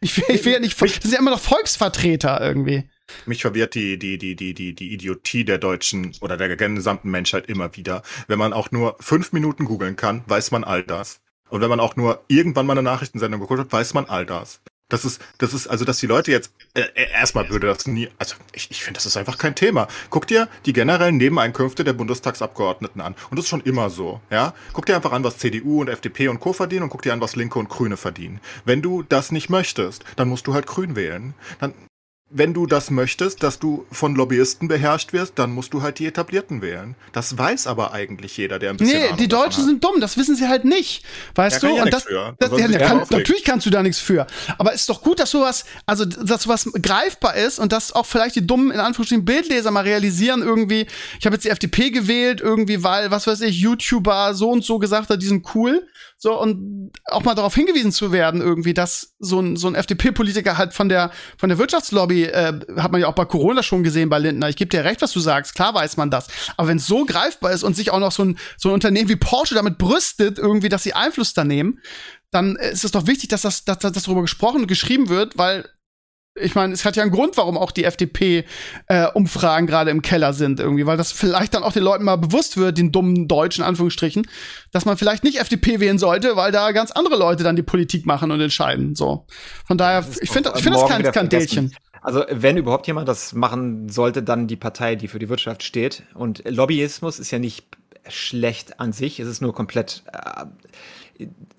ich 0.00 0.16
will, 0.16 0.24
ich 0.28 0.44
will 0.44 0.52
ja 0.52 0.60
nicht, 0.60 0.80
das 0.80 0.92
sind 0.94 1.12
ja 1.12 1.18
immer 1.18 1.32
noch 1.32 1.40
Volksvertreter 1.40 2.40
irgendwie. 2.40 2.88
Mich 3.26 3.42
verwirrt 3.42 3.74
die, 3.74 3.98
die, 3.98 4.18
die, 4.18 4.36
die, 4.36 4.54
die, 4.54 4.74
die 4.74 4.92
Idiotie 4.92 5.44
der 5.44 5.58
Deutschen 5.58 6.14
oder 6.20 6.36
der 6.36 6.54
gesamten 6.56 7.10
Menschheit 7.10 7.48
immer 7.48 7.74
wieder. 7.76 8.02
Wenn 8.26 8.38
man 8.38 8.52
auch 8.52 8.70
nur 8.70 8.96
fünf 9.00 9.32
Minuten 9.32 9.64
googeln 9.64 9.96
kann, 9.96 10.24
weiß 10.26 10.50
man 10.50 10.64
all 10.64 10.82
das. 10.82 11.20
Und 11.50 11.60
wenn 11.60 11.70
man 11.70 11.80
auch 11.80 11.96
nur 11.96 12.22
irgendwann 12.28 12.66
mal 12.66 12.72
eine 12.72 12.82
Nachrichtensendung 12.82 13.40
geguckt 13.40 13.60
hat, 13.60 13.72
weiß 13.72 13.94
man 13.94 14.06
all 14.06 14.26
das. 14.26 14.60
Das 14.90 15.04
ist, 15.04 15.20
das 15.36 15.52
ist, 15.52 15.66
also, 15.66 15.84
dass 15.84 15.98
die 15.98 16.06
Leute 16.06 16.30
jetzt, 16.30 16.50
äh, 16.72 16.80
äh 16.80 17.10
erstmal 17.12 17.50
würde 17.50 17.66
das 17.66 17.86
nie, 17.86 18.08
also, 18.18 18.36
ich, 18.54 18.70
ich 18.70 18.82
finde, 18.82 18.96
das 18.96 19.04
ist 19.04 19.18
einfach 19.18 19.36
kein 19.36 19.54
Thema. 19.54 19.86
Guck 20.08 20.26
dir 20.26 20.48
die 20.64 20.72
generellen 20.72 21.18
Nebeneinkünfte 21.18 21.84
der 21.84 21.92
Bundestagsabgeordneten 21.92 23.02
an. 23.02 23.14
Und 23.28 23.38
das 23.38 23.44
ist 23.44 23.50
schon 23.50 23.60
immer 23.60 23.90
so, 23.90 24.22
ja. 24.30 24.54
Guck 24.72 24.86
dir 24.86 24.96
einfach 24.96 25.12
an, 25.12 25.24
was 25.24 25.36
CDU 25.36 25.82
und 25.82 25.88
FDP 25.88 26.28
und 26.28 26.40
Co. 26.40 26.54
verdienen 26.54 26.84
und 26.84 26.88
guck 26.88 27.02
dir 27.02 27.12
an, 27.12 27.20
was 27.20 27.36
Linke 27.36 27.58
und 27.58 27.68
Grüne 27.68 27.98
verdienen. 27.98 28.40
Wenn 28.64 28.80
du 28.80 29.02
das 29.02 29.30
nicht 29.30 29.50
möchtest, 29.50 30.04
dann 30.16 30.28
musst 30.28 30.46
du 30.46 30.54
halt 30.54 30.66
Grün 30.66 30.96
wählen. 30.96 31.34
Dann, 31.60 31.74
wenn 32.30 32.52
du 32.52 32.66
das 32.66 32.90
möchtest, 32.90 33.42
dass 33.42 33.58
du 33.58 33.86
von 33.90 34.14
Lobbyisten 34.14 34.68
beherrscht 34.68 35.14
wirst, 35.14 35.38
dann 35.38 35.50
musst 35.50 35.72
du 35.72 35.80
halt 35.80 35.98
die 35.98 36.06
Etablierten 36.06 36.60
wählen. 36.60 36.94
Das 37.12 37.38
weiß 37.38 37.66
aber 37.66 37.92
eigentlich 37.92 38.36
jeder, 38.36 38.58
der 38.58 38.70
ein 38.70 38.76
bisschen. 38.76 38.98
Nee, 38.98 39.06
Ahnung 39.06 39.16
die 39.16 39.28
Deutschen 39.28 39.64
sind 39.64 39.82
dumm, 39.82 40.00
das 40.00 40.18
wissen 40.18 40.36
sie 40.36 40.46
halt 40.46 40.66
nicht. 40.66 41.04
Weißt 41.34 41.62
ja, 41.62 41.68
du? 41.68 41.76
Ja 41.76 41.82
und 41.84 41.92
das, 41.92 42.04
das, 42.38 42.50
das 42.50 42.60
ja, 42.60 42.78
kann, 42.78 43.06
natürlich 43.10 43.44
kannst 43.44 43.64
du 43.64 43.70
da 43.70 43.82
nichts 43.82 43.98
für. 43.98 44.26
Aber 44.58 44.74
es 44.74 44.82
ist 44.82 44.90
doch 44.90 45.02
gut, 45.02 45.20
dass 45.20 45.30
sowas, 45.30 45.64
also 45.86 46.04
dass 46.04 46.42
sowas 46.42 46.68
greifbar 46.82 47.34
ist 47.34 47.58
und 47.58 47.72
dass 47.72 47.92
auch 47.92 48.04
vielleicht 48.04 48.36
die 48.36 48.46
dummen, 48.46 48.70
in 48.72 48.80
Anführungsstrichen, 48.80 49.24
Bildleser 49.24 49.70
mal 49.70 49.84
realisieren, 49.84 50.42
irgendwie, 50.42 50.86
ich 51.18 51.24
habe 51.24 51.34
jetzt 51.34 51.44
die 51.44 51.50
FDP 51.50 51.90
gewählt, 51.90 52.42
irgendwie, 52.42 52.82
weil, 52.82 53.10
was 53.10 53.26
weiß 53.26 53.40
ich, 53.40 53.58
YouTuber 53.58 54.34
so 54.34 54.50
und 54.50 54.64
so 54.64 54.78
gesagt 54.78 55.08
hat, 55.08 55.22
die 55.22 55.26
sind 55.26 55.46
cool. 55.54 55.86
So, 56.20 56.36
und 56.40 56.90
auch 57.04 57.22
mal 57.22 57.36
darauf 57.36 57.54
hingewiesen 57.54 57.92
zu 57.92 58.10
werden, 58.10 58.40
irgendwie, 58.40 58.74
dass 58.74 59.14
so 59.20 59.38
ein, 59.38 59.54
so 59.54 59.68
ein 59.68 59.76
FDP-Politiker 59.76 60.58
halt 60.58 60.74
von 60.74 60.88
der, 60.88 61.12
von 61.36 61.48
der 61.48 61.58
Wirtschaftslobby, 61.58 62.24
äh, 62.24 62.58
hat 62.76 62.90
man 62.90 63.00
ja 63.00 63.06
auch 63.06 63.14
bei 63.14 63.24
Corona 63.24 63.62
schon 63.62 63.84
gesehen 63.84 64.08
bei 64.08 64.18
Lindner. 64.18 64.48
Ich 64.48 64.56
gebe 64.56 64.68
dir 64.68 64.82
recht, 64.84 65.00
was 65.00 65.12
du 65.12 65.20
sagst. 65.20 65.54
Klar 65.54 65.74
weiß 65.74 65.96
man 65.96 66.10
das. 66.10 66.26
Aber 66.56 66.66
wenn 66.66 66.78
es 66.78 66.88
so 66.88 67.04
greifbar 67.04 67.52
ist 67.52 67.62
und 67.62 67.76
sich 67.76 67.92
auch 67.92 68.00
noch 68.00 68.10
so 68.10 68.24
ein, 68.24 68.38
so 68.56 68.68
ein 68.68 68.74
Unternehmen 68.74 69.08
wie 69.08 69.14
Porsche 69.14 69.54
damit 69.54 69.78
brüstet, 69.78 70.40
irgendwie, 70.40 70.68
dass 70.68 70.82
sie 70.82 70.92
Einfluss 70.92 71.34
da 71.34 71.44
nehmen, 71.44 71.80
dann 72.32 72.56
ist 72.56 72.84
es 72.84 72.90
doch 72.90 73.06
wichtig, 73.06 73.28
dass 73.28 73.42
das, 73.42 73.64
dass, 73.64 73.78
dass 73.78 73.92
darüber 73.92 74.22
gesprochen 74.22 74.62
und 74.62 74.66
geschrieben 74.66 75.08
wird, 75.08 75.38
weil 75.38 75.68
ich 76.40 76.54
meine, 76.54 76.72
es 76.72 76.84
hat 76.84 76.96
ja 76.96 77.02
einen 77.02 77.12
Grund, 77.12 77.36
warum 77.36 77.56
auch 77.56 77.70
die 77.70 77.84
FDP-Umfragen 77.84 79.66
äh, 79.66 79.70
gerade 79.70 79.90
im 79.90 80.02
Keller 80.02 80.32
sind, 80.32 80.60
irgendwie, 80.60 80.86
weil 80.86 80.96
das 80.96 81.12
vielleicht 81.12 81.54
dann 81.54 81.62
auch 81.62 81.72
den 81.72 81.82
Leuten 81.82 82.04
mal 82.04 82.16
bewusst 82.16 82.56
wird, 82.56 82.78
den 82.78 82.92
dummen 82.92 83.28
Deutschen, 83.28 83.64
Anführungsstrichen, 83.64 84.26
dass 84.72 84.84
man 84.84 84.96
vielleicht 84.96 85.24
nicht 85.24 85.40
FDP 85.40 85.80
wählen 85.80 85.98
sollte, 85.98 86.36
weil 86.36 86.52
da 86.52 86.72
ganz 86.72 86.90
andere 86.90 87.16
Leute 87.16 87.44
dann 87.44 87.56
die 87.56 87.62
Politik 87.62 88.06
machen 88.06 88.30
und 88.30 88.40
entscheiden. 88.40 88.94
So. 88.94 89.26
Von 89.66 89.78
daher, 89.78 90.04
ich 90.20 90.30
finde 90.30 90.52
ich 90.56 90.62
find 90.62 90.74
das 90.74 90.88
kein 90.88 91.04
Skandälchen. 91.04 91.74
Also, 92.00 92.24
wenn 92.30 92.56
überhaupt 92.56 92.86
jemand 92.86 93.08
das 93.08 93.32
machen 93.32 93.88
sollte, 93.88 94.22
dann 94.22 94.46
die 94.46 94.56
Partei, 94.56 94.94
die 94.94 95.08
für 95.08 95.18
die 95.18 95.28
Wirtschaft 95.28 95.62
steht. 95.62 96.04
Und 96.14 96.42
Lobbyismus 96.48 97.18
ist 97.18 97.30
ja 97.30 97.38
nicht 97.38 97.66
schlecht 98.08 98.80
an 98.80 98.92
sich, 98.92 99.20
es 99.20 99.28
ist 99.28 99.42
nur 99.42 99.54
komplett. 99.54 100.02
Äh, 100.12 100.46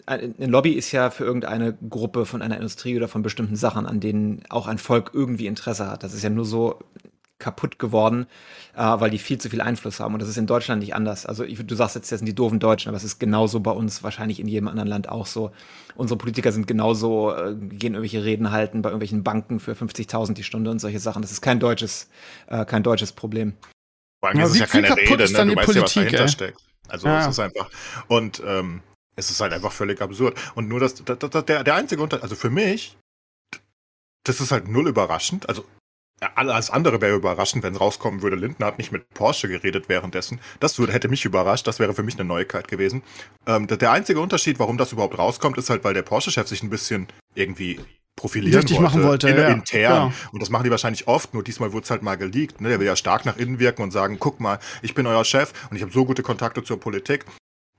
ein 0.05 0.35
Lobby 0.37 0.71
ist 0.71 0.91
ja 0.91 1.09
für 1.09 1.23
irgendeine 1.23 1.77
Gruppe 1.89 2.25
von 2.25 2.41
einer 2.41 2.57
Industrie 2.57 2.95
oder 2.95 3.07
von 3.07 3.21
bestimmten 3.21 3.55
Sachen, 3.55 3.85
an 3.85 3.99
denen 3.99 4.43
auch 4.49 4.67
ein 4.67 4.77
Volk 4.77 5.11
irgendwie 5.13 5.47
Interesse 5.47 5.89
hat. 5.89 6.03
Das 6.03 6.13
ist 6.13 6.23
ja 6.23 6.29
nur 6.29 6.45
so 6.45 6.79
kaputt 7.39 7.79
geworden, 7.79 8.27
äh, 8.75 8.81
weil 8.81 9.09
die 9.09 9.17
viel 9.17 9.37
zu 9.37 9.49
viel 9.49 9.61
Einfluss 9.61 9.99
haben. 9.99 10.13
Und 10.13 10.21
das 10.21 10.29
ist 10.29 10.37
in 10.37 10.45
Deutschland 10.45 10.81
nicht 10.81 10.93
anders. 10.93 11.25
Also 11.25 11.43
ich, 11.43 11.65
du 11.65 11.75
sagst 11.75 11.95
jetzt, 11.95 12.11
das 12.11 12.19
sind 12.19 12.25
die 12.25 12.35
doofen 12.35 12.59
Deutschen, 12.59 12.89
aber 12.89 12.97
es 12.97 13.05
ist 13.05 13.17
genauso 13.17 13.61
bei 13.61 13.71
uns, 13.71 14.03
wahrscheinlich 14.03 14.39
in 14.39 14.47
jedem 14.47 14.67
anderen 14.67 14.89
Land 14.89 15.09
auch 15.09 15.25
so. 15.25 15.51
Unsere 15.95 16.17
Politiker 16.17 16.51
sind 16.51 16.67
genauso, 16.67 17.33
äh, 17.33 17.55
gehen 17.55 17.93
irgendwelche 17.93 18.25
Reden 18.25 18.51
halten 18.51 18.81
bei 18.81 18.89
irgendwelchen 18.89 19.23
Banken 19.23 19.59
für 19.59 19.71
50.000 19.71 20.33
die 20.33 20.43
Stunde 20.43 20.69
und 20.69 20.79
solche 20.79 20.99
Sachen. 20.99 21.21
Das 21.21 21.31
ist 21.31 21.41
kein 21.41 21.59
deutsches, 21.59 22.09
äh, 22.47 22.65
kein 22.65 22.83
deutsches 22.83 23.13
Problem. 23.13 23.53
Vor 24.19 24.29
allem 24.29 24.39
ja, 24.39 24.45
ist 24.45 24.51
es 24.51 24.59
ja 24.59 24.65
keine 24.65 24.95
Rede, 24.97 25.31
ne? 25.31 25.45
du 25.45 25.55
weißt 25.55 25.65
Politik, 25.65 25.75
ja, 25.75 25.83
was 25.83 25.93
dahinter 25.93 26.21
ey. 26.23 26.27
steckt. 26.27 26.59
Also 26.89 27.07
ja. 27.07 27.21
es 27.21 27.27
ist 27.27 27.39
einfach. 27.39 27.69
Und 28.07 28.41
ähm, 28.45 28.81
es 29.19 29.29
ist 29.29 29.41
halt 29.41 29.53
einfach 29.53 29.71
völlig 29.71 30.01
absurd. 30.01 30.37
Und 30.55 30.67
nur 30.67 30.79
das, 30.79 30.95
das, 31.03 31.19
das 31.19 31.45
der, 31.45 31.63
der 31.63 31.75
einzige 31.75 32.01
Unterschied, 32.01 32.23
also 32.23 32.35
für 32.35 32.49
mich, 32.49 32.97
das 34.23 34.41
ist 34.41 34.51
halt 34.51 34.67
null 34.67 34.87
überraschend. 34.87 35.47
Also 35.47 35.65
alles 36.35 36.69
andere 36.69 36.99
wäre 37.01 37.15
überraschend, 37.15 37.63
wenn 37.63 37.73
es 37.73 37.79
rauskommen 37.79 38.21
würde. 38.21 38.35
Lindner 38.35 38.65
hat 38.65 38.77
nicht 38.77 38.91
mit 38.91 39.09
Porsche 39.13 39.47
geredet 39.47 39.87
währenddessen. 39.87 40.41
Das 40.59 40.77
würde, 40.77 40.91
hätte 40.91 41.07
mich 41.07 41.23
überrascht. 41.23 41.65
Das 41.67 41.79
wäre 41.79 41.93
für 41.93 42.03
mich 42.03 42.15
eine 42.15 42.25
Neuigkeit 42.25 42.67
gewesen. 42.67 43.03
Ähm, 43.45 43.67
der 43.67 43.91
einzige 43.91 44.19
Unterschied, 44.19 44.59
warum 44.59 44.77
das 44.77 44.91
überhaupt 44.91 45.17
rauskommt, 45.17 45.57
ist 45.57 45.69
halt, 45.69 45.83
weil 45.83 45.93
der 45.93 46.01
Porsche-Chef 46.01 46.47
sich 46.47 46.61
ein 46.61 46.69
bisschen 46.69 47.07
irgendwie 47.35 47.79
profilieren 48.17 48.59
Richtig 48.59 48.77
wollte, 48.77 48.97
machen 48.97 49.03
wollte, 49.07 49.29
ja. 49.29 49.47
intern. 49.47 49.81
Ja. 49.81 50.13
Und 50.33 50.41
das 50.41 50.49
machen 50.49 50.65
die 50.65 50.71
wahrscheinlich 50.71 51.07
oft, 51.07 51.33
nur 51.33 51.41
diesmal 51.41 51.71
wurde 51.71 51.85
es 51.85 51.91
halt 51.91 52.03
mal 52.03 52.15
geleakt. 52.15 52.59
Ne? 52.59 52.67
Der 52.67 52.79
will 52.79 52.87
ja 52.87 52.97
stark 52.97 53.25
nach 53.25 53.37
innen 53.37 53.59
wirken 53.59 53.81
und 53.81 53.91
sagen, 53.91 54.17
guck 54.19 54.41
mal, 54.41 54.59
ich 54.81 54.93
bin 54.93 55.07
euer 55.07 55.23
Chef 55.23 55.53
und 55.69 55.77
ich 55.77 55.81
habe 55.81 55.93
so 55.93 56.03
gute 56.03 56.21
Kontakte 56.21 56.61
zur 56.63 56.81
Politik 56.81 57.23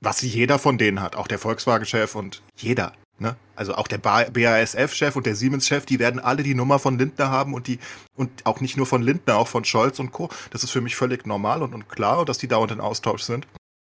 was 0.00 0.22
jeder 0.22 0.58
von 0.58 0.78
denen 0.78 1.00
hat, 1.00 1.16
auch 1.16 1.28
der 1.28 1.38
Volkswagen-Chef 1.38 2.14
und 2.14 2.42
jeder. 2.56 2.92
Ne? 3.18 3.36
Also 3.54 3.74
auch 3.74 3.86
der 3.86 3.98
BASF-Chef 3.98 5.14
und 5.14 5.26
der 5.26 5.36
Siemens-Chef, 5.36 5.84
die 5.84 5.98
werden 5.98 6.20
alle 6.20 6.42
die 6.42 6.54
Nummer 6.54 6.78
von 6.78 6.98
Lindner 6.98 7.30
haben 7.30 7.52
und 7.52 7.66
die 7.66 7.78
und 8.16 8.46
auch 8.46 8.60
nicht 8.60 8.78
nur 8.78 8.86
von 8.86 9.02
Lindner, 9.02 9.36
auch 9.36 9.48
von 9.48 9.64
Scholz 9.64 9.98
und 9.98 10.10
Co. 10.10 10.30
Das 10.50 10.64
ist 10.64 10.70
für 10.70 10.80
mich 10.80 10.96
völlig 10.96 11.26
normal 11.26 11.62
und, 11.62 11.74
und 11.74 11.88
klar, 11.88 12.24
dass 12.24 12.38
die 12.38 12.48
dauernd 12.48 12.72
in 12.72 12.80
Austausch 12.80 13.22
sind. 13.22 13.46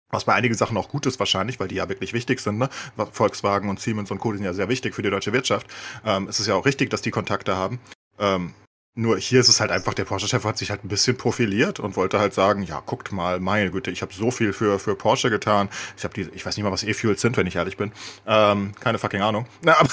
Was 0.09 0.25
bei 0.25 0.33
einigen 0.33 0.55
Sachen 0.55 0.75
auch 0.75 0.89
gut 0.89 1.05
ist 1.05 1.19
wahrscheinlich, 1.19 1.59
weil 1.59 1.67
die 1.67 1.75
ja 1.75 1.87
wirklich 1.87 2.13
wichtig 2.13 2.41
sind. 2.41 2.57
Ne? 2.57 2.69
Volkswagen 3.11 3.69
und 3.69 3.79
Siemens 3.79 4.09
und 4.11 4.17
Co. 4.17 4.33
sind 4.33 4.43
ja 4.43 4.53
sehr 4.53 4.69
wichtig 4.69 4.95
für 4.95 5.03
die 5.03 5.11
deutsche 5.11 5.33
Wirtschaft. 5.33 5.67
Ähm, 6.03 6.27
es 6.27 6.39
ist 6.39 6.47
ja 6.47 6.55
auch 6.55 6.65
richtig, 6.65 6.89
dass 6.89 7.01
die 7.01 7.11
Kontakte 7.11 7.55
haben. 7.55 7.79
Ähm, 8.19 8.53
nur 8.93 9.17
hier 9.17 9.39
ist 9.39 9.47
es 9.47 9.61
halt 9.61 9.71
einfach, 9.71 9.93
der 9.93 10.03
Porsche-Chef 10.03 10.43
hat 10.43 10.57
sich 10.57 10.69
halt 10.69 10.83
ein 10.83 10.89
bisschen 10.89 11.17
profiliert 11.17 11.79
und 11.79 11.95
wollte 11.95 12.19
halt 12.19 12.33
sagen, 12.33 12.61
ja, 12.63 12.81
guckt 12.85 13.11
mal, 13.13 13.39
meine 13.39 13.71
Güte, 13.71 13.89
ich 13.89 14.01
habe 14.01 14.13
so 14.13 14.31
viel 14.31 14.51
für, 14.51 14.79
für 14.79 14.95
Porsche 14.95 15.29
getan. 15.29 15.69
Ich 15.97 16.03
habe 16.03 16.13
die, 16.13 16.29
ich 16.33 16.45
weiß 16.45 16.57
nicht 16.57 16.63
mal, 16.63 16.71
was 16.71 16.83
E-Fuels 16.83 17.21
sind, 17.21 17.37
wenn 17.37 17.47
ich 17.47 17.55
ehrlich 17.55 17.77
bin. 17.77 17.93
Ähm, 18.27 18.73
keine 18.79 18.99
fucking 18.99 19.21
Ahnung. 19.21 19.47
Na, 19.63 19.79
aber 19.79 19.89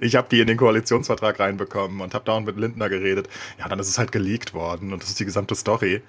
ich 0.00 0.14
habe 0.16 0.28
die 0.30 0.40
in 0.40 0.46
den 0.46 0.58
Koalitionsvertrag 0.58 1.40
reinbekommen 1.40 2.02
und 2.02 2.12
habe 2.12 2.24
dauernd 2.26 2.46
mit 2.46 2.58
Lindner 2.58 2.90
geredet. 2.90 3.28
Ja, 3.58 3.68
dann 3.68 3.78
ist 3.78 3.88
es 3.88 3.98
halt 3.98 4.12
geleakt 4.12 4.52
worden 4.52 4.92
und 4.92 5.02
das 5.02 5.08
ist 5.08 5.20
die 5.20 5.24
gesamte 5.24 5.54
Story. 5.54 6.02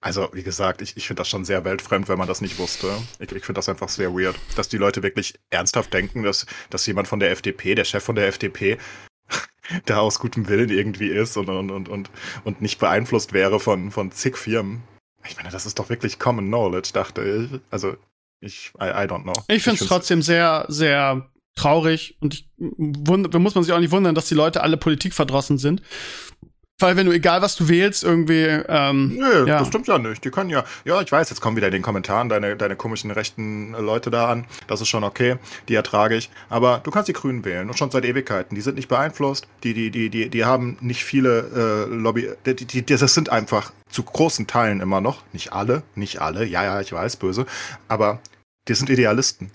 Also, 0.00 0.30
wie 0.32 0.42
gesagt, 0.42 0.82
ich, 0.82 0.96
ich 0.96 1.06
finde 1.06 1.20
das 1.20 1.28
schon 1.28 1.44
sehr 1.44 1.64
weltfremd, 1.64 2.08
wenn 2.08 2.18
man 2.18 2.26
das 2.26 2.40
nicht 2.40 2.58
wusste. 2.58 2.88
Ich, 3.20 3.30
ich 3.30 3.44
finde 3.44 3.58
das 3.58 3.68
einfach 3.68 3.88
sehr 3.88 4.12
weird, 4.12 4.36
dass 4.56 4.68
die 4.68 4.78
Leute 4.78 5.02
wirklich 5.02 5.38
ernsthaft 5.50 5.92
denken, 5.92 6.24
dass, 6.24 6.46
dass 6.70 6.86
jemand 6.86 7.06
von 7.06 7.20
der 7.20 7.30
FDP, 7.30 7.76
der 7.76 7.84
Chef 7.84 8.02
von 8.02 8.16
der 8.16 8.26
FDP, 8.26 8.78
da 9.86 9.98
aus 9.98 10.18
gutem 10.18 10.48
Willen 10.48 10.70
irgendwie 10.70 11.08
ist 11.08 11.36
und, 11.36 11.48
und, 11.48 11.70
und, 11.70 11.88
und, 11.88 12.10
und 12.44 12.62
nicht 12.62 12.78
beeinflusst 12.78 13.32
wäre 13.32 13.60
von, 13.60 13.90
von 13.90 14.12
zig 14.12 14.36
Firmen. 14.36 14.82
Ich 15.28 15.36
meine, 15.36 15.50
das 15.50 15.66
ist 15.66 15.78
doch 15.78 15.88
wirklich 15.88 16.18
Common 16.18 16.48
Knowledge, 16.48 16.90
dachte 16.92 17.22
ich. 17.22 17.60
Also, 17.70 17.96
ich, 18.40 18.72
I, 18.80 18.86
I 18.86 19.06
don't 19.06 19.22
know. 19.22 19.34
Ich 19.48 19.62
finde 19.62 19.80
es 19.80 19.88
trotzdem 19.88 20.20
sehr, 20.20 20.66
sehr 20.68 21.30
traurig 21.54 22.16
und 22.20 22.34
ich, 22.34 22.50
da 22.58 23.38
muss 23.38 23.54
man 23.54 23.62
sich 23.62 23.72
auch 23.72 23.78
nicht 23.78 23.92
wundern, 23.92 24.14
dass 24.14 24.28
die 24.28 24.34
Leute 24.34 24.62
alle 24.62 24.76
Politik 24.76 25.14
verdrossen 25.14 25.58
sind. 25.58 25.82
Weil 26.82 26.96
wenn 26.96 27.06
du, 27.06 27.12
egal 27.12 27.42
was 27.42 27.54
du 27.54 27.68
wählst, 27.68 28.02
irgendwie. 28.02 28.42
Ähm, 28.42 29.16
Nö, 29.16 29.46
ja. 29.46 29.60
das 29.60 29.68
stimmt 29.68 29.86
ja 29.86 29.98
nicht. 29.98 30.24
Die 30.24 30.30
können 30.30 30.50
ja. 30.50 30.64
Ja, 30.84 31.00
ich 31.00 31.12
weiß, 31.12 31.30
jetzt 31.30 31.40
kommen 31.40 31.56
wieder 31.56 31.68
in 31.68 31.72
den 31.72 31.82
Kommentaren 31.82 32.28
deine, 32.28 32.56
deine 32.56 32.74
komischen 32.74 33.10
rechten 33.12 33.72
Leute 33.72 34.10
da 34.10 34.28
an. 34.28 34.46
Das 34.66 34.80
ist 34.80 34.88
schon 34.88 35.04
okay. 35.04 35.36
Die 35.68 35.74
ertrage 35.74 36.16
ich. 36.16 36.28
Aber 36.50 36.80
du 36.82 36.90
kannst 36.90 37.08
die 37.08 37.12
Grünen 37.12 37.44
wählen 37.44 37.68
und 37.68 37.78
schon 37.78 37.90
seit 37.90 38.04
Ewigkeiten. 38.04 38.56
Die 38.56 38.60
sind 38.60 38.74
nicht 38.74 38.88
beeinflusst. 38.88 39.46
Die, 39.62 39.74
die, 39.74 39.90
die, 39.90 40.10
die, 40.10 40.28
die 40.28 40.44
haben 40.44 40.76
nicht 40.80 41.04
viele 41.04 41.86
äh, 41.88 41.94
Lobby. 41.94 42.30
Die, 42.46 42.54
die, 42.54 42.84
das 42.84 43.14
sind 43.14 43.30
einfach 43.30 43.72
zu 43.88 44.02
großen 44.02 44.48
Teilen 44.48 44.80
immer 44.80 45.00
noch. 45.00 45.22
Nicht 45.32 45.52
alle, 45.52 45.84
nicht 45.94 46.20
alle. 46.20 46.44
Ja, 46.44 46.64
ja, 46.64 46.80
ich 46.80 46.92
weiß, 46.92 47.16
böse. 47.16 47.46
Aber 47.86 48.20
die 48.68 48.74
sind 48.74 48.90
Idealisten. 48.90 49.50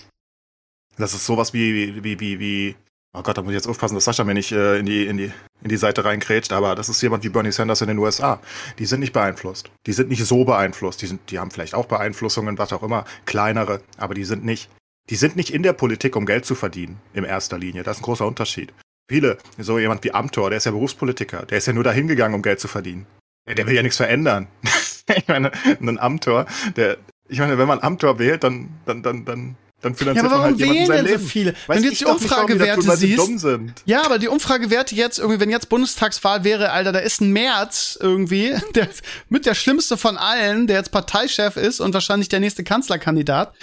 Das 0.97 1.13
ist 1.13 1.25
sowas 1.25 1.53
wie, 1.53 2.03
wie, 2.03 2.19
wie, 2.19 2.39
wie, 2.39 2.75
Oh 3.14 3.24
Gott, 3.24 3.38
da 3.38 3.41
muss 3.41 3.51
ich 3.51 3.55
jetzt 3.55 3.68
aufpassen, 3.68 3.95
dass 3.95 4.05
Sascha 4.05 4.24
mir 4.24 4.34
nicht 4.34 4.51
äh, 4.51 4.78
in, 4.78 4.86
die, 4.86 5.08
in, 5.08 5.18
die, 5.18 5.32
in 5.62 5.70
die 5.70 5.78
Seite 5.78 6.05
reinkrätscht, 6.05 6.51
aber 6.51 6.76
das 6.76 6.89
ist 6.89 7.01
jemand 7.01 7.24
wie 7.24 7.30
Bernie 7.30 7.51
Sanders 7.51 7.82
in 7.82 7.88
den 7.88 7.97
USA. 7.97 8.39
Die 8.78 8.86
sind 8.86 8.99
nicht 8.99 9.14
beeinflusst. 9.14 9.72
Die 9.86 9.93
sind 9.93 10.10
nicht 10.10 10.24
so 10.26 10.45
beeinflusst. 10.45 11.01
Die, 11.01 11.08
sind, 11.08 11.32
die 11.32 11.39
haben 11.39 11.49
vielleicht 11.49 11.74
auch 11.74 11.86
Beeinflussungen, 11.86 12.58
was 12.58 12.74
auch 12.74 12.84
immer, 12.84 13.05
kleinere, 13.26 13.82
aber 13.97 14.14
die 14.14 14.26
sind 14.26 14.45
nicht. 14.45 14.70
Die 15.10 15.16
sind 15.16 15.36
nicht 15.38 15.53
in 15.53 15.64
der 15.64 15.74
Politik, 15.74 16.16
um 16.16 16.26
Geld 16.26 16.45
zu 16.45 16.53
verdienen, 16.53 16.99
in 17.14 17.24
erster 17.24 17.58
Linie. 17.58 17.84
Das 17.84 17.97
ist 17.97 18.01
ein 18.01 18.05
großer 18.05 18.28
Unterschied. 18.28 18.74
Viele, 19.10 19.38
so 19.58 19.80
jemand 19.80 20.03
wie 20.03 20.12
Amtor, 20.12 20.49
der 20.49 20.58
ist 20.58 20.66
ja 20.66 20.72
Berufspolitiker, 20.72 21.45
der 21.45 21.60
ist 21.60 21.66
ja 21.66 21.72
nur 21.72 21.86
dahin 21.86 22.10
gegangen, 22.10 22.36
um 22.36 22.41
Geld 22.41 22.60
zu 22.60 22.68
verdienen. 22.68 23.08
Der 23.47 23.66
will 23.66 23.74
ja 23.74 23.82
nichts 23.82 23.97
verändern. 23.97 24.47
ich 25.16 25.28
meine, 25.30 25.51
ein 25.80 25.97
Amtor, 25.97 26.45
der, 26.76 26.97
ich 27.30 27.39
meine, 27.39 27.58
wenn 27.58 27.70
man 27.70 27.80
Amtor 27.80 28.20
wählt, 28.20 28.43
dann, 28.43 28.70
dann, 28.86 29.01
dann, 29.01 29.24
dann 29.24 29.55
dann 29.82 29.93
finanziert 29.93 30.25
ja, 30.25 30.32
aber 30.32 30.41
warum 30.43 30.57
man 30.57 30.69
halt 30.69 30.89
wählen 30.89 31.05
denn 31.05 31.19
so 31.19 31.25
viele? 31.28 31.53
Weiß 31.67 31.75
wenn 31.75 31.84
du 31.84 31.89
jetzt 31.89 32.01
die 32.01 32.05
Umfragewerte 32.05 32.82
tun, 32.82 32.95
siehst, 33.38 33.47
ja, 33.86 34.03
aber 34.03 34.17
die 34.17 34.28
Umfragewerte 34.28 34.95
jetzt 34.95 35.19
irgendwie, 35.19 35.39
wenn 35.39 35.51
jetzt 35.51 35.69
Bundestagswahl 35.69 36.43
wäre, 36.43 36.71
Alter, 36.71 36.91
da 36.91 36.99
ist 36.99 37.21
ein 37.21 37.32
März 37.32 37.95
irgendwie, 38.01 38.55
der 38.75 38.89
mit 39.30 39.45
der 39.45 39.53
schlimmste 39.53 39.95
von 39.95 40.17
allen, 40.17 40.65
der 40.65 40.78
jetzt 40.78 40.91
Parteichef 40.91 41.57
ist 41.57 41.80
und 41.80 41.93
wahrscheinlich 41.93 42.28
der 42.28 42.39
nächste 42.39 42.63
Kanzlerkandidat. 42.63 43.53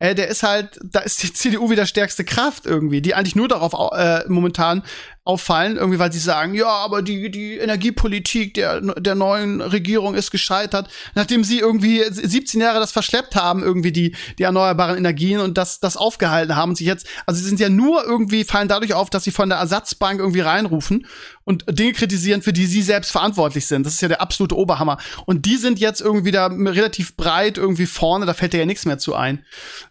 äh, 0.00 0.16
der 0.16 0.26
ist 0.26 0.42
halt, 0.42 0.80
da 0.82 1.00
ist 1.00 1.22
die 1.22 1.32
CDU 1.32 1.70
wieder 1.70 1.86
stärkste 1.86 2.24
Kraft 2.24 2.66
irgendwie, 2.66 3.00
die 3.00 3.14
eigentlich 3.14 3.36
nur 3.36 3.46
darauf 3.46 3.72
äh, 3.92 4.24
momentan 4.26 4.82
auffallen, 5.30 5.76
irgendwie, 5.76 6.00
weil 6.00 6.12
sie 6.12 6.18
sagen, 6.18 6.54
ja, 6.54 6.66
aber 6.66 7.02
die, 7.02 7.30
die 7.30 7.56
Energiepolitik 7.56 8.54
der, 8.54 8.80
der 8.80 9.14
neuen 9.14 9.60
Regierung 9.60 10.16
ist 10.16 10.32
gescheitert, 10.32 10.88
nachdem 11.14 11.44
sie 11.44 11.60
irgendwie 11.60 12.02
17 12.10 12.60
Jahre 12.60 12.80
das 12.80 12.90
verschleppt 12.90 13.36
haben, 13.36 13.62
irgendwie 13.62 13.92
die, 13.92 14.16
die 14.38 14.42
erneuerbaren 14.42 14.98
Energien 14.98 15.38
und 15.38 15.56
das, 15.56 15.78
das 15.78 15.96
aufgehalten 15.96 16.56
haben 16.56 16.70
und 16.70 16.76
sich 16.76 16.86
jetzt, 16.86 17.06
also 17.26 17.40
sie 17.40 17.48
sind 17.48 17.60
ja 17.60 17.68
nur 17.68 18.04
irgendwie, 18.04 18.42
fallen 18.42 18.66
dadurch 18.66 18.92
auf, 18.92 19.08
dass 19.08 19.22
sie 19.22 19.30
von 19.30 19.48
der 19.48 19.58
Ersatzbank 19.58 20.18
irgendwie 20.18 20.40
reinrufen 20.40 21.06
und 21.44 21.64
Dinge 21.68 21.92
kritisieren, 21.92 22.42
für 22.42 22.52
die 22.52 22.66
sie 22.66 22.82
selbst 22.82 23.12
verantwortlich 23.12 23.66
sind. 23.66 23.86
Das 23.86 23.94
ist 23.94 24.00
ja 24.00 24.08
der 24.08 24.20
absolute 24.20 24.56
Oberhammer. 24.56 24.98
Und 25.26 25.46
die 25.46 25.56
sind 25.56 25.78
jetzt 25.78 26.00
irgendwie 26.00 26.32
da 26.32 26.46
relativ 26.46 27.16
breit 27.16 27.56
irgendwie 27.56 27.86
vorne, 27.86 28.26
da 28.26 28.34
fällt 28.34 28.52
dir 28.52 28.58
ja 28.58 28.66
nichts 28.66 28.84
mehr 28.84 28.98
zu 28.98 29.14
ein. 29.14 29.44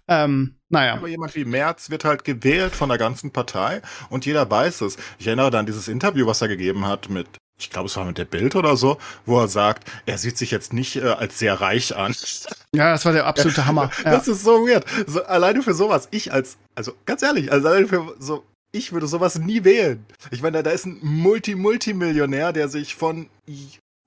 Ähm, 0.10 0.59
naja. 0.70 0.94
Aber 0.94 1.08
jemand 1.08 1.36
wie 1.36 1.46
Merz 1.46 1.90
wird 1.90 2.06
halt 2.06 2.24
gewählt 2.24 2.76
von 2.76 2.90
der 2.90 2.98
ganzen 2.98 3.32
Partei 3.32 3.82
und 4.10 4.26
jeder 4.26 4.50
weiß 4.50 4.82
es. 4.82 4.98
Ich 5.18 5.28
erinnere 5.28 5.52
dann 5.52 5.66
dieses 5.66 5.88
Interview, 5.88 6.26
was 6.28 6.42
er 6.42 6.48
gegeben 6.48 6.88
hat 6.88 7.10
mit 7.10 7.28
ich 7.60 7.70
glaube, 7.70 7.88
es 7.88 7.98
war 7.98 8.06
mit 8.06 8.18
der 8.18 8.26
Bild 8.26 8.56
oder 8.56 8.78
so, 8.78 8.98
wo 9.26 9.40
er 9.40 9.50
sagt, 9.50 9.90
er 10.06 10.18
sieht 10.18 10.38
sich 10.38 10.50
jetzt 10.50 10.72
nicht 10.72 10.96
äh, 10.96 11.10
als 11.10 11.40
sehr 11.40 11.60
reich 11.62 11.96
an. 11.96 12.16
Ja, 12.72 12.92
das 12.92 13.04
war 13.04 13.14
der 13.14 13.26
absolute 13.26 13.66
Hammer. 13.66 13.90
Ja. 14.06 14.12
Das 14.12 14.28
ist 14.28 14.44
so 14.44 14.68
weird. 14.68 14.86
So, 15.08 15.24
alleine 15.24 15.64
für 15.64 15.74
sowas, 15.74 16.08
ich 16.12 16.32
als, 16.32 16.58
also 16.76 16.94
ganz 17.06 17.24
ehrlich, 17.24 17.52
also 17.52 17.68
alleine 17.68 17.88
für 17.88 18.16
so, 18.20 18.46
ich 18.72 18.92
würde 18.92 19.08
sowas 19.08 19.40
nie 19.40 19.64
wählen. 19.64 20.06
Ich 20.30 20.44
meine, 20.44 20.58
da, 20.58 20.64
da 20.64 20.70
ist 20.70 20.86
ein 20.86 21.00
Multi-Multimillionär, 21.02 22.54
der 22.54 22.70
sich 22.70 22.94
von 22.94 23.28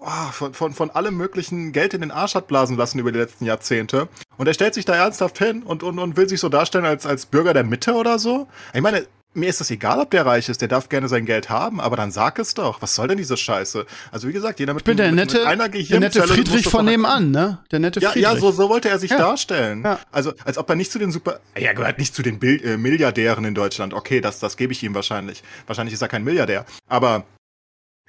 oh, 0.02 0.32
von, 0.32 0.54
von, 0.54 0.72
von 0.72 0.90
allem 0.90 1.16
möglichen 1.16 1.72
Geld 1.72 1.94
in 1.94 2.00
den 2.00 2.10
Arsch 2.10 2.34
hat 2.34 2.48
blasen 2.48 2.76
lassen 2.76 2.98
über 2.98 3.12
die 3.12 3.18
letzten 3.18 3.44
Jahrzehnte. 3.44 4.08
Und 4.36 4.46
er 4.46 4.54
stellt 4.54 4.74
sich 4.74 4.84
da 4.84 4.94
ernsthaft 4.94 5.38
hin 5.38 5.62
und, 5.62 5.82
und, 5.82 5.98
und 5.98 6.16
will 6.16 6.28
sich 6.28 6.40
so 6.40 6.48
darstellen 6.48 6.84
als, 6.84 7.06
als 7.06 7.26
Bürger 7.26 7.54
der 7.54 7.64
Mitte 7.64 7.94
oder 7.94 8.18
so. 8.18 8.48
Ich 8.74 8.80
meine, 8.80 9.06
mir 9.34 9.48
ist 9.48 9.60
das 9.60 9.70
egal, 9.70 9.98
ob 9.98 10.10
der 10.10 10.26
reich 10.26 10.48
ist, 10.48 10.60
der 10.60 10.68
darf 10.68 10.88
gerne 10.88 11.08
sein 11.08 11.24
Geld 11.24 11.48
haben, 11.48 11.80
aber 11.80 11.96
dann 11.96 12.10
sag 12.10 12.38
es 12.38 12.54
doch. 12.54 12.82
Was 12.82 12.94
soll 12.94 13.08
denn 13.08 13.16
diese 13.16 13.36
Scheiße? 13.36 13.86
Also 14.10 14.28
wie 14.28 14.32
gesagt, 14.32 14.60
jeder 14.60 14.74
mit, 14.74 14.82
ich 14.82 14.84
bin 14.84 14.96
der 14.96 15.06
mit, 15.06 15.16
nette, 15.16 15.38
mit 15.38 15.46
einer 15.46 15.68
der 15.68 16.00
nette 16.00 16.22
Friedrich 16.22 16.66
von 16.66 16.84
nebenan, 16.84 17.30
ne? 17.30 17.58
Der 17.70 17.78
nette 17.78 18.00
ja, 18.00 18.10
Friedrich. 18.10 18.30
Ja, 18.30 18.38
so, 18.38 18.50
so 18.50 18.68
wollte 18.68 18.90
er 18.90 18.98
sich 18.98 19.10
Ja. 19.10 19.18
darstellen. 19.18 19.82
Ja. 19.84 19.98
Also 20.10 20.32
als 20.44 20.58
ob 20.58 20.68
er 20.68 20.76
nicht 20.76 20.92
zu 20.92 20.98
den 20.98 21.10
super, 21.12 21.40
er 21.54 21.74
gehört 21.74 21.98
nicht 21.98 22.14
zu 22.14 22.22
den 22.22 22.38
Bil 22.38 22.62
äh, 22.62 22.76
Milliardären 22.76 23.44
in 23.44 23.54
Deutschland. 23.54 23.94
Okay, 23.94 24.20
das, 24.20 24.38
das 24.38 24.56
gebe 24.56 24.72
ich 24.72 24.82
ihm 24.82 24.94
wahrscheinlich. 24.94 25.42
Wahrscheinlich 25.66 25.94
ist 25.94 26.02
er 26.02 26.08
kein 26.08 26.24
Milliardär. 26.24 26.66
Aber 26.88 27.24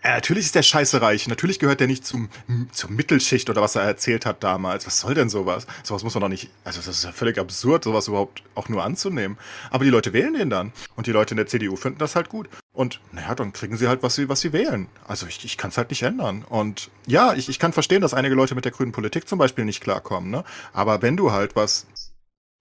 äh, 0.03 0.11
natürlich 0.11 0.45
ist 0.45 0.55
der 0.55 0.63
scheiße 0.63 1.01
reich. 1.01 1.27
Natürlich 1.27 1.59
gehört 1.59 1.79
der 1.79 1.87
nicht 1.87 2.05
zum, 2.05 2.29
zur 2.71 2.91
Mittelschicht 2.91 3.49
oder 3.49 3.61
was 3.61 3.75
er 3.75 3.83
erzählt 3.83 4.25
hat 4.25 4.43
damals. 4.43 4.85
Was 4.85 4.99
soll 4.99 5.13
denn 5.13 5.29
sowas? 5.29 5.65
Sowas 5.83 6.03
muss 6.03 6.13
man 6.13 6.21
doch 6.21 6.29
nicht. 6.29 6.49
Also, 6.63 6.79
das 6.79 6.89
ist 6.89 7.03
ja 7.05 7.11
völlig 7.13 7.39
absurd, 7.39 7.85
sowas 7.85 8.09
überhaupt 8.09 8.43
auch 8.53 8.67
nur 8.69 8.83
anzunehmen. 8.83 9.37
Aber 9.71 9.85
die 9.85 9.89
Leute 9.89 10.11
wählen 10.11 10.33
den 10.33 10.49
dann. 10.49 10.73
Und 10.95 11.07
die 11.07 11.11
Leute 11.11 11.31
in 11.31 11.37
der 11.37 11.47
CDU 11.47 11.77
finden 11.77 11.99
das 11.99 12.15
halt 12.15 12.29
gut. 12.29 12.49
Und 12.73 12.99
naja, 13.11 13.33
dann 13.33 13.53
kriegen 13.53 13.77
sie 13.77 13.87
halt, 13.87 14.03
was 14.03 14.15
sie, 14.15 14.27
was 14.27 14.41
sie 14.41 14.51
wählen. 14.51 14.87
Also 15.07 15.25
ich, 15.25 15.45
ich 15.45 15.57
kann 15.57 15.69
es 15.69 15.77
halt 15.77 15.89
nicht 15.89 16.03
ändern. 16.03 16.43
Und 16.43 16.89
ja, 17.07 17.33
ich, 17.33 17.47
ich 17.47 17.59
kann 17.59 17.71
verstehen, 17.71 18.01
dass 18.01 18.13
einige 18.13 18.35
Leute 18.35 18.55
mit 18.55 18.65
der 18.65 18.71
grünen 18.71 18.91
Politik 18.91 19.27
zum 19.27 19.39
Beispiel 19.39 19.63
nicht 19.63 19.81
klarkommen, 19.81 20.29
ne? 20.31 20.43
Aber 20.73 21.01
wenn 21.01 21.15
du 21.15 21.31
halt 21.31 21.55
was 21.55 21.85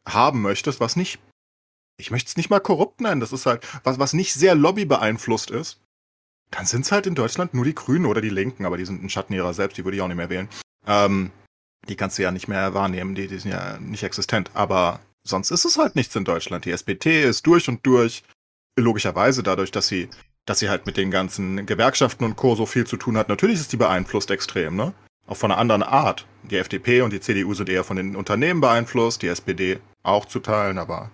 haben 0.06 0.42
möchtest, 0.42 0.80
was 0.80 0.96
nicht. 0.96 1.18
Ich 1.98 2.10
möchte 2.10 2.28
es 2.28 2.36
nicht 2.36 2.50
mal 2.50 2.60
korrupt 2.60 3.00
nennen, 3.00 3.20
das 3.20 3.32
ist 3.32 3.46
halt, 3.46 3.66
was, 3.84 3.98
was 3.98 4.12
nicht 4.12 4.32
sehr 4.32 4.54
Lobby 4.54 4.84
beeinflusst 4.84 5.50
ist, 5.50 5.78
dann 6.52 6.66
sind 6.66 6.84
es 6.84 6.92
halt 6.92 7.06
in 7.06 7.14
Deutschland 7.14 7.54
nur 7.54 7.64
die 7.64 7.74
Grünen 7.74 8.06
oder 8.06 8.20
die 8.20 8.28
Linken, 8.28 8.66
aber 8.66 8.76
die 8.76 8.84
sind 8.84 9.02
ein 9.02 9.10
Schatten 9.10 9.32
ihrer 9.32 9.54
selbst, 9.54 9.78
die 9.78 9.84
würde 9.84 9.96
ich 9.96 10.02
auch 10.02 10.08
nicht 10.08 10.16
mehr 10.16 10.30
wählen. 10.30 10.48
Ähm, 10.86 11.30
die 11.88 11.96
kannst 11.96 12.18
du 12.18 12.22
ja 12.22 12.30
nicht 12.30 12.46
mehr 12.46 12.74
wahrnehmen, 12.74 13.14
die, 13.14 13.26
die 13.26 13.38
sind 13.38 13.50
ja 13.50 13.78
nicht 13.78 14.02
existent. 14.04 14.50
Aber 14.54 15.00
sonst 15.24 15.50
ist 15.50 15.64
es 15.64 15.78
halt 15.78 15.96
nichts 15.96 16.14
in 16.14 16.24
Deutschland. 16.24 16.64
Die 16.66 16.70
SPD 16.70 17.24
ist 17.24 17.46
durch 17.46 17.68
und 17.68 17.84
durch, 17.86 18.22
logischerweise 18.78 19.42
dadurch, 19.42 19.70
dass 19.70 19.88
sie, 19.88 20.08
dass 20.44 20.58
sie 20.58 20.68
halt 20.68 20.84
mit 20.86 20.96
den 20.96 21.10
ganzen 21.10 21.64
Gewerkschaften 21.64 22.24
und 22.24 22.36
Co. 22.36 22.54
so 22.54 22.66
viel 22.66 22.86
zu 22.86 22.98
tun 22.98 23.16
hat. 23.16 23.28
Natürlich 23.28 23.58
ist 23.58 23.72
die 23.72 23.78
beeinflusst 23.78 24.30
extrem, 24.30 24.76
ne? 24.76 24.92
Auch 25.26 25.36
von 25.36 25.50
einer 25.50 25.60
anderen 25.60 25.82
Art. 25.82 26.26
Die 26.42 26.56
FDP 26.56 27.00
und 27.00 27.12
die 27.12 27.20
CDU 27.20 27.54
sind 27.54 27.68
eher 27.68 27.84
von 27.84 27.96
den 27.96 28.14
Unternehmen 28.14 28.60
beeinflusst, 28.60 29.22
die 29.22 29.28
SPD 29.28 29.78
auch 30.02 30.26
zu 30.26 30.40
teilen, 30.40 30.78
aber 30.78 31.10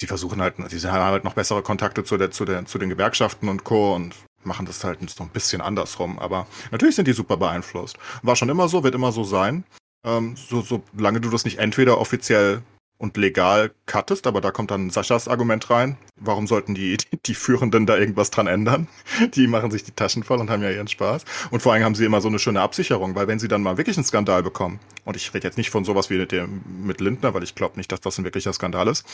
sie 0.00 0.06
versuchen 0.06 0.40
halt, 0.40 0.54
sie 0.70 0.90
haben 0.90 1.12
halt 1.12 1.24
noch 1.24 1.34
bessere 1.34 1.62
Kontakte 1.62 2.04
zu, 2.04 2.16
der, 2.16 2.30
zu, 2.30 2.44
der, 2.44 2.64
zu 2.64 2.78
den 2.78 2.88
Gewerkschaften 2.88 3.48
und 3.48 3.64
Co. 3.64 3.94
und 3.94 4.14
machen 4.48 4.66
das 4.66 4.82
halt 4.82 4.98
so 5.08 5.22
ein 5.22 5.30
bisschen 5.30 5.60
andersrum. 5.60 6.18
Aber 6.18 6.48
natürlich 6.72 6.96
sind 6.96 7.06
die 7.06 7.12
super 7.12 7.36
beeinflusst. 7.36 7.98
War 8.22 8.34
schon 8.34 8.48
immer 8.48 8.68
so, 8.68 8.82
wird 8.82 8.96
immer 8.96 9.12
so 9.12 9.22
sein. 9.22 9.64
Ähm, 10.04 10.34
so, 10.36 10.62
solange 10.96 11.20
du 11.20 11.30
das 11.30 11.44
nicht 11.44 11.58
entweder 11.58 11.98
offiziell 11.98 12.62
und 12.98 13.16
legal 13.16 13.70
cuttest, 13.86 14.26
aber 14.26 14.40
da 14.40 14.50
kommt 14.50 14.72
dann 14.72 14.90
Saschas 14.90 15.28
Argument 15.28 15.70
rein. 15.70 15.96
Warum 16.16 16.48
sollten 16.48 16.74
die, 16.74 16.96
die 17.26 17.34
Führenden 17.34 17.86
da 17.86 17.96
irgendwas 17.96 18.30
dran 18.30 18.48
ändern? 18.48 18.88
Die 19.34 19.46
machen 19.46 19.70
sich 19.70 19.84
die 19.84 19.92
Taschen 19.92 20.24
voll 20.24 20.40
und 20.40 20.50
haben 20.50 20.62
ja 20.62 20.70
ihren 20.70 20.88
Spaß. 20.88 21.24
Und 21.50 21.60
vor 21.60 21.72
allem 21.72 21.84
haben 21.84 21.94
sie 21.94 22.04
immer 22.04 22.20
so 22.20 22.28
eine 22.28 22.40
schöne 22.40 22.60
Absicherung, 22.60 23.14
weil 23.14 23.28
wenn 23.28 23.38
sie 23.38 23.46
dann 23.46 23.62
mal 23.62 23.76
wirklich 23.76 23.96
einen 23.96 24.04
Skandal 24.04 24.42
bekommen, 24.42 24.80
und 25.04 25.16
ich 25.16 25.32
rede 25.32 25.46
jetzt 25.46 25.58
nicht 25.58 25.70
von 25.70 25.84
sowas 25.84 26.10
wie 26.10 26.18
mit, 26.18 26.32
dem, 26.32 26.62
mit 26.82 27.00
Lindner, 27.00 27.34
weil 27.34 27.44
ich 27.44 27.54
glaube 27.54 27.76
nicht, 27.76 27.92
dass 27.92 28.00
das 28.00 28.18
ein 28.18 28.24
wirklicher 28.24 28.52
Skandal 28.52 28.88
ist. 28.88 29.06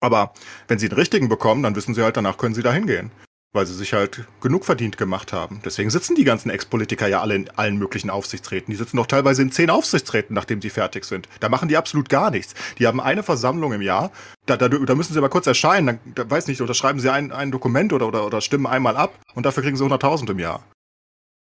Aber 0.00 0.34
wenn 0.66 0.78
sie 0.78 0.88
den 0.88 0.98
richtigen 0.98 1.28
bekommen, 1.28 1.62
dann 1.62 1.76
wissen 1.76 1.94
sie 1.94 2.02
halt, 2.02 2.16
danach 2.16 2.36
können 2.36 2.54
sie 2.54 2.62
da 2.62 2.72
hingehen 2.72 3.12
weil 3.54 3.64
sie 3.64 3.74
sich 3.74 3.94
halt 3.94 4.24
genug 4.42 4.66
verdient 4.66 4.98
gemacht 4.98 5.32
haben. 5.32 5.62
Deswegen 5.64 5.88
sitzen 5.88 6.16
die 6.16 6.24
ganzen 6.24 6.50
Ex-Politiker 6.50 7.06
ja 7.06 7.22
alle 7.22 7.36
in 7.36 7.48
allen 7.50 7.78
möglichen 7.78 8.10
Aufsichtsräten. 8.10 8.70
Die 8.70 8.76
sitzen 8.76 8.98
doch 8.98 9.06
teilweise 9.06 9.40
in 9.42 9.52
zehn 9.52 9.70
Aufsichtsräten, 9.70 10.34
nachdem 10.34 10.60
sie 10.60 10.70
fertig 10.70 11.04
sind. 11.04 11.28
Da 11.40 11.48
machen 11.48 11.68
die 11.68 11.76
absolut 11.76 12.08
gar 12.08 12.30
nichts. 12.30 12.54
Die 12.78 12.86
haben 12.86 13.00
eine 13.00 13.22
Versammlung 13.22 13.72
im 13.72 13.80
Jahr. 13.80 14.10
Da, 14.46 14.56
da, 14.56 14.68
da 14.68 14.94
müssen 14.94 15.14
sie 15.14 15.20
mal 15.20 15.28
kurz 15.28 15.46
erscheinen. 15.46 15.86
Dann, 15.86 15.98
da, 16.14 16.28
weiß 16.28 16.48
nicht, 16.48 16.60
unterschreiben 16.60 17.00
sie 17.00 17.10
ein, 17.10 17.32
ein 17.32 17.50
Dokument 17.50 17.92
oder, 17.92 18.08
oder, 18.08 18.26
oder 18.26 18.40
stimmen 18.40 18.66
einmal 18.66 18.96
ab 18.96 19.14
und 19.34 19.46
dafür 19.46 19.62
kriegen 19.62 19.76
sie 19.76 19.84
100.000 19.84 20.32
im 20.32 20.40
Jahr. 20.40 20.64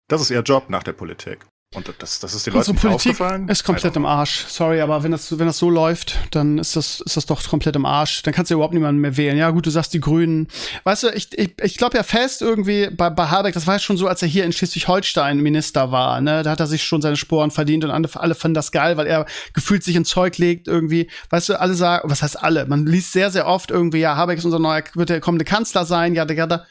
Das 0.09 0.21
ist 0.21 0.31
ihr 0.31 0.43
Job 0.43 0.69
nach 0.69 0.83
der 0.83 0.93
Politik. 0.93 1.47
Und 1.75 1.91
das, 1.99 2.21
das 2.21 2.35
ist 2.35 2.47
den 2.47 2.53
Leuten 2.53 2.71
Unsere 2.71 2.89
Politik 2.89 3.13
aufgefallen. 3.13 3.49
ist 3.49 3.65
komplett 3.65 3.97
im 3.97 4.05
Arsch. 4.05 4.45
Sorry, 4.49 4.83
aber 4.83 5.03
wenn 5.03 5.11
das, 5.11 5.39
wenn 5.39 5.47
das 5.47 5.57
so 5.57 5.71
läuft, 5.71 6.19
dann 6.31 6.59
ist 6.59 6.77
das, 6.77 7.01
ist 7.01 7.17
das 7.17 7.25
doch 7.25 7.43
komplett 7.49 7.77
im 7.77 7.87
Arsch. 7.87 8.23
Dann 8.23 8.35
kannst 8.35 8.51
du 8.51 8.55
überhaupt 8.55 8.75
niemanden 8.75 9.01
mehr 9.01 9.17
wählen. 9.17 9.39
Ja, 9.39 9.51
gut, 9.51 9.65
du 9.65 9.71
sagst 9.71 9.95
die 9.95 10.01
Grünen. 10.01 10.49
Weißt 10.85 11.05
du, 11.05 11.09
ich, 11.09 11.37
ich, 11.39 11.55
ich 11.63 11.77
glaube 11.79 11.97
ja 11.97 12.03
fest 12.03 12.43
irgendwie 12.43 12.91
bei, 12.91 13.09
bei 13.09 13.29
Habeck, 13.29 13.55
das 13.55 13.67
war 13.67 13.77
ja 13.77 13.79
schon 13.79 13.97
so, 13.97 14.07
als 14.07 14.21
er 14.21 14.29
hier 14.29 14.45
in 14.45 14.53
Schleswig-Holstein 14.53 15.39
Minister 15.39 15.91
war, 15.91 16.21
ne? 16.21 16.43
Da 16.43 16.51
hat 16.51 16.61
er 16.61 16.67
sich 16.67 16.85
schon 16.85 17.01
seine 17.01 17.17
Sporen 17.17 17.51
verdient 17.51 17.85
und 17.85 17.91
alle, 17.91 18.09
alle 18.15 18.35
fanden 18.35 18.55
das 18.55 18.71
geil, 18.71 18.99
weil 18.99 19.07
er 19.07 19.25
gefühlt 19.55 19.83
sich 19.83 19.97
ins 19.97 20.11
Zeug 20.11 20.37
legt 20.37 20.69
irgendwie. 20.69 21.11
Weißt 21.31 21.49
du, 21.49 21.59
alle 21.59 21.75
sagen, 21.75 22.11
was 22.11 22.23
heißt 22.23 22.43
alle? 22.43 22.67
Man 22.67 22.85
liest 22.85 23.13
sehr, 23.13 23.31
sehr 23.31 23.47
oft 23.47 23.71
irgendwie, 23.71 24.01
ja, 24.01 24.15
Habeck 24.15 24.37
ist 24.39 24.45
unser 24.45 24.59
neuer, 24.59 24.83
wird 24.95 25.09
der 25.09 25.21
kommende 25.21 25.47
Kanzler 25.47 25.87
sein, 25.87 26.15
ja, 26.15 26.27
ja, 26.27 26.65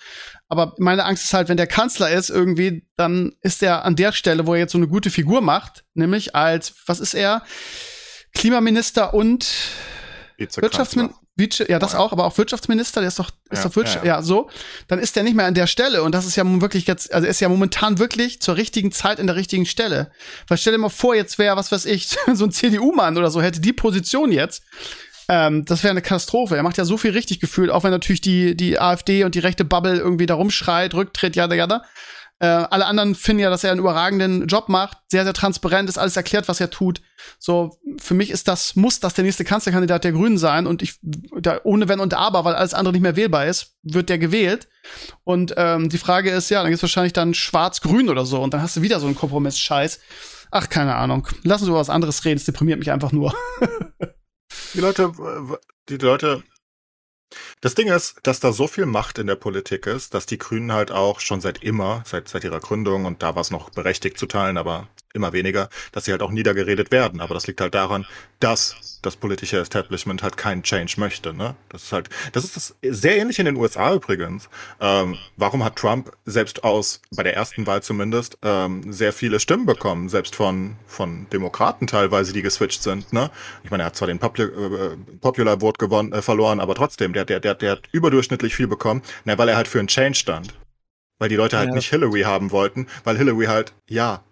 aber 0.51 0.75
meine 0.79 1.05
Angst 1.05 1.23
ist 1.23 1.33
halt, 1.33 1.47
wenn 1.47 1.55
der 1.55 1.65
Kanzler 1.65 2.11
ist 2.11 2.29
irgendwie, 2.29 2.85
dann 2.97 3.31
ist 3.39 3.63
er 3.63 3.85
an 3.85 3.95
der 3.95 4.11
Stelle, 4.11 4.45
wo 4.45 4.53
er 4.53 4.59
jetzt 4.59 4.73
so 4.73 4.77
eine 4.77 4.89
gute 4.89 5.09
Figur 5.09 5.39
macht, 5.39 5.85
nämlich 5.93 6.35
als, 6.35 6.73
was 6.87 6.99
ist 6.99 7.13
er? 7.13 7.43
Klimaminister 8.33 9.13
und 9.13 9.47
Wirtschaftsminister. 10.37 11.69
Ja, 11.69 11.79
das 11.79 11.95
auch, 11.95 12.11
aber 12.11 12.25
auch 12.25 12.37
Wirtschaftsminister, 12.37 12.99
der 12.99 13.07
ist 13.07 13.17
doch, 13.17 13.29
ist 13.49 13.63
Ja, 13.63 13.69
doch 13.69 13.75
Wirtschaft, 13.77 14.05
ja, 14.05 14.17
ja, 14.17 14.21
so. 14.21 14.49
Dann 14.89 14.99
ist 14.99 15.15
der 15.15 15.23
nicht 15.23 15.37
mehr 15.37 15.45
an 15.45 15.53
der 15.53 15.67
Stelle 15.67 16.03
und 16.03 16.13
das 16.13 16.25
ist 16.25 16.35
ja 16.35 16.43
wirklich 16.61 16.85
jetzt, 16.85 17.13
also 17.13 17.25
er 17.25 17.31
ist 17.31 17.39
ja 17.39 17.47
momentan 17.47 17.97
wirklich 17.97 18.41
zur 18.41 18.57
richtigen 18.57 18.91
Zeit 18.91 19.19
in 19.19 19.27
der 19.27 19.37
richtigen 19.37 19.65
Stelle. 19.65 20.11
Weil 20.49 20.57
stell 20.57 20.73
dir 20.73 20.79
mal 20.79 20.89
vor, 20.89 21.15
jetzt 21.15 21.39
wäre, 21.39 21.55
was 21.55 21.71
weiß 21.71 21.85
ich, 21.85 22.09
so 22.33 22.43
ein 22.43 22.51
CDU-Mann 22.51 23.17
oder 23.17 23.31
so, 23.31 23.41
hätte 23.41 23.61
die 23.61 23.71
Position 23.71 24.33
jetzt. 24.33 24.63
Ähm, 25.31 25.63
das 25.63 25.81
wäre 25.81 25.91
eine 25.91 26.01
Katastrophe. 26.01 26.57
Er 26.57 26.63
macht 26.63 26.77
ja 26.77 26.83
so 26.83 26.97
viel 26.97 27.11
richtig 27.11 27.39
gefühlt, 27.39 27.69
auch 27.69 27.85
wenn 27.85 27.91
natürlich 27.91 28.19
die, 28.19 28.53
die 28.53 28.77
AfD 28.81 29.23
und 29.23 29.33
die 29.33 29.39
rechte 29.39 29.63
Bubble 29.63 29.97
irgendwie 29.97 30.25
da 30.25 30.33
rumschreit, 30.33 30.93
Rücktritt, 30.93 31.37
jada, 31.37 31.55
jada. 31.55 31.85
Äh, 32.39 32.47
alle 32.47 32.85
anderen 32.85 33.15
finden 33.15 33.43
ja, 33.43 33.49
dass 33.49 33.63
er 33.63 33.71
einen 33.71 33.79
überragenden 33.79 34.47
Job 34.47 34.67
macht, 34.67 34.97
sehr, 35.07 35.23
sehr 35.23 35.31
transparent, 35.31 35.87
ist 35.87 35.97
alles 35.97 36.17
erklärt, 36.17 36.49
was 36.49 36.59
er 36.59 36.69
tut. 36.69 37.01
So, 37.39 37.79
für 37.97 38.13
mich 38.13 38.29
ist 38.29 38.49
das, 38.49 38.75
muss 38.75 38.99
das 38.99 39.13
der 39.13 39.23
nächste 39.23 39.45
Kanzlerkandidat 39.45 40.03
der 40.03 40.11
Grünen 40.11 40.37
sein 40.37 40.67
und 40.67 40.81
ich, 40.81 40.99
da, 41.01 41.61
ohne 41.63 41.87
Wenn 41.87 42.01
und 42.01 42.13
Aber, 42.13 42.43
weil 42.43 42.55
alles 42.55 42.73
andere 42.73 42.91
nicht 42.91 43.03
mehr 43.03 43.15
wählbar 43.15 43.45
ist, 43.45 43.77
wird 43.83 44.09
der 44.09 44.17
gewählt. 44.17 44.67
Und 45.23 45.53
ähm, 45.55 45.87
die 45.87 45.97
Frage 45.97 46.29
ist, 46.29 46.49
ja, 46.49 46.61
dann 46.61 46.71
gibt's 46.71 46.83
wahrscheinlich 46.83 47.13
dann 47.13 47.33
Schwarz-Grün 47.33 48.09
oder 48.09 48.25
so 48.25 48.41
und 48.41 48.53
dann 48.53 48.61
hast 48.61 48.75
du 48.75 48.81
wieder 48.81 48.99
so 48.99 49.05
einen 49.05 49.15
Kompromiss-Scheiß. 49.15 50.01
Ach, 50.51 50.67
keine 50.67 50.95
Ahnung. 50.95 51.25
Lass 51.43 51.61
uns 51.61 51.69
über 51.69 51.79
was 51.79 51.89
anderes 51.89 52.25
reden, 52.25 52.35
es 52.35 52.43
deprimiert 52.43 52.79
mich 52.79 52.91
einfach 52.91 53.13
nur. 53.13 53.33
Die 54.73 54.79
Leute, 54.79 55.11
die 55.89 55.97
Leute, 55.97 56.43
Das 57.61 57.75
Ding 57.75 57.87
ist, 57.87 58.19
dass 58.23 58.39
da 58.39 58.51
so 58.51 58.67
viel 58.67 58.85
Macht 58.85 59.17
in 59.17 59.27
der 59.27 59.35
Politik 59.35 59.85
ist, 59.87 60.13
dass 60.13 60.25
die 60.25 60.37
Grünen 60.37 60.71
halt 60.71 60.91
auch 60.91 61.19
schon 61.19 61.41
seit 61.41 61.63
immer, 61.63 62.03
seit, 62.05 62.27
seit 62.27 62.43
ihrer 62.43 62.59
Gründung, 62.59 63.05
und 63.05 63.21
da 63.23 63.35
war 63.35 63.41
es 63.41 63.51
noch 63.51 63.69
berechtigt 63.69 64.17
zu 64.17 64.25
teilen, 64.25 64.57
aber 64.57 64.87
immer 65.13 65.33
weniger, 65.33 65.69
dass 65.91 66.05
sie 66.05 66.11
halt 66.11 66.21
auch 66.21 66.31
niedergeredet 66.31 66.91
werden. 66.91 67.21
Aber 67.21 67.33
das 67.33 67.47
liegt 67.47 67.61
halt 67.61 67.75
daran, 67.75 68.05
dass 68.39 68.99
das 69.01 69.15
politische 69.15 69.57
Establishment 69.57 70.23
halt 70.23 70.37
keinen 70.37 70.63
Change 70.63 70.95
möchte. 70.97 71.33
Ne? 71.33 71.55
Das 71.69 71.83
ist 71.83 71.91
halt, 71.91 72.09
das 72.33 72.43
ist 72.43 72.55
das 72.55 72.75
sehr 72.81 73.17
ähnlich 73.17 73.39
in 73.39 73.45
den 73.45 73.55
USA 73.55 73.93
übrigens. 73.93 74.49
Ähm, 74.79 75.17
warum 75.37 75.63
hat 75.63 75.75
Trump 75.75 76.11
selbst 76.25 76.63
aus, 76.63 77.01
bei 77.15 77.23
der 77.23 77.35
ersten 77.35 77.65
Wahl 77.67 77.81
zumindest, 77.81 78.37
ähm, 78.43 78.91
sehr 78.91 79.13
viele 79.13 79.39
Stimmen 79.39 79.65
bekommen, 79.65 80.09
selbst 80.09 80.35
von, 80.35 80.75
von 80.85 81.27
Demokraten 81.31 81.87
teilweise, 81.87 82.33
die 82.33 82.41
geswitcht 82.41 82.83
sind. 82.83 83.11
Ne? 83.13 83.31
Ich 83.63 83.71
meine, 83.71 83.83
er 83.83 83.87
hat 83.87 83.95
zwar 83.95 84.07
den 84.07 84.19
Popul 84.19 84.45
äh, 84.45 85.15
Popular 85.17 85.59
Vote 85.59 85.77
gewonnen, 85.77 86.13
äh, 86.13 86.21
verloren, 86.21 86.59
aber 86.59 86.75
trotzdem, 86.75 87.13
der, 87.13 87.25
der, 87.25 87.39
der, 87.39 87.55
der 87.55 87.71
hat 87.71 87.83
überdurchschnittlich 87.91 88.55
viel 88.55 88.67
bekommen, 88.67 89.01
na, 89.25 89.37
weil 89.37 89.49
er 89.49 89.55
halt 89.55 89.67
für 89.67 89.79
einen 89.79 89.87
Change 89.87 90.15
stand. 90.15 90.53
Weil 91.19 91.29
die 91.29 91.35
Leute 91.35 91.57
halt 91.57 91.69
ja. 91.69 91.75
nicht 91.75 91.89
Hillary 91.89 92.21
haben 92.21 92.51
wollten, 92.51 92.87
weil 93.03 93.17
Hillary 93.17 93.45
halt, 93.45 93.73
ja, 93.87 94.23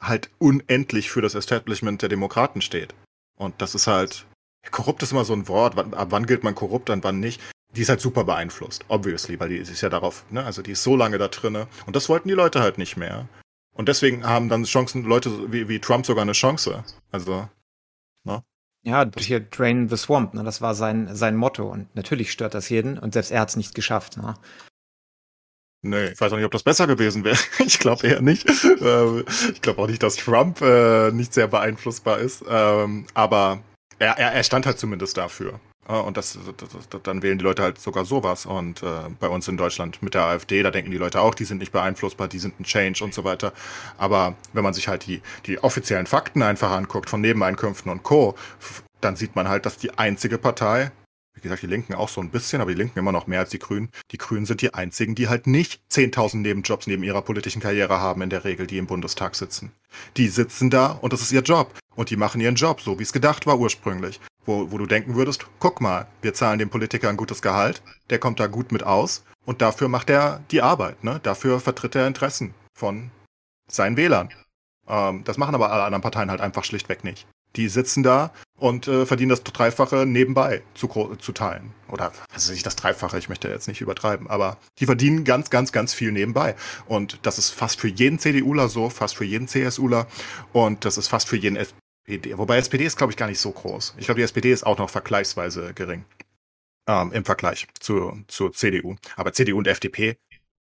halt 0.00 0.30
unendlich 0.38 1.10
für 1.10 1.22
das 1.22 1.34
Establishment 1.34 2.02
der 2.02 2.08
Demokraten 2.08 2.60
steht. 2.60 2.94
Und 3.36 3.60
das 3.60 3.74
ist 3.74 3.86
halt, 3.86 4.26
korrupt 4.70 5.02
ist 5.02 5.12
immer 5.12 5.24
so 5.24 5.32
ein 5.32 5.48
Wort, 5.48 5.76
ab 5.78 6.08
wann 6.10 6.26
gilt 6.26 6.44
man 6.44 6.54
korrupt, 6.54 6.90
an 6.90 7.04
wann 7.04 7.20
nicht. 7.20 7.40
Die 7.74 7.82
ist 7.82 7.88
halt 7.90 8.00
super 8.00 8.24
beeinflusst, 8.24 8.84
obviously, 8.88 9.38
weil 9.38 9.50
die 9.50 9.58
ist 9.58 9.80
ja 9.80 9.90
darauf, 9.90 10.24
ne, 10.30 10.42
also 10.44 10.62
die 10.62 10.72
ist 10.72 10.82
so 10.82 10.96
lange 10.96 11.18
da 11.18 11.28
drinne. 11.28 11.68
Und 11.86 11.96
das 11.96 12.08
wollten 12.08 12.28
die 12.28 12.34
Leute 12.34 12.60
halt 12.60 12.78
nicht 12.78 12.96
mehr. 12.96 13.28
Und 13.74 13.88
deswegen 13.88 14.26
haben 14.26 14.48
dann 14.48 14.64
Chancen, 14.64 15.04
Leute 15.04 15.52
wie, 15.52 15.68
wie 15.68 15.78
Trump 15.78 16.06
sogar 16.06 16.22
eine 16.22 16.32
Chance. 16.32 16.82
Also, 17.12 17.48
ne? 18.24 18.42
Ja, 18.82 19.08
hier 19.18 19.40
Drain 19.40 19.88
the 19.88 19.96
Swamp, 19.96 20.34
ne? 20.34 20.44
das 20.44 20.62
war 20.62 20.74
sein, 20.74 21.14
sein 21.14 21.36
Motto. 21.36 21.70
Und 21.70 21.94
natürlich 21.94 22.32
stört 22.32 22.54
das 22.54 22.70
jeden 22.70 22.98
und 22.98 23.12
selbst 23.12 23.30
er 23.30 23.42
hat 23.42 23.50
es 23.50 23.56
nicht 23.56 23.74
geschafft. 23.74 24.16
Ne? 24.16 24.34
Nee, 25.82 26.08
ich 26.08 26.20
weiß 26.20 26.32
auch 26.32 26.36
nicht, 26.36 26.44
ob 26.44 26.52
das 26.52 26.62
besser 26.64 26.86
gewesen 26.86 27.24
wäre. 27.24 27.38
Ich 27.64 27.78
glaube 27.78 28.06
eher 28.06 28.20
nicht. 28.20 28.48
Ähm, 28.80 29.24
ich 29.52 29.62
glaube 29.62 29.82
auch 29.82 29.86
nicht, 29.86 30.02
dass 30.02 30.16
Trump 30.16 30.60
äh, 30.60 31.10
nicht 31.12 31.32
sehr 31.32 31.46
beeinflussbar 31.46 32.18
ist. 32.18 32.44
Ähm, 32.48 33.06
aber 33.14 33.60
er, 33.98 34.18
er, 34.18 34.32
er 34.32 34.42
stand 34.42 34.66
halt 34.66 34.78
zumindest 34.78 35.16
dafür. 35.16 35.60
Und 35.88 36.18
das, 36.18 36.38
das, 36.58 36.88
das, 36.90 37.02
dann 37.02 37.22
wählen 37.22 37.38
die 37.38 37.44
Leute 37.44 37.62
halt 37.62 37.78
sogar 37.80 38.04
sowas. 38.04 38.44
Und 38.44 38.82
äh, 38.82 38.86
bei 39.18 39.28
uns 39.28 39.48
in 39.48 39.56
Deutschland 39.56 40.02
mit 40.02 40.12
der 40.12 40.24
AfD, 40.24 40.62
da 40.62 40.70
denken 40.70 40.90
die 40.90 40.98
Leute 40.98 41.20
auch, 41.22 41.34
die 41.34 41.44
sind 41.44 41.58
nicht 41.58 41.72
beeinflussbar, 41.72 42.28
die 42.28 42.38
sind 42.38 42.60
ein 42.60 42.64
Change 42.64 43.02
und 43.02 43.14
so 43.14 43.24
weiter. 43.24 43.54
Aber 43.96 44.34
wenn 44.52 44.64
man 44.64 44.74
sich 44.74 44.86
halt 44.86 45.06
die, 45.06 45.22
die 45.46 45.58
offiziellen 45.62 46.06
Fakten 46.06 46.42
einfach 46.42 46.72
anguckt 46.72 47.08
von 47.08 47.22
Nebeneinkünften 47.22 47.90
und 47.90 48.02
Co., 48.02 48.34
dann 49.00 49.16
sieht 49.16 49.34
man 49.34 49.48
halt, 49.48 49.64
dass 49.64 49.78
die 49.78 49.96
einzige 49.96 50.36
Partei, 50.36 50.90
wie 51.38 51.42
gesagt, 51.42 51.62
die 51.62 51.66
Linken 51.66 51.94
auch 51.94 52.08
so 52.08 52.20
ein 52.20 52.30
bisschen, 52.30 52.60
aber 52.60 52.70
die 52.70 52.76
Linken 52.76 52.98
immer 52.98 53.12
noch 53.12 53.26
mehr 53.26 53.40
als 53.40 53.50
die 53.50 53.58
Grünen. 53.58 53.90
Die 54.10 54.18
Grünen 54.18 54.46
sind 54.46 54.60
die 54.60 54.74
einzigen, 54.74 55.14
die 55.14 55.28
halt 55.28 55.46
nicht 55.46 55.80
10.000 55.90 56.38
Nebenjobs 56.38 56.86
neben 56.86 57.02
ihrer 57.02 57.22
politischen 57.22 57.62
Karriere 57.62 58.00
haben 58.00 58.22
in 58.22 58.30
der 58.30 58.44
Regel, 58.44 58.66
die 58.66 58.78
im 58.78 58.86
Bundestag 58.86 59.34
sitzen. 59.34 59.72
Die 60.16 60.28
sitzen 60.28 60.70
da 60.70 60.86
und 60.86 61.12
das 61.12 61.22
ist 61.22 61.32
ihr 61.32 61.42
Job. 61.42 61.74
Und 61.94 62.10
die 62.10 62.16
machen 62.16 62.40
ihren 62.40 62.54
Job, 62.54 62.80
so 62.80 62.98
wie 62.98 63.02
es 63.02 63.12
gedacht 63.12 63.46
war 63.46 63.58
ursprünglich. 63.58 64.20
Wo, 64.44 64.70
wo 64.70 64.78
du 64.78 64.86
denken 64.86 65.14
würdest, 65.16 65.46
guck 65.58 65.80
mal, 65.80 66.06
wir 66.22 66.32
zahlen 66.32 66.58
dem 66.58 66.70
Politiker 66.70 67.08
ein 67.08 67.16
gutes 67.16 67.42
Gehalt, 67.42 67.82
der 68.08 68.18
kommt 68.18 68.40
da 68.40 68.46
gut 68.46 68.70
mit 68.72 68.82
aus 68.82 69.24
und 69.44 69.60
dafür 69.62 69.88
macht 69.88 70.08
er 70.08 70.42
die 70.50 70.62
Arbeit, 70.62 71.02
ne? 71.02 71.20
Dafür 71.22 71.60
vertritt 71.60 71.94
er 71.96 72.06
Interessen 72.06 72.54
von 72.72 73.10
seinen 73.66 73.96
Wählern. 73.96 74.30
Ähm, 74.88 75.24
das 75.24 75.38
machen 75.38 75.54
aber 75.54 75.72
alle 75.72 75.84
anderen 75.84 76.02
Parteien 76.02 76.30
halt 76.30 76.40
einfach 76.40 76.64
schlichtweg 76.64 77.04
nicht. 77.04 77.26
Die 77.56 77.68
sitzen 77.68 78.02
da 78.02 78.32
und 78.58 78.88
äh, 78.88 79.06
verdienen 79.06 79.30
das 79.30 79.42
Dreifache 79.44 80.04
nebenbei 80.04 80.62
zu, 80.74 80.88
zu 81.18 81.32
teilen. 81.32 81.72
Oder 81.88 82.12
weiß 82.32 82.50
ich, 82.50 82.62
das 82.62 82.76
Dreifache, 82.76 83.18
ich 83.18 83.28
möchte 83.28 83.48
jetzt 83.48 83.68
nicht 83.68 83.80
übertreiben, 83.80 84.28
aber 84.28 84.58
die 84.78 84.86
verdienen 84.86 85.24
ganz, 85.24 85.50
ganz, 85.50 85.72
ganz 85.72 85.94
viel 85.94 86.12
nebenbei. 86.12 86.54
Und 86.86 87.20
das 87.22 87.38
ist 87.38 87.50
fast 87.50 87.80
für 87.80 87.88
jeden 87.88 88.18
CDUler 88.18 88.68
so, 88.68 88.90
fast 88.90 89.16
für 89.16 89.24
jeden 89.24 89.48
CSUler 89.48 90.06
und 90.52 90.84
das 90.84 90.98
ist 90.98 91.08
fast 91.08 91.28
für 91.28 91.36
jeden 91.36 91.56
SPD. 91.56 92.36
Wobei 92.38 92.58
SPD 92.58 92.84
ist, 92.84 92.96
glaube 92.96 93.12
ich, 93.12 93.16
gar 93.16 93.28
nicht 93.28 93.40
so 93.40 93.52
groß. 93.52 93.94
Ich 93.98 94.06
glaube, 94.06 94.18
die 94.18 94.24
SPD 94.24 94.52
ist 94.52 94.64
auch 94.64 94.78
noch 94.78 94.90
vergleichsweise 94.90 95.72
gering 95.74 96.04
ähm, 96.88 97.12
im 97.12 97.24
Vergleich 97.24 97.68
zu, 97.78 98.24
zur 98.26 98.52
CDU. 98.52 98.96
Aber 99.16 99.32
CDU 99.32 99.58
und 99.58 99.68
FDP, 99.68 100.16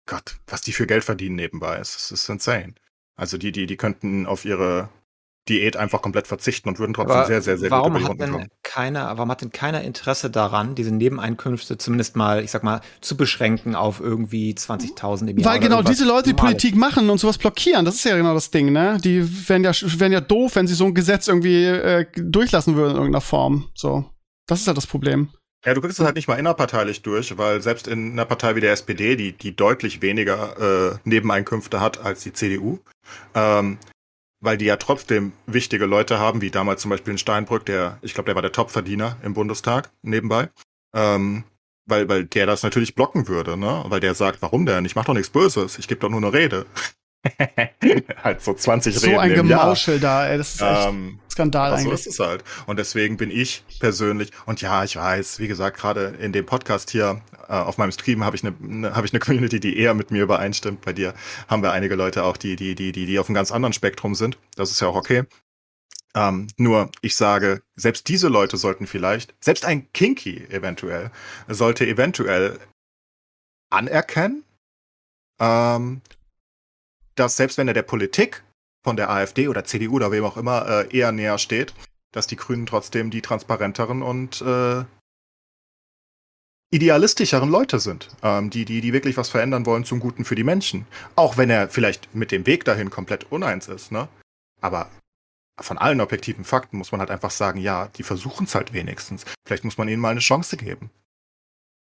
Gott, 0.05 0.37
was 0.47 0.61
die 0.61 0.71
für 0.71 0.87
Geld 0.87 1.03
verdienen 1.03 1.35
nebenbei, 1.35 1.77
ist, 1.79 2.11
ist 2.11 2.29
insane. 2.29 2.75
Also 3.15 3.37
die, 3.37 3.51
die, 3.51 3.65
die 3.65 3.77
könnten 3.77 4.25
auf 4.25 4.45
ihre 4.45 4.89
Diät 5.49 5.75
einfach 5.75 6.01
komplett 6.01 6.27
verzichten 6.27 6.69
und 6.69 6.77
würden 6.77 6.93
trotzdem 6.93 7.17
Aber 7.17 7.25
sehr, 7.25 7.41
sehr, 7.41 7.57
sehr 7.57 7.71
warum 7.71 7.93
gut 7.93 8.01
über 8.03 8.13
die 8.13 8.21
hat 8.23 8.39
denn 8.39 8.47
keiner, 8.61 9.17
Warum 9.17 9.31
hat 9.31 9.41
denn 9.41 9.51
keiner 9.51 9.81
Interesse 9.81 10.29
daran, 10.29 10.75
diese 10.75 10.93
Nebeneinkünfte 10.93 11.77
zumindest 11.77 12.15
mal, 12.15 12.43
ich 12.43 12.51
sag 12.51 12.63
mal, 12.63 12.81
zu 13.01 13.17
beschränken 13.17 13.75
auf 13.75 13.99
irgendwie 13.99 14.53
20.000 14.53 15.27
im 15.27 15.37
Jahr? 15.39 15.53
Weil 15.53 15.59
genau 15.59 15.81
diese 15.81 16.05
Leute 16.05 16.29
die 16.29 16.35
Politik 16.35 16.75
machen 16.75 17.09
und 17.09 17.17
sowas 17.17 17.39
blockieren, 17.39 17.85
das 17.85 17.95
ist 17.95 18.05
ja 18.05 18.15
genau 18.15 18.35
das 18.35 18.51
Ding, 18.51 18.71
ne? 18.71 18.99
Die 19.03 19.49
wären 19.49 19.63
ja, 19.63 19.71
wären 19.73 20.11
ja 20.11 20.21
doof, 20.21 20.55
wenn 20.55 20.67
sie 20.67 20.75
so 20.75 20.85
ein 20.85 20.93
Gesetz 20.93 21.27
irgendwie 21.27 21.65
äh, 21.65 22.05
durchlassen 22.15 22.75
würden 22.75 22.91
in 22.91 22.97
irgendeiner 22.97 23.21
Form. 23.21 23.69
So. 23.73 24.05
Das 24.47 24.59
ist 24.59 24.67
ja 24.67 24.73
das 24.73 24.85
Problem. 24.85 25.29
Ja, 25.65 25.75
du 25.75 25.81
kriegst 25.81 25.99
es 25.99 26.05
halt 26.05 26.15
nicht 26.15 26.27
mal 26.27 26.39
innerparteilich 26.39 27.03
durch, 27.03 27.37
weil 27.37 27.61
selbst 27.61 27.87
in 27.87 28.13
einer 28.13 28.25
Partei 28.25 28.55
wie 28.55 28.61
der 28.61 28.71
SPD, 28.71 29.15
die, 29.15 29.31
die 29.33 29.55
deutlich 29.55 30.01
weniger 30.01 30.93
äh, 30.93 30.97
Nebeneinkünfte 31.03 31.79
hat 31.79 32.03
als 32.03 32.23
die 32.23 32.33
CDU, 32.33 32.79
ähm, 33.35 33.77
weil 34.41 34.57
die 34.57 34.65
ja 34.65 34.75
trotzdem 34.75 35.31
wichtige 35.45 35.85
Leute 35.85 36.19
haben, 36.19 36.41
wie 36.41 36.51
damals 36.51 36.81
zum 36.81 36.89
Beispiel 36.89 37.11
in 37.11 37.17
Steinbrück, 37.17 37.65
der, 37.65 37.99
ich 38.01 38.13
glaube, 38.13 38.25
der 38.25 38.35
war 38.35 38.41
der 38.41 38.51
Topverdiener 38.51 39.17
im 39.23 39.33
Bundestag 39.33 39.91
nebenbei. 40.01 40.49
Ähm, 40.93 41.45
weil, 41.85 42.09
weil 42.09 42.25
der 42.25 42.45
das 42.45 42.63
natürlich 42.63 42.95
blocken 42.95 43.27
würde, 43.27 43.57
ne? 43.57 43.83
Weil 43.87 43.99
der 43.99 44.13
sagt, 44.13 44.41
warum 44.41 44.65
denn? 44.65 44.85
Ich 44.85 44.95
mach 44.95 45.05
doch 45.05 45.13
nichts 45.13 45.29
Böses, 45.29 45.77
ich 45.77 45.87
gebe 45.87 46.01
doch 46.01 46.09
nur 46.09 46.19
eine 46.19 46.33
Rede. 46.33 46.65
halt 48.23 48.41
so 48.41 48.53
20 48.53 48.95
so 48.95 49.05
Reden. 49.05 49.15
So 49.15 49.19
ein 49.19 49.33
Gemauschel 49.33 49.99
da, 49.99 50.27
ey. 50.27 50.37
Das 50.37 50.55
ist 50.55 50.61
echt 50.61 50.87
ähm, 50.87 51.19
Skandal 51.29 51.73
eigentlich. 51.73 51.85
So 51.85 51.91
ist 51.91 52.07
es 52.07 52.19
halt. 52.19 52.43
Und 52.65 52.77
deswegen 52.77 53.17
bin 53.17 53.31
ich 53.31 53.63
persönlich, 53.79 54.31
und 54.45 54.61
ja, 54.61 54.83
ich 54.83 54.95
weiß, 54.95 55.39
wie 55.39 55.47
gesagt, 55.47 55.77
gerade 55.77 56.15
in 56.19 56.31
dem 56.31 56.45
Podcast 56.45 56.91
hier 56.91 57.21
äh, 57.47 57.53
auf 57.53 57.77
meinem 57.77 57.91
Stream 57.91 58.23
habe 58.23 58.35
ich 58.35 58.43
eine 58.43 58.55
ne, 58.59 58.95
habe 58.95 59.05
ich 59.05 59.13
eine 59.13 59.19
Community, 59.25 59.59
die 59.59 59.77
eher 59.77 59.93
mit 59.93 60.11
mir 60.11 60.23
übereinstimmt. 60.23 60.81
Bei 60.81 60.93
dir 60.93 61.13
haben 61.47 61.63
wir 61.63 61.71
einige 61.71 61.95
Leute 61.95 62.23
auch, 62.23 62.37
die, 62.37 62.55
die, 62.55 62.75
die, 62.75 62.91
die, 62.91 63.05
die 63.05 63.19
auf 63.19 63.27
einem 63.27 63.35
ganz 63.35 63.51
anderen 63.51 63.73
Spektrum 63.73 64.15
sind. 64.15 64.37
Das 64.55 64.71
ist 64.71 64.81
ja 64.81 64.87
auch 64.87 64.95
okay. 64.95 65.23
Ähm, 66.13 66.47
nur, 66.57 66.89
ich 67.01 67.15
sage, 67.15 67.61
selbst 67.75 68.09
diese 68.09 68.27
Leute 68.27 68.57
sollten 68.57 68.85
vielleicht, 68.85 69.33
selbst 69.39 69.63
ein 69.65 69.91
Kinky 69.93 70.45
eventuell, 70.49 71.11
sollte 71.47 71.87
eventuell 71.87 72.59
anerkennen, 73.69 74.43
ähm, 75.39 76.01
dass 77.21 77.37
selbst 77.37 77.57
wenn 77.57 77.67
er 77.67 77.75
der 77.75 77.83
Politik 77.83 78.43
von 78.83 78.97
der 78.97 79.11
AfD 79.11 79.47
oder 79.47 79.63
CDU 79.63 79.95
oder 79.95 80.11
wem 80.11 80.25
auch 80.25 80.37
immer 80.37 80.67
äh, 80.67 80.97
eher 80.97 81.11
näher 81.11 81.37
steht, 81.37 81.73
dass 82.11 82.25
die 82.25 82.35
Grünen 82.35 82.65
trotzdem 82.65 83.11
die 83.11 83.21
transparenteren 83.21 84.01
und 84.01 84.41
äh, 84.41 84.83
idealistischeren 86.71 87.49
Leute 87.49 87.79
sind, 87.79 88.09
ähm, 88.23 88.49
die, 88.49 88.65
die, 88.65 88.81
die 88.81 88.91
wirklich 88.91 89.17
was 89.17 89.29
verändern 89.29 89.67
wollen 89.67 89.85
zum 89.85 89.99
Guten 89.99 90.25
für 90.25 90.35
die 90.35 90.43
Menschen. 90.43 90.87
Auch 91.15 91.37
wenn 91.37 91.51
er 91.51 91.69
vielleicht 91.69 92.15
mit 92.15 92.31
dem 92.31 92.47
Weg 92.47 92.65
dahin 92.65 92.89
komplett 92.89 93.31
uneins 93.31 93.67
ist, 93.67 93.91
ne? 93.91 94.07
Aber 94.61 94.89
von 95.59 95.77
allen 95.77 96.01
objektiven 96.01 96.43
Fakten 96.43 96.77
muss 96.77 96.91
man 96.91 97.01
halt 97.01 97.11
einfach 97.11 97.31
sagen, 97.31 97.59
ja, 97.59 97.89
die 97.89 98.03
versuchen 98.03 98.45
es 98.45 98.55
halt 98.55 98.73
wenigstens. 98.73 99.25
Vielleicht 99.45 99.63
muss 99.63 99.77
man 99.77 99.89
ihnen 99.89 100.01
mal 100.01 100.09
eine 100.09 100.21
Chance 100.21 100.57
geben. 100.57 100.89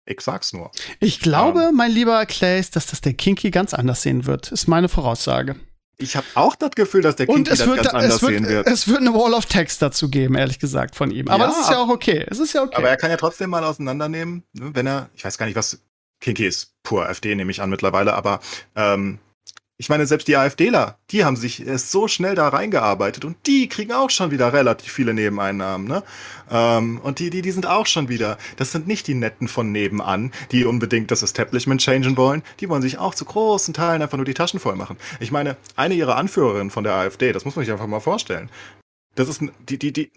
Ich 0.09 0.23
sag's 0.23 0.55
nur. 0.55 0.71
Ich 1.01 1.21
glaube, 1.21 1.67
ähm, 1.69 1.77
mein 1.77 1.91
lieber 1.91 2.25
Clays, 2.25 2.71
dass 2.71 2.87
das 2.87 3.03
der 3.03 3.13
Kinky 3.13 3.51
ganz 3.51 3.75
anders 3.75 4.03
sehen 4.03 4.25
wird. 4.25 4.51
Ist 4.51 4.67
meine 4.67 4.89
Voraussage. 4.89 5.57
Ich 5.99 6.17
habe 6.17 6.27
auch 6.35 6.55
das 6.55 6.71
Gefühl, 6.71 7.03
dass 7.03 7.17
der 7.17 7.27
Kinky 7.27 7.51
das 7.51 7.59
ganz 7.59 7.83
da, 7.83 7.91
anders 7.91 8.23
wird, 8.23 8.33
sehen 8.33 8.49
wird. 8.49 8.67
Es 8.67 8.89
wird 8.89 9.01
eine 9.01 9.13
Wall 9.13 9.35
of 9.35 9.45
Text 9.47 9.83
dazu 9.83 10.09
geben, 10.09 10.37
ehrlich 10.37 10.59
gesagt, 10.59 10.95
von 10.95 11.11
ihm. 11.11 11.29
Aber 11.29 11.45
ja, 11.45 11.51
das 11.51 11.61
ist 11.61 11.71
ja 11.71 11.79
auch 11.79 11.89
okay. 11.89 12.25
Es 12.27 12.39
ist 12.39 12.55
ja 12.55 12.63
okay. 12.63 12.77
Aber 12.77 12.89
er 12.89 12.97
kann 12.97 13.11
ja 13.11 13.19
trotzdem 13.19 13.51
mal 13.51 13.65
auseinandernehmen, 13.65 14.45
ne, 14.55 14.71
wenn 14.75 14.87
er, 14.87 15.11
ich 15.15 15.25
weiß 15.25 15.37
gar 15.37 15.45
nicht, 15.45 15.57
was 15.57 15.83
Kinky 16.21 16.47
ist, 16.47 16.75
pur 16.83 17.07
AfD 17.07 17.35
nehme 17.35 17.51
ich 17.51 17.61
an 17.61 17.69
mittlerweile, 17.69 18.15
aber 18.15 18.41
ähm, 18.77 19.19
ich 19.81 19.89
meine, 19.89 20.07
selbst 20.07 20.27
die 20.27 20.37
AfDler, 20.37 20.99
die 21.13 21.25
haben 21.25 21.37
sich 21.37 21.65
erst 21.65 21.93
so 21.93 22.09
schnell 22.09 22.35
da 22.35 22.49
reingearbeitet 22.49 23.25
und 23.25 23.37
die 23.47 23.69
kriegen 23.69 23.93
auch 23.93 24.11
schon 24.11 24.33
wieder 24.33 24.53
relativ 24.53 24.93
viele 24.93 25.15
Nebeneinnahmen, 25.15 25.87
ne? 25.87 26.03
Ähm, 26.51 27.01
und 27.01 27.21
die, 27.21 27.31
die, 27.31 27.43
die 27.43 27.53
sind 27.53 27.65
auch 27.65 27.87
schon 27.87 28.09
wieder, 28.09 28.39
das 28.57 28.73
sind 28.73 28.89
nicht 28.89 29.07
die 29.07 29.15
Netten 29.15 29.47
von 29.47 29.71
nebenan, 29.71 30.33
die 30.51 30.65
unbedingt 30.65 31.13
das 31.13 31.23
Establishment 31.23 31.81
changen 31.81 32.17
wollen. 32.17 32.43
Die 32.59 32.69
wollen 32.69 32.83
sich 32.83 32.99
auch 32.99 33.15
zu 33.15 33.25
großen 33.25 33.73
Teilen 33.73 34.03
einfach 34.03 34.17
nur 34.17 34.25
die 34.27 34.35
Taschen 34.35 34.59
voll 34.59 34.75
machen. 34.75 34.97
Ich 35.21 35.31
meine, 35.31 35.57
eine 35.77 35.95
ihrer 35.95 36.17
Anführerinnen 36.17 36.71
von 36.71 36.83
der 36.83 36.95
AfD, 36.95 37.33
das 37.33 37.45
muss 37.45 37.55
man 37.55 37.65
sich 37.65 37.73
einfach 37.73 37.87
mal 37.87 38.01
vorstellen. 38.01 38.51
Das 39.15 39.29
ist 39.29 39.43
die, 39.69 39.79
die, 39.79 39.93
die. 39.93 40.11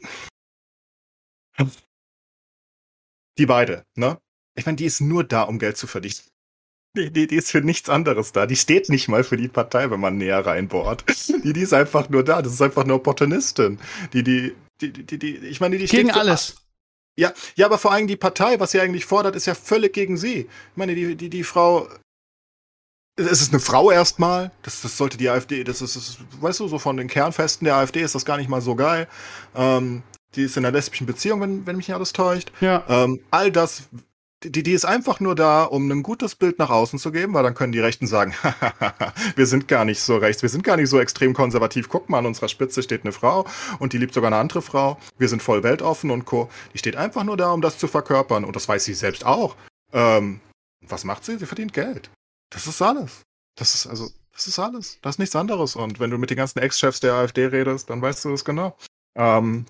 Die 3.38 3.46
beide, 3.46 3.86
ne? 3.96 4.18
Ich 4.56 4.66
meine, 4.66 4.76
die 4.76 4.86
ist 4.86 5.02
nur 5.02 5.24
da, 5.24 5.44
um 5.44 5.60
Geld 5.60 5.78
zu 5.78 5.86
verdienen. 5.86 6.16
Die, 6.98 7.10
die, 7.10 7.28
die 7.28 7.36
ist 7.36 7.52
für 7.52 7.62
nichts 7.62 7.90
anderes 7.90 8.34
da. 8.34 8.46
Die 8.46 8.58
steht 8.58 8.90
nicht 8.90 9.08
mal 9.08 9.24
für 9.24 9.38
die 9.38 9.48
Partei, 9.48 9.90
wenn 9.90 10.00
man 10.00 10.18
näher 10.18 10.46
reinbohrt. 10.46 11.06
Die, 11.44 11.54
die 11.54 11.62
ist 11.62 11.74
einfach 11.74 12.10
nur 12.10 12.24
da. 12.24 12.42
Das 12.42 12.54
ist 12.54 12.62
einfach 12.62 12.84
eine 12.84 12.94
Opportunistin. 12.94 13.80
Die, 14.14 14.24
die, 14.24 14.54
die, 14.82 14.92
die, 14.92 15.18
die 15.18 15.38
ich 15.38 15.62
meine, 15.62 15.78
die 15.78 15.88
steht 15.88 16.02
Gegen 16.02 16.12
alles. 16.12 16.58
Ja, 17.18 17.34
ja, 17.56 17.66
aber 17.66 17.78
vor 17.78 17.92
allem 17.92 18.08
die 18.08 18.16
Partei, 18.16 18.60
was 18.60 18.72
sie 18.72 18.80
eigentlich 18.80 19.06
fordert, 19.06 19.36
ist 19.36 19.46
ja 19.46 19.56
völlig 19.56 19.94
gegen 19.94 20.18
sie. 20.18 20.40
Ich 20.40 20.48
meine, 20.76 20.96
die, 20.96 21.16
die, 21.16 21.30
die 21.30 21.44
Frau. 21.44 21.88
Es 23.16 23.42
ist 23.42 23.54
eine 23.54 23.60
Frau 23.60 23.92
erstmal. 23.92 24.52
Das, 24.64 24.82
das 24.82 24.98
sollte 24.98 25.18
die 25.18 25.30
AfD, 25.30 25.64
das 25.64 25.82
ist, 25.82 25.96
das, 25.96 26.18
weißt 26.40 26.60
du, 26.62 26.68
so 26.68 26.80
von 26.80 26.98
den 26.98 27.08
Kernfesten 27.08 27.66
der 27.66 27.76
AfD 27.76 28.02
ist 28.02 28.16
das 28.16 28.26
gar 28.26 28.38
nicht 28.38 28.50
mal 28.50 28.62
so 28.62 28.76
geil. 28.76 29.08
Ähm, 29.56 30.04
die 30.36 30.44
ist 30.44 30.58
in 30.58 30.66
einer 30.66 30.74
lesbischen 30.76 31.06
Beziehung, 31.06 31.42
wenn, 31.42 31.66
wenn 31.66 31.76
mich 31.76 31.88
nicht 31.88 31.96
alles 31.96 32.14
täuscht. 32.14 32.52
Ja. 32.62 32.84
Ähm, 32.88 33.20
all 33.32 33.52
das 33.52 33.84
die, 34.44 34.64
die 34.64 34.72
ist 34.72 34.86
einfach 34.86 35.20
nur 35.20 35.36
da, 35.36 35.64
um 35.64 35.90
ein 35.90 36.04
gutes 36.04 36.36
Bild 36.36 36.58
nach 36.58 36.70
außen 36.70 36.98
zu 36.98 37.12
geben, 37.12 37.34
weil 37.34 37.44
dann 37.44 37.54
können 37.54 37.72
die 37.72 37.80
Rechten 37.80 38.08
sagen, 38.08 38.34
wir 39.36 39.46
sind 39.46 39.68
gar 39.68 39.86
nicht 39.86 40.02
so 40.02 40.18
rechts, 40.18 40.42
wir 40.42 40.50
sind 40.50 40.64
gar 40.64 40.78
nicht 40.78 40.90
so 40.90 41.00
extrem 41.00 41.34
konservativ. 41.34 41.90
Guck 41.90 42.10
mal, 42.10 42.20
an 42.20 42.26
unserer 42.26 42.50
Spitze 42.50 42.82
steht 42.82 43.04
eine 43.04 43.12
Frau 43.12 43.46
und 43.80 43.94
die 43.94 43.98
liebt 43.98 44.14
sogar 44.14 44.30
eine 44.30 44.38
andere 44.38 44.62
Frau. 44.62 44.98
Wir 45.18 45.30
sind 45.30 45.44
voll 45.44 45.64
weltoffen 45.64 46.10
und 46.10 46.26
Co. 46.26 46.50
Die 46.74 46.80
steht 46.80 46.96
einfach 46.96 47.24
nur 47.24 47.38
da, 47.38 47.52
um 47.52 47.62
das 47.62 47.78
zu 47.78 47.88
verkörpern 47.88 48.44
und 48.44 48.56
das 48.56 48.68
weiß 48.68 48.84
sie 48.84 48.94
selbst 48.94 49.26
auch. 49.26 49.56
Ähm, 49.94 50.40
was 50.88 51.04
macht 51.04 51.24
sie? 51.24 51.38
Sie 51.38 51.46
verdient 51.46 51.74
Geld. 51.74 52.10
Das 52.50 52.68
ist 52.68 52.82
alles. 52.82 53.22
Das 53.56 53.76
ist 53.76 53.88
also, 53.88 54.10
das 54.34 54.48
ist 54.48 54.58
alles. 54.58 54.98
Das 55.02 55.16
ist 55.16 55.20
nichts 55.20 55.36
anderes. 55.36 55.76
Und 55.76 56.00
wenn 56.00 56.10
du 56.10 56.18
mit 56.18 56.32
den 56.32 56.38
ganzen 56.38 56.60
Ex-Chefs 56.60 57.00
der 57.00 57.14
AfD 57.14 57.46
redest, 57.46 57.90
dann 57.90 58.02
weißt 58.02 58.26
du 58.26 58.32
das 58.32 58.44
genau. 58.44 58.76
Ähm, 59.16 59.66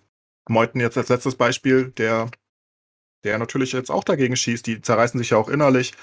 Meuthen 0.48 0.81
jetzt 0.81 0.98
als 0.98 1.10
letztes 1.10 1.35
Beispiel, 1.35 1.91
der 1.91 2.30
der 3.23 3.38
natürlich 3.38 3.72
jetzt 3.72 3.91
auch 3.91 4.03
dagegen 4.03 4.35
schießt. 4.35 4.65
Die 4.65 4.81
zerreißen 4.81 5.18
sich 5.18 5.31
ja 5.31 5.38
auch 5.38 5.49
innerlich, 5.49 5.93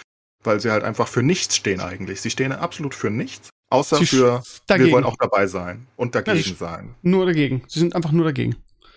weil 0.42 0.60
sie 0.60 0.70
halt 0.70 0.84
einfach 0.84 1.08
für 1.08 1.22
nichts 1.22 1.56
stehen 1.56 1.80
eigentlich. 1.80 2.20
Sie 2.20 2.30
stehen 2.30 2.52
absolut 2.52 2.94
für 2.94 3.10
nichts, 3.10 3.50
außer 3.70 3.98
Sie 3.98 4.06
für, 4.06 4.42
dagegen. 4.66 4.86
wir 4.86 4.92
wollen 4.94 5.04
auch 5.04 5.16
dabei 5.18 5.46
sein 5.46 5.86
und 5.96 6.14
dagegen 6.14 6.38
Ja, 6.38 6.54
sein. 6.56 6.94
Nur 7.02 7.26
dagegen. 7.26 7.62
Sie 7.68 7.78
sind 7.80 7.94
einfach 7.94 8.12
nur 8.12 8.24
dagegen. 8.24 8.56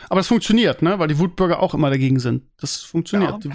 Aber 0.09 0.19
das 0.19 0.27
funktioniert, 0.27 0.81
ne? 0.81 0.97
Weil 0.99 1.07
die 1.07 1.19
Wutbürger 1.19 1.59
auch 1.59 1.73
immer 1.73 1.89
dagegen 1.89 2.19
sind. 2.19 2.43
Das 2.57 2.77
funktioniert. 2.77 3.45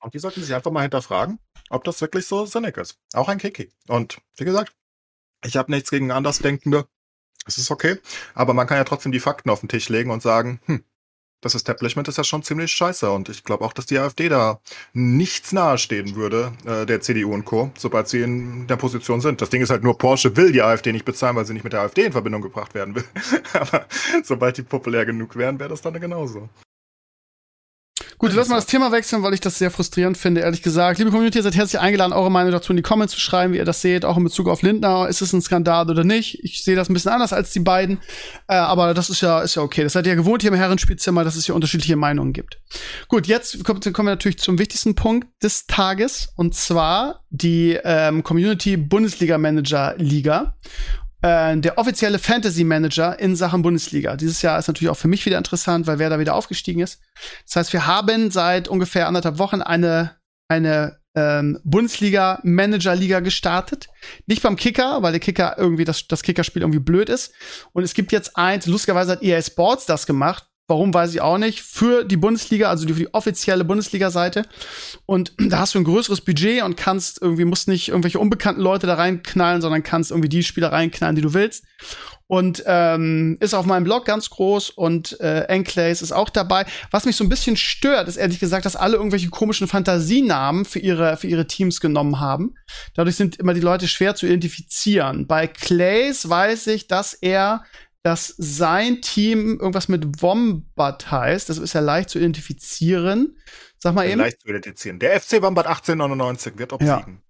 Und 0.00 0.14
die 0.14 0.18
sollten 0.18 0.42
sich 0.42 0.52
einfach 0.52 0.72
mal 0.72 0.82
hinterfragen, 0.82 1.38
ob 1.70 1.84
das 1.84 2.00
wirklich 2.00 2.26
so 2.26 2.44
sinnig 2.44 2.76
ist. 2.76 2.96
Auch 3.14 3.28
ein 3.28 3.38
Kiki. 3.38 3.70
Und 3.86 4.18
wie 4.36 4.44
gesagt, 4.44 4.72
ich 5.44 5.56
habe 5.56 5.70
nichts 5.70 5.90
gegen 5.90 6.10
Andersdenkende. 6.10 6.86
Es 7.46 7.58
ist 7.58 7.70
okay. 7.70 7.98
Aber 8.34 8.52
man 8.52 8.66
kann 8.66 8.78
ja 8.78 8.84
trotzdem 8.84 9.12
die 9.12 9.20
Fakten 9.20 9.50
auf 9.50 9.60
den 9.60 9.68
Tisch 9.68 9.88
legen 9.88 10.10
und 10.10 10.22
sagen, 10.22 10.60
hm, 10.66 10.84
das 11.42 11.54
Establishment 11.54 12.08
ist 12.08 12.16
ja 12.16 12.24
schon 12.24 12.42
ziemlich 12.42 12.72
scheiße. 12.72 13.10
Und 13.10 13.28
ich 13.28 13.44
glaube 13.44 13.64
auch, 13.64 13.74
dass 13.74 13.84
die 13.84 13.98
AfD 13.98 14.30
da 14.30 14.60
nichts 14.94 15.52
nahestehen 15.52 16.14
würde, 16.14 16.52
äh, 16.64 16.86
der 16.86 17.02
CDU 17.02 17.34
und 17.34 17.44
Co., 17.44 17.70
sobald 17.76 18.08
sie 18.08 18.22
in 18.22 18.66
der 18.68 18.76
Position 18.76 19.20
sind. 19.20 19.42
Das 19.42 19.50
Ding 19.50 19.60
ist 19.60 19.70
halt 19.70 19.82
nur, 19.82 19.98
Porsche 19.98 20.34
will 20.36 20.52
die 20.52 20.62
AfD 20.62 20.92
nicht 20.92 21.04
bezahlen, 21.04 21.36
weil 21.36 21.44
sie 21.44 21.52
nicht 21.52 21.64
mit 21.64 21.74
der 21.74 21.80
AfD 21.80 22.04
in 22.04 22.12
Verbindung 22.12 22.40
gebracht 22.40 22.74
werden 22.74 22.94
will. 22.94 23.04
Aber 23.52 23.86
sobald 24.22 24.56
die 24.56 24.62
populär 24.62 25.04
genug 25.04 25.36
wären, 25.36 25.58
wäre 25.58 25.68
das 25.68 25.82
dann 25.82 26.00
genauso. 26.00 26.48
Gut, 28.22 28.34
lass 28.34 28.46
mal 28.46 28.54
das 28.54 28.66
Thema 28.66 28.92
wechseln, 28.92 29.24
weil 29.24 29.34
ich 29.34 29.40
das 29.40 29.58
sehr 29.58 29.72
frustrierend 29.72 30.16
finde, 30.16 30.42
ehrlich 30.42 30.62
gesagt. 30.62 31.00
Liebe 31.00 31.10
Community, 31.10 31.38
ihr 31.38 31.42
seid 31.42 31.56
herzlich 31.56 31.80
eingeladen, 31.82 32.12
eure 32.12 32.30
Meinung 32.30 32.52
dazu 32.52 32.72
in 32.72 32.76
die 32.76 32.82
Comments 32.84 33.12
zu 33.12 33.18
schreiben, 33.18 33.52
wie 33.52 33.56
ihr 33.56 33.64
das 33.64 33.80
seht, 33.80 34.04
auch 34.04 34.16
in 34.16 34.22
Bezug 34.22 34.48
auf 34.48 34.62
Lindner. 34.62 35.08
Ist 35.08 35.22
es 35.22 35.32
ein 35.32 35.42
Skandal 35.42 35.90
oder 35.90 36.04
nicht? 36.04 36.38
Ich 36.44 36.62
sehe 36.62 36.76
das 36.76 36.88
ein 36.88 36.94
bisschen 36.94 37.10
anders 37.10 37.32
als 37.32 37.50
die 37.50 37.58
beiden. 37.58 37.98
Äh, 38.46 38.54
aber 38.54 38.94
das 38.94 39.10
ist 39.10 39.22
ja, 39.22 39.40
ist 39.40 39.56
ja 39.56 39.62
okay. 39.62 39.82
Das 39.82 39.94
seid 39.94 40.06
ihr 40.06 40.10
ja 40.12 40.16
gewohnt 40.16 40.42
hier 40.42 40.52
im 40.52 40.56
Herrenspielzimmer, 40.56 41.24
dass 41.24 41.34
es 41.34 41.46
hier 41.46 41.56
unterschiedliche 41.56 41.96
Meinungen 41.96 42.32
gibt. 42.32 42.60
Gut, 43.08 43.26
jetzt 43.26 43.64
kommen 43.64 43.80
kommen 43.80 44.06
wir 44.06 44.12
natürlich 44.12 44.38
zum 44.38 44.56
wichtigsten 44.56 44.94
Punkt 44.94 45.26
des 45.42 45.66
Tages. 45.66 46.28
Und 46.36 46.54
zwar 46.54 47.24
die 47.30 47.76
ähm, 47.82 48.22
Community 48.22 48.76
Bundesliga 48.76 49.36
Manager 49.36 49.96
Liga 49.98 50.54
äh, 51.22 51.56
der 51.56 51.78
offizielle 51.78 52.18
Fantasy 52.18 52.64
Manager 52.64 53.18
in 53.18 53.36
Sachen 53.36 53.62
Bundesliga. 53.62 54.16
Dieses 54.16 54.42
Jahr 54.42 54.58
ist 54.58 54.68
natürlich 54.68 54.90
auch 54.90 54.96
für 54.96 55.08
mich 55.08 55.24
wieder 55.24 55.38
interessant, 55.38 55.86
weil 55.86 55.98
wer 55.98 56.10
da 56.10 56.18
wieder 56.18 56.34
aufgestiegen 56.34 56.80
ist. 56.80 57.00
Das 57.46 57.56
heißt, 57.56 57.72
wir 57.72 57.86
haben 57.86 58.30
seit 58.30 58.68
ungefähr 58.68 59.08
anderthalb 59.08 59.38
Wochen 59.38 59.62
eine, 59.62 60.16
eine 60.48 61.00
ähm, 61.14 61.60
Bundesliga 61.64 62.40
Manager-Liga 62.42 63.20
gestartet. 63.20 63.88
Nicht 64.26 64.42
beim 64.42 64.56
Kicker, 64.56 65.02
weil 65.02 65.12
der 65.12 65.20
Kicker 65.20 65.56
irgendwie 65.58 65.84
das, 65.84 66.08
das 66.08 66.22
Kickerspiel 66.22 66.62
irgendwie 66.62 66.80
blöd 66.80 67.08
ist. 67.08 67.32
Und 67.72 67.82
es 67.82 67.94
gibt 67.94 68.12
jetzt 68.12 68.36
eins, 68.36 68.66
lustigerweise 68.66 69.12
hat 69.12 69.22
EA 69.22 69.40
Sports 69.42 69.86
das 69.86 70.06
gemacht. 70.06 70.46
Warum 70.72 70.94
weiß 70.94 71.12
ich 71.12 71.20
auch 71.20 71.36
nicht. 71.36 71.60
Für 71.60 72.02
die 72.02 72.16
Bundesliga, 72.16 72.70
also 72.70 72.86
die, 72.86 72.94
für 72.94 73.00
die 73.00 73.12
offizielle 73.12 73.62
Bundesliga-Seite. 73.62 74.46
Und 75.04 75.34
da 75.38 75.58
hast 75.58 75.74
du 75.74 75.78
ein 75.78 75.84
größeres 75.84 76.22
Budget 76.22 76.62
und 76.62 76.78
kannst 76.78 77.20
irgendwie, 77.20 77.44
musst 77.44 77.68
nicht 77.68 77.88
irgendwelche 77.88 78.18
unbekannten 78.18 78.62
Leute 78.62 78.86
da 78.86 78.94
reinknallen, 78.94 79.60
sondern 79.60 79.82
kannst 79.82 80.12
irgendwie 80.12 80.30
die 80.30 80.42
Spieler 80.42 80.72
reinknallen, 80.72 81.14
die 81.14 81.20
du 81.20 81.34
willst. 81.34 81.64
Und 82.26 82.62
ähm, 82.64 83.36
ist 83.40 83.52
auf 83.52 83.66
meinem 83.66 83.84
Blog 83.84 84.06
ganz 84.06 84.30
groß 84.30 84.70
und 84.70 85.20
äh, 85.20 85.42
Enclays 85.42 86.00
ist 86.00 86.12
auch 86.12 86.30
dabei. 86.30 86.64
Was 86.90 87.04
mich 87.04 87.16
so 87.16 87.24
ein 87.24 87.28
bisschen 87.28 87.58
stört, 87.58 88.08
ist 88.08 88.16
ehrlich 88.16 88.40
gesagt, 88.40 88.64
dass 88.64 88.74
alle 88.74 88.96
irgendwelche 88.96 89.28
komischen 89.28 89.68
Fantasienamen 89.68 90.64
für 90.64 90.78
ihre, 90.78 91.18
für 91.18 91.26
ihre 91.26 91.46
Teams 91.46 91.82
genommen 91.82 92.18
haben. 92.18 92.54
Dadurch 92.94 93.16
sind 93.16 93.36
immer 93.36 93.52
die 93.52 93.60
Leute 93.60 93.88
schwer 93.88 94.14
zu 94.14 94.24
identifizieren. 94.24 95.26
Bei 95.26 95.46
Clays 95.46 96.26
weiß 96.26 96.68
ich, 96.68 96.88
dass 96.88 97.12
er 97.12 97.64
dass 98.02 98.34
sein 98.36 99.00
Team 99.00 99.58
irgendwas 99.60 99.88
mit 99.88 100.22
Wombat 100.22 101.10
heißt. 101.10 101.48
Das 101.48 101.58
ist 101.58 101.72
ja 101.72 101.80
leicht 101.80 102.10
zu 102.10 102.18
identifizieren. 102.18 103.38
Sag 103.78 103.94
mal 103.94 104.08
eben. 104.08 104.20
Leicht 104.20 104.40
zu 104.40 104.48
identifizieren. 104.48 104.98
Der 104.98 105.20
FC 105.20 105.42
Wombat 105.42 105.66
1899 105.66 106.58
wird 106.58 106.72
obsiegen. 106.72 107.22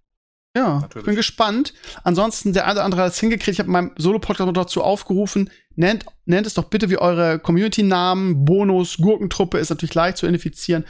Ja, 0.55 0.81
Natürlich. 0.81 1.03
ich 1.03 1.05
bin 1.05 1.15
gespannt. 1.15 1.73
Ansonsten, 2.03 2.53
der 2.53 2.65
eine 2.65 2.73
oder 2.73 2.83
andere 2.85 3.01
hat 3.01 3.11
es 3.11 3.19
hingekriegt. 3.19 3.55
Ich 3.55 3.59
habe 3.59 3.67
in 3.67 3.73
meinem 3.73 3.91
Solo-Podcast 3.97 4.45
noch 4.45 4.53
dazu 4.53 4.83
aufgerufen. 4.83 5.49
Nennt, 5.75 6.05
nennt 6.25 6.45
es 6.45 6.53
doch 6.53 6.65
bitte 6.65 6.89
wie 6.89 6.97
eure 6.97 7.39
Community-Namen. 7.39 8.45
Bonus, 8.45 8.97
Gurkentruppe 8.97 9.57
ist 9.57 9.69
natürlich 9.69 9.95
leicht 9.95 10.17
zu 10.17 10.27
identifizieren. 10.27 10.85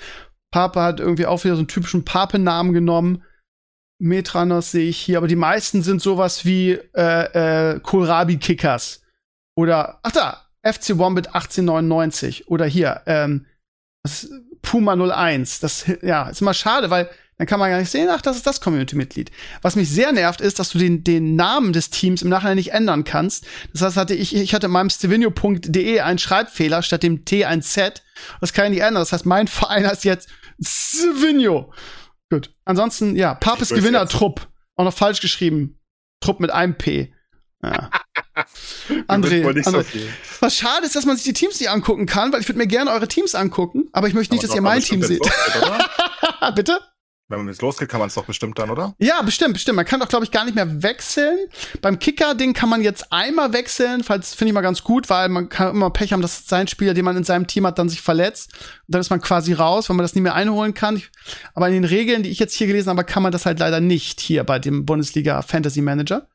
Pape 0.52 0.82
hat 0.82 1.00
irgendwie 1.00 1.26
auch 1.26 1.44
wieder 1.44 1.56
so 1.56 1.62
einen 1.62 1.70
typischen 1.70 2.04
Pape-Namen 2.04 2.74
genommen. 2.74 3.24
Metranos 4.00 4.72
sehe 4.72 4.90
ich 4.90 4.98
hier, 4.98 5.18
aber 5.18 5.28
die 5.28 5.38
meisten 5.38 5.82
sind 5.82 6.02
sowas 6.02 6.46
wie 6.46 6.72
äh, 6.94 7.74
äh, 7.74 7.80
Kohlrabi-Kickers. 7.80 9.03
Oder, 9.56 10.00
ach 10.04 10.12
da, 10.12 10.50
FC 10.64 10.98
Wombat 10.98 11.28
1899. 11.28 12.48
Oder 12.48 12.66
hier, 12.66 13.02
ähm, 13.06 13.46
das 14.04 14.30
Puma 14.62 14.94
01. 14.94 15.60
Das, 15.60 15.86
ja, 16.02 16.30
ist 16.30 16.42
immer 16.42 16.54
schade, 16.54 16.90
weil 16.90 17.10
dann 17.38 17.48
kann 17.48 17.60
man 17.60 17.72
gar 17.72 17.80
nicht 17.80 17.90
sehen, 17.90 18.10
ach, 18.12 18.22
das 18.22 18.38
ist 18.38 18.46
das 18.46 18.62
Community-Mitglied. 18.62 19.32
Was 19.62 19.76
mich 19.76 19.90
sehr 19.90 20.12
nervt, 20.12 20.40
ist, 20.40 20.60
dass 20.60 20.70
du 20.70 20.78
den, 20.78 21.04
den 21.04 21.36
Namen 21.36 21.74
des 21.74 21.90
Teams 21.90 22.22
im 22.22 22.30
Nachhinein 22.30 22.58
nicht 22.58 22.74
ändern 22.74 23.04
kannst. 23.04 23.46
Das 23.74 23.82
heißt, 23.82 23.98
hatte 23.98 24.14
ich, 24.14 24.36
ich 24.36 24.54
hatte 24.54 24.68
in 24.68 24.72
meinem 24.72 24.90
stevenio.de 24.90 26.00
einen 26.02 26.20
Schreibfehler 26.20 26.84
statt 26.84 27.04
dem 27.04 27.26
T 27.26 27.46
ein 27.46 27.62
Z. 27.62 28.04
Das 28.40 28.54
kann 28.54 28.66
ich 28.66 28.72
nicht 28.72 28.82
ändern. 28.82 29.02
Das 29.02 29.12
heißt, 29.12 29.26
mein 29.26 29.48
Verein 29.50 29.88
heißt 29.88 30.06
jetzt 30.06 30.30
Stevenio. 30.62 31.74
Gut. 32.30 32.54
Ansonsten, 32.66 33.16
ja, 33.16 33.34
Papes 33.34 33.70
Gewinnertrupp. 33.70 34.48
Auch 34.76 34.86
noch 34.86 34.94
falsch 34.94 35.22
geschrieben. 35.22 35.80
Trupp 36.22 36.40
mit 36.40 36.52
einem 36.52 36.78
P. 36.78 37.14
Ja. 37.64 37.90
André, 39.08 39.44
so 39.64 39.72
André. 39.72 39.84
viel. 39.84 40.10
was 40.40 40.56
schade 40.56 40.86
ist, 40.86 40.96
dass 40.96 41.06
man 41.06 41.16
sich 41.16 41.26
die 41.26 41.34
Teams 41.34 41.60
nicht 41.60 41.70
angucken 41.70 42.06
kann, 42.06 42.34
weil 42.34 42.42
ich 42.42 42.48
würde 42.48 42.58
mir 42.58 42.68
gerne 42.68 42.92
eure 42.92 43.08
Teams 43.08 43.36
angucken, 43.36 43.90
aber 43.92 44.08
ich 44.08 44.14
möchte 44.14 44.34
nicht, 44.34 44.44
dass 44.44 44.56
ihr 44.56 44.62
mein 44.62 44.82
Team 44.82 45.04
seht. 45.04 45.22
Bitte? 46.56 46.80
Wenn 47.30 47.40
man 47.40 47.48
jetzt 47.48 47.62
losgeht, 47.62 47.88
kann 47.88 48.00
man 48.00 48.10
es 48.10 48.16
doch 48.16 48.26
bestimmt 48.26 48.60
dann, 48.60 48.70
oder? 48.70 48.94
Ja, 49.00 49.22
bestimmt, 49.22 49.54
bestimmt. 49.54 49.78
Man 49.78 49.86
kann 49.86 50.02
doch, 50.02 50.10
glaube 50.10 50.26
ich, 50.26 50.32
gar 50.32 50.44
nicht 50.44 50.56
mehr 50.56 50.84
wechseln. 50.84 51.40
Beim 51.82 51.98
Kicker-Ding 51.98 52.54
kann 52.54 52.68
man 52.68 52.82
jetzt 52.82 53.14
einmal 53.14 53.54
wechseln, 53.54 54.04
falls 54.04 54.36
finde 54.36 54.50
ich 54.50 54.54
mal 54.54 54.62
ganz 54.62 54.84
gut, 54.84 55.10
weil 55.10 55.30
man 55.30 55.48
kann 55.48 55.70
immer 55.70 55.90
Pech 55.90 56.12
haben, 56.12 56.22
dass 56.22 56.48
sein 56.48 56.68
Spieler, 56.68 56.94
den 56.94 57.06
man 57.06 57.16
in 57.16 57.24
seinem 57.24 57.48
Team 57.48 57.66
hat, 57.66 57.80
dann 57.80 57.88
sich 57.88 58.02
verletzt. 58.02 58.52
Und 58.54 58.94
dann 58.96 59.00
ist 59.00 59.10
man 59.10 59.22
quasi 59.22 59.54
raus, 59.54 59.88
weil 59.88 59.96
man 59.96 60.04
das 60.04 60.16
nie 60.16 60.22
mehr 60.22 60.36
einholen 60.36 60.74
kann. 60.74 61.02
Aber 61.54 61.70
in 61.70 61.74
den 61.74 61.86
Regeln, 61.86 62.24
die 62.24 62.30
ich 62.30 62.40
jetzt 62.40 62.56
hier 62.56 62.68
gelesen 62.68 62.90
habe, 62.90 63.06
kann 63.06 63.24
man 63.24 63.32
das 63.32 63.46
halt 63.46 63.58
leider 63.58 63.80
nicht 63.80 64.20
hier 64.20 64.44
bei 64.44 64.60
dem 64.60 64.86
Bundesliga 64.86 65.42
Fantasy 65.44 65.80
Manager. 65.80 66.28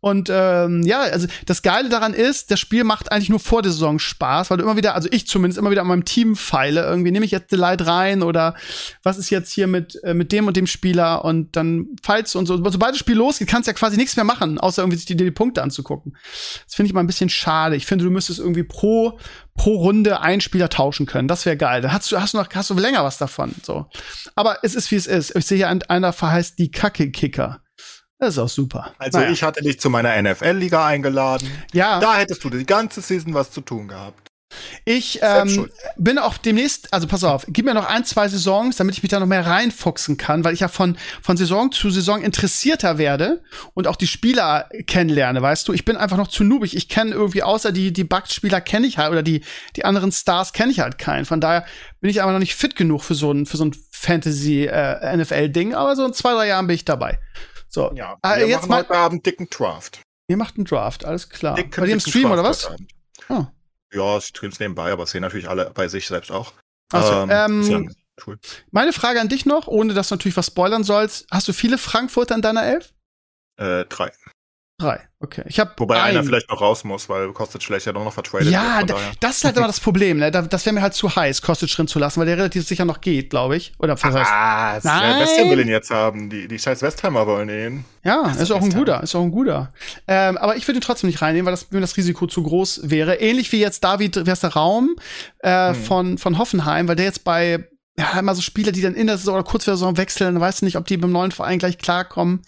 Und 0.00 0.28
ähm, 0.28 0.82
ja, 0.82 1.02
also 1.02 1.28
das 1.46 1.62
Geile 1.62 1.88
daran 1.88 2.14
ist, 2.14 2.50
das 2.50 2.58
Spiel 2.58 2.82
macht 2.82 3.12
eigentlich 3.12 3.30
nur 3.30 3.38
vor 3.38 3.62
der 3.62 3.70
Saison 3.70 4.00
Spaß, 4.00 4.50
weil 4.50 4.56
du 4.56 4.64
immer 4.64 4.76
wieder, 4.76 4.96
also 4.96 5.08
ich 5.12 5.28
zumindest 5.28 5.58
immer 5.58 5.70
wieder 5.70 5.82
an 5.82 5.86
meinem 5.86 6.04
Team 6.04 6.34
feile. 6.34 6.82
Irgendwie 6.82 7.12
nehme 7.12 7.24
ich 7.24 7.30
jetzt 7.30 7.52
Delight 7.52 7.86
rein 7.86 8.24
oder 8.24 8.56
was 9.04 9.18
ist 9.18 9.30
jetzt 9.30 9.52
hier 9.52 9.68
mit, 9.68 10.02
äh, 10.02 10.14
mit 10.14 10.31
dem 10.32 10.46
und 10.48 10.56
dem 10.56 10.66
Spieler 10.66 11.24
und 11.24 11.54
dann 11.56 11.86
falls 12.02 12.34
und 12.34 12.46
so. 12.46 12.56
Sobald 12.56 12.92
das 12.92 12.98
Spiel 12.98 13.16
losgeht, 13.16 13.48
kannst 13.48 13.66
du 13.66 13.70
ja 13.70 13.74
quasi 13.74 13.96
nichts 13.96 14.16
mehr 14.16 14.24
machen, 14.24 14.58
außer 14.58 14.82
irgendwie 14.82 14.96
sich 14.96 15.06
die, 15.06 15.16
die 15.16 15.30
Punkte 15.30 15.62
anzugucken. 15.62 16.16
Das 16.64 16.74
finde 16.74 16.88
ich 16.88 16.94
mal 16.94 17.00
ein 17.00 17.06
bisschen 17.06 17.28
schade. 17.28 17.76
Ich 17.76 17.86
finde, 17.86 18.04
du 18.04 18.10
müsstest 18.10 18.38
irgendwie 18.40 18.64
pro, 18.64 19.18
pro 19.54 19.74
Runde 19.76 20.20
einen 20.20 20.40
Spieler 20.40 20.68
tauschen 20.70 21.06
können. 21.06 21.28
Das 21.28 21.44
wäre 21.46 21.56
geil. 21.56 21.82
Dann 21.82 21.92
hast 21.92 22.10
du, 22.10 22.20
hast 22.20 22.34
du 22.34 22.38
noch, 22.38 22.48
hast 22.52 22.70
du 22.70 22.74
länger 22.74 23.04
was 23.04 23.18
davon. 23.18 23.54
So. 23.62 23.86
Aber 24.34 24.58
es 24.62 24.74
ist, 24.74 24.90
wie 24.90 24.96
es 24.96 25.06
ist. 25.06 25.36
Ich 25.36 25.46
sehe 25.46 25.58
hier, 25.58 25.68
ein- 25.68 25.82
einer 25.84 26.12
verheißt 26.12 26.58
die 26.58 26.70
Kacke-Kicker. 26.70 27.60
Das 28.18 28.34
ist 28.34 28.38
auch 28.38 28.48
super. 28.48 28.94
Also 28.98 29.18
Naja. 29.18 29.30
ich 29.32 29.42
hatte 29.42 29.62
dich 29.62 29.80
zu 29.80 29.90
meiner 29.90 30.16
NFL-Liga 30.22 30.86
eingeladen. 30.86 31.50
ja. 31.72 31.98
Da 32.00 32.16
hättest 32.16 32.42
du 32.44 32.50
die 32.50 32.64
ganze 32.64 33.00
Season 33.00 33.34
was 33.34 33.50
zu 33.50 33.60
tun 33.60 33.88
gehabt. 33.88 34.31
Ich 34.84 35.20
ähm, 35.22 35.70
bin 35.96 36.18
auch 36.18 36.36
demnächst, 36.36 36.92
also 36.92 37.06
pass 37.06 37.24
auf, 37.24 37.44
gib 37.48 37.64
mir 37.64 37.74
noch 37.74 37.86
ein, 37.86 38.04
zwei 38.04 38.28
Saisons, 38.28 38.76
damit 38.76 38.96
ich 38.96 39.02
mich 39.02 39.10
da 39.10 39.20
noch 39.20 39.26
mehr 39.26 39.46
reinfuchsen 39.46 40.16
kann, 40.16 40.44
weil 40.44 40.54
ich 40.54 40.60
ja 40.60 40.68
von, 40.68 40.96
von 41.22 41.36
Saison 41.36 41.72
zu 41.72 41.90
Saison 41.90 42.22
interessierter 42.22 42.98
werde 42.98 43.42
und 43.74 43.86
auch 43.86 43.96
die 43.96 44.06
Spieler 44.06 44.68
kennenlerne, 44.86 45.42
weißt 45.42 45.68
du? 45.68 45.72
Ich 45.72 45.84
bin 45.84 45.96
einfach 45.96 46.16
noch 46.16 46.28
zu 46.28 46.44
noobig. 46.44 46.76
Ich 46.76 46.88
kenne 46.88 47.12
irgendwie, 47.12 47.42
außer 47.42 47.72
die, 47.72 47.92
die 47.92 48.04
Bugs-Spieler 48.04 48.60
kenne 48.60 48.86
ich 48.86 48.98
halt, 48.98 49.12
oder 49.12 49.22
die, 49.22 49.44
die 49.76 49.84
anderen 49.84 50.12
Stars 50.12 50.52
kenne 50.52 50.72
ich 50.72 50.80
halt 50.80 50.98
keinen. 50.98 51.24
Von 51.24 51.40
daher 51.40 51.64
bin 52.00 52.10
ich 52.10 52.22
aber 52.22 52.32
noch 52.32 52.38
nicht 52.38 52.54
fit 52.54 52.76
genug 52.76 53.02
für 53.02 53.14
so 53.14 53.32
ein, 53.32 53.46
für 53.46 53.56
so 53.56 53.64
ein 53.64 53.76
Fantasy-NFL-Ding, 53.90 55.72
äh, 55.72 55.74
aber 55.74 55.96
so 55.96 56.04
in 56.04 56.12
zwei, 56.12 56.32
drei 56.32 56.48
Jahren 56.48 56.66
bin 56.66 56.74
ich 56.74 56.84
dabei. 56.84 57.18
So. 57.68 57.92
Ja, 57.94 58.18
äh, 58.22 58.40
wir 58.40 58.48
jetzt 58.48 58.68
machen 58.68 58.88
heute 58.88 58.94
Abend 58.94 59.24
dicken 59.24 59.48
Draft. 59.48 60.00
Ihr 60.28 60.36
macht 60.36 60.56
einen 60.56 60.64
Draft, 60.64 61.04
alles 61.04 61.28
klar. 61.28 61.56
Dick, 61.56 61.74
bei 61.76 61.88
im 61.88 62.00
Stream 62.00 62.24
Draft 62.24 62.34
oder 62.34 62.44
was? 62.44 62.70
Oh. 63.28 63.46
Ja, 63.92 64.20
streams 64.20 64.58
nebenbei, 64.58 64.90
aber 64.90 65.06
sehen 65.06 65.22
natürlich 65.22 65.48
alle 65.48 65.70
bei 65.70 65.88
sich 65.88 66.06
selbst 66.06 66.30
auch. 66.30 66.52
Achso, 66.92 67.22
ähm, 67.22 67.30
ähm 67.30 67.94
cool. 68.26 68.38
Meine 68.70 68.92
Frage 68.92 69.20
an 69.20 69.28
dich 69.28 69.46
noch, 69.46 69.66
ohne 69.66 69.94
dass 69.94 70.08
du 70.08 70.14
natürlich 70.14 70.36
was 70.36 70.46
spoilern 70.46 70.84
sollst. 70.84 71.26
Hast 71.30 71.48
du 71.48 71.52
viele 71.52 71.78
Frankfurter 71.78 72.34
in 72.34 72.42
deiner 72.42 72.64
Elf? 72.64 72.92
Äh, 73.56 73.84
drei. 73.86 74.12
Drei, 74.78 75.00
okay. 75.20 75.44
Ich 75.46 75.60
hab 75.60 75.78
Wobei 75.78 76.02
ein. 76.02 76.10
einer 76.10 76.24
vielleicht 76.24 76.50
noch 76.50 76.60
raus 76.60 76.82
muss, 76.82 77.08
weil 77.08 77.32
Kostic 77.32 77.62
vielleicht 77.62 77.86
ja 77.86 77.92
doch 77.92 78.02
noch 78.02 78.12
vertradet 78.12 78.48
ja, 78.48 78.80
wird. 78.80 78.90
Ja, 78.90 78.96
das 79.20 79.36
ist 79.36 79.44
halt 79.44 79.56
immer 79.56 79.68
das 79.68 79.78
Problem, 79.78 80.18
ne? 80.18 80.30
Das 80.30 80.66
wäre 80.66 80.74
mir 80.74 80.82
halt 80.82 80.94
zu 80.94 81.14
heiß, 81.14 81.40
Kostic 81.42 81.70
drin 81.70 81.86
zu 81.86 81.98
lassen, 81.98 82.18
weil 82.18 82.26
der 82.26 82.36
relativ 82.36 82.66
sicher 82.66 82.84
noch 82.84 83.00
geht, 83.00 83.30
glaube 83.30 83.56
ich. 83.56 83.72
Oder 83.78 83.94
was 83.94 84.02
heißt? 84.02 84.30
Ah, 84.32 84.80
Nein. 84.82 85.50
Will 85.50 85.60
ihn 85.60 85.68
jetzt 85.68 85.90
haben. 85.90 86.30
Die, 86.30 86.48
die 86.48 86.58
scheiß 86.58 86.82
Westheimer 86.82 87.26
wollen 87.26 87.48
ihn. 87.48 87.84
Ja, 88.02 88.32
ist 88.32 88.50
auch 88.50 88.60
ein 88.60 88.72
guter, 88.72 89.02
ist 89.02 89.14
auch 89.14 89.22
ein 89.22 89.30
guter. 89.30 89.72
Ähm, 90.08 90.36
aber 90.36 90.56
ich 90.56 90.66
würde 90.66 90.78
ihn 90.78 90.82
trotzdem 90.82 91.08
nicht 91.08 91.22
reinnehmen, 91.22 91.46
weil 91.46 91.52
das, 91.52 91.70
mir 91.70 91.80
das 91.80 91.96
Risiko 91.96 92.26
zu 92.26 92.42
groß 92.42 92.80
wäre. 92.84 93.16
Ähnlich 93.16 93.52
wie 93.52 93.60
jetzt 93.60 93.84
David 93.84 94.26
Westerraum 94.26 94.96
äh, 95.40 95.68
hm. 95.68 95.74
von, 95.76 96.18
von 96.18 96.38
Hoffenheim, 96.38 96.88
weil 96.88 96.96
der 96.96 97.04
jetzt 97.04 97.22
bei 97.22 97.68
ja, 97.98 98.18
immer 98.18 98.34
so 98.34 98.40
Spieler, 98.40 98.72
die 98.72 98.80
dann 98.80 98.94
in 98.94 99.06
der 99.06 99.18
Saison 99.18 99.34
oder 99.34 99.44
kurz 99.44 99.64
vor 99.64 99.72
der 99.72 99.76
Saison 99.76 99.98
wechseln, 99.98 100.40
weißt 100.40 100.62
du 100.62 100.64
nicht, 100.64 100.76
ob 100.76 100.86
die 100.86 100.96
beim 100.96 101.12
neuen 101.12 101.30
Verein 101.30 101.58
gleich 101.58 101.76
klarkommen. 101.76 102.42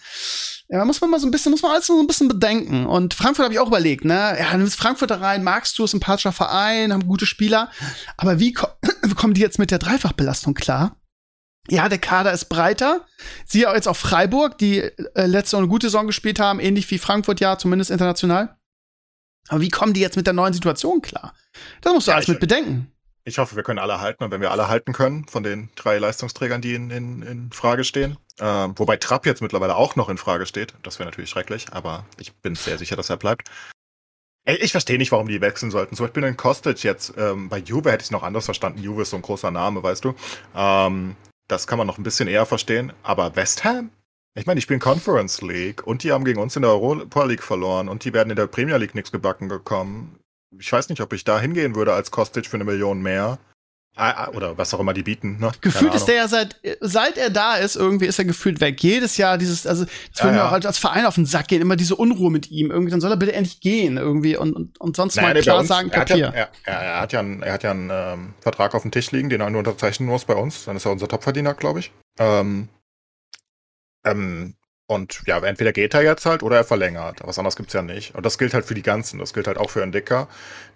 Ja, 0.69 0.83
muss 0.85 1.01
man 1.01 1.11
mal 1.11 1.19
so 1.19 1.27
ein 1.27 1.31
bisschen, 1.31 1.51
muss 1.51 1.61
man 1.61 1.71
alles 1.71 1.85
so 1.85 1.99
ein 1.99 2.07
bisschen 2.07 2.27
bedenken. 2.27 2.87
Und 2.87 3.13
Frankfurt 3.13 3.43
habe 3.43 3.53
ich 3.53 3.59
auch 3.59 3.67
überlegt, 3.67 4.05
ne? 4.05 4.35
Ja, 4.39 4.57
nimmst 4.57 4.75
Frankfurt 4.75 5.11
da 5.11 5.17
rein, 5.17 5.43
magst 5.43 5.77
du, 5.77 5.85
sympathischer 5.85 6.31
Verein, 6.31 6.91
haben 6.91 7.05
gute 7.05 7.27
Spieler. 7.27 7.69
Aber 8.17 8.39
wie, 8.39 8.53
ko 8.53 8.67
wie 9.03 9.13
kommen 9.13 9.35
die 9.35 9.41
jetzt 9.41 9.59
mit 9.59 9.69
der 9.69 9.77
Dreifachbelastung 9.77 10.55
klar? 10.55 10.97
Ja, 11.69 11.89
der 11.89 11.99
Kader 11.99 12.31
ist 12.31 12.45
breiter. 12.45 13.05
Siehe 13.45 13.69
auch 13.69 13.75
jetzt 13.75 13.87
auf 13.87 13.97
Freiburg, 13.97 14.57
die 14.57 14.79
äh, 14.79 15.25
letzte 15.25 15.57
eine 15.57 15.67
gute 15.67 15.87
Saison 15.87 16.07
gespielt 16.07 16.39
haben, 16.39 16.59
ähnlich 16.59 16.89
wie 16.89 16.97
Frankfurt 16.97 17.39
ja, 17.39 17.57
zumindest 17.57 17.91
international. 17.91 18.57
Aber 19.47 19.61
wie 19.61 19.69
kommen 19.69 19.93
die 19.93 20.01
jetzt 20.01 20.17
mit 20.17 20.25
der 20.25 20.33
neuen 20.33 20.53
Situation 20.53 21.01
klar? 21.01 21.35
Das 21.81 21.93
musst 21.93 22.07
du 22.07 22.11
ja, 22.11 22.15
alles 22.15 22.27
mit 22.27 22.39
bedenken. 22.39 22.91
Ich 23.27 23.39
hoffe, 23.39 23.55
wir 23.55 23.63
können 23.63 23.79
alle 23.79 23.99
halten 24.01 24.23
und 24.23 24.29
wenn 24.29 24.41
wir 24.41 24.51
alle 24.51 24.67
halten 24.67 24.93
können 24.93 25.27
von 25.27 25.41
den 25.41 25.69
drei 25.75 25.97
Leistungsträgern, 25.97 26.61
die 26.61 26.75
in, 26.75 26.91
in, 26.91 27.23
in 27.23 27.51
Frage 27.51 27.83
stehen, 27.83 28.17
ähm, 28.39 28.77
wobei 28.77 28.97
Trapp 28.97 29.25
jetzt 29.25 29.41
mittlerweile 29.41 29.75
auch 29.75 29.95
noch 29.95 30.09
in 30.09 30.19
Frage 30.19 30.45
steht, 30.45 30.75
das 30.83 30.99
wäre 30.99 31.09
natürlich 31.09 31.31
schrecklich, 31.31 31.73
aber 31.73 32.05
ich 32.19 32.35
bin 32.35 32.53
sehr 32.53 32.77
sicher, 32.77 32.95
dass 32.95 33.09
er 33.09 33.17
bleibt. 33.17 33.49
Ey, 34.47 34.57
ich 34.57 34.71
verstehe 34.71 34.99
nicht, 34.99 35.11
warum 35.11 35.27
die 35.27 35.41
wechseln 35.41 35.71
sollten. 35.71 35.95
So, 35.95 36.05
ich 36.05 36.11
bin 36.11 36.23
in 36.23 36.37
Kostic 36.37 36.83
jetzt, 36.83 37.15
ähm, 37.17 37.49
bei 37.49 37.57
Juve 37.57 37.91
hätte 37.91 38.03
ich 38.03 38.07
es 38.07 38.11
noch 38.11 38.21
anders 38.21 38.45
verstanden. 38.45 38.83
Juve 38.83 39.01
ist 39.01 39.09
so 39.09 39.15
ein 39.15 39.23
großer 39.23 39.49
Name, 39.49 39.81
weißt 39.81 40.05
du. 40.05 40.13
Ähm, 40.55 41.15
das 41.47 41.65
kann 41.65 41.79
man 41.79 41.87
noch 41.87 41.97
ein 41.97 42.03
bisschen 42.03 42.27
eher 42.27 42.45
verstehen. 42.45 42.93
Aber 43.01 43.35
West 43.35 43.63
Ham? 43.63 43.89
Ich 44.35 44.45
meine, 44.45 44.59
die 44.59 44.61
spielen 44.61 44.79
Conference 44.79 45.41
League 45.41 45.87
und 45.87 46.03
die 46.03 46.11
haben 46.11 46.25
gegen 46.25 46.39
uns 46.39 46.55
in 46.55 46.61
der 46.61 46.71
Europa 46.71 47.23
League 47.23 47.41
verloren 47.41 47.89
und 47.89 48.03
die 48.03 48.13
werden 48.13 48.29
in 48.29 48.35
der 48.35 48.45
Premier 48.45 48.77
League 48.77 48.93
nichts 48.93 49.11
gebacken 49.11 49.49
gekommen 49.49 50.19
ich 50.59 50.71
weiß 50.71 50.89
nicht, 50.89 51.01
ob 51.01 51.13
ich 51.13 51.23
da 51.23 51.39
hingehen 51.39 51.75
würde 51.75 51.93
als 51.93 52.11
Kostic 52.11 52.45
für 52.45 52.57
eine 52.57 52.63
Million 52.63 53.01
mehr. 53.01 53.39
Ah, 53.97 54.25
ah, 54.25 54.31
oder 54.33 54.57
was 54.57 54.73
auch 54.73 54.81
immer 54.81 54.93
die 54.93 55.03
bieten. 55.03 55.37
Ne? 55.39 55.51
Gefühlt 55.61 55.95
ist 55.95 56.05
der 56.05 56.15
ja 56.15 56.27
seit, 56.27 56.57
seit 56.81 57.17
er 57.17 57.29
da 57.29 57.55
ist, 57.55 57.77
irgendwie 57.77 58.07
ist 58.07 58.19
er 58.19 58.25
gefühlt 58.25 58.59
weg. 58.59 58.83
Jedes 58.83 59.15
Jahr 59.15 59.37
dieses, 59.37 59.65
also 59.65 59.85
das 59.85 60.21
würde 60.21 60.35
ja, 60.35 60.43
mir 60.43 60.49
auch 60.49 60.51
als, 60.51 60.65
als, 60.65 60.77
Verein 60.77 61.05
auf 61.05 61.15
den 61.15 61.25
Sack 61.25 61.47
gehen, 61.47 61.61
immer 61.61 61.77
diese 61.77 61.95
Unruhe 61.95 62.29
mit 62.29 62.51
ihm. 62.51 62.71
Irgendwie, 62.71 62.91
dann 62.91 62.99
soll 62.99 63.11
er 63.11 63.17
bitte 63.17 63.31
endlich 63.31 63.61
gehen 63.61 63.95
irgendwie 63.95 64.35
und, 64.35 64.53
und, 64.53 64.81
und 64.81 64.97
sonst 64.97 65.15
naja, 65.15 65.33
mal 65.33 65.41
klar 65.41 65.59
uns, 65.59 65.69
sagen, 65.69 65.91
Papier. 65.91 66.25
Er, 66.25 66.39
ja, 66.39 66.49
er, 66.65 66.73
er, 66.73 66.99
hat 66.99 67.13
ja 67.13 67.19
einen, 67.21 67.41
er 67.41 67.53
hat 67.53 67.63
ja 67.63 67.71
einen 67.71 67.89
ähm, 67.89 68.33
Vertrag 68.41 68.75
auf 68.75 68.81
dem 68.81 68.91
Tisch 68.91 69.11
liegen, 69.11 69.29
den 69.29 69.39
er 69.39 69.49
nur 69.49 69.59
unterzeichnen 69.59 70.09
muss 70.09 70.25
bei 70.25 70.35
uns. 70.35 70.65
Dann 70.65 70.75
ist 70.75 70.83
er 70.83 70.91
unser 70.91 71.07
Topverdiener, 71.07 71.53
glaube 71.53 71.79
ich. 71.79 71.93
Ähm, 72.19 72.67
ähm, 74.03 74.55
und 74.87 75.23
ja, 75.25 75.39
entweder 75.39 75.73
geht 75.73 75.93
er 75.93 76.03
jetzt 76.03 76.25
halt 76.25 76.43
oder 76.43 76.57
er 76.57 76.63
verlängert. 76.63 77.21
Was 77.23 77.39
anderes 77.39 77.55
gibt's 77.55 77.73
ja 77.73 77.81
nicht. 77.81 78.13
Und 78.13 78.25
das 78.25 78.37
gilt 78.37 78.53
halt 78.53 78.65
für 78.65 78.75
die 78.75 78.83
ganzen. 78.83 79.19
Das 79.19 79.33
gilt 79.33 79.47
halt 79.47 79.57
auch 79.57 79.69
für 79.71 79.85
Dicker, 79.87 80.27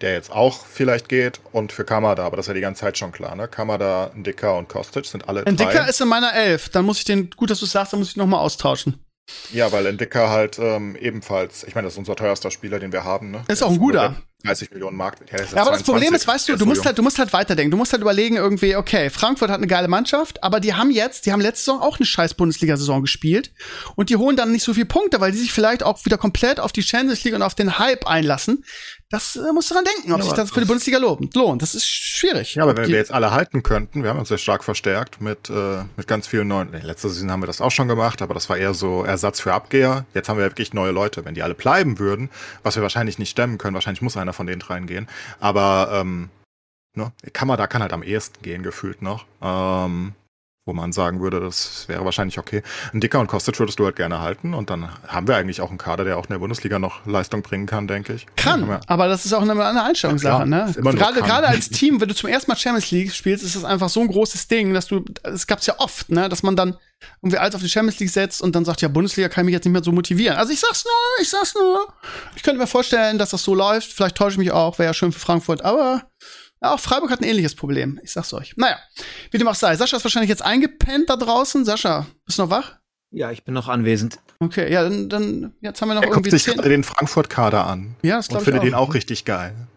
der 0.02 0.14
jetzt 0.14 0.32
auch 0.32 0.66
vielleicht 0.66 1.10
geht 1.10 1.40
und 1.52 1.72
für 1.72 1.84
Kamada, 1.84 2.26
aber 2.26 2.38
das 2.38 2.46
ist 2.46 2.50
ja 2.50 2.54
die 2.56 2.62
ganze 2.62 2.82
Zeit 2.82 2.98
schon 2.98 3.12
klar, 3.12 3.36
ne? 3.36 3.48
Kamada, 3.48 4.12
Dicker 4.16 4.58
und 4.58 4.68
Kostic 4.68 5.06
sind 5.06 5.28
alle. 5.30 5.44
Dicker 5.46 5.88
ist 5.88 6.02
in 6.02 6.08
meiner 6.08 6.34
Elf. 6.34 6.70
Dann 6.70 6.86
muss 6.86 7.00
ich 7.00 7.06
den, 7.06 7.30
gut, 7.30 7.52
dass 7.52 7.60
du 7.60 7.66
sagst, 7.66 7.94
dann 7.94 8.00
muss 8.00 8.10
ich 8.10 8.18
nochmal 8.18 8.40
austauschen. 8.40 9.04
Ja, 9.52 9.72
weil 9.72 9.86
Entdecker 9.86 10.30
halt 10.30 10.58
ähm, 10.58 10.96
ebenfalls, 10.96 11.64
ich 11.64 11.76
meine, 11.76 11.86
das 11.86 11.94
ist 11.94 12.00
unser 12.00 12.16
teuerster 12.16 12.50
Spieler, 12.50 12.80
den 12.80 12.92
wir 12.92 13.04
haben. 13.04 13.30
Ne? 13.30 13.44
Ist 13.48 13.62
auch 13.62 13.70
ein 13.70 13.78
guter. 13.78 14.16
30 14.44 14.72
Millionen 14.72 14.96
Markt. 14.96 15.30
Ja, 15.32 15.44
ja 15.44 15.62
aber 15.62 15.72
das 15.72 15.84
Problem 15.84 16.14
ist, 16.14 16.26
weißt 16.26 16.48
du, 16.48 16.56
du 16.56 16.66
musst 16.66 16.86
halt, 16.86 16.98
du 16.98 17.04
musst 17.04 17.20
halt 17.20 17.34
weiterdenken. 17.34 17.72
Du 17.72 17.78
musst 17.78 17.92
halt 17.92 18.02
überlegen 18.02 18.38
irgendwie, 18.38 18.76
okay, 18.78 19.10
Frankfurt 19.10 19.50
hat 19.50 19.58
eine 19.58 19.68
geile 19.68 19.90
Mannschaft, 19.90 20.42
aber 20.44 20.62
die 20.62 20.74
haben 20.74 20.92
jetzt, 20.92 21.26
die 21.26 21.34
haben 21.34 21.42
letzte 21.42 21.66
Saison 21.66 21.82
auch 21.82 21.98
eine 21.98 22.06
scheiß 22.06 22.36
Bundesliga-Saison 22.36 23.02
gespielt 23.02 23.52
und 23.96 24.10
die 24.10 24.16
holen 24.16 24.38
dann 24.38 24.52
nicht 24.52 24.64
so 24.64 24.74
viel 24.74 24.86
Punkte, 24.86 25.20
weil 25.20 25.34
die 25.34 25.38
sich 25.38 25.52
vielleicht 25.52 25.84
auch 25.84 26.06
wieder 26.06 26.18
komplett 26.18 26.60
auf 26.62 26.72
die 26.72 26.84
Champions 26.84 27.24
League 27.26 27.36
und 27.36 27.42
auf 27.42 27.54
den 27.54 27.80
Hype 27.80 28.08
einlassen. 28.08 28.64
Das 29.12 29.36
äh, 29.36 29.52
musst 29.54 29.72
du 29.72 29.74
dann 29.74 29.86
denken, 29.86 30.12
ob 30.14 30.20
ja, 30.20 30.24
sich 30.26 30.34
das 30.34 30.52
für 30.52 30.60
die 30.60 30.68
Bundesliga 30.68 31.00
lohnt. 31.00 31.34
lohnt. 31.34 31.64
Das 31.64 31.74
ist 31.74 31.88
schwierig. 31.88 32.54
Ja, 32.54 32.64
aber 32.64 32.78
wenn 32.78 32.88
wir 32.88 32.96
jetzt 32.96 33.12
alle 33.12 33.32
halten 33.32 33.64
könnten, 33.64 34.04
wir 34.04 34.12
haben 34.12 34.20
uns 34.20 34.30
sehr 34.30 34.38
stark 34.38 34.64
verstärkt 34.64 35.20
mit, 35.20 35.50
äh, 35.50 35.84
mit 35.98 36.08
ganz 36.08 36.28
vielen 36.28 36.48
neuen. 36.48 36.70
Nee, 36.70 36.82
letzte 36.82 37.10
Saison 37.10 37.32
haben 37.32 37.42
wir 37.42 37.48
das 37.48 37.60
auch 37.60 37.72
schon 37.72 37.88
gemacht, 37.88 38.22
aber 38.22 38.36
das 38.36 38.50
war 38.50 38.58
eher 38.58 38.76
so 38.76 39.04
Ersatz 39.04 39.40
für 39.40 39.52
Abgeher. 39.52 40.06
Jetzt 40.14 40.30
haben 40.30 40.38
wir 40.38 40.46
wirklich 40.46 40.74
neue 40.74 40.92
Leute. 40.92 41.26
Wenn 41.26 41.34
die 41.34 41.42
alle 41.42 41.56
bleiben 41.56 41.98
würden, 41.98 42.30
was 42.62 42.76
wir 42.76 42.84
wahrscheinlich 42.84 43.18
nicht 43.18 43.32
stemmen 43.32 43.58
können, 43.58 43.74
wahrscheinlich 43.74 44.04
muss 44.04 44.16
einer 44.16 44.34
von 44.34 44.46
denen 44.46 44.62
reingehen. 44.62 45.08
Aber 45.40 45.90
ähm, 45.92 46.30
ne, 46.96 47.12
Kamada 47.34 47.66
kann 47.66 47.82
halt 47.82 47.94
am 47.94 48.04
ehesten 48.04 48.44
gehen, 48.44 48.62
gefühlt 48.62 49.02
noch. 49.02 49.26
Ähm, 49.42 50.14
wo 50.70 50.74
man 50.74 50.92
sagen 50.92 51.20
würde, 51.20 51.40
das 51.40 51.86
wäre 51.88 52.06
wahrscheinlich 52.06 52.38
okay. 52.38 52.62
Ein 52.94 53.02
Dicker 53.02 53.20
und 53.20 53.26
Kostic 53.26 53.60
würdest 53.60 53.80
du 53.80 53.86
halt 53.86 53.96
gerne 53.96 54.22
halten 54.22 54.54
und 54.54 54.70
dann 54.70 54.88
haben 55.08 55.28
wir 55.28 55.36
eigentlich 55.36 55.62
auch 55.62 55.70
einen 55.70 55.80
Kader, 55.80 56.04
der 56.04 56.16
auch 56.18 56.26
in 56.26 56.30
der 56.30 56.38
Bundesliga 56.38 56.78
noch 56.78 57.08
Leistung 57.08 57.42
bringen 57.42 57.66
kann, 57.66 57.88
denke 57.88 58.14
ich. 58.14 58.28
Kann, 58.36 58.80
aber 58.86 59.08
das 59.08 59.26
ist 59.26 59.34
auch 59.34 59.42
eine, 59.42 59.54
eine 59.54 59.84
Einstellungssache, 59.84 60.42
ja, 60.42 60.46
ne? 60.46 60.72
Gerade, 60.76 61.22
gerade 61.22 61.48
als 61.48 61.70
Team, 61.70 62.00
wenn 62.00 62.08
du 62.08 62.14
zum 62.14 62.30
ersten 62.30 62.52
Mal 62.52 62.56
Champions 62.56 62.92
League 62.92 63.12
spielst, 63.12 63.44
ist 63.44 63.56
das 63.56 63.66
einfach 63.66 63.90
so 63.90 64.02
ein 64.02 64.08
großes 64.08 64.48
Ding, 64.48 64.76
dass 64.76 64.86
du, 64.86 65.04
es 65.24 65.48
gab's 65.48 65.66
ja 65.66 65.74
oft, 65.80 66.12
ne, 66.12 66.30
dass 66.30 66.44
man 66.44 66.56
dann 66.56 66.78
irgendwie 67.24 67.38
alles 67.38 67.56
auf 67.56 67.62
die 67.62 67.70
Champions 67.70 68.00
League 68.00 68.12
setzt 68.12 68.44
und 68.44 68.56
dann 68.56 68.64
sagt, 68.64 68.82
ja, 68.82 68.90
Bundesliga 68.90 69.28
kann 69.28 69.46
mich 69.46 69.54
jetzt 69.54 69.66
nicht 69.66 69.74
mehr 69.74 69.84
so 69.84 69.92
motivieren. 69.92 70.38
Also 70.38 70.54
ich 70.54 70.60
sag's 70.60 70.86
nur, 70.86 71.22
ich 71.24 71.30
sag's 71.30 71.56
nur. 71.56 71.88
Ich 72.36 72.44
könnte 72.44 72.60
mir 72.60 72.68
vorstellen, 72.68 73.18
dass 73.18 73.32
das 73.32 73.44
so 73.44 73.56
läuft. 73.56 73.92
Vielleicht 73.92 74.16
täusche 74.16 74.34
ich 74.34 74.38
mich 74.38 74.52
auch, 74.52 74.78
wäre 74.78 74.90
ja 74.90 74.94
schön 74.94 75.12
für 75.12 75.20
Frankfurt, 75.20 75.64
aber 75.64 76.04
ja, 76.62 76.74
auch 76.74 76.80
Freiburg 76.80 77.12
hat 77.12 77.22
ein 77.22 77.26
ähnliches 77.26 77.56
Problem. 77.56 78.00
Ich 78.04 78.12
sag's 78.12 78.34
euch. 78.34 78.54
Naja, 78.58 78.78
wie 79.32 79.38
dem 79.38 79.48
auch 79.48 79.56
sei. 79.56 79.76
Sascha 79.76 79.98
ist 79.98 80.04
wahrscheinlich 80.04 80.30
jetzt 80.30 80.44
eingepennt 80.44 81.10
da 81.10 81.16
draußen. 81.16 81.64
Sascha, 81.64 82.06
bist 82.26 82.38
du 82.38 82.44
noch 82.44 82.50
wach? 82.50 82.80
Ja, 83.12 83.32
ich 83.32 83.44
bin 83.44 83.54
noch 83.54 83.68
anwesend. 83.70 84.20
Okay, 84.40 84.72
ja, 84.72 84.84
dann, 84.84 85.10
dann 85.10 85.54
jetzt 85.62 85.82
haben 85.82 85.90
wir 85.90 85.96
noch 85.96 86.04
er 86.04 86.10
irgendwie. 86.10 86.30
Guckt 86.30 86.42
sich 86.42 86.54
gerade 86.54 86.70
den 86.70 86.84
Frankfurt-Kader 86.84 87.66
an. 87.66 87.96
Ja, 88.04 88.18
das 88.18 88.28
glaube 88.28 88.44
ich. 88.44 88.48
Und 88.48 88.54
finde 88.54 88.68
den 88.68 88.76
auch 88.76 88.94
richtig 88.94 89.26
geil. 89.26 89.68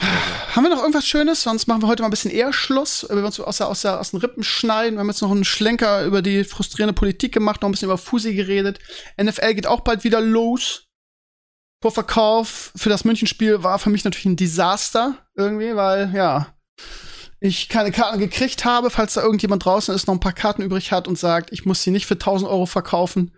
Haben 0.00 0.64
wir 0.64 0.70
noch 0.70 0.80
irgendwas 0.80 1.06
Schönes? 1.06 1.42
Sonst 1.42 1.66
machen 1.66 1.82
wir 1.82 1.88
heute 1.88 2.02
mal 2.02 2.08
ein 2.08 2.12
bisschen 2.12 2.30
eher 2.30 2.52
Schluss. 2.52 3.04
Wir 3.10 3.24
uns 3.24 3.40
aus, 3.40 3.56
der, 3.56 3.68
aus, 3.68 3.82
der, 3.82 3.98
aus 3.98 4.12
den 4.12 4.20
Rippen 4.20 4.44
schneiden. 4.44 4.94
Wir 4.94 5.00
haben 5.00 5.08
jetzt 5.08 5.20
noch 5.20 5.32
einen 5.32 5.44
Schlenker 5.44 6.04
über 6.04 6.22
die 6.22 6.44
frustrierende 6.44 6.92
Politik 6.92 7.34
gemacht, 7.34 7.60
noch 7.60 7.68
ein 7.68 7.72
bisschen 7.72 7.88
über 7.88 7.98
Fusi 7.98 8.34
geredet. 8.34 8.78
NFL 9.20 9.54
geht 9.54 9.66
auch 9.66 9.80
bald 9.80 10.04
wieder 10.04 10.20
los. 10.20 10.83
Vorverkauf 11.84 12.72
für 12.74 12.88
das 12.88 13.04
Münchenspiel 13.04 13.62
war 13.62 13.78
für 13.78 13.90
mich 13.90 14.04
natürlich 14.04 14.24
ein 14.24 14.36
Desaster 14.36 15.18
irgendwie, 15.34 15.76
weil 15.76 16.14
ja, 16.14 16.46
ich 17.40 17.68
keine 17.68 17.92
Karten 17.92 18.18
gekriegt 18.18 18.64
habe. 18.64 18.88
Falls 18.88 19.12
da 19.12 19.20
irgendjemand 19.20 19.66
draußen 19.66 19.94
ist, 19.94 20.06
noch 20.06 20.14
ein 20.14 20.20
paar 20.20 20.32
Karten 20.32 20.62
übrig 20.62 20.92
hat 20.92 21.06
und 21.06 21.18
sagt, 21.18 21.52
ich 21.52 21.66
muss 21.66 21.82
sie 21.82 21.90
nicht 21.90 22.06
für 22.06 22.14
1000 22.14 22.50
Euro 22.50 22.64
verkaufen, 22.64 23.36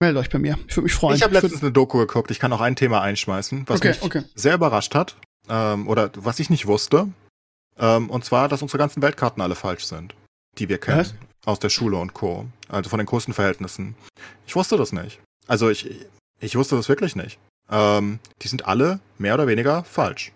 meldet 0.00 0.20
euch 0.20 0.28
bei 0.28 0.40
mir. 0.40 0.58
Ich 0.66 0.76
würde 0.76 0.86
mich 0.86 0.92
freuen. 0.92 1.14
Ich 1.14 1.22
habe 1.22 1.32
letztens 1.32 1.62
eine 1.62 1.70
Doku 1.70 1.98
geguckt. 1.98 2.32
Ich 2.32 2.40
kann 2.40 2.52
auch 2.52 2.60
ein 2.60 2.74
Thema 2.74 3.00
einschmeißen, 3.00 3.62
was 3.68 3.78
okay, 3.78 3.90
mich 3.90 4.02
okay. 4.02 4.24
sehr 4.34 4.54
überrascht 4.54 4.96
hat 4.96 5.14
ähm, 5.48 5.86
oder 5.86 6.10
was 6.16 6.40
ich 6.40 6.50
nicht 6.50 6.66
wusste. 6.66 7.06
Ähm, 7.78 8.10
und 8.10 8.24
zwar, 8.24 8.48
dass 8.48 8.60
unsere 8.60 8.78
ganzen 8.78 9.02
Weltkarten 9.02 9.40
alle 9.40 9.54
falsch 9.54 9.84
sind, 9.84 10.16
die 10.58 10.68
wir 10.68 10.78
kennen. 10.78 10.98
Was? 10.98 11.14
Aus 11.44 11.60
der 11.60 11.68
Schule 11.68 11.96
und 11.96 12.12
Co. 12.12 12.46
Also 12.68 12.90
von 12.90 12.98
den 12.98 13.06
Größenverhältnissen. 13.06 13.94
Ich 14.48 14.56
wusste 14.56 14.76
das 14.76 14.90
nicht. 14.90 15.20
Also 15.46 15.70
ich, 15.70 15.88
ich 16.40 16.56
wusste 16.56 16.76
das 16.76 16.88
wirklich 16.88 17.16
nicht. 17.16 17.38
Ähm, 17.70 18.18
die 18.42 18.48
sind 18.48 18.66
alle 18.66 19.00
mehr 19.18 19.34
oder 19.34 19.46
weniger 19.46 19.84
falsch. 19.84 20.32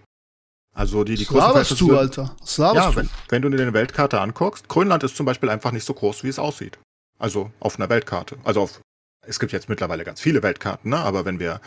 Also 0.73 1.05
die, 1.05 1.15
die 1.15 1.25
großen 1.25 1.77
du, 1.79 1.97
Alter? 1.97 2.37
Ja? 2.57 2.95
Wenn, 2.97 3.09
wenn 3.29 3.43
du 3.43 3.49
dir 3.49 3.63
eine 3.63 3.73
Weltkarte 3.73 4.21
anguckst, 4.21 4.69
Grönland 4.69 5.05
ist 5.05 5.17
zum 5.17 5.25
Beispiel 5.25 5.49
einfach 5.49 5.71
nicht 5.71 5.85
so 5.85 5.95
groß, 5.95 6.25
wie 6.25 6.29
es 6.29 6.39
aussieht. 6.39 6.79
Also 7.19 7.51
auf 7.61 7.77
einer 7.77 7.89
Weltkarte. 7.89 8.37
Also 8.45 8.63
auf, 8.63 8.81
es 9.23 9.39
gibt 9.39 9.53
jetzt 9.53 9.69
mittlerweile 9.69 10.05
ganz 10.05 10.21
viele 10.21 10.43
Weltkarten, 10.43 10.91
ne? 10.91 10.99
aber 10.99 11.25
wenn 11.25 11.39
wir 11.39 11.61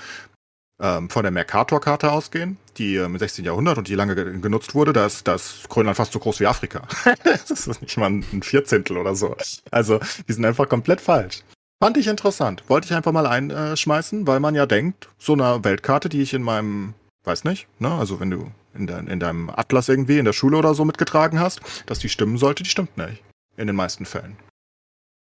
ähm, 0.80 1.10
von 1.10 1.24
der 1.24 1.32
Mercator-Karte 1.32 2.12
ausgehen, 2.12 2.58
die 2.78 2.96
äh, 2.98 3.06
im 3.06 3.18
16. 3.18 3.46
Jahrhundert 3.46 3.78
und 3.78 3.88
die 3.88 3.96
lange 3.96 4.14
ge 4.14 4.40
genutzt 4.40 4.76
wurde, 4.76 4.94
da 4.94 5.06
ist 5.06 5.28
das 5.28 5.64
Grönland 5.70 5.98
fast 5.98 6.12
so 6.12 6.20
groß 6.20 6.40
wie 6.42 6.48
Afrika. 6.48 6.88
das 7.24 7.50
ist 7.50 7.82
nicht 7.82 7.98
mal 7.98 8.10
ein 8.10 8.44
Vierzehntel 8.44 8.98
oder 8.98 9.16
so. 9.16 9.36
Also, 9.72 10.00
die 10.28 10.34
sind 10.34 10.46
einfach 10.46 10.70
komplett 10.70 11.02
falsch. 11.02 11.44
Fand 11.80 11.96
ich 11.98 12.08
interessant. 12.08 12.64
Wollte 12.70 12.86
ich 12.86 12.94
einfach 12.96 13.12
mal 13.12 13.28
einschmeißen, 13.28 14.26
weil 14.26 14.40
man 14.40 14.56
ja 14.56 14.66
denkt, 14.66 15.10
so 15.20 15.34
eine 15.34 15.64
Weltkarte, 15.64 16.10
die 16.10 16.22
ich 16.22 16.34
in 16.34 16.42
meinem, 16.42 16.96
weiß 17.24 17.44
nicht, 17.44 17.68
ne, 17.80 17.92
also 17.92 18.20
wenn 18.20 18.32
du 18.32 18.52
in, 18.74 18.88
de 18.88 18.98
in 18.98 19.20
deinem 19.20 19.50
Atlas 19.50 19.88
irgendwie 19.88 20.18
in 20.18 20.26
der 20.26 20.34
Schule 20.34 20.58
oder 20.58 20.74
so 20.74 20.86
mitgetragen 20.86 21.40
hast, 21.40 21.62
dass 21.86 22.00
die 22.00 22.10
stimmen 22.10 22.38
sollte, 22.38 22.64
die 22.64 22.70
stimmt 22.70 22.98
nicht. 22.98 23.24
In 23.58 23.68
den 23.68 23.76
meisten 23.76 24.06
Fällen. 24.06 24.38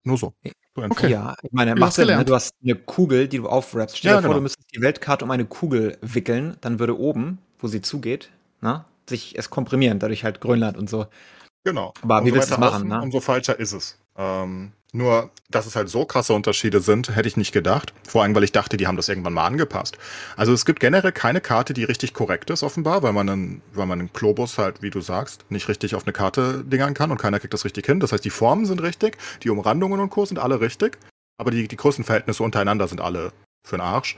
Nur 0.04 0.18
so. 0.18 0.34
so 0.76 0.82
okay, 0.82 1.10
ja. 1.10 1.34
Ich 1.42 1.52
meine, 1.52 1.74
macht 1.74 1.94
Sinn, 1.94 2.06
ne? 2.06 2.24
Du 2.24 2.34
hast 2.34 2.52
eine 2.62 2.76
Kugel, 2.76 3.26
die 3.26 3.38
du 3.38 3.48
aufwrappst. 3.48 3.98
Stell 3.98 4.12
dir 4.12 4.14
ja, 4.16 4.20
vor, 4.20 4.28
genau. 4.28 4.38
du 4.38 4.42
müsstest 4.42 4.72
die 4.74 4.80
Weltkarte 4.80 5.24
um 5.24 5.30
eine 5.32 5.46
Kugel 5.46 5.98
wickeln, 6.00 6.56
dann 6.60 6.78
würde 6.78 6.98
oben, 6.98 7.38
wo 7.58 7.66
sie 7.66 7.82
zugeht, 7.82 8.30
ne, 8.60 8.84
sich 9.08 9.36
es 9.36 9.50
komprimieren, 9.50 9.98
dadurch 9.98 10.22
halt 10.22 10.40
Grönland 10.40 10.76
und 10.76 10.88
so. 10.88 11.06
Genau. 11.64 11.92
Aber 12.02 12.24
wie 12.24 12.32
willst 12.32 12.50
du 12.50 12.54
es 12.54 12.60
machen, 12.60 12.86
ne? 12.86 13.00
Umso 13.00 13.20
falscher 13.20 13.58
ist 13.58 13.72
es. 13.72 13.98
Ähm, 14.16 14.72
nur, 14.96 15.30
dass 15.50 15.66
es 15.66 15.76
halt 15.76 15.88
so 15.88 16.04
krasse 16.04 16.32
Unterschiede 16.32 16.80
sind, 16.80 17.14
hätte 17.14 17.28
ich 17.28 17.36
nicht 17.36 17.52
gedacht. 17.52 17.92
Vor 18.08 18.22
allem, 18.22 18.34
weil 18.34 18.44
ich 18.44 18.52
dachte, 18.52 18.76
die 18.76 18.86
haben 18.86 18.96
das 18.96 19.08
irgendwann 19.08 19.34
mal 19.34 19.46
angepasst. 19.46 19.98
Also 20.36 20.52
es 20.52 20.64
gibt 20.64 20.80
generell 20.80 21.12
keine 21.12 21.40
Karte, 21.40 21.74
die 21.74 21.84
richtig 21.84 22.14
korrekt 22.14 22.50
ist, 22.50 22.62
offenbar, 22.62 23.02
weil 23.02 23.12
man 23.12 23.28
einen, 23.28 23.62
weil 23.74 23.86
man 23.86 24.00
einen 24.00 24.12
Globus 24.12 24.58
halt, 24.58 24.82
wie 24.82 24.90
du 24.90 25.00
sagst, 25.00 25.44
nicht 25.50 25.68
richtig 25.68 25.94
auf 25.94 26.04
eine 26.04 26.12
Karte 26.12 26.64
dingern 26.64 26.94
kann 26.94 27.10
und 27.10 27.18
keiner 27.20 27.38
kriegt 27.38 27.54
das 27.54 27.64
richtig 27.64 27.86
hin. 27.86 28.00
Das 28.00 28.12
heißt, 28.12 28.24
die 28.24 28.30
Formen 28.30 28.66
sind 28.66 28.82
richtig, 28.82 29.18
die 29.42 29.50
Umrandungen 29.50 30.00
und 30.00 30.10
Co. 30.10 30.24
sind 30.24 30.38
alle 30.38 30.60
richtig, 30.60 30.98
aber 31.38 31.50
die, 31.50 31.68
die 31.68 31.76
Größenverhältnisse 31.76 32.42
untereinander 32.42 32.88
sind 32.88 33.00
alle 33.00 33.32
für 33.66 33.76
den 33.76 33.82
Arsch. 33.82 34.16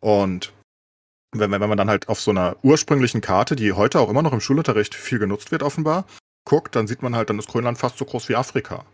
Und 0.00 0.52
wenn, 1.32 1.50
wenn 1.50 1.60
man 1.60 1.76
dann 1.76 1.90
halt 1.90 2.08
auf 2.08 2.20
so 2.20 2.30
einer 2.30 2.56
ursprünglichen 2.62 3.20
Karte, 3.20 3.56
die 3.56 3.72
heute 3.72 4.00
auch 4.00 4.08
immer 4.08 4.22
noch 4.22 4.32
im 4.32 4.40
Schulunterricht 4.40 4.94
viel 4.94 5.18
genutzt 5.18 5.50
wird, 5.50 5.62
offenbar, 5.62 6.06
guckt, 6.44 6.76
dann 6.76 6.86
sieht 6.86 7.02
man 7.02 7.16
halt, 7.16 7.30
dann 7.30 7.38
ist 7.38 7.48
Grönland 7.48 7.78
fast 7.78 7.98
so 7.98 8.04
groß 8.04 8.28
wie 8.28 8.36
Afrika. 8.36 8.84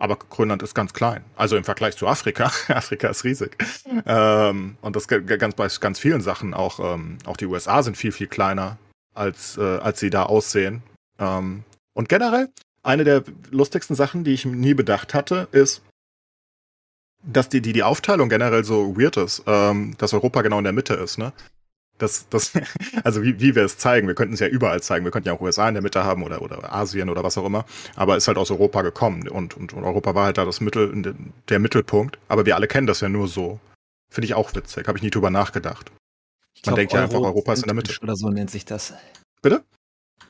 Aber 0.00 0.16
Grönland 0.16 0.62
ist 0.62 0.74
ganz 0.74 0.94
klein. 0.94 1.22
Also 1.36 1.58
im 1.58 1.64
Vergleich 1.64 1.94
zu 1.94 2.08
Afrika. 2.08 2.46
Afrika 2.68 3.08
ist 3.08 3.22
riesig. 3.22 3.58
Ähm, 4.06 4.78
und 4.80 4.96
das 4.96 5.06
ganz 5.06 5.54
bei 5.54 5.68
ganz 5.78 5.98
vielen 5.98 6.22
Sachen. 6.22 6.54
Auch, 6.54 6.80
ähm, 6.80 7.18
auch 7.26 7.36
die 7.36 7.44
USA 7.44 7.82
sind 7.82 7.98
viel, 7.98 8.10
viel 8.10 8.26
kleiner, 8.26 8.78
als, 9.14 9.58
äh, 9.58 9.60
als 9.60 10.00
sie 10.00 10.08
da 10.08 10.22
aussehen. 10.22 10.82
Ähm, 11.18 11.64
und 11.92 12.08
generell, 12.08 12.48
eine 12.82 13.04
der 13.04 13.24
lustigsten 13.50 13.94
Sachen, 13.94 14.24
die 14.24 14.32
ich 14.32 14.46
nie 14.46 14.72
bedacht 14.72 15.12
hatte, 15.12 15.48
ist, 15.52 15.82
dass 17.22 17.50
die, 17.50 17.60
die, 17.60 17.74
die 17.74 17.82
Aufteilung 17.82 18.30
generell 18.30 18.64
so 18.64 18.96
weird 18.96 19.18
ist, 19.18 19.42
ähm, 19.46 19.94
dass 19.98 20.14
Europa 20.14 20.40
genau 20.40 20.56
in 20.56 20.64
der 20.64 20.72
Mitte 20.72 20.94
ist, 20.94 21.18
ne? 21.18 21.34
Das, 22.00 22.28
das, 22.28 22.52
also 23.04 23.22
wie, 23.22 23.40
wie 23.40 23.54
wir 23.54 23.64
es 23.64 23.78
zeigen, 23.78 24.08
wir 24.08 24.14
könnten 24.14 24.34
es 24.34 24.40
ja 24.40 24.48
überall 24.48 24.82
zeigen, 24.82 25.04
wir 25.04 25.12
könnten 25.12 25.28
ja 25.28 25.34
auch 25.34 25.40
USA 25.40 25.68
in 25.68 25.74
der 25.74 25.82
Mitte 25.82 26.04
haben 26.04 26.22
oder, 26.22 26.42
oder 26.42 26.72
Asien 26.72 27.08
oder 27.08 27.22
was 27.22 27.38
auch 27.38 27.46
immer, 27.46 27.64
aber 27.96 28.16
ist 28.16 28.28
halt 28.28 28.38
aus 28.38 28.50
Europa 28.50 28.82
gekommen 28.82 29.28
und, 29.28 29.56
und, 29.56 29.72
und 29.72 29.84
Europa 29.84 30.14
war 30.14 30.24
halt 30.26 30.38
da 30.38 30.44
das 30.44 30.60
Mittel, 30.60 31.14
der 31.48 31.58
Mittelpunkt, 31.58 32.18
aber 32.28 32.46
wir 32.46 32.56
alle 32.56 32.68
kennen 32.68 32.86
das 32.86 33.00
ja 33.00 33.08
nur 33.08 33.28
so. 33.28 33.60
Finde 34.12 34.26
ich 34.26 34.34
auch 34.34 34.54
witzig, 34.54 34.88
habe 34.88 34.98
ich 34.98 35.02
nie 35.02 35.10
drüber 35.10 35.30
nachgedacht. 35.30 35.92
Ich 36.54 36.66
Man 36.66 36.74
denkt 36.74 36.92
ja 36.92 37.04
einfach, 37.04 37.20
Europa 37.20 37.52
ist 37.52 37.62
in 37.62 37.68
der 37.68 37.74
Mitte. 37.74 37.94
Oder 38.02 38.16
so 38.16 38.28
nennt 38.28 38.50
sich 38.50 38.64
das. 38.64 38.92
Bitte? 39.40 39.62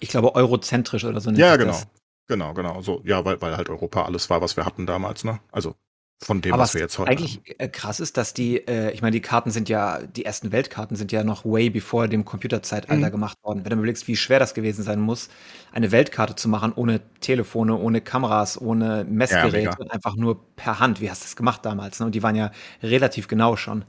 Ich 0.01 0.11
glaube, 0.11 0.35
eurozentrisch 0.35 1.05
oder 1.05 1.21
so 1.21 1.31
nennt 1.31 1.39
ja, 1.39 1.53
sich 1.53 1.61
genau. 1.61 1.73
das. 1.73 1.87
Genau, 2.29 2.55
genau. 2.55 2.83
So, 2.83 3.01
ja, 3.05 3.25
weil, 3.25 3.41
weil 3.41 3.57
halt 3.57 3.71
Europa 3.71 4.05
alles 4.05 4.29
war, 4.31 4.41
was 4.43 4.57
wir 4.57 4.65
hatten 4.67 4.87
damals, 4.87 5.25
ne? 5.25 5.41
Also 5.51 5.75
von 6.23 6.43
dem, 6.43 6.53
Aber 6.53 6.65
was 6.65 6.75
wir 6.75 6.83
jetzt 6.83 6.99
heute 6.99 7.11
eigentlich 7.11 7.37
haben. 7.37 7.55
Äh, 7.59 7.69
krass 7.69 7.99
ist, 7.99 8.19
dass 8.19 8.35
die, 8.35 8.57
äh, 8.69 8.91
ich 8.93 9.01
meine, 9.01 9.13
die 9.13 9.23
Karten 9.23 9.51
sind 9.51 9.71
ja, 9.71 10.01
die 10.03 10.27
ersten 10.27 10.53
Weltkarten 10.53 10.95
sind 10.95 11.13
ja 11.13 11.25
noch 11.25 11.47
way 11.47 11.71
bevor 11.71 12.09
dem 12.09 12.27
Computerzeitalter 12.27 13.07
mhm. 13.07 13.11
gemacht 13.11 13.39
worden. 13.43 13.65
Wenn 13.65 13.71
du 13.71 13.77
überlegst, 13.77 14.07
wie 14.07 14.17
schwer 14.17 14.39
das 14.39 14.53
gewesen 14.53 14.83
sein 14.83 15.01
muss, 15.01 15.31
eine 15.73 15.93
Weltkarte 15.93 16.35
zu 16.35 16.49
machen, 16.51 16.73
ohne 16.77 17.01
Telefone, 17.21 17.75
ohne 17.77 18.03
Kameras, 18.03 18.61
ohne 18.61 19.05
Messgeräte, 19.09 19.79
ja, 19.81 19.91
einfach 19.91 20.15
nur 20.15 20.45
per 20.57 20.79
Hand. 20.79 21.01
Wie 21.01 21.11
hast 21.11 21.23
du 21.23 21.25
das 21.25 21.37
gemacht 21.37 21.65
damals? 21.65 22.01
Ne? 22.01 22.07
Und 22.07 22.15
die 22.15 22.23
waren 22.23 22.37
ja 22.37 22.51
relativ 22.83 23.27
genau 23.27 23.57
schon. 23.57 23.85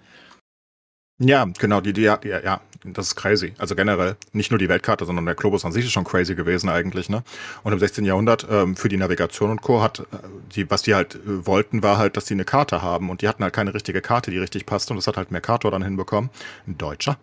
Ja, 1.24 1.46
genau, 1.60 1.82
die, 1.82 1.94
die, 1.94 2.02
ja, 2.02 2.20
ja, 2.24 2.62
das 2.84 3.08
ist 3.08 3.16
crazy. 3.16 3.54
Also 3.60 3.76
generell, 3.76 4.16
nicht 4.34 4.50
nur 4.50 4.58
die 4.58 4.68
Weltkarte, 4.68 5.06
sondern 5.06 5.26
der 5.26 5.36
Globus 5.36 5.64
an 5.66 5.72
sich 5.72 5.86
ist 5.86 5.92
schon 5.92 6.04
crazy 6.04 6.34
gewesen 6.34 6.68
eigentlich, 6.68 7.10
ne? 7.10 7.24
Und 7.64 7.74
im 7.74 7.80
16. 7.80 8.06
Jahrhundert, 8.06 8.48
ähm, 8.50 8.76
für 8.76 8.90
die 8.90 8.98
Navigation 8.98 9.52
und 9.52 9.62
Co. 9.62 9.84
hat, 9.84 10.00
äh, 10.00 10.04
die, 10.56 10.70
was 10.72 10.82
die 10.82 10.96
halt 10.96 11.16
äh, 11.16 11.46
wollten, 11.46 11.84
war 11.84 12.00
halt, 12.00 12.18
dass 12.18 12.26
die 12.26 12.34
eine 12.34 12.44
Karte 12.44 12.82
haben 12.82 13.12
und 13.12 13.22
die 13.22 13.28
hatten 13.28 13.44
halt 13.44 13.54
keine 13.54 13.76
richtige 13.76 14.02
Karte, 14.02 14.32
die 14.32 14.40
richtig 14.40 14.66
passte 14.66 14.94
und 14.94 14.98
das 14.98 15.06
hat 15.06 15.18
halt 15.18 15.30
Mercator 15.30 15.70
dann 15.70 15.84
hinbekommen. 15.84 16.32
Ein 16.66 16.80
Deutscher. 16.80 17.18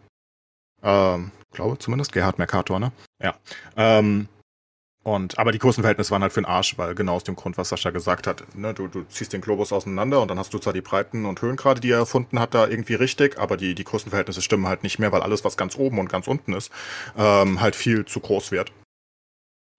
Ähm, 0.81 1.33
glaube 1.51 1.79
zumindest, 1.79 2.13
Gerhard 2.13 2.39
Mercator, 2.39 2.79
ne? 2.79 2.93
Ja. 3.21 3.35
Ähm, 3.77 4.29
und, 5.15 5.39
aber 5.39 5.53
die 5.53 5.59
Größenverhältnisse 5.59 6.11
waren 6.11 6.23
halt 6.23 6.33
für 6.33 6.41
den 6.41 6.47
Arsch, 6.47 6.77
weil 6.77 6.95
genau 6.95 7.15
aus 7.15 7.25
dem 7.25 7.37
Grund, 7.37 7.57
was 7.57 7.71
Sascha 7.71 7.91
gesagt 7.91 8.27
hat, 8.27 8.45
ne, 8.55 8.75
du, 8.75 8.89
du 8.89 9.05
ziehst 9.05 9.33
den 9.33 9.41
Globus 9.41 9.73
auseinander 9.73 10.21
und 10.21 10.29
dann 10.29 10.39
hast 10.39 10.53
du 10.53 10.59
zwar 10.59 10.73
die 10.73 10.81
Breiten 10.81 11.25
und 11.25 11.41
Höhengrade, 11.41 11.81
die 11.81 11.91
er 11.91 11.99
erfunden 11.99 12.39
hat, 12.39 12.55
da 12.55 12.67
irgendwie 12.67 12.95
richtig, 12.95 13.39
aber 13.39 13.57
die, 13.57 13.75
die 13.75 13.85
Größenverhältnisse 13.85 14.43
stimmen 14.43 14.69
halt 14.69 14.83
nicht 14.83 14.99
mehr, 14.99 15.11
weil 15.11 15.23
alles, 15.23 15.45
was 15.45 15.57
ganz 15.57 15.77
oben 15.77 15.99
und 15.99 16.09
ganz 16.09 16.29
unten 16.29 16.53
ist, 16.53 16.71
ähm, 17.17 17.61
halt 17.61 17.75
viel 17.75 18.05
zu 18.05 18.21
groß 18.21 18.51
wird. 18.51 18.73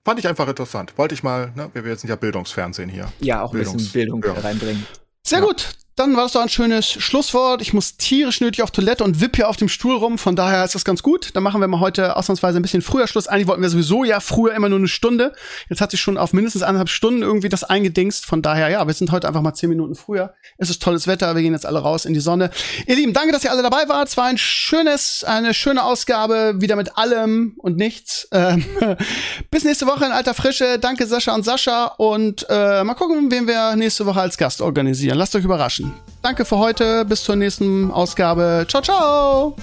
Fand 0.04 0.20
ich 0.20 0.28
einfach 0.28 0.48
interessant. 0.48 0.98
Wollte 0.98 1.14
ich 1.14 1.24
mal, 1.24 1.52
ne, 1.56 1.70
wir 1.74 1.96
sind 1.96 2.10
ja 2.10 2.16
Bildungsfernsehen 2.16 2.90
hier. 2.90 3.12
Ja, 3.20 3.44
auch 3.44 3.52
Bildungs 3.52 3.74
ein 3.74 3.78
bisschen 3.78 3.92
Bildung 3.94 4.24
ja. 4.24 4.34
reinbringen. 4.34 4.86
Sehr 5.24 5.40
ja. 5.40 5.46
gut 5.46 5.74
dann 6.00 6.16
war 6.16 6.24
das 6.24 6.32
doch 6.32 6.42
ein 6.42 6.48
schönes 6.48 6.90
Schlusswort. 6.90 7.62
Ich 7.62 7.74
muss 7.74 7.98
tierisch 7.98 8.40
nötig 8.40 8.64
auf 8.64 8.72
Toilette 8.72 9.04
und 9.04 9.20
wipp 9.20 9.36
hier 9.36 9.50
auf 9.50 9.58
dem 9.58 9.68
Stuhl 9.68 9.96
rum. 9.96 10.18
Von 10.18 10.38
daher 10.38 10.64
ist 10.64 10.74
das 10.74 10.86
ganz 10.86 11.04
gut. 11.04 11.32
Dann 11.34 11.44
machen 11.44 11.60
wir 11.60 11.68
mal 11.68 11.82
heute 11.82 12.16
ausnahmsweise 12.16 12.58
ein 12.58 12.62
bisschen 12.62 12.82
früher 12.82 13.06
Schluss. 13.06 13.28
Eigentlich 13.28 13.48
wollten 13.48 13.62
wir 13.62 13.70
sowieso 13.70 14.06
ja 14.06 14.22
früher 14.22 14.54
immer 14.54 14.70
nur 14.70 14.80
eine 14.80 14.88
Stunde. 14.88 15.34
Jetzt 15.70 15.82
hat 15.82 15.92
sich 15.92 16.00
schon 16.00 16.18
auf 16.18 16.32
mindestens 16.32 16.64
eineinhalb 16.64 16.88
Stunden 16.88 17.22
irgendwie 17.22 17.50
das 17.50 17.66
eingedingst. 17.66 18.26
Von 18.26 18.42
daher, 18.42 18.70
ja, 18.70 18.88
wir 18.88 18.94
sind 18.94 19.12
heute 19.12 19.28
einfach 19.28 19.42
mal 19.42 19.54
zehn 19.54 19.70
Minuten 19.70 19.94
früher. 19.94 20.34
Es 20.58 20.70
ist 20.70 20.82
tolles 20.82 21.06
Wetter. 21.06 21.36
Wir 21.36 21.42
gehen 21.42 21.52
jetzt 21.52 21.66
alle 21.66 21.80
raus 21.80 22.06
in 22.06 22.14
die 22.14 22.22
Sonne. 22.22 22.50
Ihr 22.88 22.96
Lieben, 22.96 23.12
danke, 23.12 23.34
dass 23.34 23.44
ihr 23.44 23.52
alle 23.52 23.62
dabei 23.62 23.90
wart. 23.90 24.08
Es 24.08 24.16
war 24.16 24.26
ein 24.26 24.38
schönes, 24.38 25.26
eine 25.26 25.54
schöne 25.54 25.84
Ausgabe. 25.84 26.54
Wieder 26.60 26.78
mit 26.78 26.98
allem 26.98 27.56
und 27.58 27.76
nichts. 27.76 28.30
Ähm, 28.32 28.64
bis 29.52 29.66
nächste 29.66 29.86
Woche 29.86 30.06
in 30.06 30.14
alter 30.14 30.34
Frische. 30.34 30.80
Danke 30.80 31.08
Sascha 31.08 31.36
und 31.36 31.44
Sascha. 31.44 31.88
Und 31.98 32.46
äh, 32.50 32.86
mal 32.86 32.94
gucken, 32.94 33.30
wen 33.32 33.48
wir 33.48 33.76
nächste 33.76 34.06
Woche 34.06 34.22
als 34.22 34.38
Gast 34.38 34.62
organisieren. 34.62 35.18
Lasst 35.18 35.36
euch 35.36 35.44
überraschen. 35.44 35.89
Danke 36.22 36.46
für 36.46 36.58
heute. 36.58 37.06
Bis 37.06 37.24
zur 37.24 37.36
nächsten 37.36 37.92
Ausgabe. 37.92 38.66
Ciao, 38.68 38.82
ciao. 38.82 39.56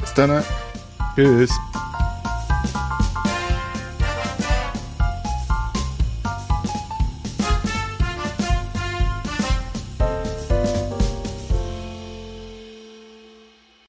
Bis 0.00 0.12
dann. 0.14 0.42
Tschüss. 1.14 1.50